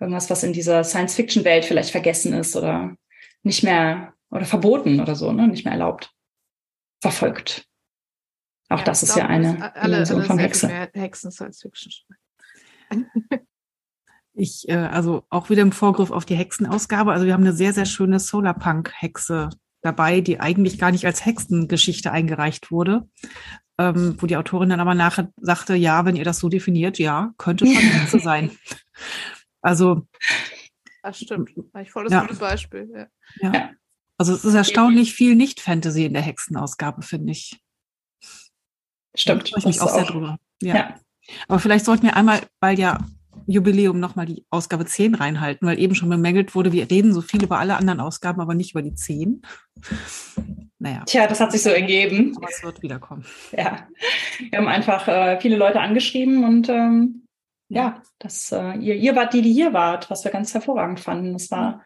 irgendwas, 0.00 0.30
was 0.30 0.42
in 0.42 0.54
dieser 0.54 0.84
Science-Fiction-Welt 0.84 1.66
vielleicht 1.66 1.90
vergessen 1.90 2.32
ist 2.32 2.56
oder 2.56 2.96
nicht 3.42 3.62
mehr 3.62 4.14
oder 4.30 4.46
verboten 4.46 5.00
oder 5.00 5.14
so, 5.14 5.32
ne? 5.32 5.48
Nicht 5.48 5.64
mehr 5.64 5.74
erlaubt. 5.74 6.12
Verfolgt. 7.02 7.65
Auch 8.68 8.78
ja, 8.78 8.84
das 8.84 9.02
ist 9.02 9.16
ja 9.16 9.26
eine 9.26 9.74
alle, 9.76 9.92
Dimension 9.92 10.18
alle 10.18 10.26
von 10.26 10.38
Hexe. 10.38 10.88
Hexen 10.92 11.30
Science 11.30 11.62
Fiction 11.62 11.92
Ich, 14.34 14.68
äh, 14.68 14.74
also 14.74 15.24
auch 15.30 15.50
wieder 15.50 15.62
im 15.62 15.72
Vorgriff 15.72 16.10
auf 16.10 16.24
die 16.24 16.34
Hexenausgabe. 16.34 17.12
Also 17.12 17.26
wir 17.26 17.32
haben 17.32 17.44
eine 17.44 17.52
sehr, 17.52 17.72
sehr 17.72 17.86
schöne 17.86 18.18
Solarpunk-Hexe 18.18 19.50
dabei, 19.82 20.20
die 20.20 20.40
eigentlich 20.40 20.78
gar 20.78 20.90
nicht 20.90 21.06
als 21.06 21.24
Hexengeschichte 21.24 22.10
eingereicht 22.10 22.70
wurde. 22.70 23.08
Ähm, 23.78 24.16
wo 24.18 24.26
die 24.26 24.38
Autorin 24.38 24.70
dann 24.70 24.80
aber 24.80 24.94
nachher 24.94 25.30
sagte, 25.36 25.74
ja, 25.74 26.06
wenn 26.06 26.16
ihr 26.16 26.24
das 26.24 26.38
so 26.38 26.48
definiert, 26.48 26.98
ja, 26.98 27.34
könnte 27.36 27.66
schon 27.66 27.76
Hexe 27.76 28.18
sein. 28.20 28.50
Also. 29.62 30.06
Das 31.02 31.18
stimmt. 31.18 31.50
Ich 31.82 31.90
volles 31.90 32.12
ja. 32.12 32.20
gutes 32.20 32.38
Beispiel. 32.38 33.08
Ja. 33.40 33.52
ja. 33.52 33.70
Also 34.16 34.32
es 34.32 34.44
ist 34.44 34.54
erstaunlich 34.54 35.12
viel 35.12 35.34
Nicht-Fantasy 35.34 36.04
in 36.04 36.12
der 36.12 36.22
Hexenausgabe, 36.22 37.02
finde 37.02 37.32
ich. 37.32 37.60
Stimmt. 39.16 39.42
Da 39.42 39.48
freue 39.48 39.58
ich 39.58 39.66
mich 39.66 39.80
auch 39.80 39.92
sehr 39.92 40.04
drüber. 40.04 40.38
Ja. 40.62 40.74
ja. 40.74 40.94
Aber 41.48 41.58
vielleicht 41.58 41.84
sollten 41.84 42.04
wir 42.04 42.16
einmal, 42.16 42.40
weil 42.60 42.78
ja 42.78 42.98
Jubiläum 43.46 44.00
nochmal 44.00 44.26
die 44.26 44.44
Ausgabe 44.50 44.86
10 44.86 45.14
reinhalten, 45.14 45.66
weil 45.66 45.78
eben 45.78 45.94
schon 45.94 46.08
bemängelt 46.08 46.54
wurde, 46.54 46.72
wir 46.72 46.90
reden 46.90 47.12
so 47.12 47.20
viel 47.20 47.42
über 47.42 47.58
alle 47.58 47.76
anderen 47.76 48.00
Ausgaben, 48.00 48.40
aber 48.40 48.54
nicht 48.54 48.72
über 48.72 48.82
die 48.82 48.94
10. 48.94 49.42
Naja. 50.78 51.02
Tja, 51.06 51.26
das 51.26 51.40
hat 51.40 51.52
sich 51.52 51.62
so 51.62 51.70
ergeben. 51.70 52.34
Aber 52.36 52.48
es 52.50 52.62
wird 52.62 52.82
wiederkommen. 52.82 53.24
Ja. 53.56 53.88
Wir 54.50 54.58
haben 54.58 54.68
einfach 54.68 55.08
äh, 55.08 55.40
viele 55.40 55.56
Leute 55.56 55.80
angeschrieben 55.80 56.44
und 56.44 56.68
ähm, 56.68 57.26
ja, 57.68 57.82
ja 57.82 58.02
das, 58.18 58.52
äh, 58.52 58.74
ihr, 58.78 58.94
ihr 58.94 59.16
wart 59.16 59.32
die, 59.32 59.42
die 59.42 59.52
hier 59.52 59.72
wart, 59.72 60.10
was 60.10 60.24
wir 60.24 60.32
ganz 60.32 60.52
hervorragend 60.54 61.00
fanden. 61.00 61.32
Das 61.32 61.50
war 61.50 61.84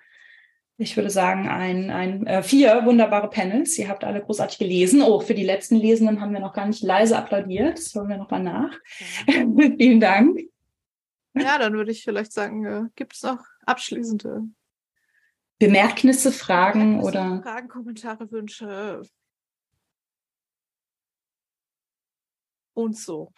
ich 0.81 0.97
würde 0.97 1.11
sagen, 1.11 1.47
ein, 1.47 1.91
ein 1.91 2.27
äh, 2.27 2.43
vier 2.43 2.87
wunderbare 2.87 3.29
Panels. 3.29 3.79
Ihr 3.79 3.89
habt 3.89 4.03
alle 4.03 4.23
großartig 4.23 4.59
gelesen. 4.59 5.03
Oh, 5.03 5.21
für 5.21 5.35
die 5.35 5.45
letzten 5.45 5.77
Lesenden 5.77 6.23
haben 6.23 6.33
wir 6.33 6.41
noch 6.41 6.55
gar 6.55 6.67
nicht 6.67 6.83
leise 6.83 7.19
applaudiert. 7.19 7.77
Das 7.77 7.95
hören 7.95 8.09
wir 8.09 8.17
noch 8.17 8.31
mal 8.31 8.43
nach. 8.43 8.73
Ja. 9.27 9.35
Vielen 9.79 10.01
Dank. 10.01 10.41
Ja, 11.35 11.59
dann 11.59 11.75
würde 11.75 11.93
ich 11.93 12.03
vielleicht 12.03 12.33
sagen, 12.33 12.65
äh, 12.65 12.83
gibt 12.97 13.15
es 13.15 13.23
noch 13.23 13.45
abschließende 13.67 14.43
Bemerknisse, 15.59 16.33
Fragen 16.33 16.97
Bemerknisse, 16.97 17.09
oder 17.09 17.43
Fragen, 17.43 17.69
Kommentare, 17.69 18.31
Wünsche 18.31 19.03
und 22.73 22.97
so. 22.97 23.35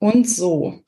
Und 0.00 0.28
so. 0.28 0.82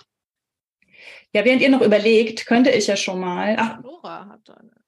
Ja, 1.33 1.45
während 1.45 1.63
ihr 1.63 1.71
noch 1.71 1.83
überlegt, 1.83 2.47
könnte 2.47 2.71
ich 2.71 2.89
ja 2.89 2.97
schon 2.97 3.21
mal. 3.21 3.55
Ach, 3.57 3.81
Nora 3.81 4.27
hat 4.27 4.51
eine. 4.51 4.84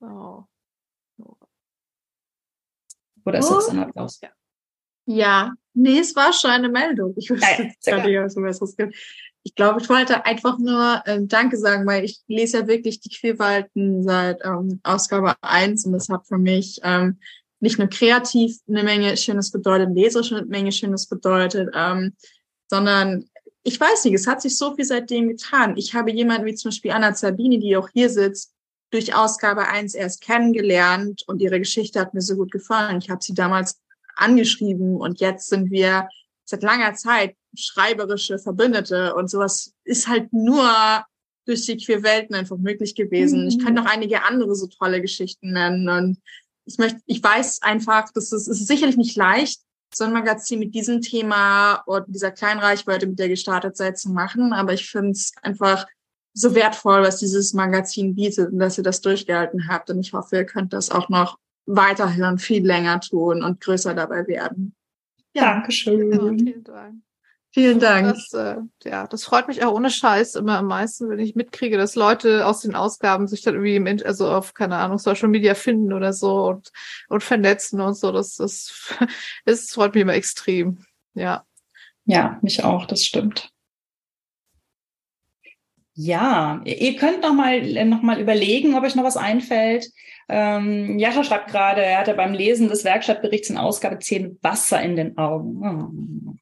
Oh. 0.00 0.44
Oder 3.24 3.38
ist 3.40 3.50
oh. 3.50 3.54
das 3.54 3.68
ein 3.70 3.80
Applaus? 3.80 4.20
Ja. 4.22 4.30
ja, 5.06 5.52
nee, 5.74 5.98
es 5.98 6.14
war 6.14 6.32
schon 6.32 6.50
eine 6.50 6.68
Meldung. 6.68 7.14
Ich 7.16 7.30
wusste 7.30 7.72
ja, 7.84 8.06
ja, 8.06 8.24
nicht, 8.24 8.36
was 8.36 8.62
es 8.62 8.76
gibt. 8.76 8.94
Ich 9.42 9.54
glaube, 9.54 9.80
ich 9.80 9.88
wollte 9.88 10.24
einfach 10.24 10.58
nur 10.58 11.02
ähm, 11.06 11.28
Danke 11.28 11.56
sagen, 11.56 11.86
weil 11.86 12.04
ich 12.04 12.20
lese 12.26 12.58
ja 12.58 12.66
wirklich 12.66 13.00
die 13.00 13.10
Querwalten 13.10 14.02
seit 14.02 14.44
ähm, 14.44 14.80
Ausgabe 14.82 15.34
1 15.40 15.86
und 15.86 15.92
das 15.92 16.08
hat 16.08 16.26
für 16.26 16.38
mich 16.38 16.80
ähm, 16.82 17.20
nicht 17.60 17.78
nur 17.78 17.88
kreativ 17.88 18.58
eine 18.68 18.82
Menge 18.82 19.16
Schönes 19.16 19.50
bedeutet, 19.52 19.94
leserisch 19.94 20.32
eine 20.32 20.46
Menge 20.46 20.72
Schönes 20.72 21.06
bedeutet, 21.06 21.70
ähm, 21.74 22.16
sondern 22.68 23.28
ich 23.62 23.80
weiß 23.80 24.04
nicht, 24.04 24.14
es 24.14 24.26
hat 24.26 24.42
sich 24.42 24.56
so 24.56 24.74
viel 24.74 24.84
seitdem 24.84 25.28
getan. 25.28 25.76
Ich 25.76 25.94
habe 25.94 26.12
jemanden 26.12 26.46
wie 26.46 26.54
zum 26.54 26.70
Beispiel 26.70 26.92
Anna 26.92 27.14
Zabini, 27.14 27.58
die 27.58 27.76
auch 27.76 27.88
hier 27.92 28.10
sitzt, 28.10 28.55
durch 28.90 29.14
Ausgabe 29.14 29.68
1 29.68 29.94
erst 29.94 30.20
kennengelernt 30.20 31.22
und 31.26 31.40
ihre 31.40 31.58
Geschichte 31.58 32.00
hat 32.00 32.14
mir 32.14 32.20
so 32.20 32.36
gut 32.36 32.52
gefallen. 32.52 32.98
Ich 32.98 33.10
habe 33.10 33.22
sie 33.22 33.34
damals 33.34 33.80
angeschrieben 34.14 34.96
und 34.96 35.20
jetzt 35.20 35.48
sind 35.48 35.70
wir 35.70 36.08
seit 36.44 36.62
langer 36.62 36.94
Zeit 36.94 37.36
schreiberische 37.56 38.38
Verbündete 38.38 39.14
und 39.14 39.30
sowas 39.30 39.72
ist 39.84 40.08
halt 40.08 40.32
nur 40.32 41.04
durch 41.46 41.64
die 41.66 41.76
Queer 41.76 42.02
Welten 42.02 42.34
einfach 42.34 42.58
möglich 42.58 42.94
gewesen. 42.94 43.42
Mhm. 43.42 43.48
Ich 43.48 43.58
könnte 43.58 43.82
noch 43.82 43.90
einige 43.90 44.24
andere 44.24 44.54
so 44.54 44.66
tolle 44.66 45.00
Geschichten 45.00 45.52
nennen 45.52 45.88
und 45.88 46.18
ich 46.64 46.78
möchte, 46.78 47.00
ich 47.06 47.22
weiß 47.22 47.62
einfach, 47.62 48.12
dass 48.12 48.32
es, 48.32 48.48
es 48.48 48.60
ist 48.60 48.66
sicherlich 48.66 48.96
nicht 48.96 49.16
leicht, 49.16 49.60
so 49.94 50.04
ein 50.04 50.12
Magazin 50.12 50.58
mit 50.58 50.74
diesem 50.74 51.00
Thema 51.00 51.76
und 51.86 52.06
dieser 52.08 52.32
kleinen 52.32 52.60
Reichweite, 52.60 53.06
mit 53.06 53.18
der 53.18 53.28
gestartet 53.28 53.76
seid, 53.76 53.98
zu 53.98 54.10
machen. 54.10 54.52
Aber 54.52 54.72
ich 54.74 54.90
finde 54.90 55.12
es 55.12 55.32
einfach 55.42 55.86
so 56.36 56.54
wertvoll, 56.54 57.02
was 57.02 57.18
dieses 57.18 57.54
Magazin 57.54 58.14
bietet 58.14 58.52
und 58.52 58.58
dass 58.58 58.76
ihr 58.76 58.84
das 58.84 59.00
durchgehalten 59.00 59.68
habt. 59.68 59.88
Und 59.88 60.00
ich 60.00 60.12
hoffe, 60.12 60.36
ihr 60.36 60.44
könnt 60.44 60.74
das 60.74 60.90
auch 60.90 61.08
noch 61.08 61.38
weiterhin 61.64 62.38
viel 62.38 62.64
länger 62.64 63.00
tun 63.00 63.42
und 63.42 63.60
größer 63.60 63.94
dabei 63.94 64.26
werden. 64.26 64.74
Ja. 65.34 65.54
Dankeschön. 65.54 66.12
Ja, 66.12 66.18
vielen 66.18 66.64
Dank. 66.64 66.94
Vielen 67.52 67.78
Dank. 67.78 68.08
Das, 68.08 68.32
äh, 68.34 68.56
ja, 68.84 69.06
das 69.06 69.24
freut 69.24 69.48
mich 69.48 69.64
auch 69.64 69.72
ohne 69.72 69.90
Scheiß 69.90 70.34
immer 70.34 70.58
am 70.58 70.66
meisten, 70.66 71.08
wenn 71.08 71.18
ich 71.20 71.36
mitkriege, 71.36 71.78
dass 71.78 71.94
Leute 71.94 72.44
aus 72.44 72.60
den 72.60 72.74
Ausgaben 72.74 73.26
sich 73.28 73.40
dann 73.40 73.54
irgendwie 73.54 73.76
im, 73.76 73.86
also 74.04 74.28
auf, 74.30 74.52
keine 74.52 74.76
Ahnung, 74.76 74.98
Social 74.98 75.28
Media 75.28 75.54
finden 75.54 75.94
oder 75.94 76.12
so 76.12 76.48
und, 76.48 76.70
und 77.08 77.22
vernetzen 77.22 77.80
und 77.80 77.94
so. 77.94 78.12
Das, 78.12 78.36
das, 78.36 78.94
das 79.46 79.70
freut 79.70 79.94
mich 79.94 80.02
immer 80.02 80.12
extrem. 80.12 80.84
Ja. 81.14 81.46
Ja, 82.04 82.38
mich 82.42 82.62
auch, 82.62 82.84
das 82.84 83.04
stimmt. 83.04 83.50
Ja, 85.98 86.60
ihr 86.64 86.96
könnt 86.96 87.22
noch 87.22 87.32
mal, 87.32 87.62
noch 87.86 88.02
mal 88.02 88.20
überlegen, 88.20 88.74
ob 88.74 88.84
euch 88.84 88.94
noch 88.96 89.04
was 89.04 89.16
einfällt. 89.16 89.90
Ähm, 90.28 90.98
Jascha 90.98 91.24
schreibt 91.24 91.50
gerade, 91.50 91.82
er 91.82 92.00
hatte 92.00 92.12
beim 92.12 92.34
Lesen 92.34 92.68
des 92.68 92.84
Werkstattberichts 92.84 93.48
in 93.48 93.56
Ausgabe 93.56 93.98
10 93.98 94.38
Wasser 94.42 94.82
in 94.82 94.96
den 94.96 95.16
Augen. 95.16 96.35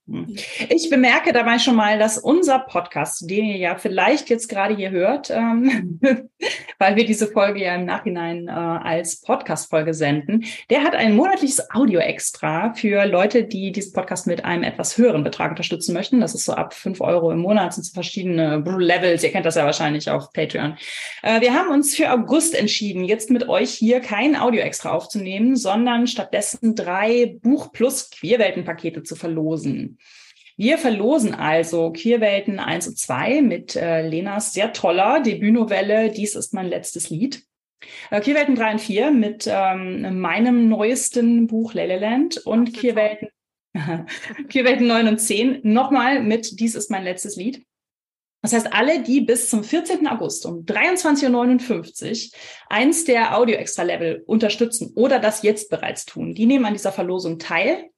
Ich 0.69 0.91
bemerke 0.91 1.33
dabei 1.33 1.59
schon 1.59 1.77
mal, 1.77 1.99
dass 1.99 2.19
unser 2.19 2.59
Podcast, 2.59 3.29
den 3.29 3.45
ihr 3.45 3.57
ja 3.57 3.77
vielleicht 3.77 4.31
jetzt 4.31 4.49
gerade 4.49 4.75
hier 4.75 4.91
hört, 4.91 5.31
ähm, 5.31 6.01
weil 6.79 6.97
wir 6.97 7.05
diese 7.05 7.27
Folge 7.27 7.63
ja 7.63 7.75
im 7.75 7.85
Nachhinein 7.85 8.49
äh, 8.49 8.51
als 8.51 9.21
Podcast-Folge 9.21 9.95
senden, 9.95 10.45
der 10.71 10.83
hat 10.83 10.95
ein 10.95 11.17
monatliches 11.17 11.71
Audio-Extra 11.71 12.75
für 12.75 13.07
Leute, 13.07 13.45
die 13.45 13.73
diesen 13.73 13.93
Podcast 13.93 14.27
mit 14.27 14.45
einem 14.45 14.63
etwas 14.63 14.99
höheren 14.99 15.25
Betrag 15.25 15.51
unterstützen 15.51 15.95
möchten. 15.95 16.21
Das 16.21 16.35
ist 16.35 16.45
so 16.45 16.53
ab 16.53 16.75
fünf 16.75 17.01
Euro 17.01 17.31
im 17.31 17.39
Monat, 17.39 17.75
sind 17.75 17.85
so 17.85 17.93
verschiedene 17.93 18.63
Levels. 18.79 19.23
Ihr 19.23 19.31
kennt 19.31 19.47
das 19.47 19.55
ja 19.55 19.65
wahrscheinlich 19.65 20.11
auf 20.11 20.33
Patreon. 20.33 20.77
Äh, 21.23 21.41
wir 21.41 21.55
haben 21.55 21.71
uns 21.71 21.95
für 21.95 22.13
August 22.13 22.55
entschieden, 22.55 23.05
jetzt 23.05 23.31
mit 23.31 23.49
euch 23.49 23.71
hier 23.71 24.01
kein 24.01 24.37
Audio-Extra 24.37 24.91
aufzunehmen, 24.91 25.57
sondern 25.57 26.07
stattdessen 26.07 26.75
drei 26.75 27.37
Buch 27.43 27.73
plus 27.73 28.11
Queerwelten-Pakete 28.11 29.03
zu 29.03 29.17
verlosen. 29.17 29.99
Wir 30.57 30.79
verlosen 30.79 31.35
also 31.35 31.93
Queerwelten 31.93 32.61
1 32.61 32.89
und 32.89 32.99
2 32.99 33.43
mit 33.43 33.75
äh, 33.75 34.07
Lenas 34.07 34.53
sehr 34.53 34.73
toller 34.73 35.21
Debütnovelle 35.21 36.11
Dies 36.11 36.37
ist 36.37 36.55
mein 36.55 36.69
letztes 36.69 37.11
Lied. 37.11 37.45
Äh, 38.11 38.21
Queerwelten 38.21 38.55
3 38.55 38.73
und 38.73 38.81
4 38.81 39.11
mit 39.11 39.49
ähm, 39.49 40.21
meinem 40.21 40.69
neuesten 40.69 41.49
Buch 41.49 41.75
Leleland 41.75 42.39
und 42.39 42.73
Queerwelten, 42.73 43.29
Queerwelten 44.49 44.87
9 44.87 45.09
und 45.09 45.19
10 45.19 45.61
nochmal 45.65 46.23
mit 46.23 46.61
Dies 46.61 46.77
ist 46.77 46.91
mein 46.91 47.05
letztes 47.05 47.35
Lied. 47.35 47.65
Das 48.43 48.53
heißt, 48.53 48.75
alle, 48.75 49.03
die 49.03 49.23
bis 49.23 49.49
zum 49.49 49.65
14. 49.65 50.07
August 50.07 50.45
um 50.45 50.67
23.59 50.67 52.33
Uhr 52.33 52.39
eins 52.69 53.05
der 53.07 53.39
Audio-Extra-Level 53.39 54.23
unterstützen 54.27 54.93
oder 54.95 55.19
das 55.19 55.43
jetzt 55.43 55.71
bereits 55.71 56.05
tun, 56.05 56.35
die 56.35 56.45
nehmen 56.45 56.67
an 56.67 56.75
dieser 56.75 56.93
Verlosung 56.93 57.39
teil. 57.39 57.89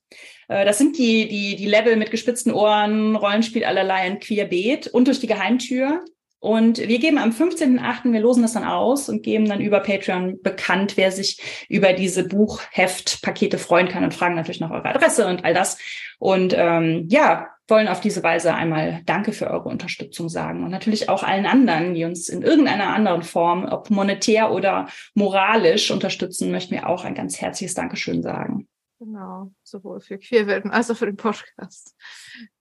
Äh, 0.48 0.64
das 0.64 0.78
sind 0.78 0.98
die, 0.98 1.28
die, 1.28 1.56
die 1.56 1.66
Level 1.66 1.96
mit 1.96 2.10
gespitzten 2.10 2.52
Ohren, 2.52 3.16
Rollenspiel 3.16 3.64
allerlei 3.64 3.96
ein 3.96 4.18
Queerbeet 4.20 4.88
und 4.88 5.08
durch 5.08 5.20
die 5.20 5.26
Geheimtür. 5.26 6.04
Und 6.38 6.78
wir 6.78 6.98
geben 6.98 7.18
am 7.18 7.30
15.8., 7.30 8.12
wir 8.12 8.20
losen 8.20 8.42
das 8.42 8.52
dann 8.52 8.64
aus 8.64 9.08
und 9.08 9.22
geben 9.22 9.48
dann 9.48 9.60
über 9.60 9.80
Patreon 9.80 10.40
bekannt, 10.42 10.96
wer 10.96 11.10
sich 11.10 11.40
über 11.68 11.92
diese 11.92 12.28
Buchheftpakete 12.28 13.58
freuen 13.58 13.88
kann 13.88 14.04
und 14.04 14.14
fragen 14.14 14.36
natürlich 14.36 14.60
nach 14.60 14.70
eurer 14.70 14.86
Adresse 14.94 15.26
und 15.26 15.44
all 15.44 15.54
das. 15.54 15.78
Und 16.18 16.54
ähm, 16.56 17.06
ja, 17.08 17.48
wollen 17.68 17.88
auf 17.88 18.00
diese 18.00 18.22
Weise 18.22 18.54
einmal 18.54 19.00
Danke 19.06 19.32
für 19.32 19.50
eure 19.50 19.68
Unterstützung 19.68 20.28
sagen 20.28 20.62
und 20.62 20.70
natürlich 20.70 21.08
auch 21.08 21.22
allen 21.22 21.46
anderen, 21.46 21.94
die 21.94 22.04
uns 22.04 22.28
in 22.28 22.42
irgendeiner 22.42 22.94
anderen 22.94 23.22
Form, 23.22 23.64
ob 23.64 23.90
monetär 23.90 24.52
oder 24.52 24.88
moralisch 25.14 25.90
unterstützen, 25.90 26.52
möchten 26.52 26.74
wir 26.74 26.88
auch 26.88 27.04
ein 27.04 27.14
ganz 27.14 27.40
herzliches 27.40 27.74
Dankeschön 27.74 28.22
sagen. 28.22 28.68
Genau, 28.98 29.52
sowohl 29.62 30.00
für 30.00 30.18
Queerwelten 30.18 30.70
als 30.70 30.90
auch 30.90 30.96
für 30.96 31.06
den 31.06 31.16
Podcast. 31.16 31.94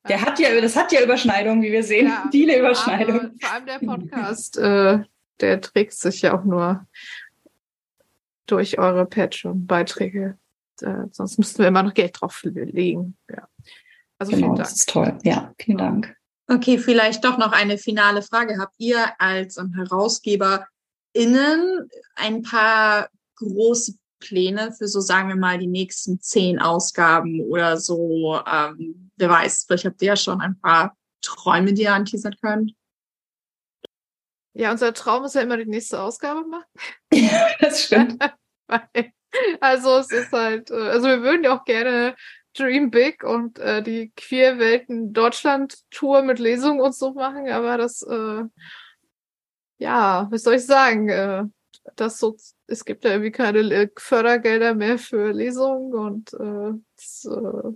Der 0.10 0.22
hat 0.22 0.38
ja, 0.38 0.60
das 0.60 0.76
hat 0.76 0.92
ja 0.92 1.02
Überschneidungen, 1.02 1.62
wie 1.62 1.72
wir 1.72 1.84
sehen, 1.84 2.08
ja, 2.08 2.28
viele 2.30 2.60
Überschneidungen. 2.60 3.40
vor 3.40 3.52
allem 3.52 3.66
der 3.66 3.80
Podcast, 3.80 4.58
äh, 4.58 5.00
der 5.40 5.62
trägt 5.62 5.94
sich 5.94 6.22
ja 6.24 6.38
auch 6.38 6.44
nur 6.44 6.86
durch 8.48 8.78
eure 8.80 9.06
Patreon-Beiträge. 9.06 10.38
Äh, 10.82 11.06
sonst 11.12 11.38
müssten 11.38 11.60
wir 11.60 11.70
immer 11.70 11.84
noch 11.84 11.94
Geld 11.94 12.20
drauflegen. 12.20 13.16
Ja. 13.30 13.48
Also 14.20 14.32
genau, 14.32 14.48
vielen 14.48 14.56
Dank. 14.56 14.58
Das 14.58 14.74
ist 14.74 14.90
toll. 14.90 15.18
Ja, 15.24 15.54
vielen 15.58 15.78
Dank. 15.78 16.18
Okay, 16.48 16.78
vielleicht 16.78 17.24
doch 17.24 17.38
noch 17.38 17.54
eine 17.54 17.78
finale 17.78 18.22
Frage. 18.22 18.60
Habt 18.60 18.76
ihr 18.78 19.20
als 19.20 19.58
Herausgeber 19.58 20.68
innen 21.14 21.90
ein 22.16 22.44
paar 22.44 23.10
große 23.38 23.96
Pläne 24.20 24.72
für 24.72 24.88
so, 24.88 25.00
sagen 25.00 25.30
wir 25.30 25.36
mal, 25.36 25.58
die 25.58 25.68
nächsten 25.68 26.20
zehn 26.20 26.60
Ausgaben 26.60 27.42
oder 27.42 27.78
so? 27.78 28.42
Ähm, 28.46 29.12
wer 29.18 29.30
weiß, 29.30 29.66
vielleicht 29.68 29.86
habt 29.86 30.02
ihr 30.02 30.10
ja 30.10 30.16
schon 30.16 30.42
ein 30.42 30.60
paar 30.60 30.96
Träume, 31.22 31.74
die 31.74 31.84
ihr 31.84 31.94
anteasern 31.94 32.36
könnt. 32.42 32.74
Ja, 34.54 34.72
unser 34.72 34.94
Traum 34.94 35.26
ist 35.26 35.36
ja 35.36 35.42
immer 35.42 35.58
die 35.58 35.66
nächste 35.66 36.02
Ausgabe 36.02 36.48
machen. 36.48 36.66
Ja, 37.12 37.48
das 37.60 37.84
stimmt. 37.84 38.24
also 39.60 39.98
es 39.98 40.12
ist 40.12 40.32
halt, 40.32 40.72
äh, 40.72 40.76
also 40.76 41.08
wir 41.08 41.22
würden 41.22 41.44
ja 41.44 41.58
auch 41.58 41.66
gerne 41.66 42.16
Dream 42.58 42.90
Big 42.90 43.24
und 43.24 43.60
äh, 43.60 43.84
die 43.84 44.14
Queerwelten 44.16 45.12
Deutschland 45.12 45.78
Tour 45.92 46.22
mit 46.22 46.40
Lesungen 46.40 46.80
und 46.80 46.96
so 46.96 47.14
machen, 47.14 47.50
aber 47.50 47.78
das, 47.78 48.02
äh, 48.02 48.44
ja, 49.78 50.28
was 50.32 50.44
soll 50.44 50.56
ich 50.56 50.66
sagen? 50.66 51.10
Äh, 51.10 51.44
das 51.96 52.18
so, 52.20 52.36
es 52.68 52.86
gibt 52.86 53.04
ja 53.06 53.12
irgendwie 53.12 53.32
keine 53.32 53.90
Fördergelder 53.98 54.74
mehr 54.74 54.98
für 54.98 55.32
Lesungen 55.32 55.94
und 55.94 56.34
äh, 56.34 56.74
das, 56.96 57.26
äh, 57.26 57.72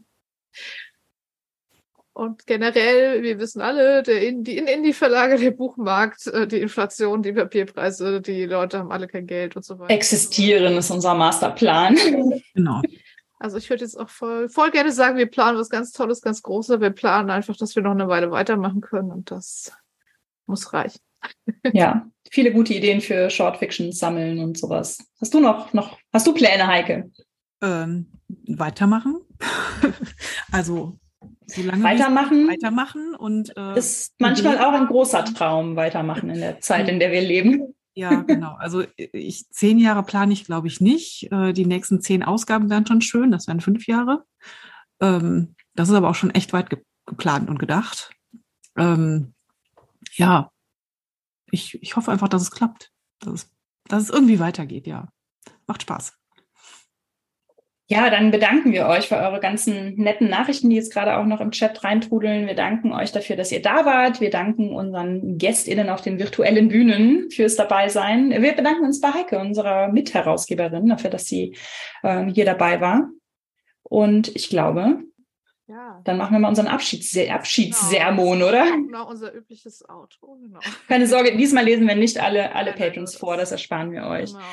und 2.19 2.45
generell, 2.45 3.23
wir 3.23 3.39
wissen 3.39 3.61
alle, 3.61 4.03
der 4.03 4.27
in, 4.27 4.43
die 4.43 4.57
in 4.57 4.67
Indie-Verlage, 4.67 5.37
der 5.37 5.51
Buchmarkt, 5.51 6.27
äh, 6.27 6.47
die 6.47 6.59
Inflation, 6.59 7.23
die 7.23 7.31
Papierpreise, 7.31 8.19
die 8.19 8.45
Leute 8.45 8.79
haben 8.79 8.91
alle 8.91 9.07
kein 9.07 9.25
Geld 9.25 9.55
und 9.55 9.63
so 9.63 9.79
weiter. 9.79 9.93
Existieren 9.93 10.75
ist 10.77 10.91
unser 10.91 11.13
Masterplan. 11.13 11.97
Genau. 12.53 12.81
Also 13.41 13.57
ich 13.57 13.69
würde 13.69 13.85
jetzt 13.85 13.97
auch 13.97 14.09
voll, 14.09 14.49
voll 14.49 14.69
gerne 14.71 14.91
sagen, 14.91 15.17
wir 15.17 15.27
planen 15.27 15.57
was 15.57 15.69
ganz 15.69 15.93
Tolles, 15.93 16.21
ganz 16.21 16.41
Großes. 16.41 16.81
Wir 16.81 16.89
planen 16.89 17.29
einfach, 17.29 17.55
dass 17.55 17.73
wir 17.73 17.83
noch 17.83 17.91
eine 17.91 18.09
Weile 18.09 18.31
weitermachen 18.31 18.81
können 18.81 19.11
und 19.11 19.31
das 19.31 19.71
muss 20.45 20.73
reichen. 20.73 20.99
Ja, 21.73 22.07
viele 22.31 22.51
gute 22.51 22.73
Ideen 22.73 23.01
für 23.01 23.29
Shortfiction 23.29 23.91
sammeln 23.91 24.39
und 24.39 24.57
sowas. 24.57 24.99
Hast 25.19 25.33
du 25.33 25.39
noch, 25.39 25.73
noch, 25.73 25.97
hast 26.13 26.27
du 26.27 26.33
Pläne, 26.33 26.67
Heike? 26.67 27.11
Ähm, 27.61 28.11
weitermachen. 28.47 29.17
also 30.51 30.97
solange 31.45 31.83
weitermachen, 31.83 32.47
weitermachen 32.47 33.15
und 33.15 33.55
äh, 33.57 33.77
ist 33.77 34.13
manchmal 34.19 34.59
auch 34.59 34.73
ein 34.73 34.87
großer 34.87 35.25
Traum, 35.25 35.75
weitermachen 35.75 36.29
in 36.29 36.39
der 36.39 36.59
Zeit, 36.61 36.87
in 36.87 36.99
der 36.99 37.11
wir 37.11 37.21
leben. 37.21 37.73
Ja, 37.95 38.21
genau. 38.21 38.55
Also 38.59 38.83
ich 38.95 39.49
zehn 39.49 39.77
Jahre 39.77 40.03
plane 40.03 40.31
ich, 40.31 40.45
glaube 40.45 40.67
ich, 40.67 40.79
nicht. 40.79 41.29
Äh, 41.31 41.53
die 41.53 41.65
nächsten 41.65 42.01
zehn 42.01 42.23
Ausgaben 42.23 42.69
wären 42.69 42.85
schon 42.85 43.01
schön, 43.01 43.31
das 43.31 43.47
wären 43.47 43.61
fünf 43.61 43.87
Jahre. 43.87 44.23
Ähm, 45.01 45.55
das 45.75 45.89
ist 45.89 45.95
aber 45.95 46.09
auch 46.09 46.15
schon 46.15 46.31
echt 46.31 46.53
weit 46.53 46.69
ge 46.69 46.79
geplant 47.05 47.49
und 47.49 47.57
gedacht. 47.57 48.11
Ähm, 48.77 49.33
ja, 50.13 50.51
ich, 51.51 51.81
ich 51.81 51.95
hoffe 51.95 52.11
einfach, 52.11 52.29
dass 52.29 52.41
es 52.41 52.51
klappt. 52.51 52.91
Dass 53.19 53.33
es, 53.33 53.51
dass 53.87 54.03
es 54.03 54.09
irgendwie 54.09 54.39
weitergeht, 54.39 54.87
ja. 54.87 55.09
Macht 55.67 55.81
Spaß. 55.81 56.19
Ja, 57.91 58.11
dann 58.11 58.29
bedanken 58.29 58.71
wir 58.71 58.85
euch 58.85 59.07
für 59.07 59.17
eure 59.17 59.39
ganzen 59.39 59.95
netten 59.95 60.29
Nachrichten, 60.29 60.69
die 60.69 60.75
jetzt 60.75 60.93
gerade 60.93 61.17
auch 61.17 61.25
noch 61.25 61.41
im 61.41 61.49
Chat 61.49 61.83
reintrudeln. 61.83 62.45
Wir 62.45 62.53
danken 62.53 62.93
euch 62.93 63.11
dafür, 63.11 63.35
dass 63.35 63.51
ihr 63.51 63.63
da 63.63 63.83
wart. 63.83 64.21
Wir 64.21 64.29
danken 64.29 64.75
unseren 64.75 65.39
GästInnen 65.39 65.89
auf 65.89 66.01
den 66.01 66.19
virtuellen 66.19 66.67
Bühnen 66.67 67.31
fürs 67.31 67.55
Dabeisein. 67.55 68.29
Wir 68.29 68.53
bedanken 68.53 68.85
uns 68.85 69.01
bei 69.01 69.11
Heike, 69.11 69.39
unserer 69.39 69.87
Mitherausgeberin, 69.87 70.87
dafür, 70.87 71.09
dass 71.09 71.25
sie 71.25 71.55
äh, 72.03 72.25
hier 72.27 72.45
dabei 72.45 72.79
war. 72.79 73.09
Und 73.81 74.35
ich 74.35 74.49
glaube, 74.49 74.99
ja. 75.69 76.01
dann 76.03 76.17
machen 76.17 76.33
wir 76.33 76.39
mal 76.39 76.49
unseren 76.49 76.67
Abschieds 76.67 77.15
Abschiedssermon, 77.17 78.39
genau. 78.39 78.49
oder? 78.49 78.65
Genau, 78.65 79.07
unser 79.07 79.33
übliches 79.33 79.87
Outro. 79.87 80.37
Genau. 80.41 80.59
Keine 80.87 81.07
Sorge, 81.07 81.37
diesmal 81.37 81.63
lesen 81.63 81.87
wir 81.87 81.95
nicht 81.95 82.19
alle, 82.19 82.53
alle 82.55 82.73
Patrons 82.73 83.15
vor, 83.15 83.37
das 83.37 83.51
ersparen 83.51 83.91
wir 83.91 84.03
euch. 84.07 84.31
Genau. 84.33 84.43